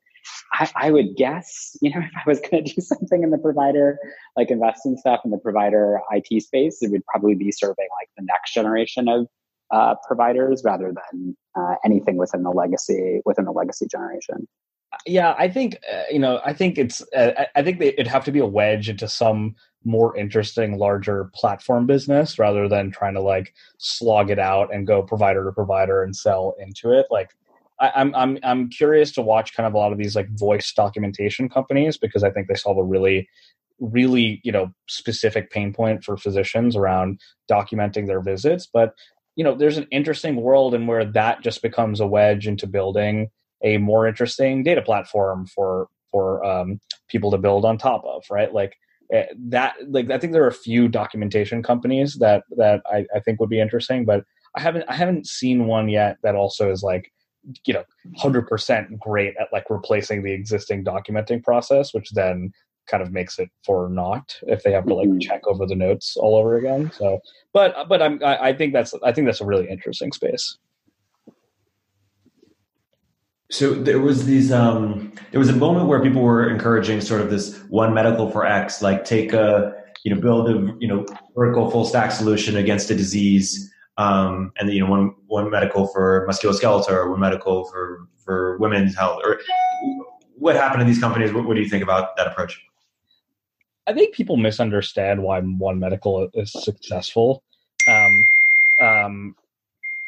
I, 0.54 0.70
I 0.76 0.92
would 0.92 1.16
guess 1.16 1.78
you 1.82 1.92
know 1.92 2.00
if 2.04 2.12
i 2.16 2.28
was 2.28 2.40
going 2.40 2.64
to 2.66 2.74
do 2.74 2.82
something 2.82 3.24
in 3.24 3.32
the 3.32 3.38
provider 3.38 4.00
like 4.36 4.52
investing 4.52 4.98
stuff 4.98 5.22
in 5.26 5.32
the 5.32 5.38
provider 5.38 6.00
it 6.14 6.42
space 6.42 6.82
it 6.82 6.92
would 6.92 7.06
probably 7.06 7.36
be 7.36 7.52
serving 7.52 7.88
like 8.02 8.10
the 8.18 8.24
next 8.24 8.54
generation 8.54 9.08
of 9.08 9.28
uh, 9.72 9.96
providers 10.08 10.62
rather 10.64 10.94
than 10.94 11.36
uh, 11.58 11.74
anything 11.84 12.18
within 12.18 12.44
the 12.44 12.52
legacy 12.52 13.20
within 13.26 13.46
the 13.46 13.52
legacy 13.52 13.88
generation. 13.88 14.48
Yeah 15.08 15.36
i 15.38 15.50
think 15.50 15.78
uh, 15.92 16.04
you 16.12 16.20
know 16.20 16.40
i 16.46 16.54
think 16.54 16.78
it's 16.78 17.04
uh, 17.14 17.46
i 17.56 17.64
think 17.64 17.82
it'd 17.82 18.08
have 18.08 18.24
to 18.26 18.32
be 18.32 18.40
a 18.40 18.46
wedge 18.46 18.90
into 18.90 19.08
some 19.08 19.56
more 19.86 20.18
interesting 20.18 20.78
larger 20.78 21.30
platform 21.34 21.86
business 21.86 22.40
rather 22.40 22.68
than 22.68 22.92
trying 22.92 23.14
to 23.14 23.22
like 23.22 23.54
slog 23.78 24.30
it 24.30 24.40
out 24.40 24.74
and 24.74 24.88
go 24.88 25.04
provider 25.04 25.46
to 25.46 25.52
provider 25.52 26.04
and 26.04 26.16
sell 26.16 26.56
into 26.60 26.92
it. 26.92 27.06
Like 27.12 27.30
I, 27.80 27.92
I'm 27.96 28.14
I'm 28.16 28.40
I'm 28.44 28.70
curious 28.70 29.12
to 29.14 29.22
watch 29.22 29.54
kind 29.54 29.68
of 29.68 29.74
a 29.74 29.78
lot 29.78 29.92
of 29.92 29.98
these 29.98 30.16
like 30.16 30.30
voice 30.32 30.72
documentation 30.74 31.50
companies 31.50 31.98
because 31.98 32.24
I 32.24 32.32
think 32.32 32.48
they 32.48 32.56
solve 32.56 32.78
a 32.78 32.84
really 32.84 33.30
really 33.80 34.40
you 34.44 34.52
know 34.52 34.72
specific 34.88 35.52
pain 35.52 35.74
point 35.74 36.04
for 36.04 36.18
physicians 36.18 36.76
around 36.76 37.20
documenting 37.50 38.08
their 38.08 38.22
visits. 38.22 38.68
But 38.72 38.94
you 39.36 39.44
know 39.44 39.56
there's 39.56 39.78
an 39.78 39.88
interesting 39.92 40.38
world 40.38 40.74
in 40.74 40.88
where 40.88 41.06
that 41.06 41.42
just 41.42 41.62
becomes 41.62 42.00
a 42.00 42.08
wedge 42.08 42.48
into 42.48 42.68
building 42.68 43.30
a 43.64 43.78
more 43.78 44.08
interesting 44.08 44.64
data 44.64 44.82
platform 44.82 45.46
for 45.46 45.88
for 46.12 46.44
um, 46.46 46.80
people 47.10 47.30
to 47.32 47.38
build 47.38 47.66
on 47.66 47.78
top 47.78 48.04
of 48.06 48.24
right? 48.32 48.54
Like 48.54 48.78
that 49.38 49.76
like 49.88 50.10
i 50.10 50.18
think 50.18 50.34
there 50.34 50.44
are 50.44 50.48
a 50.48 50.54
few 50.54 50.88
documentation 50.88 51.62
companies 51.62 52.16
that 52.16 52.44
that 52.58 52.82
I, 52.92 53.06
I 53.16 53.20
think 53.20 53.40
would 53.40 53.50
be 53.50 53.60
interesting 53.60 54.06
but 54.06 54.24
i 54.56 54.62
haven't 54.62 54.86
i 54.88 54.96
haven't 54.96 55.28
seen 55.28 55.68
one 55.68 55.90
yet 55.90 56.18
that 56.24 56.36
also 56.36 56.72
is 56.72 56.82
like 56.84 57.12
you 57.66 57.74
know 57.74 57.84
100% 58.18 58.98
great 58.98 59.36
at 59.40 59.48
like 59.54 59.66
replacing 59.70 60.24
the 60.24 60.32
existing 60.32 60.84
documenting 60.84 61.44
process 61.44 61.94
which 61.94 62.10
then 62.12 62.52
kind 62.88 63.02
of 63.02 63.12
makes 63.12 63.40
it 63.40 63.50
for 63.66 63.90
not 63.90 64.36
if 64.44 64.64
they 64.64 64.72
have 64.72 64.86
to 64.86 64.94
like 64.94 65.08
mm-hmm. 65.08 65.20
check 65.20 65.42
over 65.48 65.66
the 65.66 65.76
notes 65.76 66.16
all 66.18 66.36
over 66.36 66.58
again. 66.58 66.92
So, 66.94 67.20
but 67.54 67.88
but 67.88 68.02
I'm 68.02 68.24
I, 68.24 68.50
I 68.50 68.54
think 68.54 68.74
that's 68.74 68.94
I 69.04 69.12
think 69.12 69.28
that's 69.28 69.42
a 69.42 69.46
really 69.46 69.68
interesting 69.70 70.12
space. 70.12 70.58
So 73.52 73.74
there 73.74 74.00
was 74.00 74.26
these 74.26 74.52
um 74.52 75.14
there 75.32 75.40
was 75.40 75.50
a 75.50 75.56
moment 75.56 75.88
where 75.88 76.02
people 76.02 76.22
were 76.22 76.50
encouraging 76.50 77.02
sort 77.02 77.22
of 77.22 77.30
this 77.30 77.58
one 77.70 77.94
medical 77.94 78.32
for 78.32 78.46
X, 78.46 78.82
like 78.82 79.06
take 79.06 79.34
a 79.34 79.74
you 80.04 80.14
know 80.14 80.20
build 80.20 80.50
a 80.50 80.76
you 80.80 80.88
know 80.88 81.06
vertical 81.36 81.70
full 81.70 81.86
stack 81.86 82.12
solution 82.12 82.58
against 82.58 82.90
a 82.90 82.96
disease. 82.96 83.72
Um, 83.98 84.52
and 84.58 84.70
you 84.72 84.84
know 84.84 84.90
one 84.90 85.16
one 85.28 85.50
medical 85.50 85.88
for 85.88 86.28
musculoskeletal 86.28 86.90
or 86.90 87.12
one 87.12 87.20
medical 87.20 87.66
for 87.66 88.00
for 88.18 88.58
women's 88.58 88.96
health 88.96 89.22
or 89.24 89.40
what 90.38 90.56
happened 90.56 90.82
in 90.82 90.88
these 90.88 91.00
companies 91.00 91.32
what, 91.32 91.46
what 91.46 91.56
do 91.56 91.62
you 91.62 91.70
think 91.70 91.84
about 91.84 92.18
that 92.18 92.28
approach 92.28 92.60
I 93.88 93.94
think 93.94 94.16
people 94.16 94.38
misunderstand 94.38 95.22
why 95.22 95.40
One 95.42 95.80
Medical 95.80 96.30
is 96.34 96.52
successful. 96.52 97.44
Um, 97.88 98.28
um, 98.82 99.36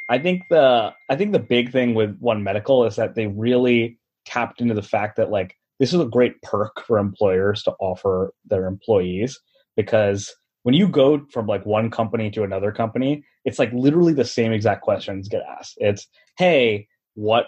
I 0.10 0.20
think 0.20 0.44
the 0.50 0.94
I 1.10 1.16
think 1.16 1.32
the 1.32 1.40
big 1.40 1.72
thing 1.72 1.94
with 1.94 2.18
One 2.20 2.44
Medical 2.44 2.86
is 2.86 2.96
that 2.96 3.16
they 3.16 3.28
really 3.28 4.00
tapped 4.26 4.62
into 4.62 4.74
the 4.74 4.82
fact 4.82 5.18
that 5.18 5.30
like 5.30 5.56
this 5.80 5.94
is 5.94 6.00
a 6.00 6.06
great 6.06 6.42
perk 6.42 6.84
for 6.86 6.98
employers 6.98 7.64
to 7.64 7.74
offer 7.80 8.34
their 8.46 8.66
employees 8.66 9.40
because 9.76 10.34
when 10.64 10.76
you 10.76 10.88
go 10.88 11.26
from 11.32 11.46
like 11.46 11.66
one 11.66 11.90
company 11.90 12.30
to 12.32 12.44
another 12.44 12.72
company, 12.72 13.24
it's 13.46 13.60
like 13.60 13.72
literally 13.74 14.14
the 14.14 14.26
same 14.26 14.52
exact 14.52 14.82
questions 14.82 15.30
get 15.30 15.44
asked. 15.58 15.76
It's 15.78 16.08
hey, 16.38 16.88
what 17.16 17.48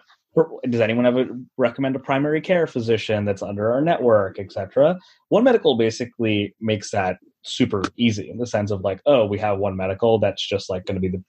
does 0.70 0.82
anyone 0.82 1.06
have 1.06 1.18
a 1.18 1.26
recommend 1.58 1.96
a 1.96 2.00
primary 2.00 2.40
care 2.40 2.68
physician 2.68 3.26
that's 3.26 3.42
under 3.42 3.72
our 3.72 3.82
network 3.82 4.38
etc 4.40 4.98
one 5.30 5.44
medical 5.44 5.76
basically 5.76 6.56
makes 6.62 6.92
that 6.92 7.18
super 7.44 7.82
easy 7.98 8.30
in 8.30 8.38
the 8.38 8.46
sense 8.46 8.70
of 8.70 8.82
like 8.82 9.02
oh 9.06 9.26
we 9.26 9.40
have 9.40 9.58
one 9.58 9.76
medical 9.76 10.20
that's 10.20 10.48
just 10.48 10.70
like 10.70 10.86
going 10.86 10.96
to 10.96 11.02
be 11.02 11.10
the 11.10 11.22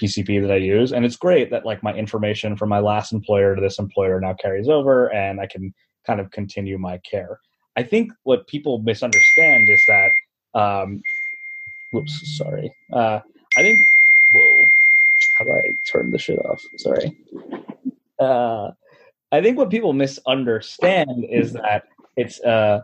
pcp 0.00 0.40
that 0.40 0.50
i 0.50 0.56
use. 0.56 0.92
And 0.92 1.04
it's 1.04 1.16
great 1.16 1.50
that 1.50 1.64
like 1.64 1.82
my 1.82 1.94
information 1.94 2.56
from 2.56 2.68
my 2.68 2.80
last 2.80 3.12
employer 3.12 3.54
to 3.54 3.60
this 3.60 3.78
employer 3.78 4.20
now 4.20 4.34
carries 4.34 4.68
over 4.68 5.12
and 5.12 5.40
i 5.40 5.46
can 5.46 5.74
kind 6.06 6.20
of 6.20 6.30
continue 6.30 6.78
my 6.78 6.98
care. 7.10 7.38
I 7.76 7.82
think 7.82 8.12
what 8.24 8.46
people 8.46 8.78
misunderstand 8.78 9.68
is 9.68 9.82
that 9.88 10.10
um 10.54 11.02
whoops 11.92 12.36
sorry. 12.36 12.72
Uh 12.92 13.20
i 13.56 13.62
think 13.62 13.78
whoa 14.32 14.64
how 15.38 15.44
do 15.44 15.52
i 15.52 15.62
turn 15.90 16.10
the 16.10 16.18
shit 16.18 16.38
off? 16.46 16.62
Sorry. 16.76 17.16
Uh, 18.18 18.70
I 19.32 19.42
think 19.42 19.58
what 19.58 19.70
people 19.70 19.92
misunderstand 19.92 21.26
is 21.28 21.54
that 21.54 21.84
it's 22.16 22.40
uh, 22.42 22.80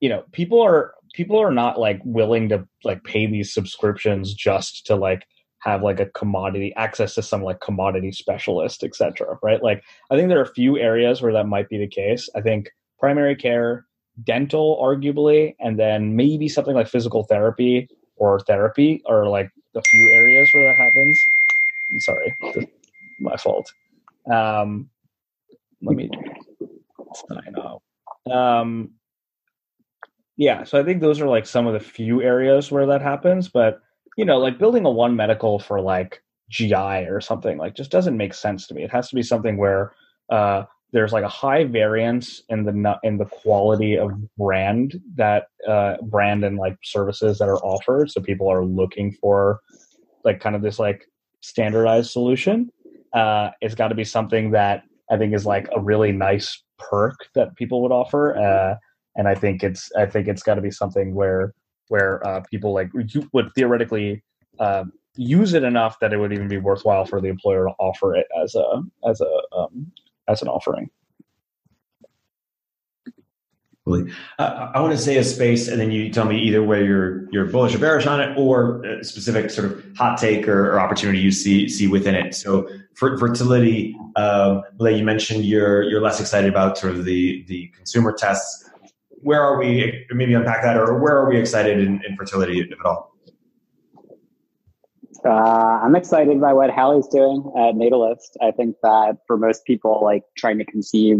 you 0.00 0.08
know, 0.08 0.24
people 0.32 0.60
are 0.60 0.92
people 1.14 1.38
are 1.38 1.50
not 1.50 1.78
like 1.78 2.00
willing 2.04 2.48
to 2.50 2.66
like 2.84 3.02
pay 3.04 3.26
these 3.26 3.52
subscriptions 3.52 4.34
just 4.34 4.86
to 4.86 4.96
like 4.96 5.24
have 5.60 5.82
like 5.82 6.00
a 6.00 6.06
commodity 6.06 6.72
access 6.76 7.14
to 7.14 7.22
some 7.22 7.42
like 7.42 7.60
commodity 7.60 8.12
specialist, 8.12 8.84
etc. 8.84 9.38
Right? 9.42 9.62
Like 9.62 9.82
I 10.10 10.16
think 10.16 10.28
there 10.28 10.38
are 10.38 10.42
a 10.42 10.54
few 10.54 10.78
areas 10.78 11.20
where 11.20 11.32
that 11.32 11.46
might 11.46 11.68
be 11.68 11.78
the 11.78 11.88
case. 11.88 12.28
I 12.34 12.40
think 12.40 12.70
primary 12.98 13.36
care, 13.36 13.86
dental, 14.24 14.78
arguably, 14.82 15.54
and 15.60 15.78
then 15.78 16.16
maybe 16.16 16.48
something 16.48 16.74
like 16.74 16.88
physical 16.88 17.24
therapy 17.24 17.88
or 18.16 18.40
therapy 18.40 19.02
are 19.06 19.26
like 19.26 19.50
the 19.74 19.82
few 19.82 20.08
areas 20.10 20.48
where 20.54 20.64
that 20.64 20.76
happens. 20.76 21.18
Sorry, 22.00 22.68
my 23.20 23.36
fault. 23.36 23.72
Um, 24.30 24.90
let 25.82 25.96
me 25.96 26.10
sign 27.14 27.54
off. 27.54 27.82
Um, 28.30 28.90
yeah, 30.36 30.64
so 30.64 30.78
I 30.78 30.84
think 30.84 31.00
those 31.00 31.20
are 31.20 31.28
like 31.28 31.46
some 31.46 31.66
of 31.66 31.72
the 31.72 31.80
few 31.80 32.22
areas 32.22 32.70
where 32.70 32.86
that 32.86 33.02
happens, 33.02 33.48
but 33.48 33.80
you 34.18 34.24
know, 34.24 34.38
like 34.38 34.58
building 34.58 34.84
a 34.84 34.90
one 34.90 35.16
medical 35.16 35.58
for 35.58 35.80
like 35.80 36.22
GI 36.50 36.74
or 37.08 37.20
something 37.20 37.56
like 37.56 37.74
just 37.74 37.90
doesn't 37.90 38.16
make 38.16 38.34
sense 38.34 38.66
to 38.66 38.74
me. 38.74 38.82
It 38.82 38.90
has 38.90 39.08
to 39.08 39.14
be 39.14 39.22
something 39.22 39.56
where 39.56 39.92
uh, 40.30 40.64
there's 40.92 41.12
like 41.12 41.24
a 41.24 41.28
high 41.28 41.64
variance 41.64 42.42
in 42.50 42.64
the 42.64 42.98
in 43.02 43.16
the 43.16 43.24
quality 43.24 43.96
of 43.96 44.10
brand 44.36 45.00
that 45.14 45.46
uh, 45.66 45.96
brand 46.02 46.44
and 46.44 46.58
like 46.58 46.76
services 46.82 47.38
that 47.38 47.48
are 47.48 47.62
offered. 47.64 48.10
So 48.10 48.20
people 48.20 48.48
are 48.48 48.64
looking 48.64 49.12
for 49.12 49.60
like 50.24 50.40
kind 50.40 50.54
of 50.54 50.62
this 50.62 50.78
like 50.78 51.06
standardized 51.40 52.10
solution 52.10 52.70
uh, 53.12 53.50
it's 53.60 53.74
got 53.74 53.88
to 53.88 53.94
be 53.94 54.04
something 54.04 54.50
that 54.52 54.84
I 55.10 55.16
think 55.16 55.34
is 55.34 55.46
like 55.46 55.68
a 55.74 55.80
really 55.80 56.12
nice 56.12 56.62
perk 56.78 57.16
that 57.34 57.56
people 57.56 57.82
would 57.82 57.92
offer. 57.92 58.36
Uh, 58.36 58.76
and 59.16 59.26
I 59.26 59.34
think 59.34 59.62
it's 59.62 59.90
I 59.96 60.06
think 60.06 60.28
it's 60.28 60.42
got 60.42 60.56
to 60.56 60.60
be 60.60 60.70
something 60.70 61.14
where 61.14 61.54
where 61.88 62.26
uh, 62.26 62.40
people 62.50 62.72
like 62.72 62.90
would 63.32 63.52
theoretically 63.54 64.22
uh, 64.58 64.84
use 65.16 65.54
it 65.54 65.64
enough 65.64 65.98
that 66.00 66.12
it 66.12 66.18
would 66.18 66.32
even 66.32 66.48
be 66.48 66.58
worthwhile 66.58 67.04
for 67.04 67.20
the 67.20 67.28
employer 67.28 67.66
to 67.66 67.72
offer 67.78 68.14
it 68.14 68.26
as 68.42 68.54
a 68.54 68.82
as 69.08 69.20
a 69.20 69.56
um, 69.56 69.90
as 70.28 70.42
an 70.42 70.48
offering. 70.48 70.90
Uh, 74.38 74.70
I 74.74 74.80
want 74.80 74.92
to 74.92 74.98
say 74.98 75.16
a 75.16 75.24
space, 75.24 75.66
and 75.66 75.80
then 75.80 75.90
you 75.90 76.10
tell 76.10 76.26
me 76.26 76.38
either 76.40 76.62
way 76.62 76.84
you're 76.84 77.30
you're 77.32 77.46
bullish 77.46 77.74
or 77.74 77.78
bearish 77.78 78.06
on 78.06 78.20
it, 78.20 78.36
or 78.36 78.84
a 78.84 79.02
specific 79.02 79.50
sort 79.50 79.72
of 79.72 79.96
hot 79.96 80.18
take 80.18 80.46
or, 80.46 80.72
or 80.72 80.80
opportunity 80.80 81.18
you 81.18 81.32
see 81.32 81.68
see 81.68 81.86
within 81.86 82.14
it. 82.14 82.34
So, 82.34 82.68
for 82.94 83.16
fertility, 83.18 83.96
um, 84.16 84.62
you 84.80 85.02
mentioned 85.02 85.44
you're 85.44 85.82
you're 85.84 86.02
less 86.02 86.20
excited 86.20 86.50
about 86.50 86.76
sort 86.76 86.94
of 86.94 87.04
the 87.04 87.44
the 87.48 87.68
consumer 87.68 88.12
tests. 88.12 88.68
Where 89.22 89.42
are 89.42 89.58
we? 89.58 90.06
Maybe 90.10 90.34
unpack 90.34 90.62
that, 90.62 90.76
or 90.76 90.98
where 90.98 91.16
are 91.16 91.28
we 91.28 91.38
excited 91.38 91.78
in, 91.78 92.00
in 92.06 92.16
fertility, 92.16 92.60
if 92.60 92.72
at 92.72 92.86
all? 92.86 93.14
Uh, 95.24 95.80
I'm 95.82 95.96
excited 95.96 96.40
by 96.40 96.52
what 96.52 96.70
Halle's 96.70 97.08
doing 97.08 97.52
at 97.56 97.74
Natalist. 97.74 98.36
I 98.40 98.52
think 98.52 98.76
that 98.82 99.16
for 99.26 99.36
most 99.36 99.64
people, 99.64 100.00
like 100.02 100.22
trying 100.36 100.58
to 100.58 100.64
conceive 100.64 101.18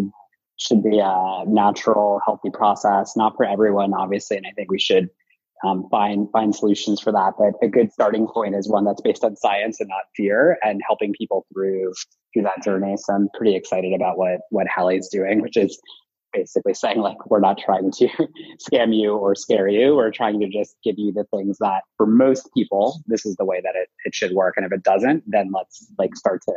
should 0.56 0.82
be 0.82 0.98
a 0.98 1.44
natural, 1.46 2.20
healthy 2.24 2.50
process. 2.50 3.16
Not 3.16 3.36
for 3.36 3.44
everyone, 3.44 3.94
obviously, 3.94 4.36
and 4.36 4.46
I 4.46 4.52
think 4.52 4.70
we 4.70 4.78
should 4.78 5.08
um, 5.64 5.88
find 5.90 6.28
find 6.30 6.54
solutions 6.54 7.00
for 7.00 7.12
that. 7.12 7.34
But 7.38 7.54
a 7.66 7.68
good 7.68 7.92
starting 7.92 8.28
point 8.28 8.54
is 8.54 8.68
one 8.68 8.84
that's 8.84 9.00
based 9.00 9.24
on 9.24 9.36
science 9.36 9.80
and 9.80 9.88
not 9.88 10.02
fear, 10.16 10.58
and 10.62 10.80
helping 10.86 11.12
people 11.12 11.46
through 11.52 11.92
through 12.32 12.42
that 12.44 12.62
journey. 12.62 12.96
So 12.96 13.14
I'm 13.14 13.28
pretty 13.34 13.56
excited 13.56 13.92
about 13.94 14.16
what 14.18 14.40
what 14.50 14.66
Halle's 14.68 15.08
doing, 15.08 15.42
which 15.42 15.56
is 15.56 15.80
basically 16.32 16.74
saying 16.74 16.98
like 16.98 17.26
we're 17.26 17.40
not 17.40 17.58
trying 17.58 17.90
to 17.92 18.08
scam 18.70 18.94
you 18.96 19.12
or 19.12 19.34
scare 19.34 19.68
you. 19.68 19.96
We're 19.96 20.10
trying 20.10 20.40
to 20.40 20.48
just 20.48 20.76
give 20.82 20.96
you 20.98 21.12
the 21.12 21.24
things 21.24 21.58
that 21.58 21.82
for 21.96 22.06
most 22.06 22.48
people 22.54 23.00
this 23.06 23.26
is 23.26 23.36
the 23.36 23.44
way 23.44 23.60
that 23.60 23.74
it, 23.74 23.88
it 24.04 24.14
should 24.14 24.32
work. 24.32 24.54
And 24.56 24.66
if 24.66 24.72
it 24.72 24.82
doesn't 24.82 25.24
then 25.26 25.50
let's 25.52 25.86
like 25.98 26.16
start 26.16 26.42
to 26.42 26.54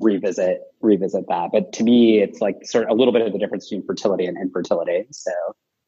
revisit 0.00 0.60
revisit 0.80 1.24
that. 1.28 1.50
But 1.52 1.72
to 1.74 1.84
me 1.84 2.20
it's 2.20 2.40
like 2.40 2.56
sort 2.64 2.84
of 2.84 2.90
a 2.90 2.94
little 2.94 3.12
bit 3.12 3.22
of 3.22 3.32
the 3.32 3.38
difference 3.38 3.68
between 3.68 3.86
fertility 3.86 4.26
and 4.26 4.36
infertility. 4.36 5.06
So 5.10 5.32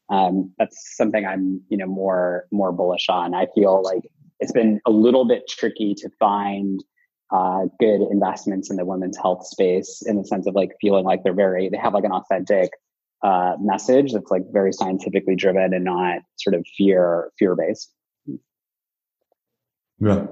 um, 0.09 0.53
that's 0.59 0.95
something 0.95 1.25
i'm 1.25 1.61
you 1.69 1.77
know 1.77 1.87
more 1.87 2.45
more 2.51 2.71
bullish 2.71 3.09
on. 3.09 3.33
I 3.33 3.47
feel 3.55 3.81
like 3.81 4.03
it's 4.39 4.51
been 4.51 4.81
a 4.85 4.91
little 4.91 5.25
bit 5.25 5.47
tricky 5.47 5.95
to 5.95 6.09
find 6.19 6.83
uh, 7.31 7.65
good 7.79 8.01
investments 8.11 8.69
in 8.69 8.77
the 8.77 8.85
women's 8.85 9.17
health 9.17 9.45
space 9.45 10.03
in 10.05 10.17
the 10.17 10.25
sense 10.25 10.45
of 10.47 10.53
like 10.53 10.71
feeling 10.79 11.05
like 11.05 11.23
they're 11.23 11.33
very 11.33 11.69
they 11.69 11.77
have 11.77 11.93
like 11.93 12.03
an 12.03 12.11
authentic 12.11 12.69
uh, 13.25 13.55
message 13.59 14.13
that's 14.13 14.29
like 14.29 14.43
very 14.51 14.71
scientifically 14.71 15.35
driven 15.35 15.73
and 15.73 15.83
not 15.83 16.19
sort 16.37 16.53
of 16.53 16.63
fear 16.77 17.31
fear 17.39 17.55
based. 17.55 17.91
Yeah. 19.99 20.25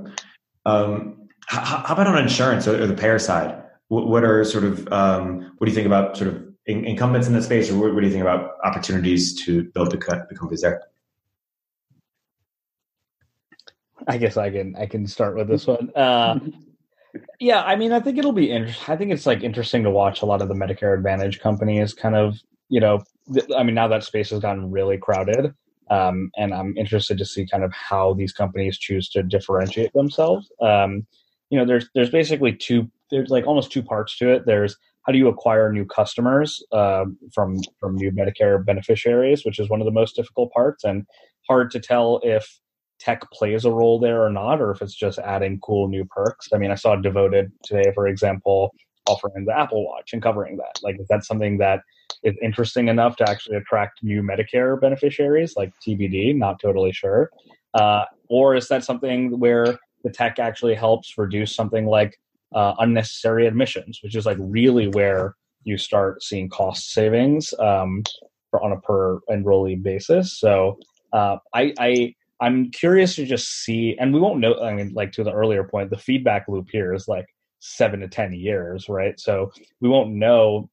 Um, 0.66 1.28
how, 1.48 1.62
how, 1.62 1.94
about 1.94 2.08
on 2.08 2.22
insurance 2.22 2.68
or, 2.68 2.86
the 2.86 2.94
payer 2.94 3.18
side? 3.18 3.62
What, 3.88 4.08
what 4.08 4.24
are 4.24 4.44
sort 4.44 4.64
of 4.64 4.92
um, 4.94 5.54
what 5.58 5.66
do 5.66 5.72
you 5.72 5.76
think 5.76 5.88
about 5.88 6.16
sort 6.18 6.30
of 6.30 6.44
in, 6.68 6.86
incumbents 6.86 7.28
in 7.28 7.34
the 7.34 7.42
space, 7.42 7.72
or 7.72 7.78
what, 7.80 7.94
what, 7.94 8.02
do 8.02 8.06
you 8.06 8.14
think 8.14 8.22
about 8.22 8.52
opportunities 8.64 9.44
to 9.46 9.64
build 9.74 9.92
the, 9.92 9.98
the 10.30 10.36
companies 10.36 10.62
there? 10.62 10.84
I 14.08 14.18
guess 14.18 14.38
I 14.38 14.52
can 14.52 14.76
I 14.76 14.86
can 14.86 15.08
start 15.08 15.36
with 15.36 15.48
this 15.48 15.66
one. 15.66 15.90
Uh, 15.96 16.40
Yeah, 17.40 17.62
I 17.62 17.76
mean, 17.76 17.92
I 17.92 18.00
think 18.00 18.18
it'll 18.18 18.32
be 18.32 18.52
interesting. 18.52 18.94
I 18.94 18.98
think 18.98 19.12
it's 19.12 19.26
like 19.26 19.44
interesting 19.44 19.84
to 19.84 19.92
watch 19.92 20.22
a 20.22 20.26
lot 20.26 20.42
of 20.42 20.48
the 20.48 20.56
Medicare 20.56 20.96
Advantage 20.96 21.40
companies 21.40 21.94
kind 21.94 22.16
of, 22.16 22.40
you 22.70 22.80
know, 22.80 23.04
th- 23.34 23.46
I 23.56 23.64
mean, 23.64 23.76
now 23.76 23.88
that 23.88 24.04
space 24.04 24.30
has 24.32 24.40
gotten 24.40 24.72
really 24.72 24.98
crowded, 24.98 25.54
um, 25.90 26.32
and 26.38 26.54
I'm 26.54 26.76
interested 26.78 27.18
to 27.18 27.26
see 27.26 27.46
kind 27.46 27.64
of 27.64 27.72
how 27.74 28.14
these 28.14 28.34
companies 28.34 28.78
choose 28.78 29.10
to 29.10 29.24
differentiate 29.24 29.94
themselves. 29.94 30.52
Um, 30.62 31.06
you 31.50 31.58
know, 31.58 31.66
there's 31.66 31.90
there's 31.94 32.10
basically 32.10 32.54
two, 32.54 32.90
there's 33.12 33.30
like 33.30 33.46
almost 33.46 33.72
two 33.72 33.84
parts 33.84 34.18
to 34.18 34.34
it. 34.34 34.46
There's 34.46 34.78
how 35.06 35.12
do 35.12 35.18
you 35.18 35.28
acquire 35.28 35.72
new 35.72 35.86
customers 35.86 36.64
uh, 36.72 37.06
from 37.34 37.60
from 37.80 37.96
new 37.96 38.12
Medicare 38.12 38.66
beneficiaries, 38.66 39.46
which 39.46 39.60
is 39.60 39.70
one 39.70 39.82
of 39.82 39.86
the 39.86 39.92
most 39.92 40.16
difficult 40.16 40.52
parts, 40.52 40.84
and 40.84 41.06
hard 41.48 41.72
to 41.72 41.80
tell 41.80 42.20
if 42.24 42.60
tech 43.00 43.30
plays 43.32 43.66
a 43.66 43.72
role 43.72 44.00
there 44.00 44.24
or 44.24 44.30
not, 44.30 44.62
or 44.62 44.72
if 44.72 44.82
it's 44.82 44.96
just 44.96 45.20
adding 45.20 45.60
cool 45.62 45.90
new 45.90 46.06
perks. 46.06 46.48
I 46.54 46.58
mean, 46.58 46.72
I 46.72 46.76
saw 46.76 46.96
Devoted 46.96 47.52
today, 47.64 47.92
for 47.94 48.08
example, 48.08 48.74
offering 49.08 49.46
the 49.46 49.58
Apple 49.58 49.86
Watch 49.86 50.14
and 50.14 50.22
covering 50.22 50.58
that. 50.58 50.80
Like, 50.82 50.96
is 51.00 51.08
that 51.10 51.26
something 51.26 51.58
that 51.58 51.82
is 52.24 52.36
interesting 52.42 52.88
enough 52.88 53.16
to 53.18 53.30
actually 53.30 53.58
attract 53.58 54.04
new 54.04 54.22
Medicare 54.22 54.80
beneficiaries? 54.80 55.56
Like 55.56 55.74
TBD, 55.86 56.36
not 56.36 56.60
totally 56.60 56.92
sure. 56.92 57.30
Uh, 57.74 58.06
or 58.30 58.56
is 58.56 58.68
that 58.68 58.84
something 58.84 59.40
where 59.40 59.78
the 60.04 60.10
tech 60.10 60.40
actually 60.40 60.76
helps 60.76 61.18
reduce 61.18 61.56
something 61.56 61.86
like 61.86 62.20
uh, 62.54 62.74
unnecessary 62.80 63.48
admissions, 63.48 64.00
which 64.04 64.16
is 64.16 64.26
like 64.26 64.38
really 64.40 64.88
where 64.90 65.36
you 65.64 65.78
start 65.78 66.22
seeing 66.22 66.50
cost 66.50 66.92
savings 66.92 67.54
um, 67.60 68.04
on 68.62 68.72
a 68.72 68.80
per 68.82 69.20
enrollee 69.30 69.82
basis. 69.82 70.40
So 70.40 70.78
uh, 71.14 71.38
I, 71.54 71.74
I 71.80 72.16
I'm 72.42 72.72
curious 72.72 73.16
to 73.16 73.26
just 73.26 73.64
see, 73.64 73.96
and 74.00 74.14
we 74.14 74.20
won't 74.20 74.40
know. 74.40 74.60
I 74.62 74.74
mean, 74.74 74.92
like 74.94 75.12
to 75.14 75.24
the 75.24 75.32
earlier 75.32 75.64
point, 75.64 75.90
the 75.90 75.98
feedback 75.98 76.46
loop 76.48 76.68
here 76.70 76.94
is 76.94 77.08
like 77.08 77.26
seven 77.60 78.02
to 78.02 78.08
ten 78.08 78.34
years, 78.34 78.90
right? 78.90 79.18
So 79.20 79.52
we 79.80 79.88
won't 79.88 80.12
know 80.12 80.70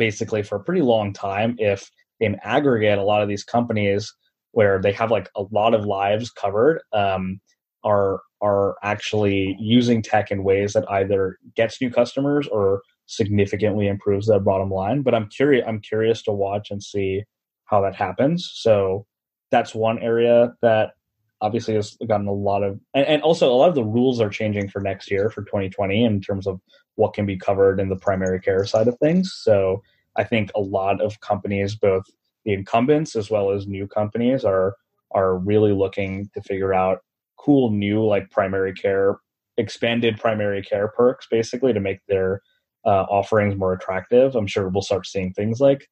basically 0.00 0.42
for 0.42 0.56
a 0.56 0.64
pretty 0.64 0.80
long 0.80 1.12
time 1.12 1.54
if 1.58 1.90
in 2.20 2.36
aggregate 2.42 2.98
a 2.98 3.02
lot 3.02 3.22
of 3.22 3.28
these 3.28 3.44
companies 3.44 4.12
where 4.52 4.80
they 4.80 4.92
have 4.92 5.10
like 5.10 5.28
a 5.36 5.44
lot 5.52 5.74
of 5.74 5.84
lives 5.84 6.30
covered 6.30 6.80
um, 6.92 7.38
are 7.84 8.20
are 8.42 8.76
actually 8.82 9.54
using 9.60 10.00
tech 10.00 10.30
in 10.30 10.42
ways 10.42 10.72
that 10.72 10.90
either 10.90 11.38
gets 11.54 11.80
new 11.82 11.90
customers 11.90 12.48
or 12.48 12.80
significantly 13.04 13.86
improves 13.86 14.26
their 14.26 14.40
bottom 14.40 14.70
line. 14.70 15.02
But 15.02 15.14
I'm 15.14 15.28
curious. 15.28 15.64
I'm 15.68 15.80
curious 15.80 16.22
to 16.22 16.32
watch 16.32 16.70
and 16.70 16.82
see 16.82 17.22
how 17.66 17.82
that 17.82 17.94
happens. 17.94 18.50
So 18.54 19.06
that's 19.50 19.74
one 19.74 19.98
area 19.98 20.54
that 20.62 20.92
obviously 21.42 21.74
has 21.74 21.96
gotten 22.06 22.26
a 22.26 22.32
lot 22.32 22.62
of 22.62 22.78
and, 22.94 23.06
and, 23.06 23.22
also 23.22 23.50
a 23.50 23.54
lot 23.54 23.68
of 23.68 23.74
the 23.74 23.84
rules 23.84 24.20
are 24.20 24.28
changing 24.28 24.68
for 24.68 24.80
next 24.80 25.10
year 25.10 25.30
for 25.30 25.42
2020 25.42 26.04
in 26.04 26.20
terms 26.20 26.46
of 26.46 26.60
what 26.96 27.14
can 27.14 27.26
be 27.26 27.36
covered 27.36 27.80
in 27.80 27.88
the 27.88 27.96
primary 27.96 28.40
care 28.40 28.64
side 28.64 28.88
of 28.88 28.98
things 28.98 29.32
so 29.32 29.82
i 30.16 30.24
think 30.24 30.50
a 30.54 30.60
lot 30.60 31.00
of 31.00 31.20
companies 31.20 31.74
both 31.74 32.04
the 32.44 32.52
incumbents 32.52 33.16
as 33.16 33.30
well 33.30 33.50
as 33.50 33.66
new 33.66 33.86
companies 33.86 34.44
are 34.44 34.74
are 35.12 35.38
really 35.38 35.72
looking 35.72 36.28
to 36.34 36.42
figure 36.42 36.74
out 36.74 37.00
cool 37.36 37.70
new 37.70 38.04
like 38.04 38.30
primary 38.30 38.72
care 38.72 39.18
expanded 39.56 40.18
primary 40.18 40.62
care 40.62 40.88
perks 40.88 41.26
basically 41.30 41.72
to 41.72 41.80
make 41.80 42.00
their 42.08 42.40
uh, 42.84 43.04
offerings 43.10 43.56
more 43.56 43.72
attractive. 43.72 44.34
I'm 44.34 44.46
sure 44.46 44.68
we'll 44.68 44.82
start 44.82 45.06
seeing 45.06 45.32
things 45.32 45.60
like, 45.60 45.88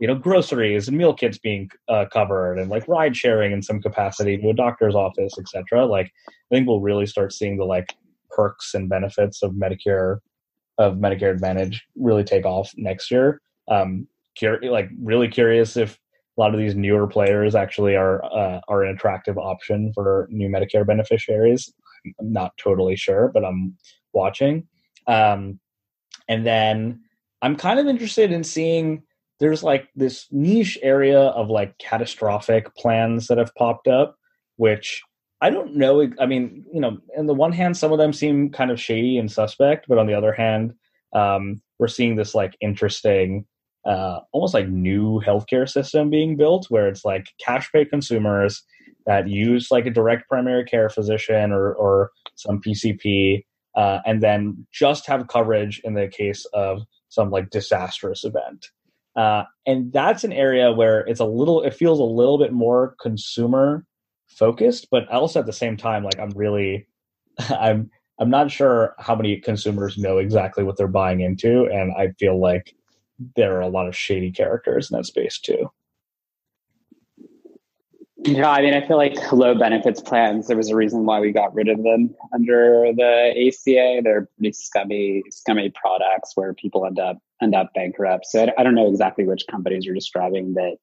you 0.00 0.06
know, 0.06 0.14
groceries 0.14 0.88
and 0.88 0.96
meal 0.96 1.14
kits 1.14 1.38
being 1.38 1.70
uh, 1.88 2.06
covered, 2.12 2.58
and 2.58 2.70
like 2.70 2.88
ride 2.88 3.16
sharing 3.16 3.52
in 3.52 3.62
some 3.62 3.80
capacity 3.80 4.36
to 4.38 4.48
a 4.50 4.54
doctor's 4.54 4.94
office, 4.94 5.34
etc. 5.38 5.86
Like, 5.86 6.10
I 6.28 6.54
think 6.54 6.66
we'll 6.66 6.80
really 6.80 7.06
start 7.06 7.32
seeing 7.32 7.56
the 7.56 7.64
like 7.64 7.94
perks 8.30 8.74
and 8.74 8.88
benefits 8.88 9.42
of 9.42 9.52
Medicare 9.52 10.18
of 10.78 10.94
Medicare 10.94 11.30
Advantage 11.30 11.84
really 11.96 12.24
take 12.24 12.46
off 12.46 12.72
next 12.76 13.10
year. 13.10 13.40
Um, 13.68 14.08
cur- 14.38 14.60
like 14.62 14.88
really 15.00 15.28
curious 15.28 15.76
if 15.76 15.98
a 16.38 16.40
lot 16.40 16.54
of 16.54 16.58
these 16.58 16.74
newer 16.74 17.06
players 17.06 17.54
actually 17.54 17.96
are 17.96 18.24
uh, 18.24 18.60
are 18.68 18.84
an 18.84 18.94
attractive 18.94 19.36
option 19.36 19.92
for 19.94 20.26
new 20.30 20.48
Medicare 20.48 20.86
beneficiaries. 20.86 21.72
I'm 22.18 22.32
not 22.32 22.52
totally 22.56 22.96
sure, 22.96 23.30
but 23.32 23.44
I'm 23.44 23.76
watching. 24.14 24.66
Um, 25.06 25.60
and 26.28 26.46
then 26.46 27.00
I'm 27.42 27.56
kind 27.56 27.78
of 27.78 27.86
interested 27.86 28.32
in 28.32 28.44
seeing 28.44 29.02
there's 29.40 29.62
like 29.62 29.88
this 29.96 30.26
niche 30.30 30.78
area 30.82 31.18
of 31.18 31.48
like 31.48 31.78
catastrophic 31.78 32.74
plans 32.76 33.26
that 33.26 33.38
have 33.38 33.54
popped 33.56 33.88
up, 33.88 34.16
which 34.56 35.02
I 35.40 35.50
don't 35.50 35.74
know. 35.74 36.06
I 36.20 36.26
mean, 36.26 36.64
you 36.72 36.80
know, 36.80 36.98
on 37.18 37.26
the 37.26 37.34
one 37.34 37.52
hand, 37.52 37.76
some 37.76 37.92
of 37.92 37.98
them 37.98 38.12
seem 38.12 38.50
kind 38.50 38.70
of 38.70 38.80
shady 38.80 39.16
and 39.16 39.32
suspect, 39.32 39.86
but 39.88 39.98
on 39.98 40.06
the 40.06 40.14
other 40.14 40.32
hand, 40.32 40.74
um, 41.14 41.62
we're 41.78 41.88
seeing 41.88 42.16
this 42.16 42.34
like 42.34 42.54
interesting, 42.60 43.46
uh, 43.86 44.20
almost 44.32 44.52
like 44.52 44.68
new 44.68 45.20
healthcare 45.22 45.68
system 45.68 46.10
being 46.10 46.36
built 46.36 46.66
where 46.68 46.88
it's 46.88 47.04
like 47.04 47.26
cash 47.42 47.72
pay 47.72 47.86
consumers 47.86 48.62
that 49.06 49.28
use 49.28 49.70
like 49.70 49.86
a 49.86 49.90
direct 49.90 50.28
primary 50.28 50.64
care 50.64 50.90
physician 50.90 51.52
or, 51.52 51.72
or 51.72 52.10
some 52.36 52.60
PCP 52.60 53.44
uh, 53.74 54.00
and 54.04 54.22
then 54.22 54.66
just 54.72 55.06
have 55.06 55.28
coverage 55.28 55.80
in 55.84 55.94
the 55.94 56.08
case 56.08 56.44
of 56.52 56.82
some 57.08 57.30
like 57.30 57.48
disastrous 57.50 58.24
event. 58.24 58.66
Uh, 59.16 59.44
and 59.66 59.92
that's 59.92 60.24
an 60.24 60.32
area 60.32 60.72
where 60.72 61.00
it's 61.00 61.20
a 61.20 61.24
little, 61.24 61.62
it 61.62 61.74
feels 61.74 61.98
a 61.98 62.04
little 62.04 62.38
bit 62.38 62.52
more 62.52 62.94
consumer 63.00 63.84
focused, 64.28 64.88
but 64.90 65.08
also 65.08 65.40
at 65.40 65.46
the 65.46 65.52
same 65.52 65.76
time, 65.76 66.04
like 66.04 66.18
I'm 66.18 66.30
really, 66.30 66.86
I'm, 67.38 67.90
I'm 68.18 68.30
not 68.30 68.50
sure 68.50 68.94
how 68.98 69.16
many 69.16 69.38
consumers 69.38 69.96
know 69.96 70.18
exactly 70.18 70.62
what 70.62 70.76
they're 70.76 70.86
buying 70.88 71.20
into, 71.20 71.64
and 71.66 71.90
I 71.92 72.12
feel 72.18 72.38
like 72.38 72.74
there 73.34 73.56
are 73.56 73.62
a 73.62 73.68
lot 73.68 73.88
of 73.88 73.96
shady 73.96 74.30
characters 74.30 74.90
in 74.90 74.96
that 74.96 75.06
space 75.06 75.38
too. 75.38 75.70
Yeah, 78.24 78.50
I 78.50 78.60
mean, 78.60 78.74
I 78.74 78.86
feel 78.86 78.98
like 78.98 79.32
low 79.32 79.54
benefits 79.54 80.02
plans. 80.02 80.46
There 80.46 80.56
was 80.56 80.68
a 80.68 80.76
reason 80.76 81.06
why 81.06 81.20
we 81.20 81.32
got 81.32 81.54
rid 81.54 81.68
of 81.68 81.82
them 81.82 82.14
under 82.34 82.92
the 82.94 83.48
ACA. 83.48 84.02
They're 84.04 84.28
pretty 84.36 84.52
scummy, 84.52 85.22
scummy 85.30 85.70
products 85.70 86.32
where 86.34 86.52
people 86.52 86.84
end 86.84 86.98
up 86.98 87.16
end 87.42 87.54
up 87.54 87.70
bankrupt. 87.74 88.26
So 88.26 88.46
I, 88.56 88.62
don't 88.62 88.74
know 88.74 88.88
exactly 88.88 89.24
which 89.26 89.46
companies 89.50 89.84
you're 89.84 89.94
describing, 89.94 90.54
but 90.54 90.74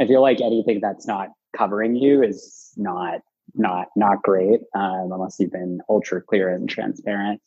I 0.00 0.06
feel 0.06 0.22
like 0.22 0.40
anything 0.40 0.80
that's 0.80 1.06
not 1.06 1.28
covering 1.56 1.96
you 1.96 2.22
is 2.22 2.72
not 2.76 3.20
not 3.54 3.88
not 3.96 4.22
great 4.22 4.60
um, 4.74 5.10
unless 5.12 5.36
you've 5.38 5.52
been 5.52 5.80
ultra 5.88 6.22
clear 6.22 6.48
and 6.54 6.68
transparent. 6.68 7.40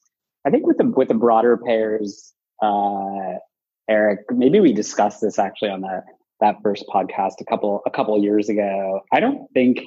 I 0.45 0.51
think 0.51 0.65
with 0.65 0.77
the 0.77 0.85
with 0.85 1.07
the 1.07 1.15
broader 1.15 1.57
payers, 1.57 2.33
uh, 2.61 3.39
Erik, 3.89 4.19
maybe 4.31 4.59
we 4.59 4.73
discussed 4.73 5.21
this 5.21 5.39
actually 5.39 5.69
on 5.69 5.81
the 5.81 6.03
that 6.41 6.57
first 6.63 6.85
podcast 6.93 7.33
a 7.41 7.45
couple 7.45 7.81
a 7.85 7.91
couple 7.91 8.21
years 8.21 8.49
ago. 8.49 9.01
I 9.11 9.19
don't 9.19 9.47
think 9.53 9.79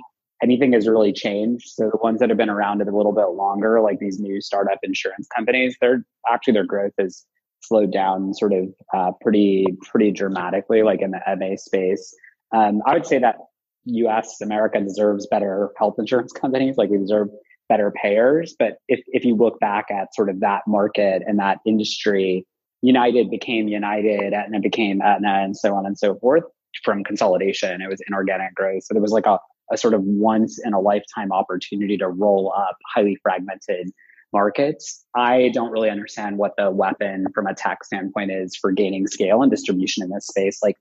anything 0.42 0.72
has 0.72 0.88
really 0.88 1.12
changed. 1.12 1.68
So 1.68 1.90
the 1.90 1.98
ones 1.98 2.20
that 2.20 2.28
have 2.28 2.38
been 2.38 2.50
around 2.50 2.80
it 2.80 2.88
a 2.88 2.96
little 2.96 3.12
bit 3.12 3.30
longer, 3.30 3.80
like 3.80 3.98
these 3.98 4.18
new 4.18 4.40
startup 4.40 4.78
insurance 4.82 5.26
companies, 5.34 5.76
they're 5.80 6.04
actually 6.30 6.54
their 6.54 6.66
growth 6.66 6.92
has 6.98 7.24
slowed 7.60 7.92
down 7.92 8.34
sort 8.34 8.52
of 8.52 8.66
uh, 8.94 9.12
pretty 9.20 9.66
pretty 9.82 10.10
dramatically, 10.10 10.82
like 10.82 11.00
in 11.02 11.10
the 11.10 11.20
MA 11.38 11.56
space. 11.56 12.14
Um, 12.54 12.80
I 12.86 12.94
would 12.94 13.06
say 13.06 13.18
that 13.18 13.36
U.S. 13.84 14.40
America 14.40 14.80
deserves 14.80 15.26
better 15.26 15.70
health 15.78 15.96
insurance 15.98 16.32
companies, 16.40 16.76
like 16.76 16.90
we 16.90 16.98
deserve 16.98 17.28
better 17.68 17.90
payers. 17.90 18.54
But 18.58 18.78
if 18.88 19.00
if 19.08 19.24
you 19.24 19.36
look 19.36 19.60
back 19.60 19.86
at 19.90 20.14
sort 20.14 20.30
of 20.30 20.40
that 20.40 20.62
market 20.66 21.22
and 21.26 21.38
that 21.38 21.58
industry, 21.66 22.46
United 22.82 23.30
became 23.30 23.68
United, 23.68 24.32
Aetna 24.32 24.60
became 24.60 25.02
Aetna, 25.02 25.42
and 25.42 25.56
so 25.56 25.74
on 25.74 25.86
and 25.86 25.98
so 25.98 26.16
forth 26.16 26.44
from 26.84 27.04
consolidation. 27.04 27.80
It 27.80 27.88
was 27.88 28.00
inorganic 28.06 28.54
growth. 28.54 28.84
So 28.84 28.94
there 28.94 29.02
was 29.02 29.12
like 29.12 29.26
a, 29.26 29.38
a 29.72 29.76
sort 29.76 29.94
of 29.94 30.02
once 30.02 30.58
in 30.64 30.72
a 30.72 30.80
lifetime 30.80 31.32
opportunity 31.32 31.96
to 31.98 32.08
roll 32.08 32.52
up 32.56 32.76
highly 32.94 33.16
fragmented 33.22 33.90
markets. 34.32 35.04
I 35.14 35.50
don't 35.54 35.70
really 35.70 35.90
understand 35.90 36.38
what 36.38 36.52
the 36.56 36.70
weapon 36.70 37.26
from 37.34 37.46
a 37.46 37.54
tech 37.54 37.84
standpoint 37.84 38.30
is 38.30 38.56
for 38.56 38.72
gaining 38.72 39.06
scale 39.06 39.42
and 39.42 39.50
distribution 39.50 40.02
in 40.02 40.10
this 40.10 40.26
space. 40.26 40.60
Like 40.62 40.76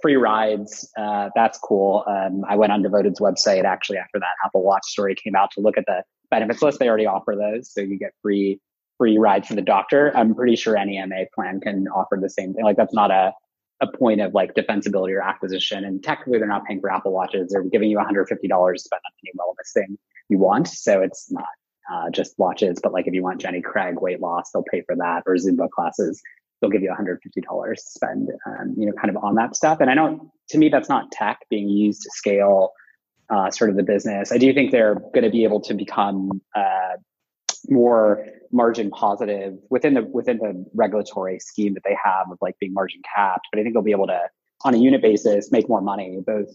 free 0.00 0.16
rides, 0.16 0.88
uh, 0.98 1.30
that's 1.34 1.58
cool. 1.58 2.04
Um, 2.06 2.42
I 2.48 2.56
went 2.56 2.72
on 2.72 2.82
Devoted's 2.82 3.20
website 3.20 3.64
actually 3.64 3.98
after 3.98 4.18
that 4.18 4.34
Apple 4.44 4.62
Watch 4.62 4.84
story 4.86 5.14
came 5.14 5.34
out 5.34 5.50
to 5.52 5.60
look 5.60 5.78
at 5.78 5.84
the 5.86 6.02
benefits 6.30 6.62
list. 6.62 6.78
They 6.78 6.88
already 6.88 7.06
offer 7.06 7.36
those. 7.36 7.72
So 7.72 7.80
you 7.80 7.98
get 7.98 8.12
free 8.22 8.60
free 8.98 9.18
rides 9.18 9.48
to 9.48 9.54
the 9.54 9.62
doctor, 9.62 10.16
I'm 10.16 10.34
pretty 10.34 10.54
sure 10.54 10.76
any 10.76 11.02
MA 11.04 11.24
plan 11.34 11.60
can 11.60 11.88
offer 11.88 12.18
the 12.20 12.30
same 12.30 12.54
thing. 12.54 12.64
Like 12.64 12.76
that's 12.76 12.94
not 12.94 13.10
a 13.10 13.32
a 13.80 13.96
point 13.98 14.20
of 14.20 14.32
like 14.32 14.54
defensibility 14.54 15.10
or 15.10 15.20
acquisition. 15.20 15.84
And 15.84 16.02
technically, 16.02 16.38
they're 16.38 16.46
not 16.46 16.64
paying 16.64 16.80
for 16.80 16.90
Apple 16.90 17.12
Watches. 17.12 17.50
They're 17.50 17.64
giving 17.64 17.90
you 17.90 17.98
$150 17.98 18.28
to 18.28 18.28
spend 18.28 18.48
on 18.54 19.12
any 19.24 19.32
wellness 19.36 19.72
thing 19.74 19.98
you 20.28 20.38
want. 20.38 20.68
So 20.68 21.02
it's 21.02 21.30
not 21.32 21.44
uh, 21.90 22.10
just 22.10 22.38
watches, 22.38 22.78
but 22.82 22.92
like 22.92 23.06
if 23.06 23.14
you 23.14 23.22
want 23.22 23.40
Jenny 23.40 23.62
Craig 23.62 24.00
weight 24.00 24.20
loss, 24.20 24.50
they'll 24.52 24.64
pay 24.70 24.82
for 24.82 24.96
that, 24.96 25.22
or 25.26 25.34
Zumba 25.34 25.70
classes, 25.70 26.20
they'll 26.60 26.70
give 26.70 26.82
you 26.82 26.90
$150 26.90 27.18
to 27.24 27.76
spend, 27.76 28.30
um, 28.46 28.74
you 28.76 28.86
know, 28.86 28.92
kind 28.92 29.14
of 29.14 29.22
on 29.22 29.34
that 29.34 29.56
stuff. 29.56 29.78
And 29.80 29.90
I 29.90 29.94
don't, 29.94 30.30
to 30.50 30.58
me, 30.58 30.68
that's 30.68 30.88
not 30.88 31.10
tech 31.10 31.40
being 31.50 31.68
used 31.68 32.02
to 32.02 32.10
scale 32.12 32.72
uh, 33.28 33.50
sort 33.50 33.70
of 33.70 33.76
the 33.76 33.82
business. 33.82 34.30
I 34.30 34.38
do 34.38 34.52
think 34.52 34.70
they're 34.70 34.94
going 34.94 35.24
to 35.24 35.30
be 35.30 35.44
able 35.44 35.60
to 35.62 35.74
become 35.74 36.40
uh, 36.54 36.96
more 37.68 38.26
margin 38.50 38.90
positive 38.90 39.54
within 39.70 39.94
the 39.94 40.02
within 40.02 40.38
the 40.38 40.64
regulatory 40.74 41.38
scheme 41.38 41.74
that 41.74 41.82
they 41.84 41.96
have 42.02 42.30
of 42.30 42.38
like 42.40 42.58
being 42.58 42.74
margin 42.74 43.00
capped. 43.14 43.48
But 43.50 43.60
I 43.60 43.62
think 43.62 43.74
they'll 43.74 43.82
be 43.82 43.92
able 43.92 44.08
to, 44.08 44.20
on 44.64 44.74
a 44.74 44.78
unit 44.78 45.02
basis, 45.02 45.50
make 45.50 45.68
more 45.68 45.80
money. 45.80 46.20
Both 46.24 46.48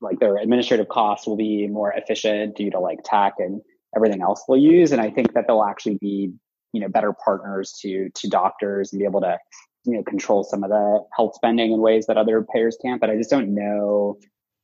like 0.00 0.18
their 0.18 0.36
administrative 0.36 0.88
costs 0.88 1.26
will 1.26 1.36
be 1.36 1.66
more 1.66 1.92
efficient 1.92 2.56
due 2.56 2.70
to 2.70 2.80
like 2.80 2.98
tech 3.04 3.34
and 3.38 3.62
everything 3.96 4.22
else 4.22 4.44
they'll 4.46 4.56
use. 4.56 4.92
And 4.92 5.00
I 5.00 5.10
think 5.10 5.32
that 5.32 5.46
they'll 5.46 5.64
actually 5.64 5.96
be, 5.96 6.32
you 6.72 6.80
know, 6.80 6.88
better 6.88 7.12
partners 7.24 7.72
to 7.80 8.10
to 8.14 8.28
doctors 8.28 8.92
and 8.92 9.00
be 9.00 9.06
able 9.06 9.22
to, 9.22 9.38
you 9.84 9.94
know, 9.94 10.02
control 10.02 10.44
some 10.44 10.62
of 10.62 10.70
the 10.70 11.00
health 11.16 11.34
spending 11.34 11.72
in 11.72 11.80
ways 11.80 12.06
that 12.06 12.16
other 12.16 12.46
payers 12.54 12.76
can't. 12.80 13.00
But 13.00 13.10
I 13.10 13.16
just 13.16 13.30
don't 13.30 13.54
know. 13.54 14.18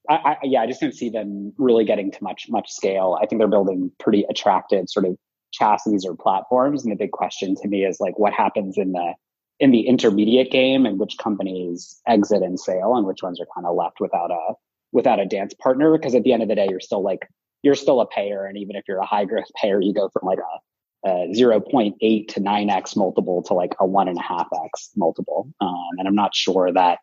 I, 0.08 0.14
I, 0.14 0.36
yeah, 0.42 0.62
I 0.62 0.66
just 0.66 0.80
don't 0.80 0.94
see 0.94 1.10
them 1.10 1.52
really 1.58 1.84
getting 1.84 2.10
to 2.10 2.22
much 2.22 2.46
much 2.48 2.70
scale. 2.70 3.18
I 3.20 3.26
think 3.26 3.40
they're 3.40 3.48
building 3.48 3.90
pretty 3.98 4.24
attractive 4.28 4.88
sort 4.88 5.06
of 5.06 5.16
chassis 5.52 5.98
or 6.06 6.16
platforms. 6.16 6.82
And 6.82 6.92
the 6.92 6.96
big 6.96 7.12
question 7.12 7.54
to 7.56 7.68
me 7.68 7.84
is 7.84 8.00
like, 8.00 8.18
what 8.18 8.32
happens 8.32 8.76
in 8.76 8.92
the 8.92 9.14
in 9.60 9.70
the 9.70 9.86
intermediate 9.86 10.50
game, 10.50 10.86
and 10.86 10.98
which 10.98 11.18
companies 11.18 12.00
exit 12.06 12.42
and 12.42 12.58
sale, 12.58 12.96
and 12.96 13.06
which 13.06 13.22
ones 13.22 13.40
are 13.40 13.46
kind 13.54 13.66
of 13.66 13.76
left 13.76 14.00
without 14.00 14.30
a 14.30 14.54
without 14.92 15.20
a 15.20 15.26
dance 15.26 15.54
partner? 15.54 15.92
Because 15.92 16.14
at 16.14 16.24
the 16.24 16.32
end 16.32 16.42
of 16.42 16.48
the 16.48 16.56
day, 16.56 16.66
you're 16.68 16.80
still 16.80 17.02
like 17.02 17.28
you're 17.62 17.74
still 17.74 18.00
a 18.00 18.06
payer. 18.06 18.44
And 18.44 18.58
even 18.58 18.76
if 18.76 18.84
you're 18.88 18.98
a 18.98 19.06
high 19.06 19.24
growth 19.24 19.50
payer, 19.60 19.80
you 19.80 19.94
go 19.94 20.08
from 20.08 20.26
like 20.26 20.38
a, 20.38 21.08
a 21.08 21.32
0.8 21.34 22.28
to 22.28 22.40
9x 22.40 22.96
multiple 22.96 23.42
to 23.44 23.54
like 23.54 23.74
a 23.80 23.86
one 23.86 24.08
and 24.08 24.18
a 24.18 24.22
half 24.22 24.48
x 24.64 24.90
multiple. 24.96 25.48
Um, 25.60 25.90
and 25.98 26.08
I'm 26.08 26.14
not 26.14 26.34
sure 26.34 26.72
that 26.72 26.98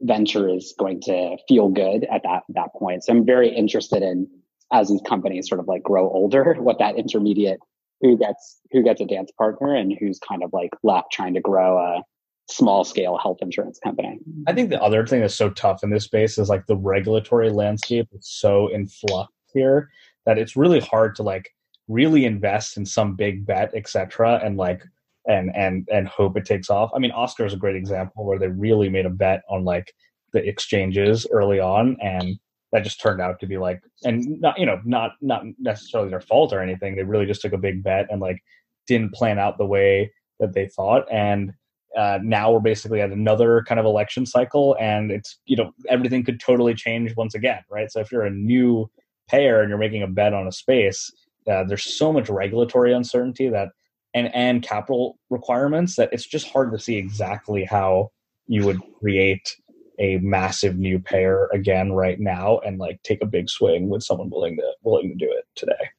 venture 0.00 0.48
is 0.48 0.74
going 0.78 1.00
to 1.02 1.36
feel 1.48 1.68
good 1.68 2.04
at 2.04 2.22
that, 2.24 2.42
that 2.50 2.68
point. 2.76 3.04
So 3.04 3.12
I'm 3.12 3.26
very 3.26 3.54
interested 3.54 4.02
in 4.02 4.28
as 4.72 4.88
these 4.88 5.02
companies 5.06 5.48
sort 5.48 5.60
of 5.60 5.68
like 5.68 5.82
grow 5.82 6.08
older, 6.08 6.54
what 6.58 6.78
that 6.78 6.96
intermediate 6.96 7.60
who 8.00 8.18
gets 8.18 8.60
who 8.72 8.82
gets 8.82 9.00
a 9.00 9.06
dance 9.06 9.30
partner 9.38 9.74
and 9.74 9.96
who's 9.98 10.18
kind 10.18 10.42
of 10.42 10.52
like 10.52 10.70
left 10.82 11.12
trying 11.12 11.34
to 11.34 11.40
grow 11.40 11.78
a 11.78 12.02
small 12.50 12.84
scale 12.84 13.16
health 13.16 13.38
insurance 13.40 13.78
company. 13.82 14.18
I 14.46 14.52
think 14.52 14.68
the 14.68 14.82
other 14.82 15.06
thing 15.06 15.20
that's 15.20 15.34
so 15.34 15.48
tough 15.50 15.82
in 15.82 15.90
this 15.90 16.04
space 16.04 16.36
is 16.36 16.50
like 16.50 16.66
the 16.66 16.76
regulatory 16.76 17.50
landscape 17.50 18.08
is 18.12 18.28
so 18.28 18.68
in 18.68 18.86
flux 18.86 19.32
here 19.54 19.88
that 20.26 20.38
it's 20.38 20.56
really 20.56 20.80
hard 20.80 21.14
to 21.16 21.22
like 21.22 21.50
really 21.88 22.24
invest 22.24 22.76
in 22.76 22.86
some 22.86 23.14
big 23.14 23.46
bet, 23.46 23.72
etc., 23.74 24.40
and 24.42 24.56
like 24.56 24.82
and 25.26 25.50
and 25.54 25.88
and 25.92 26.08
hope 26.08 26.36
it 26.36 26.44
takes 26.44 26.70
off. 26.70 26.90
I 26.94 26.98
mean, 26.98 27.10
Oscar 27.12 27.46
is 27.46 27.54
a 27.54 27.58
great 27.58 27.76
example 27.76 28.24
where 28.24 28.38
they 28.38 28.48
really 28.48 28.88
made 28.88 29.06
a 29.06 29.10
bet 29.10 29.42
on 29.48 29.64
like 29.64 29.92
the 30.32 30.46
exchanges 30.46 31.26
early 31.30 31.60
on, 31.60 31.96
and 32.02 32.38
that 32.72 32.84
just 32.84 33.00
turned 33.00 33.20
out 33.20 33.38
to 33.40 33.46
be 33.46 33.56
like, 33.56 33.80
and 34.04 34.40
not 34.40 34.58
you 34.58 34.66
know 34.66 34.80
not 34.84 35.12
not 35.20 35.44
necessarily 35.58 36.10
their 36.10 36.20
fault 36.20 36.52
or 36.52 36.60
anything. 36.60 36.96
They 36.96 37.04
really 37.04 37.26
just 37.26 37.42
took 37.42 37.52
a 37.52 37.58
big 37.58 37.82
bet 37.82 38.06
and 38.10 38.20
like 38.20 38.42
didn't 38.86 39.14
plan 39.14 39.38
out 39.38 39.56
the 39.56 39.66
way 39.66 40.12
that 40.40 40.52
they 40.52 40.68
thought, 40.68 41.06
and 41.10 41.52
uh, 41.96 42.18
now 42.22 42.50
we're 42.52 42.60
basically 42.60 43.00
at 43.00 43.12
another 43.12 43.64
kind 43.68 43.78
of 43.78 43.86
election 43.86 44.26
cycle, 44.26 44.76
and 44.80 45.10
it's 45.10 45.38
you 45.46 45.56
know 45.56 45.72
everything 45.88 46.24
could 46.24 46.40
totally 46.40 46.74
change 46.74 47.14
once 47.16 47.34
again, 47.34 47.60
right? 47.70 47.90
So 47.90 48.00
if 48.00 48.10
you're 48.10 48.24
a 48.24 48.30
new 48.30 48.90
payer 49.28 49.60
and 49.60 49.68
you're 49.68 49.78
making 49.78 50.02
a 50.02 50.06
bet 50.06 50.34
on 50.34 50.46
a 50.46 50.52
space, 50.52 51.10
uh, 51.50 51.64
there's 51.64 51.84
so 51.84 52.12
much 52.12 52.28
regulatory 52.28 52.92
uncertainty 52.92 53.48
that 53.48 53.68
and 54.14 54.34
and 54.34 54.62
capital 54.62 55.18
requirements 55.30 55.96
that 55.96 56.08
it's 56.12 56.26
just 56.26 56.48
hard 56.48 56.72
to 56.72 56.78
see 56.78 56.96
exactly 56.96 57.64
how 57.64 58.10
you 58.46 58.64
would 58.64 58.80
create 59.00 59.56
a 59.98 60.18
massive 60.18 60.76
new 60.76 60.98
payer 60.98 61.48
again 61.52 61.92
right 61.92 62.18
now 62.18 62.58
and 62.58 62.78
like 62.78 63.02
take 63.02 63.22
a 63.22 63.26
big 63.26 63.48
swing 63.48 63.88
with 63.88 64.02
someone 64.02 64.30
willing 64.30 64.56
to 64.56 64.72
willing 64.82 65.08
to 65.08 65.14
do 65.14 65.30
it 65.30 65.44
today. 65.54 65.90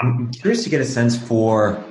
I'm 0.00 0.32
curious 0.32 0.64
to 0.64 0.70
get 0.70 0.80
a 0.80 0.84
sense 0.84 1.16
for 1.16 1.84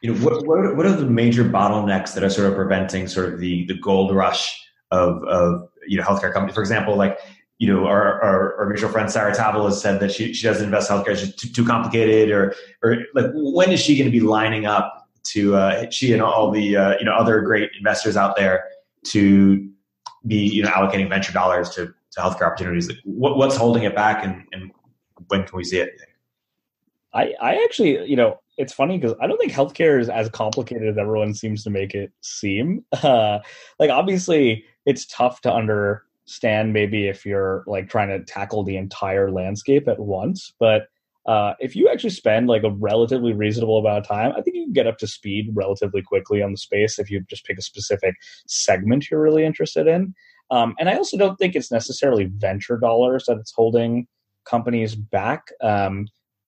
you 0.00 0.12
know 0.12 0.24
what 0.24 0.46
what 0.46 0.76
what 0.76 0.86
are 0.86 0.92
the 0.92 1.06
major 1.06 1.44
bottlenecks 1.44 2.14
that 2.14 2.22
are 2.22 2.30
sort 2.30 2.48
of 2.48 2.54
preventing 2.54 3.08
sort 3.08 3.32
of 3.32 3.40
the 3.40 3.66
the 3.66 3.78
gold 3.78 4.14
rush 4.14 4.64
of 4.90 5.22
of 5.24 5.68
you 5.88 5.96
know 5.96 6.04
healthcare 6.04 6.32
companies. 6.32 6.54
For 6.54 6.60
example, 6.60 6.96
like 6.96 7.18
you 7.58 7.72
know 7.72 7.86
our 7.86 8.22
our, 8.22 8.58
our 8.58 8.68
mutual 8.68 8.90
friend 8.90 9.10
Sarah 9.10 9.34
Tavel 9.34 9.64
has 9.66 9.80
said 9.80 10.00
that 10.00 10.12
she 10.12 10.32
she 10.32 10.46
doesn't 10.46 10.64
invest 10.64 10.90
in 10.90 10.96
healthcare; 10.96 11.10
it's 11.10 11.34
too, 11.34 11.48
too 11.48 11.64
complicated. 11.64 12.30
Or 12.30 12.54
or 12.82 12.98
like 13.14 13.26
when 13.34 13.72
is 13.72 13.80
she 13.80 13.96
going 13.96 14.10
to 14.10 14.16
be 14.16 14.24
lining 14.24 14.66
up 14.66 15.08
to 15.24 15.56
uh, 15.56 15.90
she 15.90 16.12
and 16.12 16.22
all 16.22 16.50
the 16.50 16.76
uh, 16.76 16.98
you 16.98 17.04
know 17.04 17.12
other 17.12 17.40
great 17.40 17.70
investors 17.76 18.16
out 18.16 18.36
there 18.36 18.64
to 19.06 19.68
be 20.26 20.36
you 20.36 20.62
know 20.62 20.70
allocating 20.70 21.08
venture 21.08 21.32
dollars 21.32 21.70
to 21.70 21.86
to 22.12 22.20
healthcare 22.20 22.46
opportunities? 22.46 22.88
Like, 22.88 22.98
what, 23.04 23.36
what's 23.36 23.56
holding 23.56 23.84
it 23.84 23.94
back, 23.94 24.24
and, 24.24 24.44
and 24.52 24.70
when 25.28 25.44
can 25.44 25.56
we 25.56 25.64
see 25.64 25.78
it? 25.78 25.90
I, 27.14 27.34
I 27.40 27.54
actually, 27.64 28.04
you 28.06 28.16
know, 28.16 28.40
it's 28.58 28.72
funny 28.72 28.98
because 28.98 29.16
I 29.20 29.26
don't 29.26 29.38
think 29.38 29.52
healthcare 29.52 30.00
is 30.00 30.08
as 30.08 30.28
complicated 30.28 30.88
as 30.88 30.98
everyone 30.98 31.34
seems 31.34 31.64
to 31.64 31.70
make 31.70 31.94
it 31.94 32.12
seem. 32.20 32.84
Uh, 33.02 33.38
like, 33.78 33.90
obviously, 33.90 34.64
it's 34.88 35.04
tough 35.06 35.42
to 35.42 35.52
understand 35.52 36.72
maybe 36.72 37.08
if 37.08 37.26
you're 37.26 37.62
like 37.66 37.90
trying 37.90 38.08
to 38.08 38.24
tackle 38.24 38.64
the 38.64 38.78
entire 38.78 39.30
landscape 39.30 39.86
at 39.86 40.00
once, 40.00 40.54
but 40.58 40.88
uh, 41.26 41.52
if 41.60 41.76
you 41.76 41.90
actually 41.90 42.08
spend 42.08 42.48
like 42.48 42.62
a 42.62 42.70
relatively 42.70 43.34
reasonable 43.34 43.76
amount 43.76 43.98
of 43.98 44.08
time, 44.08 44.32
I 44.34 44.40
think 44.40 44.56
you 44.56 44.64
can 44.64 44.72
get 44.72 44.86
up 44.86 44.96
to 44.98 45.06
speed 45.06 45.50
relatively 45.52 46.00
quickly 46.00 46.40
on 46.40 46.52
the 46.52 46.56
space 46.56 46.98
if 46.98 47.10
you 47.10 47.20
just 47.28 47.44
pick 47.44 47.58
a 47.58 47.62
specific 47.62 48.14
segment 48.46 49.10
you're 49.10 49.20
really 49.20 49.44
interested 49.44 49.86
in. 49.86 50.14
Um, 50.50 50.74
and 50.78 50.88
I 50.88 50.96
also 50.96 51.18
don't 51.18 51.36
think 51.36 51.54
it's 51.54 51.70
necessarily 51.70 52.24
venture 52.24 52.78
dollars 52.78 53.24
that 53.28 53.36
it's 53.36 53.52
holding 53.52 54.06
companies 54.46 54.94
back. 54.94 55.48
Um, 55.60 56.06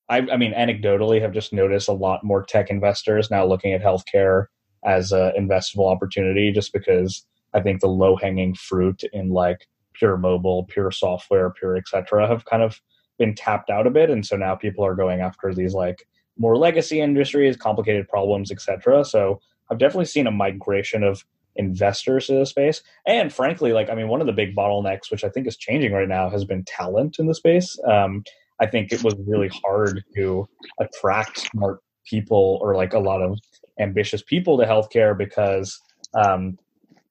I, 0.09 0.27
I, 0.33 0.39
mean, 0.39 0.55
anecdotally, 0.55 1.21
have 1.21 1.35
just 1.35 1.53
noticed 1.53 1.89
a 1.89 1.93
lot 1.93 2.25
more 2.25 2.43
tech 2.43 2.71
investors 2.71 3.31
now 3.31 3.45
looking 3.45 3.75
at 3.75 3.83
healthcare 3.83 4.47
as 4.83 5.13
an 5.13 5.33
investable 5.39 5.93
opportunity, 5.93 6.53
just 6.53 6.73
because 6.73 7.27
I 7.55 7.61
think 7.61 7.81
the 7.81 7.89
low 7.89 8.17
hanging 8.17 8.55
fruit 8.55 9.03
in 9.13 9.31
like 9.31 9.67
pure 9.95 10.17
mobile, 10.17 10.65
pure 10.65 10.91
software, 10.91 11.51
pure 11.51 11.77
etc. 11.77 12.27
have 12.27 12.45
kind 12.45 12.63
of 12.63 12.81
been 13.19 13.35
tapped 13.35 13.71
out 13.71 13.87
a 13.87 13.91
bit, 13.91 14.11
and 14.11 14.25
so 14.25 14.37
now 14.37 14.55
people 14.55 14.85
are 14.85 14.95
going 14.95 15.21
after 15.21 15.55
these 15.55 15.75
like 15.75 16.07
more 16.39 16.57
legacy 16.57 17.01
industries, 17.01 17.57
complicated 17.57 18.09
problems, 18.09 18.51
etc. 18.51 19.05
So 19.05 19.41
I've 19.71 19.79
definitely 19.79 20.07
seen 20.07 20.27
a 20.27 20.33
migration 20.33 21.03
of 21.03 21.25
investors 21.57 22.27
to 22.27 22.35
the 22.35 22.47
space, 22.47 22.83
and 23.07 23.33
frankly, 23.33 23.73
like 23.73 23.91
I 23.91 23.95
mean, 23.95 24.09
one 24.09 24.21
of 24.21 24.27
the 24.27 24.33
big 24.33 24.57
bottlenecks, 24.57 25.11
which 25.11 25.25
I 25.25 25.29
think 25.29 25.47
is 25.47 25.57
changing 25.57 25.93
right 25.93 26.09
now, 26.09 26.31
has 26.31 26.45
been 26.45 26.65
talent 26.65 27.19
in 27.19 27.27
the 27.27 27.35
space. 27.35 27.79
Um, 27.87 28.25
I 28.61 28.67
think 28.67 28.93
it 28.93 29.03
was 29.03 29.15
really 29.27 29.51
hard 29.65 30.05
to 30.15 30.47
attract 30.79 31.39
smart 31.39 31.81
people 32.05 32.59
or 32.61 32.77
like 32.77 32.93
a 32.93 32.99
lot 32.99 33.23
of 33.23 33.39
ambitious 33.79 34.23
people 34.23 34.59
to 34.59 34.65
healthcare 34.65 35.17
because 35.17 35.81
um, 36.15 36.59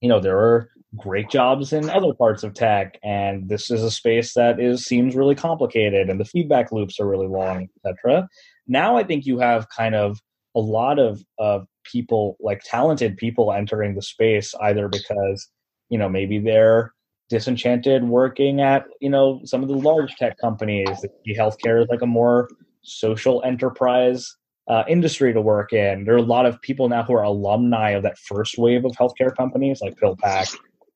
you 0.02 0.10
know 0.10 0.20
there 0.20 0.38
are 0.38 0.70
great 0.98 1.30
jobs 1.30 1.72
in 1.72 1.90
other 1.90 2.14
parts 2.14 2.44
of 2.44 2.54
tech 2.54 2.98
and 3.04 3.48
this 3.48 3.70
is 3.70 3.84
a 3.84 3.92
space 3.92 4.34
that 4.34 4.60
is 4.60 4.84
seems 4.84 5.16
really 5.16 5.36
complicated 5.36 6.10
and 6.10 6.20
the 6.20 6.26
feedback 6.26 6.72
loops 6.72 7.00
are 7.00 7.08
really 7.08 7.28
long 7.28 7.68
etc 7.86 8.28
now 8.68 8.98
i 8.98 9.04
think 9.04 9.26
you 9.26 9.38
have 9.38 9.68
kind 9.70 9.94
of 9.94 10.20
a 10.56 10.60
lot 10.60 10.98
of 10.98 11.24
of 11.38 11.68
people 11.84 12.38
like 12.40 12.62
talented 12.66 13.18
people 13.18 13.54
entering 13.54 13.94
the 13.94 14.02
space 14.02 14.56
either 14.62 14.88
because 14.88 15.48
you 15.90 15.98
know 15.98 16.10
maybe 16.10 16.40
they're 16.40 16.92
disenchanted 17.30 18.04
working 18.04 18.60
at 18.60 18.86
you 19.00 19.10
know 19.10 19.40
some 19.46 19.62
of 19.62 19.70
the 19.70 19.76
large 19.76 20.16
tech 20.16 20.38
companies. 20.40 21.06
The 21.26 21.36
healthcare 21.36 21.82
is 21.82 21.88
like 21.90 22.02
a 22.02 22.08
more 22.08 22.50
social 22.82 23.42
enterprise 23.44 24.36
uh, 24.70 24.84
industry 24.88 25.34
to 25.34 25.42
work 25.42 25.74
in. 25.74 26.06
There 26.06 26.14
are 26.14 26.18
a 26.18 26.22
lot 26.22 26.46
of 26.46 26.62
people 26.62 26.88
now 26.88 27.04
who 27.04 27.14
are 27.14 27.24
alumni 27.24 27.92
of 27.92 28.04
that 28.04 28.18
first 28.20 28.58
wave 28.58 28.86
of 28.86 28.92
healthcare 28.92 29.36
companies 29.36 29.82
like 29.82 29.96
PillPack, 29.96 30.56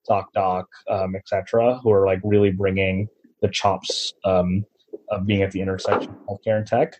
ZocDoc, 0.10 0.66
um, 0.90 1.16
etc., 1.16 1.80
who 1.84 1.92
are 1.92 2.06
like 2.06 2.20
really 2.24 2.52
bringing 2.52 3.08
the 3.42 3.50
chops 3.50 4.14
um, 4.24 4.64
of 5.10 5.26
being 5.26 5.42
at 5.42 5.52
the 5.52 5.60
intersection 5.60 6.12
of 6.12 6.38
healthcare 6.38 6.58
and 6.58 6.68
tech. 6.68 6.96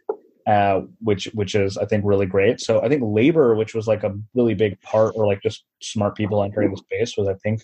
Uh, 0.46 0.82
which 1.00 1.26
which 1.34 1.56
is 1.56 1.78
I 1.78 1.86
think 1.86 2.04
really 2.06 2.26
great. 2.26 2.60
So 2.60 2.82
I 2.82 2.90
think 2.90 3.02
labor, 3.06 3.56
which 3.56 3.74
was 3.74 3.88
like 3.88 4.04
a 4.04 4.14
really 4.34 4.54
big 4.54 4.82
part, 4.82 5.14
or 5.16 5.26
like 5.26 5.42
just 5.42 5.64
smart 5.82 6.18
people 6.18 6.44
entering 6.44 6.72
the 6.72 6.78
space, 6.78 7.16
was 7.18 7.30
I 7.30 7.36
think 7.36 7.62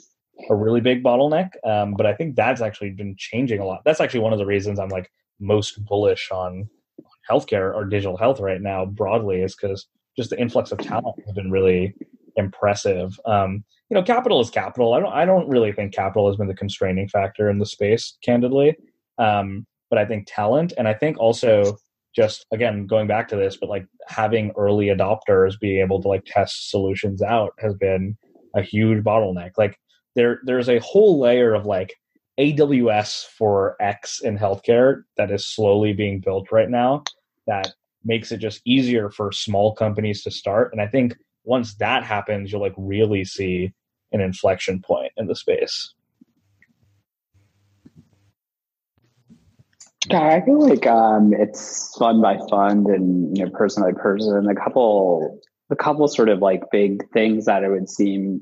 a 0.50 0.56
really 0.56 0.80
big 0.80 1.04
bottleneck. 1.04 1.50
Um, 1.66 1.96
but 1.96 2.06
I 2.06 2.14
think 2.14 2.38
that's 2.38 2.62
actually 2.62 2.92
been 2.92 3.16
changing 3.18 3.60
a 3.60 3.66
lot. 3.66 3.82
That's 3.84 4.00
actually 4.00 4.22
one 4.22 4.32
of 4.32 4.40
the 4.40 4.46
reasons 4.46 4.80
I'm 4.80 4.88
like 4.88 5.12
most 5.42 5.84
bullish 5.84 6.32
on 6.32 6.70
healthcare 7.30 7.74
or 7.74 7.86
digital 7.86 8.18
health 8.18 8.40
right 8.40 8.62
now 8.62 8.86
broadly 8.86 9.42
is 9.42 9.56
because 9.56 9.88
just 10.18 10.30
the 10.30 10.40
influx 10.40 10.72
of 10.72 10.80
talent 10.80 11.16
has 11.26 11.34
been 11.34 11.52
really 11.52 11.94
impressive. 12.36 13.20
Um, 13.26 13.64
you 13.90 13.96
know, 13.96 14.04
capital 14.04 14.40
is 14.40 14.50
capital. 14.50 14.94
I 14.94 15.00
don't 15.00 15.14
I 15.14 15.26
don't 15.26 15.50
really 15.50 15.72
think 15.72 15.94
capital 15.94 16.28
has 16.28 16.38
been 16.38 16.48
the 16.48 16.56
constraining 16.56 17.08
factor 17.08 17.50
in 17.50 17.60
the 17.60 17.66
space, 17.66 18.18
candidly. 18.24 18.76
Um, 19.18 19.66
but 19.90 19.98
I 20.00 20.06
think 20.06 20.28
talent 20.28 20.74
and 20.78 20.88
I 20.88 20.94
think 20.94 21.18
also 21.18 21.78
just 22.16 22.46
again 22.52 22.86
going 22.86 23.08
back 23.08 23.28
to 23.30 23.36
this, 23.36 23.58
but 23.58 23.70
like 23.70 23.86
having 24.08 24.52
early 24.58 24.88
adopters 24.88 25.60
be 25.60 25.80
able 25.80 26.02
to 26.02 26.08
like 26.08 26.24
test 26.26 26.70
solutions 26.70 27.22
out 27.22 27.54
has 27.60 27.74
been 27.76 28.18
a 28.56 28.62
huge 28.62 29.04
bottleneck. 29.04 29.52
Like 29.58 29.78
there 30.16 30.40
there's 30.44 30.70
a 30.70 30.80
whole 30.80 31.20
layer 31.20 31.54
of 31.54 31.66
like 31.66 31.96
AWS 32.40 33.26
for 33.26 33.76
X 33.82 34.22
in 34.22 34.38
healthcare 34.38 35.04
that 35.18 35.32
is 35.32 35.48
slowly 35.48 35.94
being 35.94 36.20
built 36.20 36.52
right 36.52 36.70
now. 36.70 37.04
That 37.50 37.74
makes 38.06 38.32
it 38.32 38.38
just 38.38 38.62
easier 38.66 39.10
for 39.10 39.32
small 39.32 39.76
companies 39.76 40.24
to 40.24 40.32
start. 40.32 40.72
And 40.72 40.82
I 40.82 40.88
think 40.88 41.16
once 41.44 41.76
that 41.76 42.04
happens, 42.04 42.52
you'll 42.52 42.62
like 42.62 42.76
really 42.78 43.26
see 43.26 43.74
an 44.12 44.22
inflection 44.22 44.82
point 44.82 45.12
in 45.18 45.28
the 45.28 45.36
space. 45.36 45.94
Yeah, 50.10 50.30
I 50.30 50.46
feel 50.46 50.66
like 50.68 50.88
um, 50.88 51.34
it's 51.34 51.96
fund 51.98 52.22
by 52.22 52.38
fund 52.50 52.88
and 52.88 53.38
you 53.38 53.46
know 53.46 53.52
person 53.52 53.84
by 53.84 53.92
person. 53.92 54.48
A 54.50 54.56
couple, 54.56 55.40
a 55.70 55.76
couple 55.76 56.08
sort 56.08 56.30
of 56.30 56.40
like 56.40 56.64
big 56.72 57.04
things 57.12 57.46
that 57.46 57.64
it 57.64 57.70
would 57.70 57.90
seem 57.90 58.42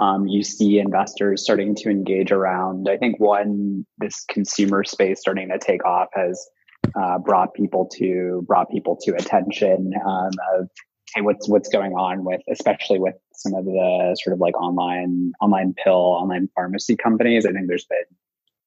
um, 0.00 0.26
you 0.26 0.42
see 0.42 0.78
investors 0.78 1.42
starting 1.42 1.74
to 1.76 1.90
engage 1.90 2.32
around. 2.32 2.88
I 2.88 2.96
think 2.96 3.20
one, 3.20 3.86
this 3.98 4.24
consumer 4.28 4.84
space 4.84 5.20
starting 5.20 5.48
to 5.48 5.58
take 5.58 5.84
off 5.84 6.08
has 6.14 6.48
uh, 6.94 7.18
brought 7.18 7.54
people 7.54 7.88
to 7.96 8.44
brought 8.46 8.70
people 8.70 8.96
to 9.02 9.14
attention 9.14 9.92
um, 10.04 10.30
of 10.54 10.68
hey, 11.14 11.20
what's 11.22 11.48
what's 11.48 11.68
going 11.68 11.92
on 11.92 12.24
with, 12.24 12.40
especially 12.50 12.98
with 12.98 13.14
some 13.32 13.54
of 13.54 13.64
the 13.64 14.16
sort 14.22 14.34
of 14.34 14.40
like 14.40 14.56
online 14.60 15.32
online 15.40 15.74
pill, 15.82 15.94
online 15.94 16.48
pharmacy 16.54 16.96
companies. 16.96 17.46
I 17.46 17.52
think 17.52 17.68
there's 17.68 17.86
been 17.86 18.16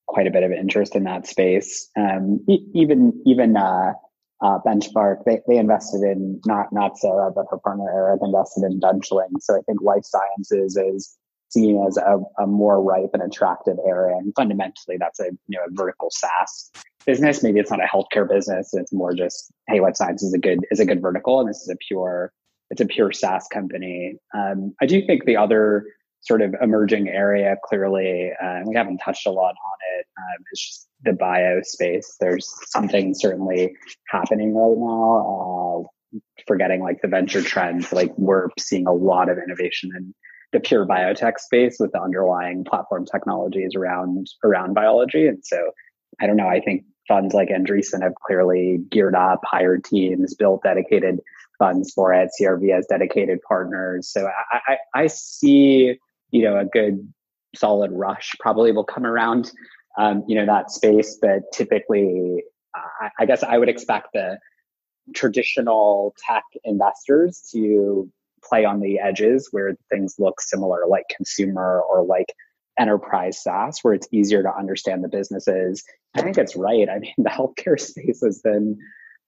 quite 0.08 0.28
a 0.28 0.32
bit 0.32 0.44
of 0.44 0.52
interest 0.52 0.96
in 0.96 1.04
that 1.06 1.28
space. 1.28 1.90
Um, 1.98 2.44
even 2.48 3.22
even 3.26 3.58
uh, 3.58 3.94
uh, 4.42 4.60
Benchmark, 4.66 5.24
they, 5.26 5.40
they 5.48 5.58
invested 5.58 6.02
in 6.04 6.42
not 6.46 6.68
not 6.72 6.98
Sarah, 6.98 7.32
but 7.32 7.46
her 7.50 7.58
partner 7.58 7.90
Eric 7.94 8.22
invested 8.24 8.64
in 8.64 8.80
Benchling. 8.80 9.40
So 9.40 9.56
I 9.56 9.62
think 9.62 9.82
life 9.82 10.04
sciences 10.04 10.78
is 10.78 11.18
seen 11.54 11.84
as 11.88 11.98
a, 11.98 12.20
a, 12.42 12.48
more 12.48 12.82
ripe 12.82 13.12
and 13.14 13.22
attractive 13.22 13.78
area. 13.88 14.18
And 14.18 14.34
fundamentally, 14.36 14.98
that's 15.00 15.20
a 15.20 15.26
you 15.48 15.58
know 15.58 15.64
a 15.68 15.72
vertical 15.72 16.10
SaaS 16.12 16.72
business. 17.06 17.44
Maybe 17.44 17.60
it's 17.60 17.72
not 17.72 17.80
a 17.80 17.88
healthcare 17.88 18.28
business. 18.28 18.74
It's 18.74 18.94
more 18.94 19.14
just 19.14 19.52
hey, 19.68 19.80
life 19.80 19.96
science 19.96 20.24
is 20.24 20.34
a 20.34 20.40
good 20.40 20.60
is 20.72 20.80
a 20.80 20.86
good 20.86 21.02
vertical, 21.02 21.40
and 21.40 21.50
this 21.50 21.62
is 21.62 21.70
a 21.70 21.78
pure 21.88 22.32
it's 22.70 22.82
a 22.82 22.86
pure 22.86 23.12
SaaS 23.12 23.48
company. 23.54 24.16
Um, 24.36 24.74
I 24.82 24.86
do 24.86 25.06
think 25.06 25.26
the 25.26 25.38
other 25.38 25.86
sort 26.22 26.42
of 26.42 26.56
emerging 26.62 27.10
area, 27.10 27.56
clearly, 27.66 28.32
uh, 28.42 28.62
we 28.66 28.76
haven't 28.76 29.00
touched 29.00 29.28
a 29.28 29.32
lot 29.32 29.52
on 29.52 30.00
it, 30.00 30.06
um, 30.18 30.44
is 30.54 30.60
just 30.60 30.88
the 31.04 31.14
bio 31.14 31.62
space. 31.62 32.16
There's 32.20 32.50
something 32.68 33.14
certainly 33.14 33.76
happening 34.10 34.56
right 34.56 34.78
now. 34.78 35.86
Uh, 35.86 36.20
forgetting 36.48 36.82
like 36.82 37.02
the 37.02 37.08
venture 37.08 37.42
trends, 37.42 37.92
like 37.92 38.12
we're 38.18 38.48
seeing 38.60 38.88
a 38.88 38.94
lot 38.94 39.30
of 39.30 39.38
innovation 39.38 39.92
in 39.96 40.14
the 40.54 40.60
pure 40.60 40.86
biotech 40.86 41.40
space 41.40 41.78
with 41.80 41.92
the 41.92 42.02
underlying 42.02 42.64
platform 42.64 43.06
technologies 43.06 43.76
around 43.76 44.28
around 44.44 44.74
biology. 44.74 45.28
And 45.28 45.44
so 45.44 45.72
I 46.22 46.28
don't 46.28 46.38
know, 46.38 46.48
I 46.48 46.62
think 46.62 46.86
funds 47.08 47.34
like 47.34 47.50
Andreessen 47.50 48.02
have 48.02 48.14
clearly 48.26 48.80
geared 48.90 49.16
up, 49.16 49.42
hired 49.44 49.84
teams, 49.84 50.36
built 50.36 50.64
dedicated 50.64 51.20
funds 51.60 51.92
for 51.94 52.14
it. 52.14 52.30
CRV 52.40 52.74
has 52.74 52.86
dedicated 52.86 53.40
partners. 53.48 54.10
So 54.10 54.30
I, 54.52 54.60
I, 54.74 54.78
I 54.94 55.08
see, 55.08 55.98
you 56.32 56.44
know, 56.44 56.58
a 56.58 56.66
good 56.66 57.12
solid 57.56 57.92
rush 57.92 58.32
probably 58.40 58.72
will 58.72 58.86
come 58.86 59.06
around, 59.06 59.52
um, 59.98 60.24
you 60.28 60.36
know, 60.36 60.46
that 60.46 60.72
space. 60.72 61.18
But 61.22 61.42
typically, 61.52 62.44
I, 62.76 63.10
I 63.20 63.26
guess 63.26 63.44
I 63.44 63.58
would 63.58 63.70
expect 63.70 64.10
the 64.14 64.38
traditional 65.14 66.16
tech 66.26 66.44
investors 66.64 67.50
to 67.52 68.10
play 68.48 68.66
on 68.66 68.80
the 68.80 69.00
edges 69.00 69.50
where 69.52 69.76
things 69.90 70.16
look 70.20 70.42
similar, 70.42 70.86
like 70.88 71.06
consumer 71.16 71.82
or 71.82 72.04
like 72.04 72.34
enterprise 72.80 73.42
SaaS, 73.42 73.80
where 73.82 73.94
it's 73.94 74.08
easier 74.12 74.44
to 74.44 74.56
understand 74.56 75.04
the 75.04 75.10
businesses. 75.10 75.84
I 76.16 76.22
think 76.22 76.38
it's 76.38 76.56
right. 76.56 76.90
I 76.90 77.00
mean, 77.00 77.14
the 77.18 77.30
healthcare 77.30 77.80
space 77.80 78.22
has 78.24 78.42
been 78.42 78.78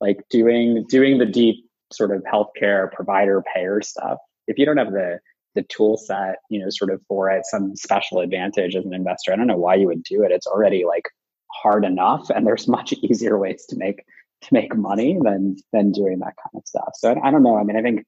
like 0.01 0.17
doing 0.29 0.85
doing 0.89 1.17
the 1.17 1.25
deep 1.25 1.65
sort 1.91 2.15
of 2.15 2.23
healthcare 2.23 2.91
provider 2.91 3.43
payer 3.53 3.81
stuff. 3.81 4.17
If 4.47 4.57
you 4.57 4.65
don't 4.65 4.77
have 4.77 4.91
the 4.91 5.19
the 5.55 5.63
tool 5.63 5.95
set, 5.95 6.35
you 6.49 6.59
know, 6.59 6.69
sort 6.69 6.91
of 6.91 7.01
for 7.07 7.29
it, 7.29 7.45
some 7.45 7.77
special 7.77 8.19
advantage 8.19 8.75
as 8.75 8.85
an 8.85 8.93
investor, 8.93 9.31
I 9.31 9.37
don't 9.37 9.47
know 9.47 9.55
why 9.57 9.75
you 9.75 9.87
would 9.87 10.03
do 10.03 10.21
it. 10.23 10.31
It's 10.31 10.47
already 10.47 10.83
like 10.85 11.05
hard 11.51 11.85
enough, 11.85 12.29
and 12.29 12.45
there's 12.45 12.67
much 12.77 12.93
easier 12.93 13.37
ways 13.37 13.65
to 13.69 13.77
make 13.77 14.03
to 14.41 14.53
make 14.53 14.75
money 14.75 15.17
than 15.21 15.55
than 15.71 15.91
doing 15.91 16.19
that 16.19 16.33
kind 16.43 16.55
of 16.55 16.63
stuff. 16.65 16.91
So 16.95 17.11
I, 17.11 17.27
I 17.27 17.31
don't 17.31 17.43
know. 17.43 17.57
I 17.57 17.63
mean, 17.63 17.77
I 17.77 17.81
think 17.81 18.05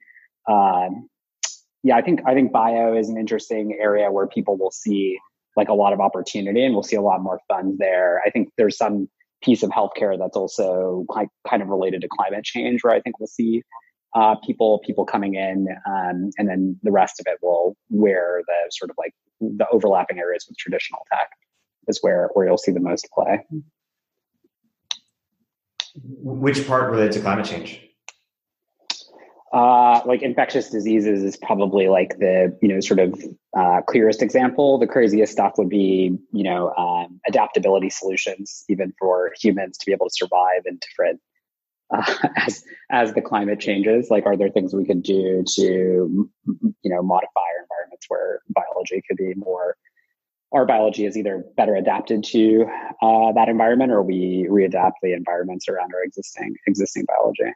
um, 0.47 1.09
yeah, 1.83 1.95
I 1.95 2.01
think 2.01 2.21
I 2.25 2.33
think 2.33 2.51
bio 2.51 2.95
is 2.95 3.09
an 3.09 3.17
interesting 3.17 3.77
area 3.79 4.11
where 4.11 4.27
people 4.27 4.57
will 4.57 4.71
see 4.71 5.17
like 5.55 5.69
a 5.69 5.73
lot 5.73 5.93
of 5.93 5.99
opportunity 5.99 6.63
and 6.63 6.73
we'll 6.73 6.83
see 6.83 6.95
a 6.95 7.01
lot 7.01 7.21
more 7.21 7.39
funds 7.47 7.77
there. 7.77 8.21
I 8.25 8.29
think 8.29 8.49
there's 8.57 8.77
some 8.77 9.09
piece 9.43 9.63
of 9.63 9.69
healthcare 9.69 10.17
that's 10.17 10.35
also 10.35 11.05
like 11.09 11.29
kind 11.47 11.61
of 11.61 11.69
related 11.69 12.01
to 12.01 12.07
climate 12.07 12.43
change 12.43 12.83
where 12.83 12.93
I 12.93 13.01
think 13.01 13.19
we'll 13.19 13.27
see 13.27 13.63
uh, 14.15 14.35
people 14.45 14.79
people 14.85 15.05
coming 15.05 15.35
in, 15.35 15.67
um, 15.85 16.31
and 16.37 16.47
then 16.47 16.79
the 16.83 16.91
rest 16.91 17.19
of 17.19 17.25
it 17.27 17.37
will 17.41 17.75
where 17.89 18.41
the 18.47 18.71
sort 18.71 18.89
of 18.89 18.95
like 18.97 19.13
the 19.39 19.67
overlapping 19.71 20.17
areas 20.17 20.45
with 20.47 20.57
traditional 20.57 21.01
tech 21.11 21.29
is 21.87 21.99
where 22.01 22.29
where 22.33 22.47
you'll 22.47 22.57
see 22.57 22.71
the 22.71 22.79
most 22.79 23.07
play. 23.13 23.45
Which 26.03 26.67
part 26.67 26.91
related 26.91 27.13
to 27.13 27.21
climate 27.21 27.45
change? 27.45 27.86
Uh, 29.57 30.03
like 30.05 30.21
infectious 30.21 30.69
diseases 30.69 31.23
is 31.23 31.35
probably 31.35 31.87
like 31.87 32.19
the 32.19 32.55
you 32.61 32.67
know 32.67 32.79
sort 32.79 32.99
of 32.99 33.19
uh, 33.57 33.81
clearest 33.87 34.21
example. 34.21 34.77
The 34.77 34.85
craziest 34.85 35.31
stuff 35.31 35.53
would 35.57 35.67
be 35.67 36.15
you 36.31 36.43
know 36.43 36.71
um, 36.75 37.19
adaptability 37.27 37.89
solutions, 37.89 38.63
even 38.69 38.93
for 38.99 39.31
humans 39.41 39.79
to 39.79 39.85
be 39.87 39.93
able 39.93 40.09
to 40.09 40.13
survive 40.13 40.61
in 40.67 40.77
different 40.77 41.19
uh, 41.91 42.29
as 42.45 42.63
as 42.91 43.13
the 43.13 43.21
climate 43.21 43.59
changes. 43.59 44.11
Like, 44.11 44.27
are 44.27 44.37
there 44.37 44.49
things 44.49 44.75
we 44.75 44.85
could 44.85 45.01
do 45.01 45.43
to 45.55 45.63
you 45.63 46.29
know 46.83 47.01
modify 47.01 47.39
our 47.39 47.63
environments 47.63 48.05
where 48.09 48.41
biology 48.49 49.01
could 49.07 49.17
be 49.17 49.33
more 49.35 49.75
our 50.53 50.67
biology 50.67 51.05
is 51.05 51.17
either 51.17 51.43
better 51.57 51.75
adapted 51.75 52.23
to 52.25 52.67
uh, 53.01 53.31
that 53.33 53.49
environment 53.49 53.91
or 53.91 54.03
we 54.03 54.47
readapt 54.51 54.93
the 55.01 55.13
environments 55.13 55.67
around 55.67 55.93
our 55.95 56.03
existing 56.03 56.55
existing 56.67 57.05
biology. 57.07 57.51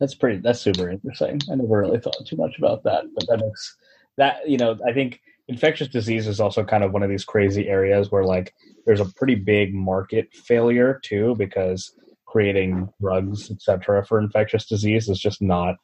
That's 0.00 0.14
pretty. 0.14 0.38
That's 0.38 0.60
super 0.60 0.90
interesting. 0.90 1.40
I 1.50 1.54
never 1.54 1.80
really 1.80 1.98
thought 1.98 2.26
too 2.26 2.36
much 2.36 2.58
about 2.58 2.82
that, 2.84 3.04
but 3.14 3.26
that 3.28 3.40
makes 3.40 3.76
that 4.18 4.48
you 4.48 4.58
know. 4.58 4.78
I 4.86 4.92
think 4.92 5.20
infectious 5.48 5.88
disease 5.88 6.26
is 6.26 6.40
also 6.40 6.64
kind 6.64 6.84
of 6.84 6.92
one 6.92 7.02
of 7.02 7.10
these 7.10 7.24
crazy 7.24 7.68
areas 7.68 8.10
where 8.10 8.24
like 8.24 8.54
there's 8.84 9.00
a 9.00 9.12
pretty 9.16 9.34
big 9.34 9.72
market 9.72 10.28
failure 10.34 11.00
too 11.04 11.34
because 11.38 11.92
creating 12.26 12.88
drugs 13.00 13.50
etc 13.50 14.04
for 14.04 14.18
infectious 14.18 14.66
disease 14.66 15.08
is 15.08 15.18
just 15.18 15.40
not 15.40 15.76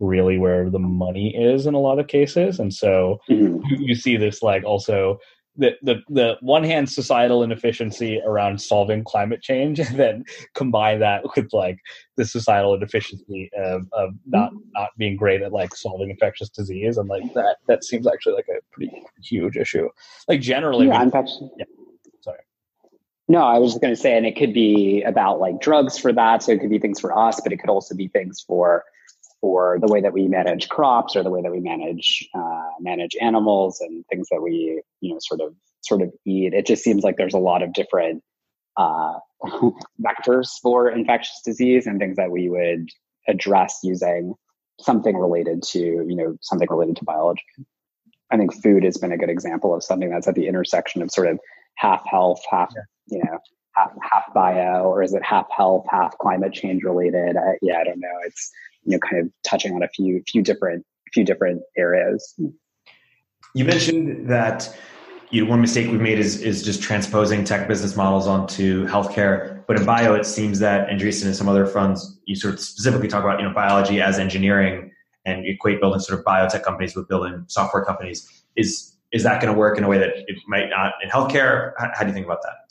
really 0.00 0.38
where 0.38 0.70
the 0.70 0.78
money 0.78 1.34
is 1.36 1.66
in 1.66 1.74
a 1.74 1.80
lot 1.80 1.98
of 1.98 2.06
cases 2.06 2.60
and 2.60 2.72
so 2.72 3.18
mm-hmm. 3.28 3.60
you 3.82 3.96
see 3.96 4.16
this 4.16 4.42
like 4.42 4.62
also 4.64 5.18
the, 5.58 5.72
the 5.82 5.96
the 6.08 6.36
one 6.40 6.62
hand 6.62 6.88
societal 6.88 7.42
inefficiency 7.42 8.20
around 8.24 8.60
solving 8.60 9.04
climate 9.04 9.42
change 9.42 9.78
and 9.80 9.98
then 9.98 10.24
combine 10.54 11.00
that 11.00 11.22
with 11.36 11.52
like 11.52 11.78
the 12.16 12.24
societal 12.24 12.74
inefficiency 12.74 13.50
of, 13.56 13.86
of 13.92 14.14
not 14.26 14.50
mm-hmm. 14.50 14.60
not 14.74 14.90
being 14.96 15.16
great 15.16 15.42
at 15.42 15.52
like 15.52 15.74
solving 15.74 16.10
infectious 16.10 16.48
disease 16.48 16.96
and 16.96 17.08
like 17.08 17.34
that 17.34 17.56
that 17.66 17.84
seems 17.84 18.06
actually 18.06 18.34
like 18.34 18.48
a 18.48 18.60
pretty 18.72 19.02
huge 19.22 19.56
issue. 19.56 19.88
Like 20.28 20.40
generally 20.40 20.86
yeah, 20.86 21.04
we, 21.04 21.50
yeah. 21.58 21.64
Sorry. 22.20 22.38
No 23.26 23.40
i 23.40 23.58
was 23.58 23.72
just 23.72 23.82
going 23.82 23.94
to 23.94 24.00
say 24.00 24.16
and 24.16 24.26
it 24.26 24.36
could 24.36 24.54
be 24.54 25.02
about 25.02 25.40
like 25.40 25.60
drugs 25.60 25.98
for 25.98 26.12
that 26.12 26.42
so 26.42 26.52
it 26.52 26.60
could 26.60 26.70
be 26.70 26.78
things 26.78 27.00
for 27.00 27.16
us 27.18 27.40
but 27.42 27.52
it 27.52 27.58
could 27.58 27.70
also 27.70 27.94
be 27.94 28.08
things 28.08 28.40
for 28.40 28.84
for 29.40 29.78
the 29.80 29.86
way 29.86 30.00
that 30.00 30.12
we 30.12 30.28
manage 30.28 30.68
crops 30.68 31.14
or 31.14 31.22
the 31.22 31.30
way 31.30 31.42
that 31.42 31.52
we 31.52 31.60
manage 31.60 32.28
uh, 32.34 32.70
manage 32.80 33.16
animals 33.20 33.80
and 33.80 34.04
things 34.06 34.28
that 34.30 34.42
we 34.42 34.82
you 35.00 35.12
know 35.12 35.18
sort 35.20 35.40
of 35.40 35.54
sort 35.80 36.02
of 36.02 36.12
eat. 36.24 36.54
It 36.54 36.66
just 36.66 36.82
seems 36.82 37.04
like 37.04 37.16
there's 37.16 37.34
a 37.34 37.38
lot 37.38 37.62
of 37.62 37.72
different 37.72 38.22
uh, 38.76 39.14
vectors 40.00 40.50
for 40.62 40.90
infectious 40.90 41.40
disease 41.44 41.86
and 41.86 41.98
things 41.98 42.16
that 42.16 42.30
we 42.30 42.48
would 42.48 42.88
address 43.28 43.80
using 43.82 44.34
something 44.80 45.16
related 45.16 45.62
to 45.62 45.78
you 45.78 46.16
know 46.16 46.36
something 46.42 46.68
related 46.70 46.96
to 46.96 47.04
biology. 47.04 47.42
I 48.30 48.36
think 48.36 48.54
food 48.62 48.84
has 48.84 48.98
been 48.98 49.12
a 49.12 49.18
good 49.18 49.30
example 49.30 49.74
of 49.74 49.82
something 49.82 50.10
that's 50.10 50.28
at 50.28 50.34
the 50.34 50.48
intersection 50.48 51.02
of 51.02 51.10
sort 51.10 51.28
of 51.28 51.38
half 51.76 52.04
health, 52.06 52.40
half 52.50 52.72
you 53.06 53.18
know 53.18 53.38
half 53.74 53.92
half 54.02 54.34
bio, 54.34 54.84
or 54.84 55.02
is 55.02 55.14
it 55.14 55.22
half 55.22 55.46
health, 55.50 55.86
half 55.90 56.16
climate 56.18 56.52
change 56.52 56.82
related? 56.82 57.36
I, 57.36 57.58
yeah, 57.62 57.78
I 57.78 57.84
don't 57.84 58.00
know. 58.00 58.18
It's 58.26 58.50
you 58.88 58.96
know 58.96 58.98
kind 58.98 59.22
of 59.22 59.32
touching 59.44 59.74
on 59.74 59.82
a 59.82 59.88
few 59.88 60.22
few 60.26 60.42
different 60.42 60.84
few 61.12 61.24
different 61.24 61.62
areas. 61.76 62.34
You 63.54 63.64
mentioned 63.64 64.28
that 64.28 64.74
you 65.30 65.44
know, 65.44 65.50
one 65.50 65.60
mistake 65.60 65.90
we've 65.90 66.00
made 66.00 66.18
is 66.18 66.40
is 66.40 66.62
just 66.62 66.82
transposing 66.82 67.44
tech 67.44 67.68
business 67.68 67.96
models 67.96 68.26
onto 68.26 68.86
healthcare. 68.86 69.62
But 69.66 69.78
in 69.78 69.84
bio, 69.84 70.14
it 70.14 70.24
seems 70.24 70.58
that 70.60 70.88
Andreessen 70.88 71.26
and 71.26 71.36
some 71.36 71.48
other 71.48 71.66
funds, 71.66 72.18
you 72.24 72.34
sort 72.34 72.54
of 72.54 72.60
specifically 72.60 73.08
talk 73.08 73.22
about 73.22 73.38
you 73.38 73.46
know 73.46 73.54
biology 73.54 74.00
as 74.00 74.18
engineering 74.18 74.90
and 75.26 75.46
equate 75.46 75.80
building 75.80 76.00
sort 76.00 76.18
of 76.18 76.24
biotech 76.24 76.62
companies 76.62 76.96
with 76.96 77.08
building 77.08 77.44
software 77.48 77.84
companies. 77.84 78.26
Is 78.56 78.96
is 79.12 79.22
that 79.22 79.42
going 79.42 79.52
to 79.52 79.58
work 79.58 79.76
in 79.76 79.84
a 79.84 79.88
way 79.88 79.98
that 79.98 80.10
it 80.16 80.36
might 80.46 80.70
not 80.70 80.94
in 81.02 81.10
healthcare? 81.10 81.72
How, 81.78 81.90
how 81.94 82.00
do 82.00 82.08
you 82.08 82.14
think 82.14 82.26
about 82.26 82.42
that? 82.42 82.68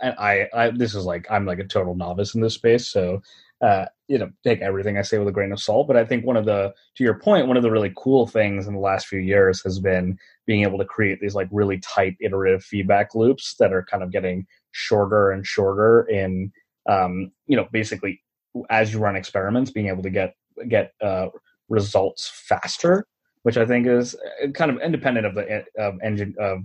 and 0.00 0.14
I, 0.18 0.48
I 0.54 0.70
this 0.70 0.94
is 0.94 1.04
like 1.04 1.26
I'm 1.30 1.44
like 1.44 1.58
a 1.58 1.64
total 1.64 1.94
novice 1.94 2.34
in 2.34 2.40
this 2.40 2.54
space, 2.54 2.86
so 2.86 3.22
uh, 3.60 3.86
you 4.06 4.18
know, 4.18 4.30
take 4.44 4.60
everything 4.60 4.96
I 4.96 5.02
say 5.02 5.18
with 5.18 5.28
a 5.28 5.32
grain 5.32 5.52
of 5.52 5.60
salt. 5.60 5.86
But 5.86 5.96
I 5.96 6.04
think 6.04 6.24
one 6.24 6.36
of 6.36 6.44
the, 6.44 6.72
to 6.96 7.04
your 7.04 7.18
point, 7.18 7.48
one 7.48 7.56
of 7.56 7.62
the 7.62 7.70
really 7.70 7.92
cool 7.96 8.26
things 8.26 8.66
in 8.66 8.74
the 8.74 8.80
last 8.80 9.06
few 9.06 9.18
years 9.18 9.62
has 9.64 9.78
been 9.78 10.16
being 10.46 10.62
able 10.62 10.78
to 10.78 10.84
create 10.84 11.20
these 11.20 11.34
like 11.34 11.48
really 11.50 11.78
tight 11.78 12.16
iterative 12.20 12.62
feedback 12.62 13.14
loops 13.14 13.56
that 13.58 13.72
are 13.72 13.84
kind 13.84 14.02
of 14.02 14.12
getting 14.12 14.46
shorter 14.72 15.30
and 15.30 15.46
shorter 15.46 16.02
in, 16.08 16.52
um, 16.88 17.32
you 17.46 17.56
know, 17.56 17.68
basically 17.72 18.22
as 18.70 18.92
you 18.92 18.98
run 18.98 19.16
experiments, 19.16 19.70
being 19.70 19.88
able 19.88 20.02
to 20.02 20.10
get 20.10 20.34
get 20.68 20.92
uh, 21.02 21.28
results 21.68 22.30
faster, 22.48 23.06
which 23.42 23.56
I 23.56 23.66
think 23.66 23.86
is 23.86 24.16
uh, 24.42 24.48
kind 24.50 24.70
of 24.70 24.80
independent 24.80 25.26
of 25.26 25.34
the 25.34 25.64
of 25.76 25.94
engine 26.02 26.34
of 26.38 26.60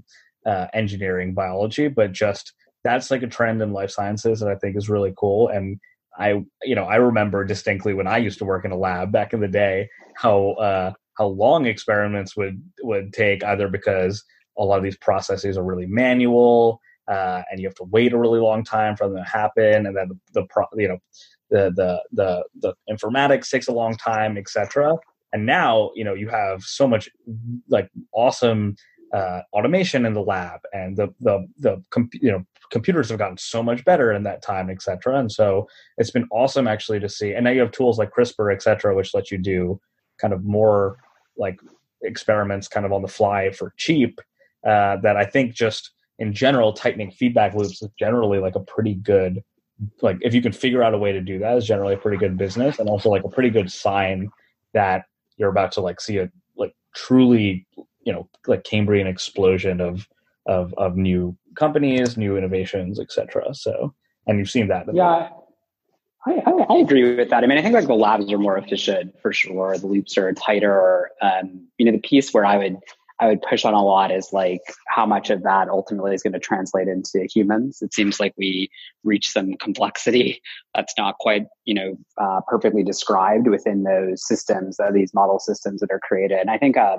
uh, 0.45 0.67
engineering 0.73 1.33
biology, 1.33 1.87
but 1.87 2.11
just 2.11 2.53
that's 2.83 3.11
like 3.11 3.23
a 3.23 3.27
trend 3.27 3.61
in 3.61 3.73
life 3.73 3.91
sciences 3.91 4.39
that 4.39 4.49
I 4.49 4.55
think 4.55 4.75
is 4.75 4.89
really 4.89 5.13
cool 5.17 5.47
and 5.47 5.79
I 6.17 6.43
you 6.63 6.75
know 6.75 6.85
I 6.85 6.95
remember 6.95 7.43
distinctly 7.43 7.93
when 7.93 8.07
I 8.07 8.17
used 8.17 8.39
to 8.39 8.45
work 8.45 8.65
in 8.65 8.71
a 8.71 8.77
lab 8.77 9.11
back 9.11 9.33
in 9.33 9.39
the 9.39 9.47
day 9.47 9.89
how 10.15 10.51
uh, 10.53 10.93
how 11.17 11.27
long 11.27 11.65
experiments 11.65 12.35
would 12.35 12.61
would 12.81 13.13
take 13.13 13.43
either 13.43 13.67
because 13.67 14.23
a 14.57 14.63
lot 14.63 14.77
of 14.77 14.83
these 14.83 14.97
processes 14.97 15.57
are 15.57 15.63
really 15.63 15.87
manual 15.87 16.79
uh, 17.07 17.41
and 17.51 17.59
you 17.59 17.67
have 17.67 17.75
to 17.75 17.83
wait 17.85 18.13
a 18.13 18.17
really 18.17 18.39
long 18.39 18.63
time 18.63 18.95
for 18.95 19.07
them 19.07 19.17
to 19.17 19.23
happen 19.23 19.85
and 19.85 19.97
then 19.97 20.07
the, 20.09 20.17
the 20.33 20.47
pro, 20.49 20.65
you 20.75 20.87
know 20.87 20.97
the, 21.49 21.71
the 21.75 22.01
the 22.11 22.43
the 22.61 22.73
informatics 22.89 23.49
takes 23.49 23.67
a 23.67 23.73
long 23.73 23.95
time 23.95 24.37
etc 24.37 24.95
and 25.33 25.45
now 25.45 25.91
you 25.95 26.03
know 26.03 26.13
you 26.13 26.29
have 26.29 26.61
so 26.61 26.87
much 26.87 27.09
like 27.69 27.89
awesome 28.13 28.75
uh, 29.13 29.41
automation 29.53 30.05
in 30.05 30.13
the 30.13 30.21
lab 30.21 30.59
and 30.73 30.97
the 30.97 31.07
the 31.19 31.45
the 31.59 31.83
you 32.13 32.31
know 32.31 32.43
computers 32.73 33.09
have 33.09 33.19
gotten 33.19 33.37
so 33.37 33.61
much 33.61 33.85
better 33.85 34.11
in 34.11 34.23
that 34.23 34.41
time 34.41 34.67
etc 34.67 35.19
and 35.19 35.31
so 35.31 35.67
it's 35.99 36.09
been 36.09 36.27
awesome 36.31 36.67
actually 36.67 36.99
to 36.99 37.07
see 37.07 37.31
and 37.31 37.43
now 37.43 37.51
you 37.51 37.59
have 37.59 37.71
tools 37.71 37.99
like 37.99 38.09
crispr 38.11 38.51
etc 38.51 38.95
which 38.95 39.13
let 39.13 39.29
you 39.29 39.37
do 39.37 39.79
kind 40.19 40.33
of 40.33 40.43
more 40.43 40.97
like 41.37 41.59
experiments 42.01 42.67
kind 42.67 42.83
of 42.83 42.91
on 42.91 43.03
the 43.03 43.07
fly 43.07 43.51
for 43.51 43.75
cheap 43.77 44.19
uh, 44.65 44.97
that 44.97 45.15
i 45.15 45.23
think 45.23 45.53
just 45.53 45.91
in 46.17 46.33
general 46.33 46.73
tightening 46.73 47.11
feedback 47.11 47.53
loops 47.53 47.79
is 47.79 47.89
generally 47.99 48.39
like 48.39 48.55
a 48.55 48.61
pretty 48.61 48.95
good 48.95 49.43
like 50.01 50.17
if 50.21 50.33
you 50.33 50.41
can 50.41 50.51
figure 50.51 50.81
out 50.81 50.95
a 50.95 50.97
way 50.97 51.11
to 51.11 51.21
do 51.21 51.37
that 51.37 51.55
is 51.55 51.67
generally 51.67 51.93
a 51.93 51.97
pretty 51.97 52.17
good 52.17 52.39
business 52.39 52.79
and 52.79 52.89
also 52.89 53.07
like 53.07 53.23
a 53.23 53.29
pretty 53.29 53.51
good 53.51 53.71
sign 53.71 54.27
that 54.73 55.05
you're 55.37 55.49
about 55.49 55.71
to 55.71 55.79
like 55.79 56.01
see 56.01 56.17
a 56.17 56.27
like 56.57 56.73
truly 56.95 57.67
you 58.03 58.11
know 58.11 58.27
like 58.47 58.63
Cambrian 58.63 59.05
explosion 59.05 59.79
of 59.79 60.07
of 60.47 60.73
of 60.77 60.97
new 60.97 61.37
companies, 61.55 62.17
new 62.17 62.37
innovations, 62.37 62.99
etc. 62.99 63.53
So, 63.53 63.93
and 64.27 64.39
you've 64.39 64.49
seen 64.49 64.67
that. 64.69 64.85
Yeah, 64.93 65.29
I, 66.25 66.31
I, 66.31 66.51
I, 66.69 66.77
agree 66.77 67.15
with 67.15 67.29
that. 67.29 67.43
I 67.43 67.47
mean, 67.47 67.57
I 67.57 67.61
think 67.61 67.73
like 67.73 67.87
the 67.87 67.93
labs 67.93 68.31
are 68.31 68.37
more 68.37 68.57
efficient 68.57 69.19
for 69.21 69.33
sure. 69.33 69.77
The 69.77 69.87
loops 69.87 70.17
are 70.17 70.31
tighter. 70.33 71.09
Um, 71.21 71.67
you 71.77 71.85
know, 71.85 71.91
the 71.91 71.99
piece 71.99 72.33
where 72.33 72.45
I 72.45 72.57
would 72.57 72.77
I 73.19 73.27
would 73.27 73.41
push 73.41 73.63
on 73.63 73.73
a 73.73 73.83
lot 73.83 74.11
is 74.11 74.29
like 74.33 74.61
how 74.87 75.05
much 75.05 75.29
of 75.29 75.43
that 75.43 75.69
ultimately 75.69 76.13
is 76.13 76.23
going 76.23 76.33
to 76.33 76.39
translate 76.39 76.87
into 76.87 77.25
humans. 77.33 77.81
It 77.81 77.93
seems 77.93 78.19
like 78.19 78.33
we 78.37 78.69
reach 79.03 79.29
some 79.29 79.53
complexity 79.53 80.41
that's 80.75 80.93
not 80.97 81.17
quite, 81.19 81.45
you 81.65 81.73
know, 81.73 81.97
uh, 82.17 82.41
perfectly 82.47 82.83
described 82.83 83.47
within 83.47 83.83
those 83.83 84.27
systems, 84.27 84.79
uh, 84.79 84.91
these 84.91 85.13
model 85.13 85.39
systems 85.39 85.79
that 85.81 85.91
are 85.91 86.01
created. 86.01 86.39
And 86.39 86.49
I 86.49 86.57
think 86.57 86.75
uh, 86.75 86.97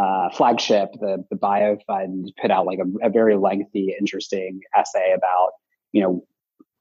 uh, 0.00 0.30
flagship, 0.30 0.92
the 1.00 1.24
the 1.30 1.36
Bio 1.36 1.76
Fund, 1.86 2.32
put 2.40 2.50
out 2.50 2.64
like 2.64 2.78
a, 2.78 3.06
a, 3.06 3.10
very 3.10 3.36
lengthy, 3.36 3.94
interesting 3.98 4.60
essay 4.76 5.12
about 5.14 5.50
you 5.92 6.02
know 6.02 6.24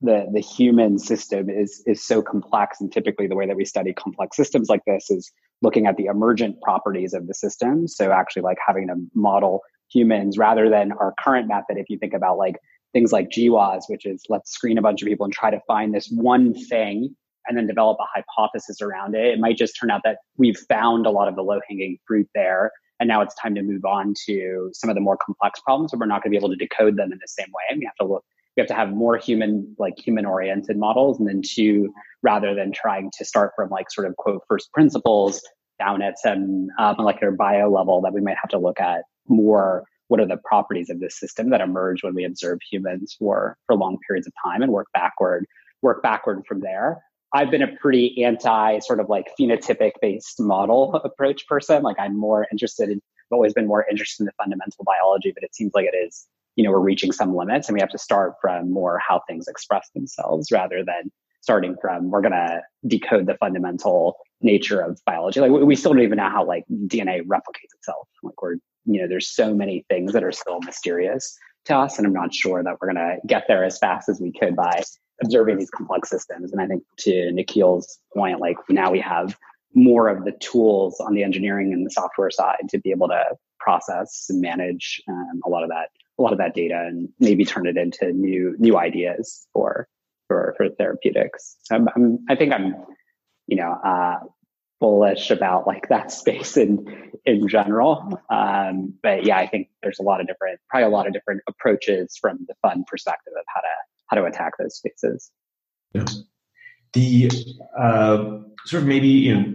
the 0.02 0.28
the 0.32 0.40
human 0.40 0.98
system 0.98 1.50
is 1.50 1.84
is 1.86 2.06
so 2.06 2.22
complex, 2.22 2.80
and 2.80 2.91
typically 2.91 3.28
the 3.28 3.36
way 3.36 3.46
that 3.46 3.58
we 3.58 3.66
study 3.66 3.94
complex 3.94 4.38
systems 4.38 4.70
like 4.70 4.82
this 4.86 5.10
is 5.10 5.32
looking 5.62 5.86
at 5.86 5.98
the 5.98 6.06
emergent 6.06 6.62
properties 6.62 7.14
of 7.14 7.28
the 7.28 7.34
system. 7.34 7.88
So 7.88 8.12
actually, 8.12 8.44
like 8.44 8.58
having 8.66 8.88
to 8.88 8.96
model 9.14 9.62
humans 9.91 10.38
rather 10.38 10.70
than 10.70 10.94
our 10.94 11.14
current 11.20 11.48
method. 11.48 11.78
If 11.78 11.90
you 11.90 11.98
think 11.98 12.14
about 12.14 12.38
like 12.38 12.56
things 12.94 13.12
like 13.12 13.30
GWAS, 13.30 13.84
which 13.90 14.06
is 14.06 14.24
let's 14.30 14.52
screen 14.52 14.78
a 14.78 14.82
bunch 14.82 15.02
of 15.02 15.08
people 15.08 15.26
and 15.26 15.34
try 15.34 15.52
to 15.52 15.60
find 15.68 15.94
this 15.94 16.10
one 16.10 16.54
thing 16.54 17.16
and 17.48 17.58
then 17.58 17.68
develop 17.68 17.98
a 18.00 18.06
hypothesis 18.14 18.82
around 18.82 19.16
it. 19.16 19.26
It 19.26 19.40
might 19.40 19.58
just 19.58 19.78
turn 19.80 19.90
out 19.91 20.02
that 20.04 20.18
we've 20.38 20.58
found 20.70 21.06
a 21.06 21.10
lot 21.10 21.28
of 21.28 21.36
the 21.36 21.41
low 21.41 21.60
hanging 21.68 21.98
fruit 22.08 22.30
there 22.36 22.72
and 23.00 23.08
now 23.08 23.22
it's 23.22 23.36
time 23.36 23.56
to 23.56 23.62
move 23.62 23.86
on 23.86 24.14
to 24.26 24.70
some 24.74 24.90
of 24.90 24.96
the 24.96 25.02
more 25.02 25.18
complex 25.18 25.60
problems, 25.62 25.92
but 25.92 26.00
we're 26.00 26.06
not 26.06 26.24
going 26.24 26.32
to 26.32 26.38
be 26.38 26.38
able 26.38 26.50
to 26.50 26.56
decode 26.56 26.98
them 26.98 27.12
in 27.12 27.20
the 27.22 27.28
same 27.28 27.48
way. 27.54 27.64
And 27.70 27.80
we 27.80 27.86
have 27.86 27.96
to 27.96 28.06
look, 28.06 28.24
we 28.56 28.62
have 28.62 28.68
to 28.68 28.74
have 28.74 28.92
more 28.92 29.18
human, 29.18 29.76
like 29.80 29.98
human 29.98 30.26
oriented 30.26 30.78
models. 30.78 31.20
And 31.20 31.28
then 31.28 31.42
two, 31.42 31.94
rather 32.24 32.54
than 32.54 32.72
trying 32.72 33.12
to 33.18 33.26
start 33.26 33.52
from 33.56 33.70
like 33.70 33.90
sort 33.90 34.08
of 34.08 34.16
quote 34.18 34.44
first 34.48 34.72
principles 34.74 35.42
down 35.80 36.02
at 36.02 36.20
some 36.20 36.68
uh, 36.78 36.94
molecular 36.98 37.32
bio 37.32 37.70
level 37.70 38.02
that 38.02 38.14
we 38.14 38.22
might 38.22 38.36
have 38.42 38.50
to 38.50 38.60
look 38.60 38.80
at 38.80 39.04
more 39.28 39.86
what 40.10 40.20
are 40.20 40.28
the 40.28 40.38
properties 40.44 40.90
of 40.90 41.00
this 41.00 41.18
system 41.18 41.52
that 41.52 41.62
emerge 41.62 42.04
when 42.04 42.16
we 42.16 42.26
observe 42.26 42.60
humans 42.70 43.16
for 43.18 43.56
for 43.66 43.76
long 43.76 43.98
periods 44.06 44.28
of 44.28 44.34
time 44.44 44.62
and 44.62 44.72
work 44.72 44.88
backward 44.94 45.46
work 45.82 46.04
backward 46.04 46.44
from 46.48 46.60
there 46.60 46.98
I've 47.34 47.52
been 47.52 47.62
a 47.62 47.76
pretty 47.80 48.24
anti 48.24 48.80
sort 48.80 49.00
of 49.00 49.10
like 49.10 49.28
phenotypic 49.40 49.94
based 50.02 50.40
model 50.40 50.96
approach 51.04 51.48
person. 51.48 51.84
Like 51.84 52.00
I'm 52.00 52.18
more 52.18 52.48
interested 52.52 52.90
in, 52.90 52.98
I've 52.98 53.34
always 53.36 53.54
been 53.54 53.68
more 53.68 53.86
interested 53.90 54.24
in 54.24 54.26
the 54.26 54.32
fundamental 54.44 54.84
biology, 54.84 55.32
but 55.34 55.44
it 55.44 55.56
seems 55.56 55.72
like 55.76 55.86
it 55.86 55.96
is, 55.96 56.28
you 56.56 56.64
know, 56.64 56.72
we're 56.72 56.80
reaching 56.80 57.12
some 57.12 57.36
limits 57.36 57.68
and 57.68 57.76
we 57.76 57.82
have 57.82 57.90
to 57.90 57.98
start 57.98 58.34
from 58.42 58.72
more 58.72 59.00
how 59.00 59.22
things 59.28 59.48
express 59.48 59.90
themselves 59.94 60.52
rather 60.52 60.84
than 60.84 61.12
starting 61.42 61.76
from 61.82 62.10
we're 62.12 62.22
going 62.22 62.34
to 62.34 62.62
decode 62.88 63.26
the 63.28 63.36
fundamental 63.36 64.18
nature 64.42 64.82
of 64.82 65.00
biology. 65.06 65.40
Like 65.40 65.52
we 65.52 65.76
still 65.76 65.94
don't 65.94 66.04
even 66.04 66.18
know 66.18 66.30
how 66.30 66.46
like 66.46 66.66
DNA 66.70 67.22
replicates 67.22 67.74
itself. 67.76 68.08
Like 68.24 68.42
we're, 68.42 68.56
you 68.86 69.02
know, 69.02 69.08
there's 69.08 69.30
so 69.30 69.54
many 69.54 69.86
things 69.90 70.14
that 70.14 70.24
are 70.24 70.32
still 70.32 70.60
mysterious 70.62 71.38
to 71.66 71.78
us. 71.78 71.98
And 71.98 72.08
I'm 72.08 72.14
not 72.14 72.34
sure 72.34 72.64
that 72.64 72.78
we're 72.80 72.92
going 72.92 73.08
to 73.08 73.18
get 73.28 73.46
there 73.48 73.64
as 73.64 73.78
fast 73.78 74.10
as 74.10 74.20
we 74.20 74.32
could 74.32 74.56
by 74.56 74.84
observing 75.24 75.58
these 75.58 75.70
complex 75.70 76.10
systems. 76.10 76.52
And 76.52 76.62
I 76.62 76.68
think 76.68 76.84
to 77.00 77.32
Nikhil's 77.32 78.00
point, 78.14 78.40
like 78.40 78.58
now 78.70 78.91
we 78.91 79.00
have 79.00 79.38
more 79.74 80.08
of 80.08 80.26
the 80.26 80.32
tools 80.40 81.00
on 81.00 81.14
the 81.14 81.24
engineering 81.24 81.74
and 81.74 81.86
the 81.86 81.91
software 81.91 82.32
side 82.32 82.70
to 82.70 82.80
be 82.80 82.91
able 82.91 83.08
to 83.08 83.24
process 83.60 84.26
and 84.30 84.41
manage 84.41 85.02
um, 85.08 85.41
a 85.46 85.50
lot 85.50 85.64
of 85.64 85.70
that 85.70 85.90
a 86.18 86.22
lot 86.22 86.32
of 86.32 86.38
that 86.38 86.54
data 86.54 86.86
and 86.88 87.10
maybe 87.20 87.46
turn 87.46 87.68
it 87.68 87.78
into 87.78 88.12
new 88.12 88.56
new 88.60 88.78
ideas 88.78 89.48
for 89.54 89.88
for 90.28 90.54
for 90.58 90.70
therapeutics. 90.70 91.58
I'm 91.72 92.20
i 92.30 92.36
think 92.36 92.54
I'm 92.54 92.76
you 93.48 93.58
know 93.58 93.72
uh, 93.84 94.20
bullish 94.80 95.30
about 95.30 95.68
like 95.68 95.90
that 95.90 96.12
space 96.12 96.58
in 96.58 97.12
in 97.26 97.48
general. 97.48 98.20
Um, 98.30 98.94
but 99.04 99.26
yeah, 99.26 99.38
I 99.38 99.48
think 99.48 99.70
there's 99.84 100.00
a 100.00 100.04
lot 100.04 100.22
of 100.22 100.28
different 100.28 100.60
probably 100.70 100.86
a 100.86 100.90
lot 100.90 101.08
of 101.08 101.14
different 101.14 101.42
approaches 101.48 102.18
from 102.20 102.40
the 102.48 102.56
fund 102.62 102.86
perspective 102.88 103.34
of 103.38 103.46
how 103.48 103.62
to 103.62 103.68
how 104.08 104.18
to 104.18 104.26
attack 104.26 104.54
those 104.58 104.76
spaces. 104.76 105.32
Yeah. 105.94 106.06
The 106.94 107.30
uh, 107.78 108.40
sort 108.66 108.84
of 108.84 108.88
maybe 108.88 109.08
you 109.08 109.36
know 109.36 109.54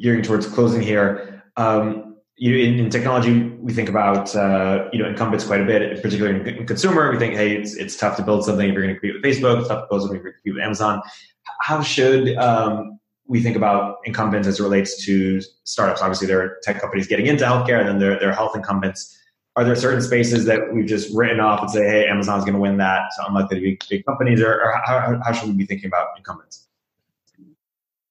gearing 0.00 0.22
towards 0.22 0.46
closing 0.46 0.82
here. 0.82 1.42
Um, 1.56 2.16
you 2.36 2.50
know, 2.50 2.58
in, 2.58 2.78
in, 2.86 2.90
technology, 2.90 3.40
we 3.40 3.72
think 3.72 3.88
about 3.88 4.34
uh, 4.34 4.88
you 4.92 5.00
know 5.00 5.08
incumbents 5.08 5.44
quite 5.44 5.60
a 5.60 5.64
bit, 5.64 6.02
particularly 6.02 6.40
in, 6.40 6.48
in, 6.48 6.66
consumer. 6.66 7.12
We 7.12 7.18
think, 7.18 7.34
hey, 7.34 7.54
it's 7.54 7.76
it's 7.76 7.96
tough 7.96 8.16
to 8.16 8.22
build 8.22 8.44
something 8.44 8.68
if 8.68 8.72
you're 8.72 8.82
going 8.82 8.94
to 8.94 9.00
compete 9.00 9.22
with 9.22 9.22
Facebook. 9.22 9.60
It's 9.60 9.68
tough 9.68 9.82
to 9.82 9.88
build 9.88 10.02
something 10.02 10.18
if 10.18 10.22
you're 10.24 10.32
going 10.32 10.32
to 10.32 10.38
compete 10.42 10.54
with 10.54 10.64
Amazon. 10.64 11.02
How 11.60 11.82
should 11.82 12.36
um, 12.38 12.98
we 13.26 13.40
think 13.40 13.56
about 13.56 13.98
incumbents 14.04 14.48
as 14.48 14.60
it 14.60 14.62
relates 14.62 15.04
to 15.04 15.40
startups? 15.64 16.02
Obviously, 16.02 16.26
there 16.26 16.40
are 16.40 16.58
tech 16.62 16.80
companies 16.80 17.06
getting 17.06 17.26
into 17.26 17.44
healthcare, 17.44 17.80
and 17.80 17.88
then 17.88 17.98
there, 17.98 18.18
there 18.18 18.30
are 18.30 18.34
health 18.34 18.56
incumbents 18.56 19.18
are 19.56 19.64
there 19.64 19.76
certain 19.76 20.00
spaces 20.00 20.46
that 20.46 20.72
we've 20.72 20.86
just 20.86 21.14
written 21.14 21.40
off 21.40 21.60
and 21.60 21.70
say, 21.70 21.84
hey, 21.84 22.06
Amazon's 22.06 22.44
going 22.44 22.54
to 22.54 22.60
win 22.60 22.78
that, 22.78 23.12
so 23.12 23.26
unlikely 23.26 23.56
to 23.56 23.62
be 23.62 23.78
big 23.90 24.04
companies, 24.06 24.40
or, 24.40 24.62
or 24.62 24.80
how, 24.84 25.20
how, 25.22 25.32
should 25.32 25.48
we 25.48 25.54
be 25.54 25.66
thinking 25.66 25.88
about 25.88 26.08
incumbents? 26.16 26.68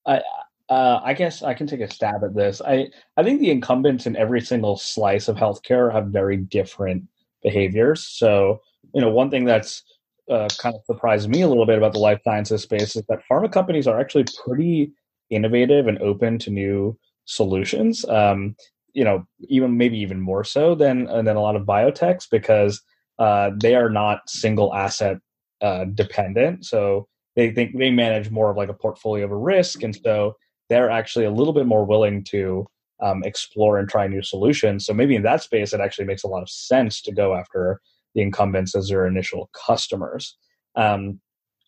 I, 0.06 0.22
uh, 0.70 1.02
I 1.04 1.14
guess 1.14 1.42
I 1.42 1.54
can 1.54 1.66
take 1.66 1.82
a 1.82 1.92
stab 1.92 2.24
at 2.24 2.36
this. 2.36 2.62
I, 2.62 2.90
I 3.18 3.24
think 3.24 3.40
the 3.40 3.50
incumbents 3.50 4.06
in 4.06 4.16
every 4.16 4.42
single 4.42 4.78
slice 4.78 5.28
of 5.28 5.36
healthcare 5.36 5.92
have 5.92 6.08
very 6.08 6.38
different 6.38 7.06
behaviors. 7.42 8.08
So, 8.08 8.62
you 8.94 9.02
know, 9.02 9.10
one 9.10 9.32
thing 9.32 9.46
that's 9.46 9.84
uh, 10.30 10.48
kind 10.60 10.76
of 10.76 10.82
surprised 10.86 11.28
me 11.28 11.42
a 11.42 11.48
little 11.48 11.66
bit 11.66 11.78
about 11.78 11.94
the 11.94 12.00
life 12.00 12.22
sciences 12.24 12.62
space 12.62 12.96
is 12.96 13.04
that 13.10 13.20
pharma 13.30 13.52
companies 13.52 13.88
are 13.88 14.00
actually 14.00 14.26
pretty 14.46 14.94
innovative 15.32 15.88
and 15.88 15.98
open 16.00 16.38
to 16.40 16.52
new 16.52 16.98
solutions. 17.26 18.06
Um, 18.08 18.56
you 18.94 19.04
know 19.04 19.26
even 19.48 19.78
maybe 19.78 19.98
even 19.98 20.20
more 20.20 20.44
so 20.44 20.76
than 20.76 21.08
uh, 21.08 21.22
than 21.22 21.36
a 21.36 21.42
lot 21.42 21.56
of 21.56 21.66
biotechs 21.66 22.26
because 22.30 22.82
uh, 23.20 23.52
they 23.62 23.76
are 23.76 23.90
not 23.90 24.30
single 24.30 24.74
asset 24.74 25.18
uh, 25.62 25.86
dependent. 25.86 26.66
So 26.66 27.08
they 27.36 27.52
think 27.52 27.78
they 27.78 27.92
manage 27.92 28.30
more 28.30 28.50
of 28.50 28.58
like 28.58 28.70
a 28.70 28.74
portfolio 28.74 29.26
of 29.26 29.32
a 29.32 29.38
risk, 29.38 29.84
and 29.84 29.96
so 29.96 30.36
they're 30.70 30.90
actually 30.90 31.26
a 31.26 31.32
little 31.32 31.54
bit 31.54 31.66
more 31.66 31.86
willing 31.86 32.24
to 32.26 32.66
um, 33.02 33.24
explore 33.24 33.78
and 33.78 33.90
try 33.90 34.08
new 34.08 34.22
solutions. 34.22 34.86
So 34.86 34.94
maybe 34.94 35.16
in 35.16 35.24
that 35.24 35.44
space, 35.44 35.74
it 35.74 35.82
actually 35.82 36.06
makes 36.06 36.24
a 36.24 36.28
lot 36.28 36.42
of 36.42 36.50
sense 36.50 37.02
to 37.04 37.12
go 37.12 37.36
after 37.36 37.80
the 38.16 38.22
incumbents 38.22 38.76
as 38.76 38.90
their 38.90 39.08
initial 39.08 39.50
customers. 39.68 40.38
Um, 40.76 41.20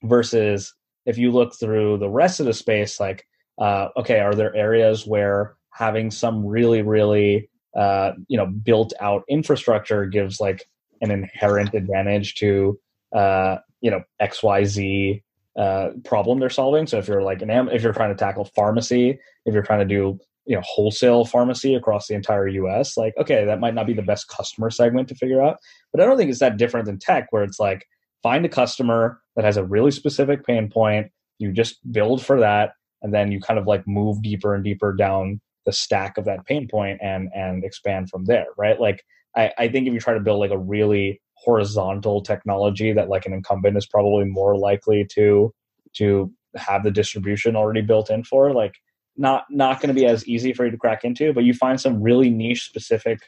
versus 0.03 0.73
if 1.06 1.18
you 1.18 1.31
look 1.31 1.53
through 1.56 1.98
the 1.98 2.10
rest 2.10 2.40
of 2.40 2.45
the 2.45 2.53
space, 2.53 2.99
like, 2.99 3.26
uh, 3.59 3.89
okay, 3.97 4.19
are 4.19 4.35
there 4.35 4.55
areas 4.55 5.05
where 5.05 5.55
having 5.71 6.11
some 6.11 6.45
really, 6.45 6.81
really, 6.81 7.49
uh, 7.75 8.11
you 8.27 8.38
know, 8.38 8.45
built 8.45 8.93
out 8.99 9.23
infrastructure 9.27 10.05
gives 10.05 10.39
like 10.39 10.65
an 11.01 11.11
inherent 11.11 11.73
advantage 11.73 12.35
to, 12.35 12.80
uh, 13.15 13.57
you 13.81 13.91
know, 13.91 14.01
X, 14.19 14.43
Y, 14.43 14.63
Z 14.63 15.23
uh, 15.57 15.89
problem 16.03 16.39
they're 16.39 16.49
solving. 16.49 16.88
So 16.88 16.97
if 16.97 17.07
you're 17.07 17.21
like 17.21 17.41
an, 17.41 17.49
if 17.69 17.84
you're 17.84 17.93
trying 17.93 18.09
to 18.09 18.17
tackle 18.17 18.45
pharmacy, 18.45 19.19
if 19.45 19.53
you're 19.53 19.63
trying 19.63 19.80
to 19.80 19.85
do 19.85 20.19
you 20.45 20.55
know 20.55 20.61
wholesale 20.65 21.25
pharmacy 21.25 21.73
across 21.73 22.07
the 22.07 22.15
entire 22.15 22.47
US 22.47 22.97
like 22.97 23.13
okay 23.17 23.45
that 23.45 23.59
might 23.59 23.73
not 23.73 23.88
be 23.88 23.93
the 23.93 24.01
best 24.01 24.27
customer 24.27 24.69
segment 24.69 25.07
to 25.07 25.15
figure 25.15 25.41
out 25.41 25.57
but 25.91 26.01
I 26.01 26.05
don't 26.05 26.17
think 26.17 26.30
it's 26.30 26.39
that 26.39 26.57
different 26.57 26.85
than 26.85 26.99
tech 26.99 27.27
where 27.30 27.43
it's 27.43 27.59
like 27.59 27.85
find 28.21 28.45
a 28.45 28.49
customer 28.49 29.21
that 29.35 29.45
has 29.45 29.57
a 29.57 29.63
really 29.63 29.91
specific 29.91 30.45
pain 30.45 30.69
point 30.69 31.11
you 31.39 31.51
just 31.51 31.80
build 31.91 32.25
for 32.25 32.39
that 32.41 32.73
and 33.03 33.13
then 33.13 33.31
you 33.31 33.39
kind 33.39 33.59
of 33.59 33.67
like 33.67 33.88
move 33.88 34.21
deeper 34.21 34.55
and 34.55 34.63
deeper 34.63 34.93
down 34.93 35.39
the 35.65 35.71
stack 35.71 36.17
of 36.17 36.25
that 36.25 36.45
pain 36.45 36.67
point 36.67 36.99
and 37.01 37.30
and 37.35 37.63
expand 37.63 38.09
from 38.09 38.25
there 38.25 38.47
right? 38.57 38.80
Like 38.80 39.03
I, 39.35 39.51
I 39.57 39.67
think 39.67 39.88
if 39.88 39.93
you 39.93 39.99
try 39.99 40.13
to 40.13 40.19
build 40.19 40.39
like 40.39 40.51
a 40.51 40.57
really 40.57 41.21
horizontal 41.35 42.21
technology 42.21 42.93
that 42.93 43.09
like 43.09 43.25
an 43.25 43.34
incumbent 43.34 43.77
is 43.77 43.85
probably 43.85 44.25
more 44.25 44.57
likely 44.57 45.05
to 45.13 45.53
to 45.93 46.31
have 46.55 46.84
the 46.84 46.91
distribution 46.91 47.55
already 47.55 47.81
built 47.81 48.09
in 48.09 48.23
for 48.23 48.53
like 48.53 48.75
not 49.17 49.43
not 49.49 49.80
going 49.80 49.89
to 49.89 49.99
be 49.99 50.05
as 50.05 50.25
easy 50.27 50.53
for 50.53 50.65
you 50.65 50.71
to 50.71 50.77
crack 50.77 51.03
into 51.03 51.34
but 51.34 51.43
you 51.43 51.53
find 51.53 51.81
some 51.81 52.01
really 52.01 52.30
niche 52.30 52.63
specific 52.65 53.19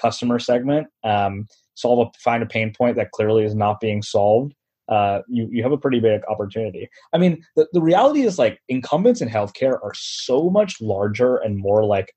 customer 0.00 0.38
segment 0.38 0.86
um, 1.02 1.46
solve 1.74 2.06
a 2.06 2.18
find 2.18 2.42
a 2.42 2.46
pain 2.46 2.72
point 2.76 2.96
that 2.96 3.10
clearly 3.10 3.44
is 3.44 3.54
not 3.54 3.80
being 3.80 4.02
solved 4.02 4.54
uh, 4.88 5.20
you 5.28 5.48
you 5.50 5.62
have 5.62 5.72
a 5.72 5.78
pretty 5.78 6.00
big 6.00 6.20
opportunity. 6.28 6.88
I 7.12 7.18
mean 7.18 7.42
the, 7.56 7.66
the 7.72 7.82
reality 7.82 8.22
is 8.22 8.38
like 8.38 8.60
incumbents 8.68 9.20
in 9.20 9.28
healthcare 9.28 9.74
are 9.82 9.94
so 9.94 10.50
much 10.50 10.80
larger 10.80 11.36
and 11.36 11.58
more 11.58 11.84
like 11.84 12.12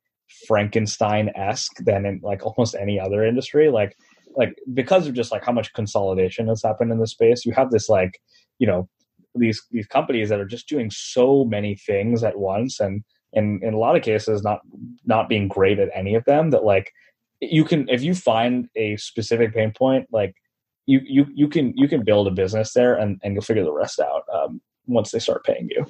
frankenstein-esque 0.48 1.78
than 1.86 2.06
in 2.06 2.20
like 2.22 2.46
almost 2.46 2.76
any 2.76 3.00
other 3.00 3.24
industry. 3.24 3.70
Like 3.70 3.96
like 4.38 4.56
because 4.74 5.08
of 5.08 5.14
just 5.14 5.32
like 5.32 5.44
how 5.44 5.52
much 5.52 5.74
consolidation 5.74 6.48
has 6.48 6.62
happened 6.64 6.92
in 6.92 7.00
the 7.00 7.08
space 7.08 7.46
you 7.46 7.52
have 7.52 7.72
this 7.72 7.90
like 7.90 8.20
you 8.60 8.68
know 8.68 8.88
these 9.36 9.62
these 9.72 9.88
companies 9.88 10.30
that 10.30 10.40
are 10.40 10.46
just 10.46 10.70
doing 10.70 10.90
so 10.92 11.44
many 11.46 11.76
things 11.76 12.24
at 12.24 12.38
once 12.38 12.80
and 12.80 13.04
and 13.34 13.62
in 13.64 13.74
a 13.74 13.78
lot 13.78 13.96
of 13.96 14.04
cases 14.04 14.44
not 14.44 14.60
not 15.06 15.28
being 15.28 15.48
great 15.48 15.80
at 15.80 15.90
any 15.94 16.16
of 16.16 16.24
them 16.26 16.52
that 16.52 16.64
like 16.64 16.92
you 17.42 17.66
can 17.66 17.88
if 17.90 18.02
you 18.02 18.14
find 18.14 18.68
a 18.76 18.96
specific 18.98 19.54
pain 19.54 19.72
point 19.76 20.08
like 20.12 20.34
you 20.88 21.02
you 21.04 21.28
you 21.36 21.48
can 21.48 21.74
you 21.78 21.88
can 21.88 22.04
build 22.04 22.28
a 22.28 22.32
business 22.32 22.74
there 22.74 22.96
and 22.96 23.20
and 23.24 23.34
you'll 23.34 23.44
figure 23.44 23.64
the 23.64 23.72
rest 23.72 24.00
out 24.00 24.24
um, 24.34 24.62
once 24.88 25.12
they 25.12 25.20
start 25.20 25.46
paying 25.46 25.70
you. 25.70 25.86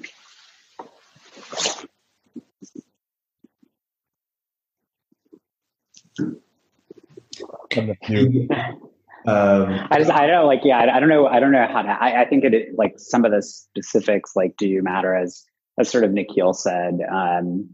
Um, 9.26 9.88
I 9.92 10.00
just 10.00 10.10
I 10.10 10.26
don't 10.26 10.32
know 10.32 10.48
like 10.48 10.62
yeah 10.64 10.78
I, 10.78 10.96
I 10.96 11.00
don't 11.02 11.10
know 11.10 11.28
I 11.28 11.42
don't 11.42 11.52
know 11.52 11.68
how 11.70 11.82
to 11.82 11.90
I, 11.90 12.22
I 12.22 12.26
think 12.30 12.46
it 12.46 12.74
like 12.78 12.94
some 12.96 13.26
of 13.26 13.32
the 13.32 13.42
specifics 13.42 14.38
like 14.38 14.56
do 14.56 14.66
you 14.66 14.82
matter 14.82 15.14
as 15.14 15.44
as 15.78 15.90
sort 15.90 16.04
of 16.04 16.12
Nikhil 16.12 16.54
said, 16.54 17.00
um, 17.12 17.70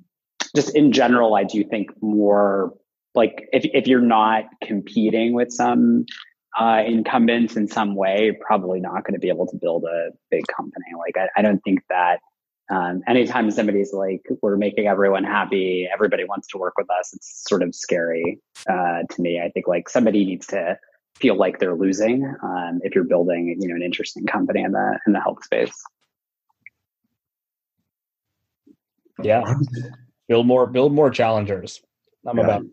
just 0.55 0.75
in 0.75 0.91
general, 0.91 1.35
I 1.35 1.43
do 1.43 1.63
think 1.63 1.89
more 2.01 2.73
like 3.15 3.47
if 3.53 3.65
if 3.73 3.87
you're 3.87 4.01
not 4.01 4.45
competing 4.63 5.33
with 5.33 5.51
some 5.51 6.05
uh, 6.59 6.84
incumbents 6.85 7.55
in 7.55 7.67
some 7.67 7.95
way, 7.95 8.38
probably 8.39 8.80
not 8.80 9.03
going 9.03 9.13
to 9.13 9.19
be 9.19 9.30
able 9.30 9.47
to 9.47 9.57
build 9.57 9.85
a 9.85 10.09
big 10.30 10.45
company. 10.47 10.85
Like 10.97 11.17
I, 11.17 11.39
I 11.39 11.41
don't 11.41 11.61
think 11.63 11.81
that 11.89 12.19
um, 12.69 13.01
anytime 13.07 13.51
somebody's 13.51 13.93
like 13.93 14.21
we're 14.41 14.57
making 14.57 14.88
everyone 14.88 15.23
happy, 15.23 15.88
everybody 15.91 16.23
wants 16.23 16.47
to 16.49 16.57
work 16.57 16.73
with 16.77 16.89
us. 16.89 17.13
It's 17.13 17.43
sort 17.47 17.61
of 17.61 17.75
scary 17.75 18.39
uh, 18.69 19.03
to 19.09 19.21
me. 19.21 19.41
I 19.43 19.49
think 19.49 19.67
like 19.67 19.89
somebody 19.89 20.25
needs 20.25 20.47
to 20.47 20.77
feel 21.15 21.35
like 21.35 21.59
they're 21.59 21.75
losing 21.75 22.25
um, 22.41 22.80
if 22.84 22.95
you're 22.95 23.03
building 23.03 23.55
you 23.59 23.67
know 23.67 23.75
an 23.75 23.84
interesting 23.84 24.25
company 24.25 24.61
in 24.61 24.71
the 24.71 24.99
in 25.05 25.13
the 25.13 25.19
health 25.19 25.43
space. 25.43 25.73
Yeah. 29.21 29.43
build 30.27 30.47
more 30.47 30.65
build 30.67 30.93
more 30.93 31.09
challengers. 31.09 31.81
I'm 32.25 32.38
yeah. 32.38 32.43
about 32.43 32.63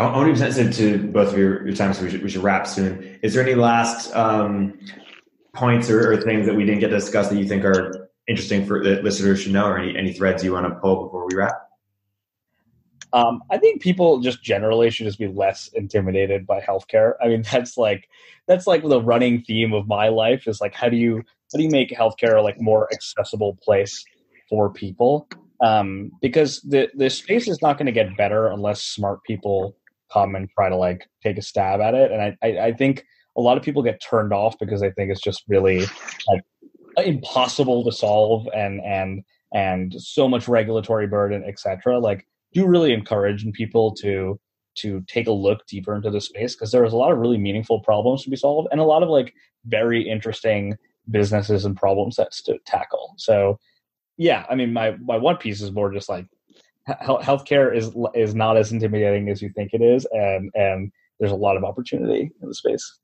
I 0.00 0.16
want 0.16 0.28
to 0.28 0.32
be 0.32 0.38
sensitive 0.38 0.74
to 0.76 1.08
both 1.08 1.32
of 1.32 1.38
your, 1.38 1.66
your 1.66 1.76
time, 1.76 1.92
so 1.92 2.04
we 2.04 2.10
should, 2.10 2.22
we 2.22 2.30
should 2.30 2.42
wrap 2.42 2.66
soon. 2.66 3.18
Is 3.22 3.34
there 3.34 3.42
any 3.42 3.54
last 3.54 4.14
um, 4.16 4.78
points 5.52 5.90
or, 5.90 6.12
or, 6.12 6.16
things 6.16 6.46
that 6.46 6.54
we 6.54 6.64
didn't 6.64 6.80
get 6.80 6.88
to 6.88 6.96
discuss 6.96 7.28
that 7.28 7.36
you 7.36 7.46
think 7.46 7.64
are 7.64 8.08
interesting 8.26 8.64
for 8.66 8.82
the 8.82 9.02
listeners 9.02 9.42
should 9.42 9.52
know, 9.52 9.66
or 9.66 9.78
any, 9.78 9.96
any 9.96 10.12
threads 10.12 10.42
you 10.42 10.52
want 10.52 10.66
to 10.66 10.74
pull 10.80 11.04
before 11.04 11.26
we 11.26 11.34
wrap? 11.34 11.54
Um, 13.12 13.42
I 13.50 13.58
think 13.58 13.82
people 13.82 14.20
just 14.20 14.42
generally 14.42 14.90
should 14.90 15.06
just 15.06 15.18
be 15.18 15.26
less 15.26 15.68
intimidated 15.74 16.46
by 16.46 16.60
healthcare. 16.60 17.14
I 17.22 17.28
mean, 17.28 17.42
that's 17.52 17.76
like 17.76 18.08
that's 18.46 18.66
like 18.66 18.82
the 18.82 19.02
running 19.02 19.42
theme 19.42 19.72
of 19.72 19.86
my 19.86 20.08
life 20.08 20.46
is 20.46 20.60
like 20.60 20.74
how 20.74 20.88
do 20.88 20.96
you 20.96 21.16
how 21.52 21.58
do 21.58 21.62
you 21.62 21.70
make 21.70 21.90
healthcare 21.90 22.42
like 22.42 22.60
more 22.60 22.88
accessible 22.92 23.58
place 23.62 24.04
for 24.48 24.72
people 24.72 25.28
um, 25.60 26.10
because 26.20 26.60
the 26.62 26.88
the 26.94 27.10
space 27.10 27.48
is 27.48 27.60
not 27.60 27.76
going 27.76 27.86
to 27.86 27.92
get 27.92 28.16
better 28.16 28.46
unless 28.48 28.82
smart 28.82 29.22
people 29.24 29.76
come 30.12 30.34
and 30.34 30.48
try 30.50 30.68
to 30.68 30.76
like 30.76 31.06
take 31.22 31.38
a 31.38 31.42
stab 31.42 31.80
at 31.80 31.94
it. 31.94 32.10
And 32.12 32.22
I, 32.22 32.36
I, 32.42 32.66
I 32.66 32.72
think 32.72 33.04
a 33.36 33.40
lot 33.40 33.56
of 33.56 33.62
people 33.62 33.82
get 33.82 34.02
turned 34.02 34.32
off 34.32 34.58
because 34.58 34.80
they 34.80 34.90
think 34.90 35.10
it's 35.10 35.20
just 35.20 35.44
really 35.48 35.86
like 36.28 36.42
impossible 36.98 37.84
to 37.84 37.92
solve 37.92 38.46
and 38.54 38.80
and 38.84 39.22
and 39.52 39.94
so 40.00 40.28
much 40.28 40.48
regulatory 40.48 41.06
burden, 41.06 41.42
etc. 41.44 41.98
Like, 41.98 42.26
do 42.52 42.66
really 42.66 42.92
encourage 42.92 43.44
people 43.52 43.94
to 43.96 44.38
to 44.76 45.02
take 45.08 45.26
a 45.26 45.32
look 45.32 45.66
deeper 45.66 45.94
into 45.94 46.10
the 46.10 46.20
space 46.20 46.54
because 46.54 46.70
there's 46.70 46.92
a 46.92 46.96
lot 46.96 47.10
of 47.10 47.18
really 47.18 47.38
meaningful 47.38 47.80
problems 47.80 48.22
to 48.22 48.30
be 48.30 48.36
solved 48.36 48.68
and 48.70 48.80
a 48.80 48.84
lot 48.84 49.02
of 49.02 49.08
like 49.08 49.34
very 49.66 50.08
interesting 50.08 50.76
businesses 51.10 51.64
and 51.64 51.76
problem 51.76 52.12
sets 52.12 52.40
to 52.40 52.56
tackle. 52.66 53.14
So 53.16 53.58
yeah, 54.16 54.44
I 54.48 54.54
mean, 54.54 54.72
my 54.72 54.92
my 55.02 55.16
one 55.16 55.36
piece 55.36 55.60
is 55.60 55.72
more 55.72 55.92
just 55.92 56.08
like 56.08 56.26
healthcare 57.02 57.74
is 57.74 57.90
is 58.14 58.34
not 58.34 58.56
as 58.56 58.72
intimidating 58.72 59.28
as 59.28 59.42
you 59.42 59.50
think 59.50 59.70
it 59.72 59.82
is, 59.82 60.06
and 60.12 60.50
and 60.54 60.92
there's 61.18 61.32
a 61.32 61.36
lot 61.36 61.56
of 61.56 61.64
opportunity 61.64 62.30
in 62.42 62.48
the 62.48 62.54
space. 62.54 62.98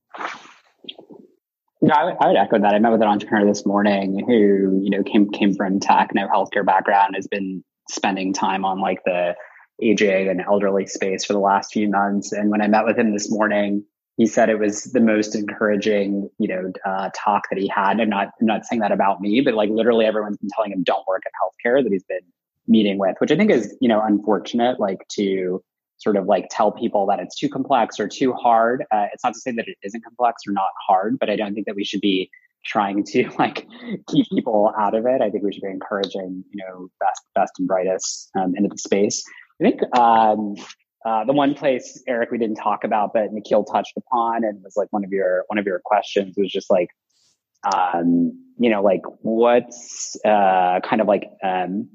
Yeah, 1.82 1.94
I 1.94 2.04
would, 2.04 2.16
I 2.20 2.26
would 2.28 2.36
echo 2.36 2.58
that. 2.58 2.74
I 2.74 2.78
met 2.78 2.92
with 2.92 3.02
an 3.02 3.08
entrepreneur 3.08 3.46
this 3.46 3.66
morning 3.66 4.24
who 4.26 4.80
you 4.82 4.90
know 4.90 5.02
came 5.02 5.30
came 5.30 5.54
from 5.54 5.80
tech, 5.80 6.10
no 6.14 6.26
healthcare 6.28 6.64
background, 6.64 7.14
has 7.16 7.26
been 7.26 7.62
spending 7.88 8.32
time 8.32 8.64
on 8.64 8.80
like 8.80 8.98
the 9.04 9.34
AJ 9.82 10.30
and 10.30 10.40
elderly 10.40 10.86
space 10.86 11.24
for 11.24 11.32
the 11.32 11.38
last 11.38 11.72
few 11.72 11.88
months. 11.88 12.32
And 12.32 12.50
when 12.50 12.62
I 12.62 12.68
met 12.68 12.84
with 12.84 12.98
him 12.98 13.12
this 13.12 13.30
morning, 13.30 13.84
he 14.16 14.26
said 14.26 14.48
it 14.48 14.58
was 14.58 14.84
the 14.84 15.00
most 15.00 15.34
encouraging, 15.34 16.30
you 16.38 16.48
know, 16.48 16.72
uh, 16.84 17.10
talk 17.14 17.42
that 17.50 17.58
he 17.58 17.68
had. 17.68 18.00
I'm 18.00 18.08
not, 18.08 18.28
I'm 18.40 18.46
not 18.46 18.64
saying 18.64 18.80
that 18.80 18.92
about 18.92 19.20
me, 19.20 19.42
but 19.42 19.54
like 19.54 19.68
literally 19.70 20.06
everyone's 20.06 20.38
been 20.38 20.48
telling 20.54 20.72
him 20.72 20.82
don't 20.82 21.06
work 21.06 21.22
in 21.26 21.32
healthcare 21.70 21.82
that 21.82 21.92
he's 21.92 22.04
been 22.04 22.20
meeting 22.68 22.98
with, 22.98 23.16
which 23.18 23.30
I 23.30 23.36
think 23.36 23.50
is, 23.50 23.76
you 23.80 23.88
know, 23.88 24.02
unfortunate. 24.02 24.80
Like 24.80 25.06
to 25.12 25.62
sort 25.98 26.16
of 26.16 26.26
like 26.26 26.46
tell 26.50 26.72
people 26.72 27.06
that 27.06 27.18
it's 27.18 27.38
too 27.38 27.48
complex 27.48 27.98
or 27.98 28.08
too 28.08 28.32
hard. 28.32 28.84
Uh, 28.92 29.06
it's 29.12 29.24
not 29.24 29.34
to 29.34 29.40
say 29.40 29.52
that 29.52 29.66
it 29.66 29.76
isn't 29.82 30.04
complex 30.04 30.42
or 30.46 30.52
not 30.52 30.70
hard, 30.86 31.18
but 31.18 31.30
I 31.30 31.36
don't 31.36 31.54
think 31.54 31.66
that 31.66 31.76
we 31.76 31.84
should 31.84 32.00
be 32.00 32.30
trying 32.64 33.04
to 33.04 33.30
like 33.38 33.66
keep 34.08 34.26
people 34.30 34.72
out 34.78 34.94
of 34.94 35.06
it. 35.06 35.20
I 35.20 35.30
think 35.30 35.44
we 35.44 35.52
should 35.52 35.62
be 35.62 35.68
encouraging, 35.68 36.44
you 36.50 36.64
know, 36.64 36.88
best, 37.00 37.22
best 37.34 37.52
and 37.58 37.66
brightest 37.66 38.30
um, 38.38 38.54
into 38.56 38.68
the 38.68 38.78
space. 38.78 39.24
I 39.60 39.64
think 39.64 39.96
um, 39.96 40.56
uh, 41.06 41.24
the 41.24 41.32
one 41.32 41.54
place, 41.54 42.02
Erik, 42.06 42.30
we 42.30 42.38
didn't 42.38 42.56
talk 42.56 42.84
about, 42.84 43.12
but 43.14 43.32
Nikhil 43.32 43.64
touched 43.64 43.96
upon 43.96 44.44
and 44.44 44.62
was 44.62 44.74
like 44.76 44.88
one 44.90 45.04
of 45.04 45.12
your 45.12 45.44
one 45.46 45.58
of 45.58 45.64
your 45.64 45.80
questions 45.84 46.34
was 46.36 46.50
just 46.50 46.70
like, 46.70 46.88
um, 47.72 48.32
you 48.58 48.68
know, 48.68 48.82
like 48.82 49.02
what's 49.20 50.16
uh, 50.24 50.80
kind 50.80 51.00
of 51.00 51.06
like 51.06 51.30
um, 51.42 51.88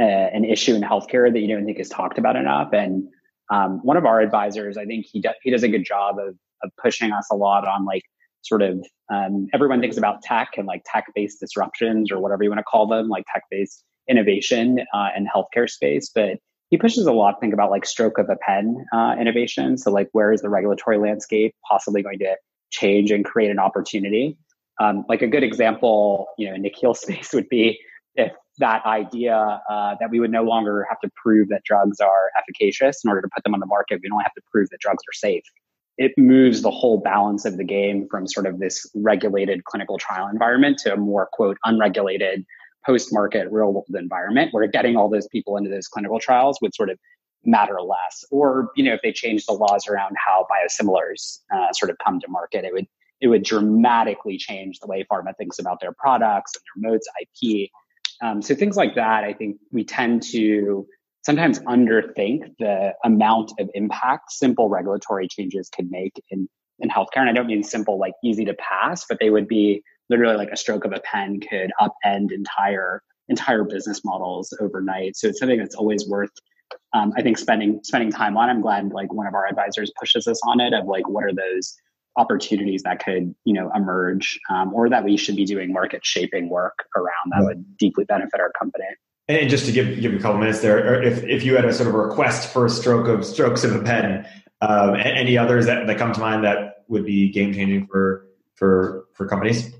uh, 0.00 0.02
an 0.02 0.44
issue 0.44 0.74
in 0.74 0.82
healthcare 0.82 1.32
that 1.32 1.38
you 1.38 1.48
don't 1.48 1.64
think 1.64 1.78
is 1.78 1.88
talked 1.88 2.18
about 2.18 2.36
enough. 2.36 2.72
And 2.72 3.08
um, 3.50 3.80
one 3.82 3.96
of 3.96 4.04
our 4.04 4.20
advisors, 4.20 4.76
I 4.76 4.84
think 4.84 5.06
he 5.10 5.20
does 5.20 5.34
he 5.42 5.50
does 5.50 5.62
a 5.62 5.68
good 5.68 5.84
job 5.84 6.18
of 6.18 6.34
of 6.62 6.70
pushing 6.82 7.12
us 7.12 7.28
a 7.30 7.36
lot 7.36 7.66
on 7.66 7.84
like 7.84 8.02
sort 8.42 8.62
of 8.62 8.84
um, 9.12 9.48
everyone 9.52 9.80
thinks 9.80 9.96
about 9.96 10.22
tech 10.22 10.50
and 10.56 10.66
like 10.66 10.82
tech 10.86 11.06
based 11.14 11.40
disruptions 11.40 12.10
or 12.10 12.20
whatever 12.20 12.42
you 12.42 12.50
want 12.50 12.58
to 12.58 12.64
call 12.64 12.86
them, 12.86 13.08
like 13.08 13.24
tech 13.32 13.42
based 13.50 13.84
innovation 14.08 14.80
uh, 14.94 15.08
in 15.16 15.26
healthcare 15.26 15.68
space, 15.68 16.10
but 16.14 16.38
he 16.70 16.78
pushes 16.78 17.06
a 17.06 17.12
lot 17.12 17.36
think 17.40 17.54
about 17.54 17.70
like 17.70 17.86
stroke 17.86 18.18
of 18.18 18.28
a 18.28 18.36
pen 18.36 18.84
uh, 18.92 19.14
innovation. 19.20 19.78
So 19.78 19.90
like 19.90 20.08
where 20.12 20.32
is 20.32 20.42
the 20.42 20.48
regulatory 20.48 20.98
landscape 20.98 21.54
possibly 21.68 22.02
going 22.02 22.18
to 22.18 22.36
change 22.70 23.10
and 23.10 23.24
create 23.24 23.50
an 23.50 23.58
opportunity? 23.58 24.36
Um, 24.80 25.04
like 25.08 25.22
a 25.22 25.28
good 25.28 25.44
example, 25.44 26.26
you 26.36 26.48
know, 26.48 26.54
in 26.54 26.62
the 26.62 26.70
Nikhil's 26.70 27.00
space 27.02 27.32
would 27.32 27.48
be 27.48 27.78
if 28.14 28.32
that 28.58 28.84
idea 28.86 29.60
uh, 29.68 29.96
that 30.00 30.10
we 30.10 30.20
would 30.20 30.30
no 30.30 30.42
longer 30.44 30.86
have 30.88 31.00
to 31.00 31.10
prove 31.16 31.48
that 31.48 31.62
drugs 31.64 32.00
are 32.00 32.30
efficacious 32.38 33.02
in 33.04 33.08
order 33.08 33.20
to 33.22 33.28
put 33.34 33.42
them 33.44 33.54
on 33.54 33.60
the 33.60 33.66
market. 33.66 34.00
We 34.02 34.10
only 34.12 34.24
have 34.24 34.34
to 34.34 34.42
prove 34.52 34.70
that 34.70 34.80
drugs 34.80 35.02
are 35.08 35.12
safe. 35.12 35.44
it 35.96 36.12
moves 36.16 36.62
the 36.62 36.70
whole 36.70 36.98
balance 36.98 37.44
of 37.44 37.56
the 37.56 37.64
game 37.64 38.06
from 38.10 38.26
sort 38.26 38.46
of 38.46 38.58
this 38.58 38.86
regulated 38.94 39.64
clinical 39.64 39.98
trial 39.98 40.28
environment 40.28 40.78
to 40.78 40.92
a 40.92 40.96
more 40.96 41.28
quote 41.32 41.56
unregulated 41.64 42.44
post-market 42.84 43.46
real 43.50 43.72
world 43.72 43.86
environment 43.94 44.52
where 44.52 44.66
getting 44.66 44.96
all 44.96 45.08
those 45.08 45.28
people 45.28 45.56
into 45.56 45.70
those 45.70 45.88
clinical 45.88 46.18
trials 46.18 46.58
would 46.60 46.74
sort 46.74 46.90
of 46.90 46.98
matter 47.46 47.80
less 47.80 48.24
or 48.30 48.70
you 48.74 48.82
know 48.82 48.94
if 48.94 49.02
they 49.02 49.12
change 49.12 49.44
the 49.46 49.52
laws 49.52 49.86
around 49.86 50.16
how 50.24 50.46
biosimilars 50.50 51.40
uh, 51.54 51.72
sort 51.72 51.90
of 51.90 51.96
come 52.04 52.18
to 52.18 52.26
market 52.28 52.64
it 52.64 52.72
would 52.72 52.86
it 53.20 53.28
would 53.28 53.44
dramatically 53.44 54.36
change 54.38 54.78
the 54.80 54.86
way 54.86 55.04
pharma 55.10 55.36
thinks 55.36 55.58
about 55.58 55.78
their 55.80 55.92
products 55.92 56.52
and 56.56 56.82
their 56.82 56.90
modes 56.90 57.06
ip 57.20 57.70
um, 58.24 58.42
so 58.42 58.54
things 58.54 58.76
like 58.76 58.94
that 58.94 59.24
i 59.24 59.32
think 59.32 59.56
we 59.70 59.84
tend 59.84 60.22
to 60.22 60.86
sometimes 61.24 61.58
underthink 61.60 62.52
the 62.58 62.92
amount 63.04 63.52
of 63.58 63.70
impact 63.74 64.32
simple 64.32 64.68
regulatory 64.68 65.28
changes 65.28 65.68
can 65.68 65.88
make 65.90 66.20
in 66.30 66.48
in 66.80 66.88
healthcare 66.88 67.18
and 67.18 67.28
i 67.28 67.32
don't 67.32 67.46
mean 67.46 67.62
simple 67.62 67.98
like 67.98 68.14
easy 68.24 68.44
to 68.44 68.54
pass 68.54 69.04
but 69.08 69.18
they 69.20 69.30
would 69.30 69.46
be 69.46 69.82
literally 70.10 70.36
like 70.36 70.50
a 70.50 70.56
stroke 70.56 70.84
of 70.84 70.92
a 70.92 71.00
pen 71.00 71.40
could 71.40 71.70
upend 71.80 72.32
entire 72.32 73.02
entire 73.28 73.64
business 73.64 74.04
models 74.04 74.52
overnight 74.60 75.16
so 75.16 75.28
it's 75.28 75.38
something 75.38 75.58
that's 75.58 75.76
always 75.76 76.08
worth 76.08 76.30
um, 76.92 77.12
I 77.16 77.22
think 77.22 77.38
spending 77.38 77.80
spending 77.82 78.10
time 78.10 78.36
on. 78.36 78.48
I'm 78.48 78.60
glad 78.60 78.92
like 78.92 79.12
one 79.12 79.26
of 79.26 79.34
our 79.34 79.46
advisors 79.46 79.92
pushes 79.98 80.26
us 80.26 80.40
on 80.46 80.60
it 80.60 80.72
of 80.72 80.86
like 80.86 81.08
what 81.08 81.24
are 81.24 81.34
those 81.34 81.76
opportunities 82.16 82.82
that 82.82 83.04
could 83.04 83.34
you 83.44 83.52
know 83.52 83.70
emerge 83.74 84.38
um, 84.50 84.72
or 84.74 84.88
that 84.88 85.04
we 85.04 85.16
should 85.16 85.36
be 85.36 85.44
doing 85.44 85.72
market 85.72 86.04
shaping 86.04 86.48
work 86.48 86.86
around 86.96 87.30
that 87.30 87.42
would 87.44 87.76
deeply 87.76 88.04
benefit 88.04 88.40
our 88.40 88.52
company. 88.58 88.84
And 89.28 89.48
just 89.48 89.66
to 89.66 89.72
give 89.72 90.00
give 90.00 90.12
you 90.12 90.18
a 90.18 90.22
couple 90.22 90.38
minutes 90.38 90.60
there, 90.60 91.02
if 91.02 91.24
if 91.24 91.44
you 91.44 91.56
had 91.56 91.64
a 91.64 91.72
sort 91.72 91.88
of 91.88 91.94
a 91.94 91.98
request 91.98 92.52
for 92.52 92.66
a 92.66 92.70
stroke 92.70 93.08
of 93.08 93.24
strokes 93.24 93.64
of 93.64 93.74
a 93.74 93.82
pen, 93.82 94.26
um, 94.60 94.94
any 94.96 95.38
others 95.38 95.66
that, 95.66 95.86
that 95.86 95.98
come 95.98 96.12
to 96.12 96.20
mind 96.20 96.44
that 96.44 96.84
would 96.88 97.04
be 97.04 97.30
game 97.30 97.52
changing 97.52 97.86
for 97.86 98.26
for 98.54 99.06
for 99.14 99.26
companies? 99.26 99.72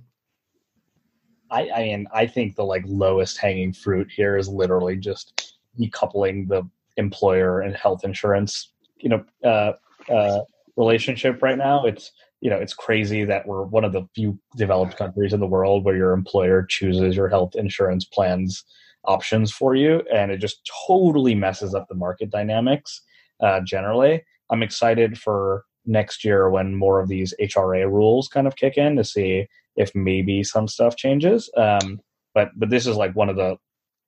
I, 1.51 1.71
I 1.71 1.83
mean, 1.83 2.07
I 2.13 2.27
think 2.27 2.57
the 2.57 2.65
like 2.65 2.83
lowest 2.87 3.39
hanging 3.39 3.73
fruit 3.73 4.11
here 4.11 4.37
is 4.37 4.49
literally 4.49 4.97
just 4.97 5.57
decoupling 5.79 6.49
the 6.49 6.69
employer 6.97 7.61
and 7.61 7.77
health 7.77 8.05
insurance 8.05 8.73
you 9.05 9.11
know 9.11 9.25
uh, 9.45 9.73
uh, 10.13 10.41
relationship 10.77 11.43
right 11.43 11.59
now 11.59 11.85
it's 11.85 12.13
you 12.45 12.51
know 12.51 12.59
it's 12.59 12.75
crazy 12.75 13.25
that 13.25 13.47
we're 13.49 13.65
one 13.65 13.85
of 13.85 13.93
the 13.93 14.07
few 14.15 14.39
developed 14.57 14.97
countries 14.97 15.33
in 15.33 15.41
the 15.41 15.47
world 15.47 15.83
where 15.83 15.97
your 15.97 16.13
employer 16.13 16.63
chooses 16.63 17.17
your 17.17 17.29
health 17.29 17.57
insurance 17.57 18.05
plans 18.05 18.65
options 19.07 19.51
for 19.51 19.75
you 19.75 20.03
and 20.15 20.31
it 20.31 20.39
just 20.39 20.71
totally 20.87 21.35
messes 21.35 21.75
up 21.75 21.87
the 21.89 21.95
market 21.95 22.31
dynamics 22.31 23.01
uh, 23.43 23.61
generally. 23.67 24.23
I'm 24.51 24.63
excited 24.63 25.19
for 25.19 25.65
next 25.87 26.25
year 26.25 26.51
when 26.51 26.75
more 26.75 27.01
of 27.01 27.09
these 27.09 27.35
hra 27.55 27.89
rules 27.89 28.29
kind 28.29 28.47
of 28.47 28.57
kick 28.57 28.77
in 28.77 28.97
to 28.97 29.05
see 29.05 29.47
if 29.77 29.91
maybe 29.95 30.45
some 30.45 30.69
stuff 30.69 30.97
changes 30.97 31.51
um, 31.57 31.99
but 32.35 32.51
but 32.57 32.71
this 32.71 32.87
is 32.87 32.97
like 32.97 33.17
one 33.17 33.31
of 33.31 33.37
the 33.37 33.57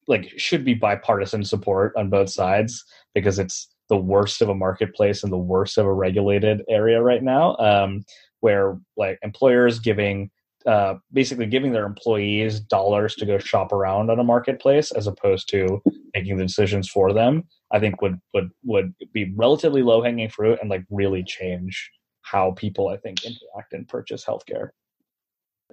like 0.09 0.33
should 0.37 0.65
be 0.65 0.75
bipartisan 0.75 1.45
support 1.45 1.93
on 1.97 2.11
both 2.11 2.31
sides 2.31 2.85
because 3.15 3.39
it's 3.39 3.69
the 3.89 3.97
worst 3.97 4.43
of 4.43 4.49
a 4.49 4.55
marketplace 4.55 5.23
and 5.23 5.33
the 5.33 5.39
worst 5.39 5.79
of 5.79 5.87
a 5.87 5.93
regulated 5.93 6.63
area 6.69 7.01
right 7.03 7.23
now 7.23 7.57
um, 7.57 8.05
where 8.41 8.79
like 8.97 9.19
employers 9.23 9.79
giving 9.79 10.31
uh, 10.67 10.95
basically 11.13 11.47
giving 11.47 11.73
their 11.73 11.87
employees 11.87 12.59
dollars 12.59 13.15
to 13.15 13.25
go 13.25 13.39
shop 13.39 13.71
around 13.71 14.11
on 14.11 14.19
a 14.19 14.25
marketplace 14.25 14.91
as 14.91 15.07
opposed 15.07 15.49
to 15.49 15.81
making 16.13 16.37
the 16.37 16.45
decisions 16.45 16.89
for 16.89 17.13
them 17.13 17.45
i 17.73 17.79
think 17.79 18.01
would 18.03 18.19
would 18.35 18.51
would 18.65 18.93
be 19.13 19.33
relatively 19.37 19.83
low 19.83 20.03
hanging 20.03 20.29
fruit 20.29 20.59
and 20.61 20.71
like 20.71 20.85
really 20.91 21.23
change 21.23 21.91
how 22.23 22.51
people 22.53 22.89
i 22.89 22.97
think 22.97 23.25
interact 23.25 23.73
and 23.73 23.87
purchase 23.89 24.25
healthcare 24.25 24.71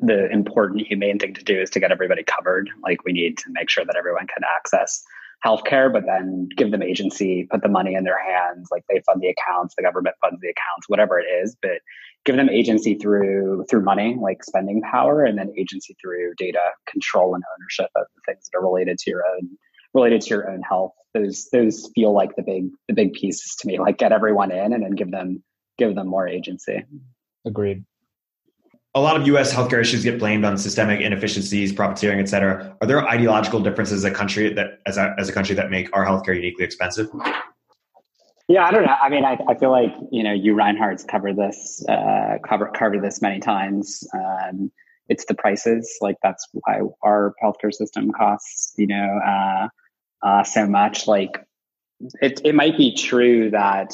the 0.01 0.29
important 0.31 0.87
humane 0.87 1.19
thing 1.19 1.33
to 1.33 1.43
do 1.43 1.59
is 1.59 1.69
to 1.71 1.79
get 1.79 1.91
everybody 1.91 2.23
covered. 2.23 2.69
Like 2.81 3.03
we 3.05 3.13
need 3.13 3.37
to 3.39 3.45
make 3.49 3.69
sure 3.69 3.85
that 3.85 3.95
everyone 3.95 4.27
can 4.27 4.43
access 4.43 5.03
healthcare, 5.45 5.91
but 5.91 6.03
then 6.05 6.47
give 6.55 6.71
them 6.71 6.81
agency, 6.81 7.47
put 7.51 7.61
the 7.61 7.69
money 7.69 7.95
in 7.95 8.03
their 8.03 8.19
hands, 8.21 8.69
like 8.71 8.83
they 8.89 9.01
fund 9.05 9.21
the 9.21 9.27
accounts, 9.27 9.75
the 9.75 9.83
government 9.83 10.15
funds 10.21 10.39
the 10.41 10.49
accounts, 10.49 10.87
whatever 10.87 11.19
it 11.19 11.25
is, 11.25 11.55
but 11.61 11.79
give 12.25 12.35
them 12.35 12.49
agency 12.49 12.95
through 12.95 13.65
through 13.69 13.83
money, 13.83 14.17
like 14.21 14.43
spending 14.43 14.81
power, 14.81 15.23
and 15.23 15.37
then 15.37 15.51
agency 15.57 15.95
through 16.01 16.33
data 16.37 16.61
control 16.87 17.35
and 17.35 17.43
ownership 17.57 17.91
of 17.95 18.05
the 18.15 18.21
things 18.33 18.49
that 18.51 18.57
are 18.57 18.63
related 18.63 18.97
to 18.97 19.09
your 19.09 19.23
own 19.35 19.49
related 19.93 20.21
to 20.21 20.29
your 20.29 20.49
own 20.49 20.61
health. 20.61 20.93
Those 21.13 21.49
those 21.51 21.89
feel 21.93 22.13
like 22.13 22.35
the 22.35 22.43
big 22.43 22.69
the 22.87 22.93
big 22.93 23.13
pieces 23.13 23.55
to 23.59 23.67
me. 23.67 23.79
Like 23.79 23.97
get 23.97 24.11
everyone 24.11 24.51
in 24.51 24.73
and 24.73 24.83
then 24.83 24.91
give 24.91 25.11
them 25.11 25.43
give 25.77 25.95
them 25.95 26.07
more 26.07 26.27
agency. 26.27 26.83
Agreed 27.45 27.83
a 28.95 29.01
lot 29.01 29.19
of 29.19 29.25
U.S. 29.27 29.53
healthcare 29.53 29.81
issues 29.81 30.03
get 30.03 30.19
blamed 30.19 30.45
on 30.45 30.57
systemic 30.57 31.01
inefficiencies, 31.01 31.73
profiteering, 31.73 32.19
et 32.19 32.29
cetera. 32.29 32.75
Are 32.79 32.87
there 32.87 33.05
ideological 33.07 33.59
differences 33.59 34.05
as 34.05 34.11
a 34.11 34.13
country 34.13 34.53
that, 34.53 34.81
as 34.85 34.97
a, 34.97 35.15
as 35.17 35.29
a 35.29 35.33
country, 35.33 35.55
that 35.55 35.71
make 35.71 35.89
our 35.95 36.05
healthcare 36.05 36.35
uniquely 36.35 36.63
expensive? 36.63 37.09
Yeah, 38.47 38.65
I 38.65 38.71
don't 38.71 38.85
know. 38.85 38.95
I 39.01 39.09
mean, 39.09 39.25
I, 39.25 39.39
I 39.47 39.55
feel 39.55 39.71
like 39.71 39.93
you 40.11 40.21
know, 40.21 40.35
Uwe 40.35 40.55
Reinhardt's 40.55 41.03
covered 41.03 41.37
this, 41.37 41.83
uh, 41.89 42.37
cover 42.47 42.67
covered 42.67 43.01
this 43.01 43.21
many 43.21 43.39
times. 43.39 44.07
Um, 44.13 44.71
it's 45.09 45.25
the 45.25 45.33
prices. 45.33 45.97
Like 46.01 46.17
that's 46.21 46.47
why 46.51 46.81
our 47.01 47.33
healthcare 47.43 47.73
system 47.73 48.11
costs, 48.11 48.73
you 48.77 48.87
know, 48.87 49.19
uh, 49.25 49.67
uh, 50.21 50.43
so 50.43 50.67
much. 50.67 51.07
Like 51.07 51.43
it, 52.21 52.41
it 52.43 52.53
might 52.53 52.77
be 52.77 52.93
true 52.93 53.49
that 53.51 53.93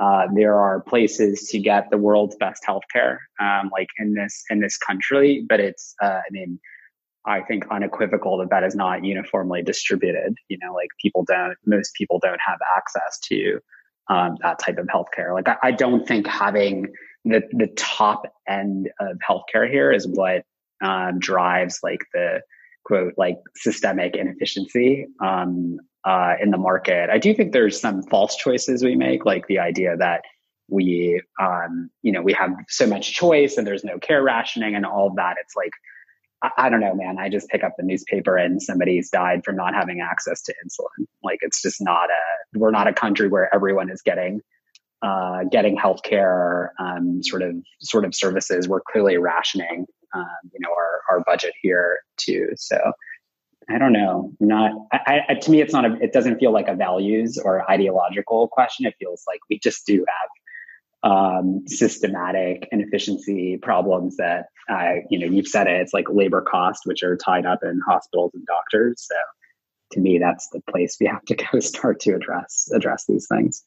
uh, 0.00 0.26
there 0.34 0.58
are 0.58 0.80
places 0.80 1.48
to 1.48 1.58
get 1.58 1.90
the 1.90 1.98
world's 1.98 2.36
best 2.36 2.62
healthcare, 2.66 3.18
um, 3.40 3.70
like 3.72 3.88
in 3.98 4.14
this 4.14 4.44
in 4.50 4.60
this 4.60 4.76
country. 4.78 5.44
But 5.48 5.60
it's, 5.60 5.94
uh, 6.02 6.20
I 6.26 6.30
mean, 6.30 6.58
I 7.26 7.40
think 7.42 7.66
unequivocal 7.70 8.38
that 8.38 8.50
that 8.50 8.64
is 8.64 8.74
not 8.74 9.04
uniformly 9.04 9.62
distributed. 9.62 10.34
You 10.48 10.58
know, 10.62 10.72
like 10.72 10.88
people 11.00 11.24
don't, 11.24 11.56
most 11.66 11.94
people 11.94 12.18
don't 12.22 12.40
have 12.46 12.58
access 12.76 13.18
to 13.28 13.60
um, 14.08 14.36
that 14.42 14.58
type 14.58 14.78
of 14.78 14.86
healthcare. 14.86 15.34
Like 15.34 15.48
I, 15.48 15.56
I 15.68 15.70
don't 15.72 16.06
think 16.06 16.26
having 16.26 16.92
the 17.24 17.42
the 17.52 17.68
top 17.76 18.24
end 18.48 18.90
of 18.98 19.18
healthcare 19.28 19.70
here 19.70 19.92
is 19.92 20.06
what 20.06 20.44
um, 20.82 21.18
drives 21.18 21.80
like 21.82 22.00
the 22.12 22.40
quote 22.84 23.14
like 23.16 23.38
systemic 23.54 24.16
inefficiency 24.16 25.06
um, 25.20 25.78
uh, 26.04 26.34
in 26.40 26.50
the 26.50 26.58
market. 26.58 27.10
I 27.10 27.18
do 27.18 27.34
think 27.34 27.52
there's 27.52 27.80
some 27.80 28.02
false 28.02 28.36
choices 28.36 28.82
we 28.82 28.96
make, 28.96 29.24
like 29.24 29.46
the 29.46 29.58
idea 29.60 29.96
that 29.96 30.22
we, 30.68 31.20
um, 31.40 31.90
you 32.02 32.12
know, 32.12 32.22
we 32.22 32.32
have 32.32 32.50
so 32.68 32.86
much 32.86 33.12
choice 33.12 33.56
and 33.56 33.66
there's 33.66 33.84
no 33.84 33.98
care 33.98 34.22
rationing 34.22 34.74
and 34.74 34.86
all 34.86 35.08
of 35.08 35.16
that. 35.16 35.36
It's 35.40 35.54
like, 35.54 35.72
I, 36.42 36.66
I, 36.66 36.68
don't 36.70 36.80
know, 36.80 36.94
man. 36.94 37.18
I 37.18 37.28
just 37.28 37.48
pick 37.48 37.62
up 37.62 37.74
the 37.76 37.84
newspaper 37.84 38.36
and 38.36 38.60
somebody's 38.62 39.10
died 39.10 39.44
from 39.44 39.56
not 39.56 39.74
having 39.74 40.00
access 40.00 40.42
to 40.42 40.54
insulin. 40.64 41.06
Like, 41.22 41.38
it's 41.42 41.62
just 41.62 41.80
not 41.80 42.10
a, 42.10 42.58
we're 42.58 42.70
not 42.70 42.88
a 42.88 42.92
country 42.92 43.28
where 43.28 43.54
everyone 43.54 43.90
is 43.90 44.02
getting, 44.02 44.40
uh, 45.02 45.44
getting 45.50 45.76
healthcare, 45.76 46.68
um, 46.78 47.22
sort 47.22 47.42
of, 47.42 47.56
sort 47.80 48.04
of 48.04 48.14
services. 48.14 48.68
We're 48.68 48.80
clearly 48.80 49.18
rationing, 49.18 49.86
um, 50.14 50.50
you 50.52 50.60
know, 50.60 50.70
our, 50.70 51.00
our 51.10 51.24
budget 51.24 51.52
here 51.60 52.00
too. 52.16 52.48
So, 52.56 52.92
I 53.70 53.78
don't 53.78 53.92
know. 53.92 54.32
Not 54.40 54.72
I, 54.92 55.20
I, 55.28 55.34
to 55.34 55.50
me, 55.50 55.60
it's 55.60 55.72
not 55.72 55.84
a. 55.84 55.96
It 56.00 56.12
doesn't 56.12 56.38
feel 56.38 56.52
like 56.52 56.68
a 56.68 56.74
values 56.74 57.38
or 57.38 57.70
ideological 57.70 58.48
question. 58.48 58.86
It 58.86 58.94
feels 58.98 59.22
like 59.26 59.40
we 59.48 59.58
just 59.58 59.86
do 59.86 60.04
have 60.08 61.12
um, 61.12 61.62
systematic 61.66 62.68
inefficiency 62.72 63.58
problems 63.60 64.16
that 64.16 64.46
uh, 64.70 65.02
you 65.10 65.18
know 65.18 65.26
you've 65.26 65.46
said 65.46 65.66
it. 65.66 65.80
It's 65.80 65.94
like 65.94 66.06
labor 66.10 66.42
costs, 66.42 66.86
which 66.86 67.02
are 67.02 67.16
tied 67.16 67.46
up 67.46 67.60
in 67.62 67.80
hospitals 67.86 68.32
and 68.34 68.44
doctors. 68.46 69.06
So 69.08 69.16
to 69.92 70.00
me, 70.00 70.18
that's 70.18 70.48
the 70.52 70.60
place 70.70 70.96
we 71.00 71.06
have 71.06 71.24
to 71.26 71.34
go 71.52 71.60
start 71.60 72.00
to 72.00 72.14
address 72.14 72.68
address 72.74 73.04
these 73.08 73.26
things. 73.30 73.64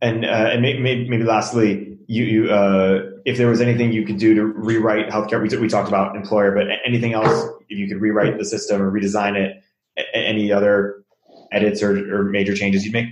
And 0.00 0.24
uh, 0.24 0.50
and 0.52 0.62
maybe, 0.62 1.08
maybe 1.08 1.24
lastly, 1.24 1.98
you, 2.06 2.24
you 2.24 2.50
uh, 2.50 3.09
if 3.24 3.36
there 3.36 3.48
was 3.48 3.60
anything 3.60 3.92
you 3.92 4.04
could 4.04 4.18
do 4.18 4.34
to 4.34 4.44
rewrite 4.44 5.08
healthcare, 5.08 5.40
we, 5.40 5.56
we 5.58 5.68
talked 5.68 5.88
about 5.88 6.16
employer, 6.16 6.52
but 6.52 6.66
anything 6.84 7.12
else, 7.12 7.48
if 7.68 7.78
you 7.78 7.88
could 7.88 8.00
rewrite 8.00 8.38
the 8.38 8.44
system 8.44 8.80
or 8.80 8.90
redesign 8.90 9.36
it, 9.36 9.62
any 10.14 10.52
other 10.52 11.04
edits 11.52 11.82
or, 11.82 12.14
or 12.14 12.24
major 12.24 12.54
changes 12.54 12.84
you'd 12.84 12.92
make? 12.92 13.08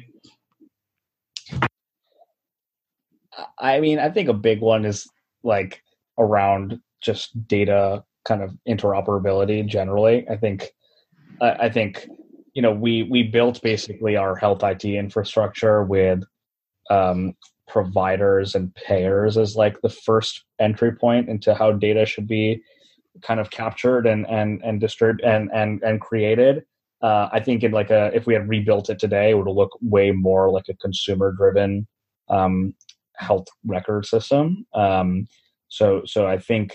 I 3.59 3.81
mean, 3.81 3.99
I 3.99 4.11
think 4.11 4.29
a 4.29 4.35
big 4.35 4.61
one 4.61 4.85
is 4.85 5.09
like 5.43 5.83
around 6.19 6.81
just 7.01 7.47
data 7.47 8.05
kind 8.25 8.43
of 8.43 8.57
interoperability 8.69 9.67
generally. 9.67 10.29
I 10.29 10.37
think, 10.37 10.71
I 11.41 11.69
think, 11.69 12.09
you 12.55 12.63
know, 12.63 12.73
we 12.73 13.05
we 13.05 13.23
built 13.23 13.63
basically 13.63 14.17
our 14.17 14.35
health 14.35 14.65
IT 14.65 14.85
infrastructure 14.85 15.85
with 15.85 16.25
um, 16.91 17.35
providers 17.69 18.55
and 18.55 18.75
payers 18.75 19.37
as 19.37 19.57
like 19.57 19.81
the 19.83 19.89
first 19.89 20.45
entry 20.59 20.93
point 20.93 21.29
into 21.29 21.55
how 21.55 21.71
data 21.73 22.07
should 22.07 22.27
be 22.27 22.63
kind 23.23 23.41
of 23.41 23.51
captured 23.51 24.07
and 24.07 24.27
and 24.29 24.63
and 24.65 24.81
distributed 24.81 25.29
and 25.29 25.51
and 25.53 25.83
and 25.83 26.01
created 26.01 26.65
Uh, 27.01 27.29
I 27.33 27.41
think 27.41 27.63
in 27.63 27.71
like 27.71 27.91
a 27.91 28.11
if 28.15 28.27
we 28.27 28.35
had 28.35 28.49
rebuilt 28.49 28.91
it 28.91 28.99
today, 28.99 29.31
it 29.31 29.35
would 29.35 29.47
look 29.47 29.79
way 29.81 30.11
more 30.11 30.51
like 30.51 30.69
a 30.69 30.75
consumer 30.75 31.33
driven 31.33 31.87
um, 32.29 32.75
health 33.17 33.47
record 33.65 34.05
system. 34.05 34.67
Um, 34.75 35.29
so 35.69 36.03
so 36.05 36.27
I 36.27 36.39
think 36.39 36.73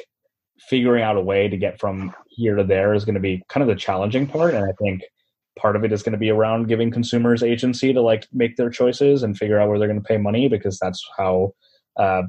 figuring 0.69 1.03
out 1.03 1.17
a 1.17 1.21
way 1.21 1.49
to 1.49 1.57
get 1.57 1.79
from 1.79 2.13
here 2.29 2.55
to 2.55 2.63
there 2.63 2.93
is 2.93 3.03
going 3.05 3.15
to 3.15 3.21
be 3.21 3.43
kind 3.49 3.63
of 3.63 3.67
the 3.67 3.75
challenging 3.75 4.27
part, 4.27 4.53
and 4.53 4.63
I 4.63 4.73
think 4.81 5.03
part 5.57 5.75
of 5.75 5.83
it 5.83 5.91
is 5.91 6.03
going 6.03 6.13
to 6.13 6.17
be 6.17 6.29
around 6.29 6.67
giving 6.67 6.91
consumers 6.91 7.43
agency 7.43 7.93
to 7.93 8.01
like 8.01 8.27
make 8.33 8.55
their 8.57 8.69
choices 8.69 9.23
and 9.23 9.37
figure 9.37 9.59
out 9.59 9.69
where 9.69 9.77
they're 9.77 9.87
going 9.87 10.01
to 10.01 10.07
pay 10.07 10.17
money 10.17 10.47
because 10.47 10.79
that's 10.79 11.03
how 11.17 11.53
uh, 11.99 12.23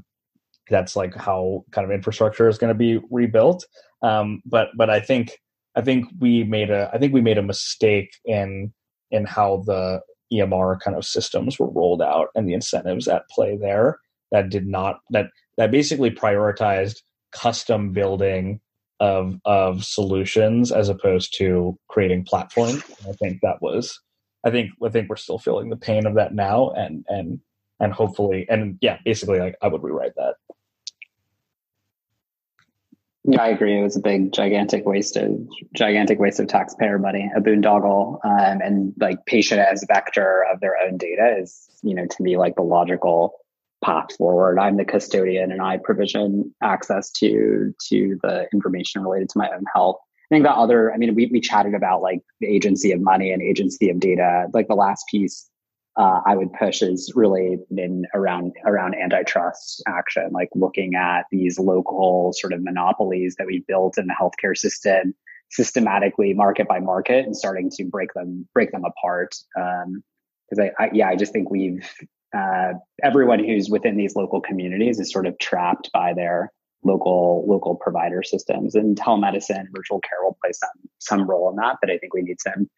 that's 0.70 0.96
like 0.96 1.14
how 1.14 1.64
kind 1.70 1.84
of 1.84 1.90
infrastructure 1.90 2.48
is 2.48 2.58
going 2.58 2.68
to 2.72 2.74
be 2.74 3.00
rebuilt. 3.10 3.64
Um, 4.02 4.42
but 4.44 4.68
but 4.76 4.90
I 4.90 5.00
think 5.00 5.38
I 5.74 5.80
think 5.80 6.06
we 6.18 6.44
made 6.44 6.70
a 6.70 6.90
I 6.92 6.98
think 6.98 7.12
we 7.12 7.20
made 7.20 7.38
a 7.38 7.42
mistake 7.42 8.10
in 8.24 8.72
in 9.10 9.24
how 9.24 9.62
the 9.66 10.00
EMR 10.32 10.80
kind 10.80 10.96
of 10.96 11.04
systems 11.04 11.58
were 11.58 11.70
rolled 11.70 12.02
out 12.02 12.28
and 12.34 12.48
the 12.48 12.54
incentives 12.54 13.08
at 13.08 13.28
play 13.30 13.56
there 13.56 13.98
that 14.32 14.50
did 14.50 14.66
not 14.66 15.00
that 15.10 15.26
that 15.56 15.70
basically 15.70 16.10
prioritized 16.10 16.96
custom 17.32 17.92
building 17.92 18.60
of 19.04 19.38
of 19.44 19.84
solutions 19.84 20.72
as 20.72 20.88
opposed 20.88 21.36
to 21.36 21.78
creating 21.88 22.24
platforms. 22.24 22.82
I 23.06 23.12
think 23.12 23.40
that 23.42 23.60
was 23.60 24.00
I 24.44 24.50
think 24.50 24.70
I 24.82 24.88
think 24.88 25.08
we're 25.08 25.16
still 25.16 25.38
feeling 25.38 25.68
the 25.68 25.76
pain 25.76 26.06
of 26.06 26.14
that 26.14 26.34
now 26.34 26.70
and 26.70 27.04
and 27.08 27.40
and 27.80 27.92
hopefully 27.92 28.46
and 28.48 28.78
yeah, 28.80 28.98
basically 29.04 29.40
like 29.40 29.56
I 29.60 29.68
would 29.68 29.82
rewrite 29.82 30.14
that. 30.16 30.34
Yeah, 33.26 33.42
I 33.42 33.48
agree. 33.48 33.78
It 33.78 33.82
was 33.82 33.96
a 33.96 34.00
big, 34.00 34.32
gigantic 34.32 34.84
waste 34.84 35.16
of 35.16 35.30
gigantic 35.74 36.18
waste 36.18 36.40
of 36.40 36.46
taxpayer 36.46 36.98
money, 36.98 37.30
a 37.34 37.40
boondoggle, 37.40 38.18
um, 38.24 38.60
and 38.60 38.92
like 38.98 39.24
patient 39.26 39.60
as 39.60 39.84
vector 39.88 40.44
of 40.52 40.60
their 40.60 40.76
own 40.78 40.98
data 40.98 41.36
is, 41.40 41.68
you 41.82 41.94
know, 41.94 42.06
to 42.06 42.22
me 42.22 42.36
like 42.36 42.54
the 42.54 42.62
logical 42.62 43.43
path 43.84 44.16
forward. 44.16 44.58
I'm 44.58 44.76
the 44.76 44.84
custodian, 44.84 45.52
and 45.52 45.60
I 45.60 45.78
provision 45.78 46.54
access 46.62 47.10
to 47.12 47.74
to 47.88 48.18
the 48.22 48.46
information 48.52 49.02
related 49.02 49.28
to 49.30 49.38
my 49.38 49.48
own 49.50 49.64
health. 49.74 49.98
I 50.30 50.34
think 50.34 50.44
the 50.44 50.50
other, 50.50 50.92
I 50.92 50.96
mean, 50.96 51.14
we 51.14 51.28
we 51.30 51.40
chatted 51.40 51.74
about 51.74 52.02
like 52.02 52.20
the 52.40 52.48
agency 52.48 52.92
of 52.92 53.00
money 53.00 53.30
and 53.30 53.42
agency 53.42 53.90
of 53.90 54.00
data. 54.00 54.46
Like 54.52 54.68
the 54.68 54.74
last 54.74 55.04
piece 55.10 55.48
uh, 55.96 56.20
I 56.26 56.34
would 56.34 56.52
push 56.52 56.82
is 56.82 57.12
really 57.14 57.58
in 57.76 58.04
around 58.14 58.52
around 58.64 58.94
antitrust 58.94 59.82
action, 59.86 60.30
like 60.32 60.48
looking 60.54 60.94
at 60.94 61.26
these 61.30 61.58
local 61.58 62.32
sort 62.32 62.52
of 62.52 62.62
monopolies 62.62 63.36
that 63.38 63.46
we 63.46 63.64
built 63.68 63.96
in 63.98 64.06
the 64.06 64.14
healthcare 64.20 64.56
system 64.56 65.14
systematically, 65.50 66.34
market 66.34 66.66
by 66.66 66.80
market, 66.80 67.24
and 67.24 67.36
starting 67.36 67.70
to 67.70 67.84
break 67.84 68.12
them 68.14 68.48
break 68.54 68.72
them 68.72 68.84
apart. 68.84 69.36
Because 69.54 70.58
um, 70.58 70.70
I, 70.78 70.84
I, 70.84 70.90
yeah, 70.92 71.08
I 71.08 71.16
just 71.16 71.32
think 71.32 71.50
we've 71.50 71.88
uh, 72.34 72.74
everyone 73.02 73.38
who's 73.38 73.68
within 73.70 73.96
these 73.96 74.16
local 74.16 74.40
communities 74.40 74.98
is 74.98 75.12
sort 75.12 75.26
of 75.26 75.38
trapped 75.38 75.90
by 75.92 76.12
their 76.14 76.50
local 76.84 77.44
local 77.48 77.76
provider 77.76 78.22
systems, 78.22 78.74
and 78.74 78.96
telemedicine, 78.96 79.66
virtual 79.74 80.00
care 80.00 80.18
will 80.22 80.36
play 80.42 80.52
some 80.52 80.90
some 80.98 81.28
role 81.30 81.50
in 81.50 81.56
that. 81.56 81.76
But 81.80 81.90
I 81.90 81.98
think 81.98 82.14
we 82.14 82.22
need 82.22 82.40
some 82.40 82.68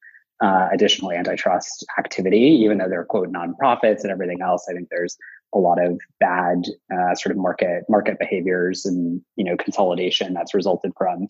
uh, 0.41 0.69
additional 0.73 1.13
antitrust 1.13 1.85
activity, 1.99 2.61
even 2.63 2.79
though 2.79 2.89
they're 2.89 3.05
quote 3.05 3.33
nonprofits 3.33 4.03
and 4.03 4.11
everything 4.11 4.43
else. 4.43 4.67
I 4.69 4.75
think 4.75 4.89
there's 4.91 5.17
a 5.55 5.59
lot 5.59 5.83
of 5.83 5.99
bad 6.21 6.65
uh, 6.93 7.15
sort 7.15 7.33
of 7.33 7.39
market 7.39 7.85
market 7.89 8.19
behaviors 8.19 8.85
and 8.85 9.21
you 9.37 9.45
know 9.45 9.57
consolidation 9.57 10.35
that's 10.35 10.55
resulted 10.55 10.93
from 10.97 11.27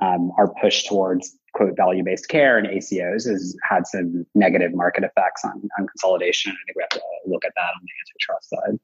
um, 0.00 0.32
our 0.36 0.52
push 0.60 0.84
towards 0.84 1.36
quote 1.52 1.76
value 1.76 2.02
based 2.04 2.28
care 2.28 2.58
and 2.58 2.66
ACOs 2.66 3.28
has 3.28 3.56
had 3.62 3.86
some 3.86 4.26
negative 4.34 4.74
market 4.74 5.04
effects 5.04 5.44
on 5.44 5.68
on 5.78 5.86
consolidation. 5.86 6.52
I 6.52 6.62
think 6.66 6.76
we 6.76 6.82
have 6.82 6.90
to 6.90 7.02
look 7.26 7.44
at 7.44 7.52
that 7.54 7.60
on 7.60 7.82
the 7.82 7.90
antitrust 8.00 8.50
side. 8.50 8.78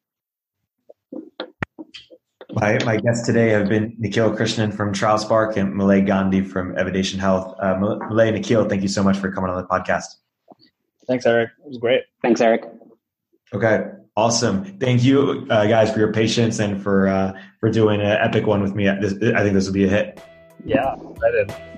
My, 2.52 2.78
my 2.84 2.96
guests 2.96 3.26
today 3.26 3.50
have 3.50 3.68
been 3.68 3.94
Nikhil 3.98 4.34
Krishnan 4.34 4.72
from 4.72 4.94
TrialSpark 4.94 5.56
and 5.56 5.74
Malay 5.74 6.00
Gandhi 6.00 6.40
from 6.40 6.76
Evidation 6.78 7.20
Health. 7.20 7.54
Uh, 7.60 7.76
Malay, 7.76 8.30
Nikhil, 8.30 8.66
thank 8.68 8.80
you 8.80 8.88
so 8.88 9.02
much 9.02 9.18
for 9.18 9.30
coming 9.30 9.50
on 9.50 9.56
the 9.58 9.68
podcast. 9.68 10.06
Thanks, 11.06 11.26
Erik. 11.26 11.50
It 11.64 11.68
was 11.68 11.78
great. 11.78 12.02
Thanks, 12.22 12.40
Erik. 12.40 12.64
Okay, 13.52 13.84
awesome. 14.16 14.78
Thank 14.78 15.04
you, 15.04 15.46
uh, 15.50 15.66
guys, 15.66 15.92
for 15.92 15.98
your 15.98 16.12
patience 16.12 16.58
and 16.58 16.82
for 16.82 17.08
uh, 17.08 17.38
for 17.60 17.70
doing 17.70 18.00
an 18.00 18.06
epic 18.06 18.46
one 18.46 18.62
with 18.62 18.74
me. 18.74 18.88
I 18.88 18.98
think 18.98 19.20
this 19.20 19.66
will 19.66 19.74
be 19.74 19.84
a 19.84 19.88
hit. 19.88 20.22
Yeah, 20.64 20.94
excited. 20.94 21.77